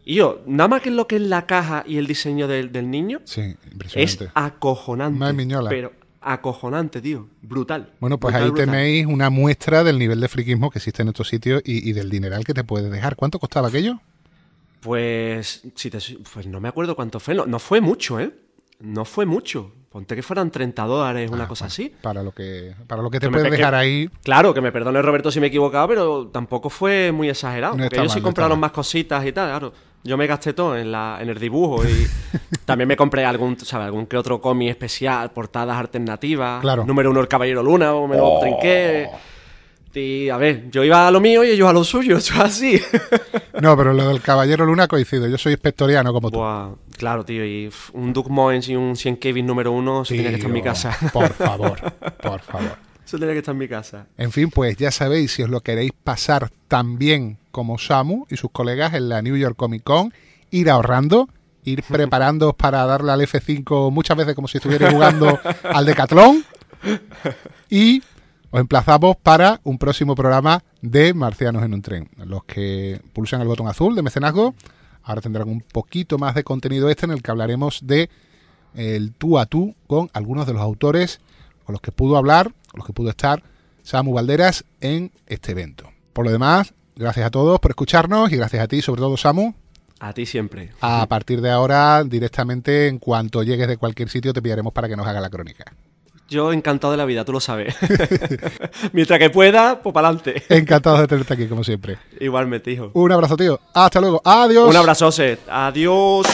Y 0.03 0.15
yo, 0.15 0.41
nada 0.47 0.67
más 0.67 0.81
que 0.81 0.89
lo 0.89 1.05
que 1.05 1.17
es 1.17 1.21
la 1.21 1.45
caja 1.45 1.83
y 1.85 1.97
el 1.97 2.07
diseño 2.07 2.47
del, 2.47 2.71
del 2.71 2.89
niño, 2.89 3.19
Sí, 3.25 3.41
es 3.41 3.57
impresionante. 3.71 4.31
acojonante. 4.33 5.19
Madre 5.19 5.33
miñola. 5.33 5.69
Pero 5.69 5.91
acojonante, 6.21 7.01
tío. 7.01 7.27
Brutal. 7.41 7.91
Bueno, 7.99 8.17
pues 8.19 8.33
Brutal, 8.33 8.43
ahí 8.43 8.49
brutal. 8.51 8.65
tenéis 8.69 9.05
una 9.07 9.29
muestra 9.29 9.83
del 9.83 9.97
nivel 9.99 10.19
de 10.21 10.27
friquismo 10.27 10.69
que 10.69 10.79
existe 10.79 11.01
en 11.01 11.09
estos 11.09 11.27
sitios 11.27 11.61
y, 11.65 11.89
y 11.89 11.93
del 11.93 12.09
dineral 12.09 12.43
que 12.45 12.53
te 12.53 12.63
puedes 12.63 12.91
dejar. 12.91 13.15
¿Cuánto 13.15 13.39
costaba 13.39 13.67
aquello? 13.69 13.99
Pues, 14.81 15.61
si 15.75 15.89
te, 15.91 15.99
pues 16.33 16.47
no 16.47 16.59
me 16.59 16.67
acuerdo 16.69 16.95
cuánto 16.95 17.19
fue. 17.19 17.35
No, 17.35 17.45
no 17.45 17.59
fue 17.59 17.81
mucho, 17.81 18.19
¿eh? 18.19 18.31
No 18.79 19.05
fue 19.05 19.25
mucho. 19.25 19.71
Ponte 19.91 20.15
que 20.15 20.23
fueran 20.23 20.49
30 20.49 20.83
dólares, 20.85 21.29
una 21.29 21.43
Ah, 21.43 21.47
cosa 21.47 21.65
bueno, 21.65 21.73
así. 21.73 21.93
Para 22.01 22.23
lo 22.23 22.31
que, 22.31 22.73
para 22.87 23.01
lo 23.03 23.11
que 23.11 23.19
te 23.19 23.27
Que 23.27 23.31
puedes 23.31 23.49
que- 23.51 23.57
dejar 23.57 23.75
ahí. 23.75 24.09
Claro, 24.23 24.53
que 24.53 24.61
me 24.61 24.71
perdone 24.71 25.01
Roberto 25.01 25.29
si 25.31 25.39
me 25.39 25.47
he 25.47 25.49
equivocado, 25.49 25.87
pero 25.89 26.27
tampoco 26.29 26.69
fue 26.69 27.11
muy 27.11 27.29
exagerado. 27.29 27.75
No 27.75 27.83
porque 27.83 27.97
ellos 27.97 28.07
mal, 28.11 28.17
sí 28.17 28.21
compraron 28.23 28.59
más 28.59 28.71
cositas 28.71 29.23
y 29.25 29.31
tal, 29.33 29.49
claro. 29.49 29.73
Yo 30.03 30.17
me 30.17 30.25
gasté 30.25 30.53
todo 30.53 30.77
en, 30.77 30.91
la, 30.91 31.19
en 31.21 31.29
el 31.29 31.39
dibujo 31.39 31.83
y 31.85 32.07
también 32.65 32.87
me 32.87 32.95
compré 32.95 33.23
algún, 33.23 33.57
¿sabes? 33.59 33.85
algún 33.85 34.07
que 34.07 34.17
otro 34.17 34.41
cómic 34.41 34.69
especial, 34.69 35.31
portadas 35.31 35.77
alternativas. 35.77 36.61
Claro. 36.61 36.83
Oh. 36.83 36.85
Número 36.85 37.11
uno, 37.11 37.19
el 37.19 37.27
Caballero 37.27 37.61
Luna, 37.61 37.93
o 37.93 38.07
me 38.07 38.17
lo 38.17 38.39
trinqué. 38.39 39.09
Y 39.93 40.29
a 40.29 40.37
ver, 40.37 40.69
yo 40.71 40.83
iba 40.83 41.07
a 41.07 41.11
lo 41.11 41.19
mío 41.19 41.43
y 41.43 41.49
ellos 41.49 41.69
a 41.69 41.73
lo 41.73 41.83
suyo, 41.83 42.17
eso 42.17 42.33
es 42.35 42.39
así. 42.39 42.81
No, 43.61 43.75
pero 43.75 43.93
lo 43.93 44.07
del 44.07 44.21
Caballero 44.21 44.65
Luna 44.65 44.87
coincido. 44.87 45.27
Yo 45.27 45.37
soy 45.37 45.53
espectoriano 45.53 46.13
como 46.13 46.31
tú. 46.31 46.37
Buah, 46.37 46.69
claro, 46.97 47.25
tío, 47.25 47.45
y 47.45 47.69
un 47.93 48.13
Duke 48.13 48.29
Moens 48.29 48.69
y 48.69 48.75
un 48.75 48.95
100 48.95 49.17
Kevin 49.17 49.45
número 49.45 49.71
uno, 49.71 50.03
eso 50.03 50.13
tenía 50.13 50.29
que 50.29 50.35
estar 50.35 50.49
en 50.49 50.53
mi 50.53 50.61
casa. 50.61 50.97
Por 51.11 51.29
favor, 51.33 51.79
por 52.21 52.39
favor. 52.41 52.90
Eso 53.11 53.19
tenía 53.19 53.33
que 53.33 53.39
estar 53.39 53.51
en 53.51 53.59
mi 53.59 53.67
casa. 53.67 54.07
En 54.17 54.31
fin, 54.31 54.49
pues 54.49 54.77
ya 54.77 54.89
sabéis, 54.89 55.33
si 55.33 55.43
os 55.43 55.49
lo 55.49 55.59
queréis 55.59 55.91
pasar 55.91 56.49
tan 56.69 56.97
bien 56.97 57.37
como 57.51 57.77
Samu 57.77 58.25
y 58.29 58.37
sus 58.37 58.51
colegas 58.51 58.93
en 58.93 59.09
la 59.09 59.21
New 59.21 59.35
York 59.35 59.57
Comic 59.57 59.83
Con, 59.83 60.13
ir 60.49 60.69
ahorrando, 60.69 61.27
ir 61.65 61.83
preparándoos 61.89 62.55
para 62.55 62.85
darle 62.85 63.11
al 63.11 63.19
F5 63.19 63.91
muchas 63.91 64.15
veces 64.15 64.33
como 64.33 64.47
si 64.47 64.59
estuvierais 64.59 64.93
jugando 64.93 65.37
al 65.63 65.85
Decatlón. 65.85 66.45
Y 67.69 68.01
os 68.49 68.61
emplazamos 68.61 69.17
para 69.17 69.59
un 69.65 69.77
próximo 69.77 70.15
programa 70.15 70.63
de 70.81 71.13
Marcianos 71.13 71.63
en 71.63 71.73
un 71.73 71.81
tren. 71.81 72.09
Los 72.15 72.45
que 72.45 73.01
pulsen 73.11 73.41
el 73.41 73.47
botón 73.47 73.67
azul 73.67 73.93
de 73.93 74.03
mecenazgo, 74.03 74.55
ahora 75.03 75.19
tendrán 75.19 75.49
un 75.49 75.59
poquito 75.59 76.17
más 76.17 76.33
de 76.33 76.45
contenido 76.45 76.89
este 76.89 77.07
en 77.07 77.11
el 77.11 77.21
que 77.21 77.31
hablaremos 77.31 77.81
de 77.83 78.09
el 78.73 79.11
tú 79.11 79.37
a 79.37 79.47
tú 79.47 79.75
con 79.85 80.09
algunos 80.13 80.47
de 80.47 80.53
los 80.53 80.61
autores 80.61 81.19
con 81.65 81.73
los 81.73 81.81
que 81.81 81.91
pudo 81.91 82.17
hablar, 82.17 82.53
con 82.71 82.79
los 82.79 82.87
que 82.87 82.93
pudo 82.93 83.09
estar 83.09 83.43
Samu 83.83 84.13
Valderas 84.13 84.63
en 84.79 85.11
este 85.27 85.51
evento. 85.51 85.89
Por 86.13 86.25
lo 86.25 86.31
demás, 86.31 86.73
gracias 86.95 87.25
a 87.25 87.31
todos 87.31 87.59
por 87.59 87.71
escucharnos 87.71 88.31
y 88.31 88.37
gracias 88.37 88.63
a 88.63 88.67
ti, 88.67 88.81
sobre 88.81 89.01
todo 89.01 89.17
Samu. 89.17 89.53
A 89.99 90.13
ti 90.13 90.25
siempre. 90.25 90.71
A 90.81 91.05
partir 91.07 91.41
de 91.41 91.51
ahora, 91.51 92.03
directamente, 92.03 92.87
en 92.87 92.97
cuanto 92.97 93.43
llegues 93.43 93.67
de 93.67 93.77
cualquier 93.77 94.09
sitio, 94.09 94.33
te 94.33 94.41
pillaremos 94.41 94.73
para 94.73 94.87
que 94.87 94.95
nos 94.95 95.05
haga 95.05 95.21
la 95.21 95.29
crónica. 95.29 95.65
Yo 96.27 96.53
encantado 96.53 96.91
de 96.91 96.97
la 96.97 97.05
vida, 97.05 97.25
tú 97.25 97.33
lo 97.33 97.41
sabes. 97.41 97.75
Mientras 98.93 99.19
que 99.19 99.29
pueda, 99.29 99.81
pues 99.83 99.93
para 99.93 100.07
adelante. 100.07 100.41
Encantado 100.47 100.97
de 100.97 101.07
tenerte 101.07 101.33
aquí, 101.33 101.47
como 101.47 101.63
siempre. 101.63 101.97
Igualmente, 102.19 102.71
hijo. 102.71 102.89
Un 102.93 103.11
abrazo, 103.11 103.35
tío. 103.35 103.59
Hasta 103.73 103.99
luego. 103.99 104.21
Adiós. 104.23 104.69
Un 104.69 104.77
abrazote. 104.77 105.39
Adiós. 105.49 106.25